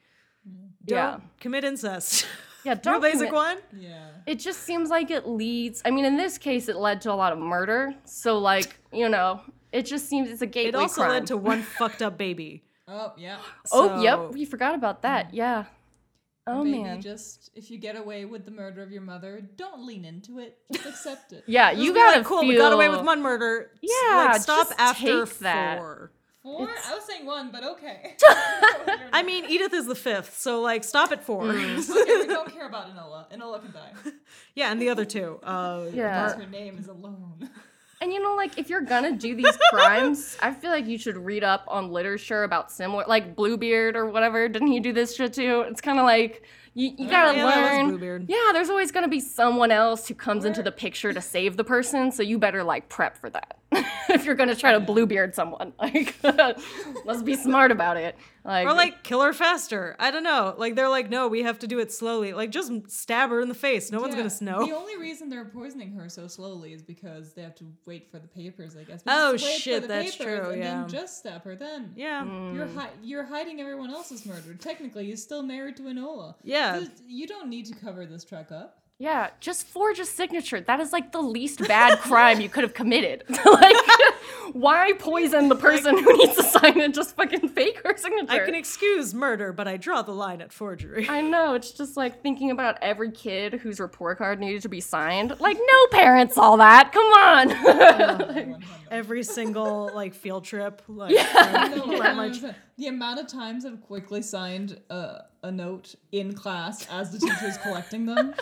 Don't 0.84 0.96
Yeah. 0.96 1.18
commit 1.40 1.64
incest. 1.64 2.26
Yeah, 2.64 2.74
don't 2.82 3.00
basic 3.00 3.18
commit- 3.28 3.34
one. 3.34 3.56
Yeah. 3.76 4.08
It 4.26 4.36
just 4.38 4.62
seems 4.62 4.90
like 4.90 5.10
it 5.10 5.26
leads. 5.26 5.82
I 5.84 5.90
mean, 5.90 6.04
in 6.04 6.16
this 6.16 6.38
case, 6.38 6.68
it 6.68 6.76
led 6.76 7.00
to 7.02 7.12
a 7.12 7.14
lot 7.14 7.32
of 7.32 7.38
murder. 7.38 7.94
So, 8.04 8.38
like, 8.38 8.78
you 8.92 9.08
know, 9.08 9.40
it 9.72 9.82
just 9.82 10.08
seems 10.08 10.30
it's 10.30 10.42
a 10.42 10.46
gateway 10.46 10.68
It 10.68 10.74
also 10.74 11.02
crime. 11.02 11.10
led 11.10 11.26
to 11.28 11.36
one 11.36 11.62
fucked 11.78 12.02
up 12.02 12.16
baby. 12.18 12.62
Oh 12.88 13.12
yeah. 13.16 13.38
oh, 13.72 14.00
yep, 14.00 14.30
we 14.32 14.44
forgot 14.44 14.74
about 14.76 15.02
that. 15.02 15.34
Yeah. 15.34 15.64
Oh 16.48 16.62
Maybe 16.62 16.82
man. 16.84 17.00
just 17.02 17.50
if 17.56 17.70
you 17.72 17.78
get 17.78 17.96
away 17.96 18.24
with 18.24 18.44
the 18.44 18.52
murder 18.52 18.82
of 18.82 18.92
your 18.92 19.02
mother, 19.02 19.40
don't 19.56 19.84
lean 19.84 20.04
into 20.04 20.38
it. 20.38 20.58
Just 20.72 20.86
accept 20.86 21.32
it. 21.32 21.42
Yeah, 21.48 21.72
Just 21.72 21.82
you 21.84 21.92
gotta 21.94 22.18
like, 22.18 22.26
cool. 22.26 22.40
feel. 22.40 22.48
We 22.50 22.56
got 22.56 22.72
away 22.72 22.88
with 22.88 23.00
one 23.02 23.20
murder. 23.20 23.70
Yeah, 23.82 24.28
like, 24.32 24.40
stop 24.42 24.68
just 24.68 24.78
after 24.80 25.24
take 25.26 25.38
that. 25.40 25.78
four. 25.78 26.12
Four? 26.44 26.68
I 26.68 26.94
was 26.94 27.04
saying 27.04 27.26
one, 27.26 27.50
but 27.50 27.64
okay. 27.64 28.14
I 29.12 29.24
mean, 29.26 29.46
Edith 29.46 29.72
is 29.74 29.86
the 29.86 29.96
fifth, 29.96 30.38
so 30.38 30.60
like, 30.60 30.84
stop 30.84 31.10
at 31.10 31.24
four. 31.24 31.42
Mm. 31.42 31.78
okay, 31.90 32.20
we 32.20 32.26
don't 32.28 32.52
care 32.54 32.68
about 32.68 32.94
Enola. 32.94 33.28
Enola 33.36 33.60
can 33.60 33.72
die. 33.72 33.92
yeah, 34.54 34.70
and 34.70 34.80
the 34.80 34.88
other 34.90 35.04
two. 35.04 35.40
Uh, 35.42 35.86
Yeah. 35.92 36.26
Because 36.28 36.44
her 36.44 36.48
name 36.50 36.78
is 36.78 36.86
alone. 36.86 37.50
And 38.00 38.12
you 38.12 38.22
know, 38.22 38.34
like 38.34 38.58
if 38.58 38.68
you're 38.68 38.82
gonna 38.82 39.12
do 39.12 39.34
these 39.34 39.56
crimes, 39.70 40.36
I 40.42 40.52
feel 40.52 40.70
like 40.70 40.86
you 40.86 40.98
should 40.98 41.16
read 41.16 41.42
up 41.42 41.64
on 41.66 41.90
literature 41.90 42.44
about 42.44 42.70
similar, 42.70 43.04
like 43.08 43.34
Bluebeard 43.34 43.96
or 43.96 44.06
whatever. 44.06 44.48
Didn't 44.48 44.68
he 44.68 44.80
do 44.80 44.92
this 44.92 45.16
shit 45.16 45.32
too? 45.32 45.64
It's 45.68 45.80
kind 45.80 45.98
of 45.98 46.04
like 46.04 46.42
you, 46.74 46.92
you 46.98 47.08
gotta 47.08 47.38
yeah, 47.38 47.44
learn. 47.46 48.26
Yeah, 48.28 48.50
there's 48.52 48.68
always 48.68 48.92
gonna 48.92 49.08
be 49.08 49.20
someone 49.20 49.70
else 49.70 50.06
who 50.06 50.14
comes 50.14 50.44
into 50.44 50.62
the 50.62 50.72
picture 50.72 51.12
to 51.14 51.22
save 51.22 51.56
the 51.56 51.64
person, 51.64 52.12
so 52.12 52.22
you 52.22 52.38
better 52.38 52.62
like 52.62 52.90
prep 52.90 53.16
for 53.16 53.30
that. 53.30 53.56
if 54.08 54.24
you're 54.24 54.34
gonna 54.36 54.54
try 54.54 54.72
to 54.72 54.80
Bluebeard 54.80 55.34
someone, 55.34 55.72
like 55.80 56.14
let's 57.04 57.22
be 57.22 57.34
smart 57.34 57.70
about 57.70 57.96
it. 57.96 58.16
Like, 58.44 58.68
Or 58.68 58.72
like 58.74 59.02
kill 59.02 59.22
her 59.22 59.32
faster. 59.32 59.96
I 59.98 60.12
don't 60.12 60.22
know. 60.22 60.54
Like 60.56 60.76
they're 60.76 60.88
like, 60.88 61.10
no, 61.10 61.26
we 61.26 61.42
have 61.42 61.58
to 61.60 61.66
do 61.66 61.80
it 61.80 61.90
slowly. 61.90 62.32
Like 62.32 62.50
just 62.50 62.70
stab 62.88 63.30
her 63.30 63.40
in 63.40 63.48
the 63.48 63.54
face. 63.54 63.90
No 63.90 64.00
one's 64.00 64.14
gonna 64.14 64.30
know. 64.40 64.64
The 64.64 64.72
only 64.72 64.96
reason 64.96 65.28
they're 65.28 65.44
poisoning 65.46 65.92
her 65.94 66.08
so 66.08 66.28
slowly 66.28 66.72
is 66.72 66.80
because 66.82 67.32
they 67.34 67.42
have 67.42 67.56
to 67.56 67.64
wait 67.86 68.08
for 68.10 68.20
the 68.20 68.28
papers, 68.28 68.76
I 68.76 68.84
guess. 68.84 69.02
Oh, 69.06 69.32
wait 69.32 69.40
for 69.40 69.46
shit, 69.48 69.82
the 69.82 69.88
that's 69.88 70.16
papers 70.16 70.38
true, 70.40 70.50
And 70.50 70.62
yeah. 70.62 70.80
then 70.82 70.88
just 70.88 71.18
stab 71.18 71.42
her 71.42 71.56
then. 71.56 71.92
yeah. 71.96 72.22
Mm. 72.24 72.54
You're 72.54 72.68
hi- 72.68 72.90
you're 73.02 73.24
hiding 73.24 73.60
everyone 73.60 73.90
else's 73.90 74.24
murder. 74.24 74.54
Technically, 74.54 75.06
you're 75.06 75.16
still 75.16 75.42
married 75.42 75.76
to 75.78 75.82
Enola. 75.82 76.36
Yeah. 76.44 76.84
You 77.06 77.26
don't 77.26 77.48
need 77.48 77.66
to 77.66 77.74
cover 77.74 78.06
this 78.06 78.24
track 78.24 78.52
up. 78.52 78.78
Yeah, 78.98 79.28
just 79.40 79.66
forge 79.66 79.98
a 79.98 80.06
signature. 80.06 80.58
That 80.58 80.80
is 80.80 80.90
like 80.90 81.12
the 81.12 81.20
least 81.20 81.58
bad 81.68 81.98
crime 81.98 82.40
you 82.40 82.48
could 82.48 82.62
have 82.64 82.72
committed. 82.72 83.24
like, 83.44 83.76
why 84.54 84.92
poison 84.98 85.50
the 85.50 85.54
person 85.54 85.98
who 86.02 86.16
needs 86.16 86.34
to 86.36 86.42
sign 86.42 86.80
it? 86.80 86.94
Just 86.94 87.14
fucking 87.14 87.48
fake 87.50 87.82
her 87.84 87.94
signature. 87.94 88.32
I 88.32 88.38
can 88.46 88.54
excuse 88.54 89.12
murder, 89.12 89.52
but 89.52 89.68
I 89.68 89.76
draw 89.76 90.00
the 90.00 90.12
line 90.14 90.40
at 90.40 90.50
forgery. 90.50 91.06
I 91.10 91.20
know, 91.32 91.52
it's 91.52 91.72
just 91.72 91.98
like 91.98 92.22
thinking 92.22 92.50
about 92.50 92.78
every 92.80 93.10
kid 93.10 93.52
whose 93.54 93.80
report 93.80 94.16
card 94.16 94.40
needed 94.40 94.62
to 94.62 94.70
be 94.70 94.80
signed. 94.80 95.38
Like, 95.40 95.58
no 95.58 95.86
parents 95.90 96.36
saw 96.36 96.56
that. 96.56 96.90
Come 96.92 97.04
on. 97.06 97.50
Everyone. 98.30 98.64
Every 98.90 99.24
single 99.24 99.90
like 99.94 100.14
field 100.14 100.44
trip. 100.44 100.80
Like, 100.88 101.10
No, 101.14 101.20
uh, 101.20 101.84
yeah, 101.86 102.12
like- 102.14 102.54
the 102.78 102.86
amount 102.86 103.20
of 103.20 103.26
times 103.26 103.66
I've 103.66 103.82
quickly 103.82 104.22
signed 104.22 104.80
a, 104.88 105.24
a 105.42 105.50
note 105.50 105.94
in 106.12 106.32
class 106.32 106.86
as 106.88 107.10
the 107.12 107.18
teacher 107.18 107.46
is 107.46 107.58
collecting 107.58 108.06
them. 108.06 108.34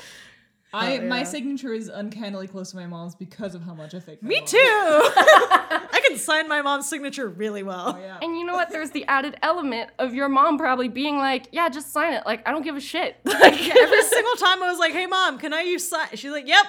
I 0.74 0.98
Oh, 0.98 1.06
my 1.08 1.22
signature 1.22 1.72
is 1.72 1.88
uncannily 1.88 2.48
close 2.48 2.70
to 2.72 2.76
my 2.76 2.86
mom's 2.86 3.14
because 3.14 3.54
of 3.54 3.62
how 3.62 3.74
much 3.74 3.94
I 3.94 4.00
fake. 4.00 4.22
my 4.22 4.28
Me 4.28 4.36
mom. 4.40 4.46
too. 4.46 4.58
I 4.58 6.00
can 6.06 6.18
sign 6.18 6.48
my 6.48 6.62
mom's 6.62 6.88
signature 6.88 7.28
really 7.28 7.62
well. 7.62 7.94
Oh, 7.96 8.00
yeah. 8.00 8.18
and 8.20 8.36
you 8.36 8.44
know 8.44 8.54
what? 8.54 8.70
There's 8.70 8.90
the 8.90 9.04
added 9.06 9.36
element 9.42 9.90
of 9.98 10.14
your 10.14 10.28
mom 10.28 10.58
probably 10.58 10.88
being 10.88 11.18
like, 11.18 11.46
yeah, 11.52 11.68
just 11.68 11.92
sign 11.92 12.12
it. 12.12 12.24
Like, 12.26 12.46
I 12.48 12.50
don't 12.52 12.62
give 12.62 12.76
a 12.76 12.80
shit. 12.80 13.16
Like, 13.24 13.76
Every 13.76 14.02
single 14.02 14.34
time 14.36 14.62
I 14.62 14.70
was 14.70 14.78
like, 14.78 14.92
"Hey 14.92 15.06
mom, 15.06 15.38
can 15.38 15.52
I 15.52 15.62
use 15.62 15.86
sign?" 15.88 16.08
She's 16.14 16.30
like, 16.32 16.46
"Yep." 16.48 16.66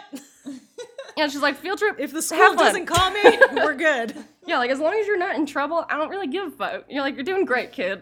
yeah, 1.15 1.27
she's 1.27 1.41
like, 1.41 1.55
field 1.57 1.79
trip. 1.79 1.95
If 1.99 2.09
the 2.11 2.15
have 2.17 2.23
school 2.25 2.47
fun. 2.47 2.57
doesn't 2.57 2.85
call 2.87 3.11
me, 3.11 3.21
we're 3.53 3.75
good. 3.75 4.13
Yeah, 4.45 4.57
like 4.59 4.69
as 4.71 4.79
long 4.79 4.93
as 4.93 5.07
you're 5.07 5.17
not 5.17 5.35
in 5.35 5.45
trouble, 5.45 5.85
I 5.89 5.95
don't 5.97 6.09
really 6.09 6.27
give 6.27 6.47
a 6.47 6.51
fuck. 6.51 6.83
You're 6.89 7.01
like, 7.01 7.15
you're 7.15 7.23
doing 7.23 7.45
great, 7.45 7.71
kid. 7.71 8.01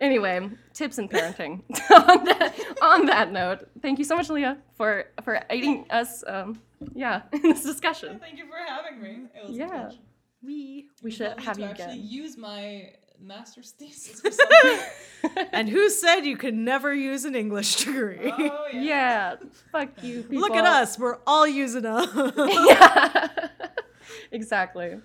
Anyway, 0.00 0.48
tips 0.72 0.98
in 0.98 1.08
parenting. 1.08 1.62
on, 1.90 2.24
that, 2.24 2.54
on 2.82 3.06
that 3.06 3.32
note, 3.32 3.68
thank 3.80 3.98
you 3.98 4.04
so 4.04 4.16
much, 4.16 4.28
Leah, 4.30 4.58
for 4.74 5.06
for 5.24 5.40
aiding 5.50 5.86
us. 5.90 6.24
Um, 6.26 6.60
yeah, 6.94 7.22
in 7.32 7.42
this 7.42 7.62
discussion. 7.62 8.18
Thank 8.18 8.38
you 8.38 8.46
for 8.46 8.56
having 8.66 9.00
me. 9.02 9.26
It 9.36 9.48
was 9.48 9.56
Yeah. 9.56 9.66
a 9.66 9.68
pleasure. 9.86 9.98
We. 10.42 10.88
We 11.02 11.10
should 11.10 11.38
have 11.38 11.56
to 11.56 11.62
you 11.62 11.68
actually 11.68 11.84
again. 11.84 12.00
use 12.02 12.36
my 12.36 12.90
master's 13.20 13.70
thesis 13.70 14.20
for 14.22 14.30
something. 14.32 15.46
And 15.52 15.68
who 15.68 15.88
said 15.88 16.20
you 16.22 16.36
could 16.36 16.54
never 16.54 16.92
use 16.92 17.24
an 17.24 17.36
English 17.36 17.76
degree? 17.84 18.18
oh 18.32 18.66
yeah. 18.72 18.80
Yeah, 18.82 19.36
fuck 19.70 19.90
you. 20.02 20.22
People. 20.24 20.40
Look 20.40 20.56
at 20.56 20.64
us. 20.64 20.98
We're 20.98 21.18
all 21.26 21.46
using 21.46 21.82
them. 21.82 22.32
yeah, 22.36 23.28
exactly. 24.32 24.98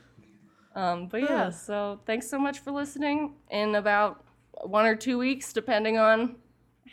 Um, 0.76 1.08
but 1.08 1.22
yeah, 1.22 1.46
Ugh. 1.48 1.54
so 1.54 2.00
thanks 2.06 2.30
so 2.30 2.38
much 2.40 2.60
for 2.60 2.72
listening. 2.72 3.34
In 3.52 3.76
about 3.76 4.24
one 4.64 4.86
or 4.86 4.96
two 4.96 5.18
weeks, 5.18 5.54
depending 5.54 5.98
on 5.98 6.36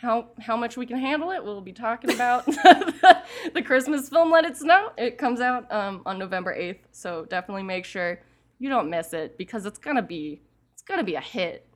how 0.00 0.28
how 0.40 0.56
much 0.56 0.76
we 0.76 0.86
can 0.86 0.98
handle 0.98 1.30
it, 1.30 1.42
we'll 1.42 1.60
be 1.60 1.72
talking 1.72 2.10
about 2.14 2.44
the 3.54 3.62
Christmas 3.64 4.08
film 4.08 4.30
"Let 4.30 4.44
It 4.44 4.56
Snow." 4.56 4.90
It 4.98 5.18
comes 5.18 5.40
out 5.40 5.70
um, 5.72 6.02
on 6.06 6.18
November 6.18 6.52
eighth, 6.52 6.86
so 6.92 7.24
definitely 7.26 7.62
make 7.62 7.84
sure 7.84 8.20
you 8.58 8.68
don't 8.68 8.90
miss 8.90 9.12
it 9.12 9.36
because 9.38 9.66
it's 9.66 9.78
gonna 9.78 10.02
be 10.02 10.42
it's 10.72 10.82
gonna 10.82 11.04
be 11.04 11.14
a 11.14 11.20
hit. 11.20 11.66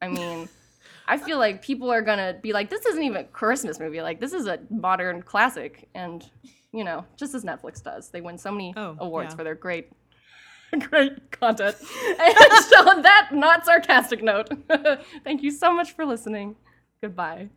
I 0.00 0.08
mean. 0.08 0.48
I 1.08 1.16
feel 1.18 1.38
like 1.38 1.62
people 1.62 1.90
are 1.90 2.00
gonna 2.02 2.38
be 2.40 2.52
like, 2.52 2.70
this 2.70 2.86
isn't 2.86 3.02
even 3.02 3.16
a 3.18 3.24
Christmas 3.24 3.80
movie. 3.80 4.00
Like, 4.00 4.20
this 4.20 4.32
is 4.32 4.46
a 4.46 4.60
modern 4.70 5.20
classic, 5.22 5.88
and 5.94 6.24
you 6.72 6.84
know, 6.84 7.04
just 7.16 7.34
as 7.34 7.44
Netflix 7.44 7.82
does, 7.82 8.10
they 8.10 8.20
win 8.20 8.38
so 8.38 8.52
many 8.52 8.72
Oh, 8.76 8.96
awards 8.98 9.32
yeah. 9.32 9.36
for 9.36 9.44
their 9.44 9.54
great, 9.56 9.90
great 10.90 11.30
content. 11.30 11.76
and 12.18 12.64
so, 12.64 12.88
on 12.88 13.02
that 13.02 13.28
not 13.32 13.64
sarcastic 13.64 14.22
note, 14.22 14.48
thank 15.24 15.42
you 15.42 15.50
so 15.50 15.72
much 15.72 15.92
for 15.92 16.04
listening. 16.04 16.56
Goodbye. 17.02 17.48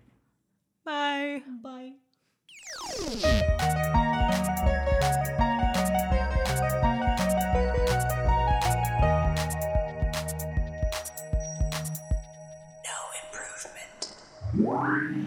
Bye. 0.86 1.44
Bye. 1.64 1.94
No 12.84 12.98
improvement. 13.24 15.25